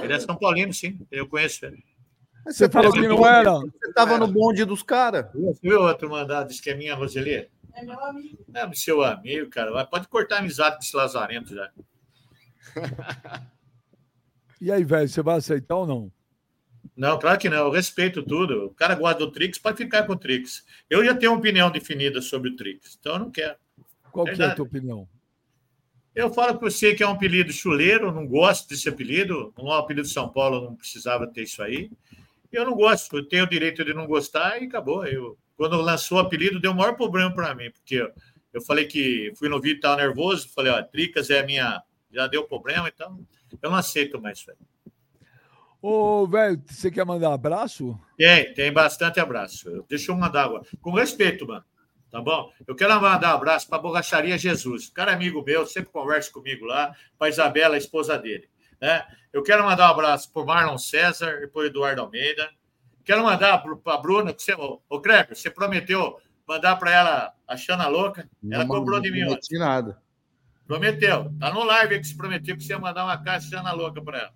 ele 0.00 0.12
é 0.12 0.18
São 0.18 0.36
Paulino, 0.36 0.72
sim, 0.72 0.98
eu 1.10 1.26
conheço 1.28 1.66
ele. 1.66 1.84
Você 2.46 2.68
falou 2.70 2.90
que 2.90 3.06
não 3.06 3.26
era? 3.26 3.52
Você 3.52 3.92
tava 3.94 4.16
no 4.16 4.26
bonde 4.26 4.64
dos 4.64 4.82
caras. 4.82 5.26
Viu 5.62 5.82
outro 5.82 6.08
mandado 6.08 6.50
esqueminha, 6.50 6.94
Roseli? 6.94 7.48
É 7.74 7.84
meu 7.84 8.04
amigo. 8.04 8.44
É 8.54 8.72
seu 8.74 9.02
amigo, 9.02 9.50
cara. 9.50 9.84
Pode 9.86 10.08
cortar 10.08 10.36
a 10.36 10.38
amizade 10.40 10.76
com 10.76 10.82
esse 10.82 10.96
lazarento 10.96 11.54
já. 11.54 11.70
E 14.60 14.70
aí, 14.70 14.84
velho, 14.84 15.08
você 15.08 15.22
vai 15.22 15.38
aceitar 15.38 15.74
ou 15.74 15.86
não? 15.86 16.12
Não, 16.94 17.18
claro 17.18 17.38
que 17.38 17.48
não. 17.48 17.64
Eu 17.64 17.70
respeito 17.70 18.22
tudo. 18.22 18.66
O 18.66 18.74
cara 18.74 18.94
gosta 18.94 19.18
do 19.18 19.30
Trix, 19.30 19.58
pode 19.58 19.78
ficar 19.78 20.02
com 20.02 20.12
o 20.12 20.18
Trix. 20.18 20.66
Eu 20.88 21.02
já 21.02 21.14
tenho 21.14 21.32
uma 21.32 21.38
opinião 21.38 21.70
definida 21.70 22.20
sobre 22.20 22.50
o 22.50 22.56
Trix, 22.56 22.98
então 23.00 23.14
eu 23.14 23.18
não 23.20 23.30
quero. 23.30 23.56
Qual 24.12 24.26
que 24.26 24.42
é 24.42 24.44
a 24.44 24.54
tua 24.54 24.66
opinião? 24.66 25.08
Eu 26.14 26.30
falo 26.30 26.58
com 26.58 26.68
você 26.68 26.94
que 26.94 27.02
é 27.02 27.06
um 27.06 27.12
apelido 27.12 27.50
chuleiro, 27.52 28.12
não 28.12 28.26
gosto 28.26 28.68
desse 28.68 28.86
apelido. 28.86 29.54
Não 29.56 29.72
é 29.72 29.76
um 29.76 29.78
apelido 29.78 30.06
de 30.06 30.12
São 30.12 30.28
Paulo, 30.28 30.60
não 30.60 30.76
precisava 30.76 31.26
ter 31.26 31.44
isso 31.44 31.62
aí. 31.62 31.90
Eu 32.52 32.66
não 32.66 32.74
gosto, 32.74 33.16
eu 33.16 33.26
tenho 33.26 33.44
o 33.44 33.48
direito 33.48 33.82
de 33.82 33.94
não 33.94 34.06
gostar 34.06 34.60
e 34.60 34.66
acabou. 34.66 35.06
Eu, 35.06 35.38
quando 35.60 35.78
lançou 35.82 36.16
o 36.16 36.20
apelido, 36.22 36.58
deu 36.58 36.72
o 36.72 36.74
maior 36.74 36.96
problema 36.96 37.30
para 37.34 37.54
mim, 37.54 37.70
porque 37.70 38.10
eu, 38.50 38.62
falei 38.62 38.86
que 38.86 39.30
fui 39.36 39.46
no 39.46 39.60
vídeo, 39.60 39.76
estava 39.76 39.96
nervoso, 39.96 40.48
falei, 40.54 40.72
ó, 40.72 40.82
Tricas 40.82 41.28
é 41.28 41.40
a 41.40 41.44
minha. 41.44 41.82
Já 42.10 42.26
deu 42.26 42.44
problema, 42.44 42.88
então 42.88 43.20
eu 43.60 43.68
não 43.68 43.76
aceito 43.76 44.18
mais 44.18 44.38
isso 44.38 44.50
aí. 44.50 44.56
Ô, 45.82 46.26
velho, 46.26 46.62
você 46.66 46.90
quer 46.90 47.04
mandar 47.04 47.34
abraço? 47.34 48.00
Tem, 48.16 48.54
tem 48.54 48.72
bastante 48.72 49.20
abraço. 49.20 49.84
Deixa 49.86 50.10
eu 50.10 50.16
mandar 50.16 50.44
agora. 50.44 50.64
Com 50.80 50.92
respeito, 50.92 51.46
mano. 51.46 51.64
Tá 52.10 52.22
bom? 52.22 52.50
Eu 52.66 52.74
quero 52.74 52.98
mandar 52.98 53.34
um 53.34 53.36
abraço 53.36 53.68
para 53.68 53.76
a 53.76 53.82
Borracharia 53.82 54.38
Jesus. 54.38 54.88
Cara 54.88 55.12
é 55.12 55.14
amigo 55.14 55.44
meu, 55.44 55.66
sempre 55.66 55.92
conversa 55.92 56.32
comigo 56.32 56.64
lá. 56.64 56.96
Para 57.18 57.28
Isabela, 57.28 57.74
a 57.74 57.78
esposa 57.78 58.16
dele. 58.16 58.48
Né? 58.80 59.04
Eu 59.30 59.42
quero 59.42 59.62
mandar 59.62 59.88
um 59.88 59.92
abraço 59.92 60.32
para 60.32 60.42
Marlon 60.42 60.78
César 60.78 61.42
e 61.42 61.48
para 61.48 61.66
Eduardo 61.66 62.00
Almeida. 62.00 62.48
Quero 63.04 63.22
mandar 63.24 63.58
para 63.58 63.94
a 63.94 63.98
Bruna, 63.98 64.32
você, 64.36 64.52
ô, 64.54 64.80
você 65.28 65.50
prometeu 65.50 66.18
mandar 66.46 66.76
para 66.76 66.90
ela 66.90 67.34
a 67.46 67.56
Xana 67.56 67.86
Louca. 67.88 68.28
Ela 68.50 68.64
Não 68.64 68.68
cobrou 68.68 69.00
de 69.00 69.10
mim 69.10 69.22
ontem. 69.22 69.30
prometi 69.34 69.58
nada. 69.58 70.02
Prometeu. 70.66 71.32
Tá 71.38 71.52
no 71.52 71.64
live 71.64 71.98
que 71.98 72.06
se 72.06 72.16
prometeu 72.16 72.56
que 72.56 72.62
você 72.62 72.72
ia 72.72 72.78
mandar 72.78 73.04
uma 73.04 73.18
caixa 73.18 73.48
Xana 73.48 73.72
Louca 73.72 74.02
para 74.02 74.18
ela. 74.18 74.32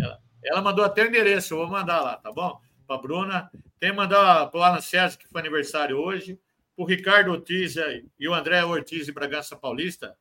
ela. 0.00 0.20
Ela 0.44 0.62
mandou 0.62 0.84
até 0.84 1.02
o 1.02 1.08
endereço, 1.08 1.54
eu 1.54 1.58
vou 1.58 1.68
mandar 1.68 2.00
lá, 2.00 2.16
tá 2.16 2.32
bom? 2.32 2.60
Para 2.86 3.00
Bruna. 3.00 3.50
Tem 3.78 3.90
que 3.90 3.96
mandar 3.96 4.46
para 4.46 4.60
o 4.60 4.62
Alan 4.62 4.80
César, 4.80 5.18
que 5.18 5.28
foi 5.28 5.40
aniversário 5.40 5.98
hoje. 5.98 6.38
Para 6.74 6.82
o 6.84 6.86
Ricardo 6.86 7.30
Ortiz 7.32 7.74
e 8.18 8.28
o 8.28 8.34
André 8.34 8.64
Ortiz 8.64 9.06
de 9.06 9.12
Bragança 9.12 9.56
Paulista. 9.56 10.16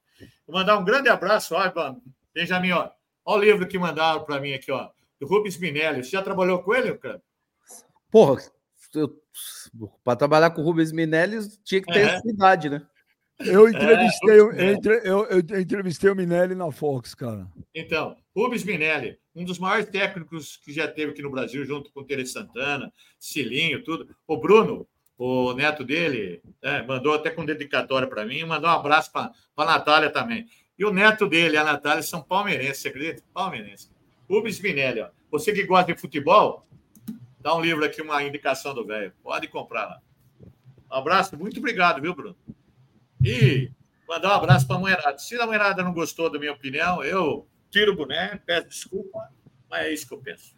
Vou 0.47 0.57
mandar 0.57 0.77
um 0.77 0.83
grande 0.85 1.09
abraço. 1.09 1.53
Mano, 1.53 2.01
Benjamin, 2.33 2.71
ó. 2.71 2.89
Olha 3.25 3.41
o 3.41 3.43
livro 3.43 3.67
que 3.67 3.77
mandaram 3.77 4.23
para 4.23 4.39
mim 4.39 4.53
aqui, 4.53 4.71
ó. 4.71 4.89
Do 5.19 5.27
Rubens 5.27 5.57
Minelli. 5.57 6.03
Você 6.03 6.11
já 6.11 6.21
trabalhou 6.21 6.61
com 6.61 6.73
ele, 6.73 6.93
cara? 6.97 7.21
Porra, 8.15 8.41
para 10.05 10.15
trabalhar 10.15 10.49
com 10.51 10.61
o 10.61 10.63
Rubens 10.63 10.93
Minelli 10.93 11.37
tinha 11.65 11.81
que 11.81 11.91
ter 11.91 11.99
É. 11.99 12.15
essa 12.15 12.29
idade, 12.29 12.69
né? 12.69 12.81
Eu 13.39 13.67
entrevistei, 13.67 14.39
eu, 14.39 14.51
É. 14.53 14.71
entre- 14.71 15.01
eu- 15.03 15.25
eu 15.25 15.39
entrevistei 15.59 16.09
o 16.09 16.15
Minelli 16.15 16.55
na 16.55 16.71
Fox, 16.71 17.13
cara. 17.13 17.45
Então, 17.75 18.15
Rubens 18.33 18.63
Minelli, 18.63 19.19
um 19.35 19.43
dos 19.43 19.59
maiores 19.59 19.89
técnicos 19.89 20.55
que 20.63 20.71
já 20.71 20.87
teve 20.87 21.11
aqui 21.11 21.21
no 21.21 21.29
Brasil, 21.29 21.65
junto 21.65 21.91
com 21.91 21.99
o 21.99 22.03
Tere 22.05 22.25
Santana, 22.25 22.89
Cilinho, 23.19 23.83
tudo. 23.83 24.07
O 24.25 24.37
Bruno, 24.37 24.87
o 25.17 25.51
neto 25.51 25.83
dele, 25.83 26.41
né, 26.63 26.83
mandou 26.87 27.15
até 27.15 27.29
com 27.29 27.43
dedicatória 27.43 28.07
para 28.07 28.25
mim, 28.25 28.45
mandou 28.45 28.69
um 28.69 28.73
abraço 28.73 29.11
para 29.11 29.33
a 29.57 29.65
Natália 29.65 30.09
também. 30.09 30.47
E 30.79 30.85
o 30.85 30.93
neto 30.93 31.27
dele, 31.27 31.57
a 31.57 31.65
Natália, 31.65 32.01
são 32.01 32.21
palmeirenses, 32.23 32.77
você 32.81 32.87
acredita? 32.87 33.21
Palmeirense. 33.33 33.89
Rubens 34.29 34.57
Minelli, 34.61 35.01
ó. 35.01 35.09
Você 35.29 35.51
que 35.51 35.65
gosta 35.65 35.93
de 35.93 35.99
futebol, 35.99 36.65
dá 37.45 37.55
um 37.55 37.61
livro 37.61 37.85
aqui, 37.85 38.01
uma 38.01 38.23
indicação 38.23 38.73
do 38.73 38.83
velho. 38.83 39.13
Pode 39.21 39.47
comprar 39.47 39.85
lá. 39.85 39.99
Um 40.91 40.95
abraço, 40.95 41.37
muito 41.37 41.59
obrigado, 41.59 42.01
viu, 42.01 42.15
Bruno? 42.15 42.35
E 43.23 43.69
mandar 44.09 44.29
um 44.29 44.37
abraço 44.37 44.65
para 44.65 44.77
a 44.77 44.79
mulherada. 44.79 45.17
Se 45.19 45.39
a 45.39 45.45
mulherada 45.45 45.83
não 45.83 45.93
gostou 45.93 46.27
da 46.27 46.39
minha 46.39 46.53
opinião, 46.53 47.03
eu 47.03 47.47
tiro 47.69 47.93
o 47.93 47.95
boné, 47.95 48.41
peço 48.47 48.67
desculpa, 48.67 49.29
mas 49.69 49.85
é 49.85 49.93
isso 49.93 50.07
que 50.07 50.15
eu 50.15 50.17
penso. 50.17 50.55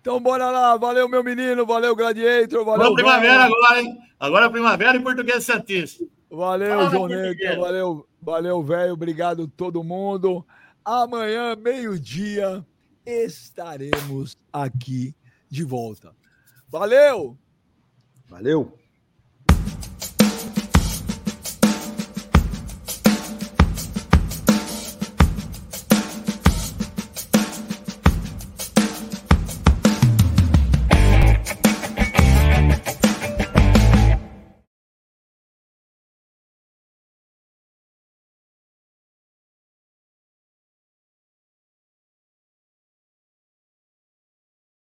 Então, 0.00 0.20
bora 0.20 0.48
lá. 0.48 0.76
Valeu, 0.76 1.08
meu 1.08 1.24
menino. 1.24 1.66
Valeu, 1.66 1.96
Gladiator. 1.96 2.64
Valeu, 2.64 2.94
primavera 2.94 3.44
agora, 3.46 3.82
hein? 3.82 3.98
Agora 4.18 4.46
é 4.46 4.48
primavera 4.48 4.96
e 4.96 5.00
português 5.02 5.44
Santista. 5.44 6.04
Valeu, 6.30 6.78
Fala, 6.78 6.90
Joneta. 6.90 7.22
português. 7.22 7.58
Valeu, 7.58 8.08
valeu, 8.22 8.62
velho. 8.62 8.92
Obrigado 8.92 9.48
todo 9.48 9.82
mundo. 9.82 10.46
Amanhã, 10.84 11.56
meio-dia, 11.56 12.64
estaremos 13.04 14.36
aqui 14.52 15.14
de 15.48 15.64
volta. 15.64 16.14
Valeu! 16.68 17.36
Valeu! 18.28 18.79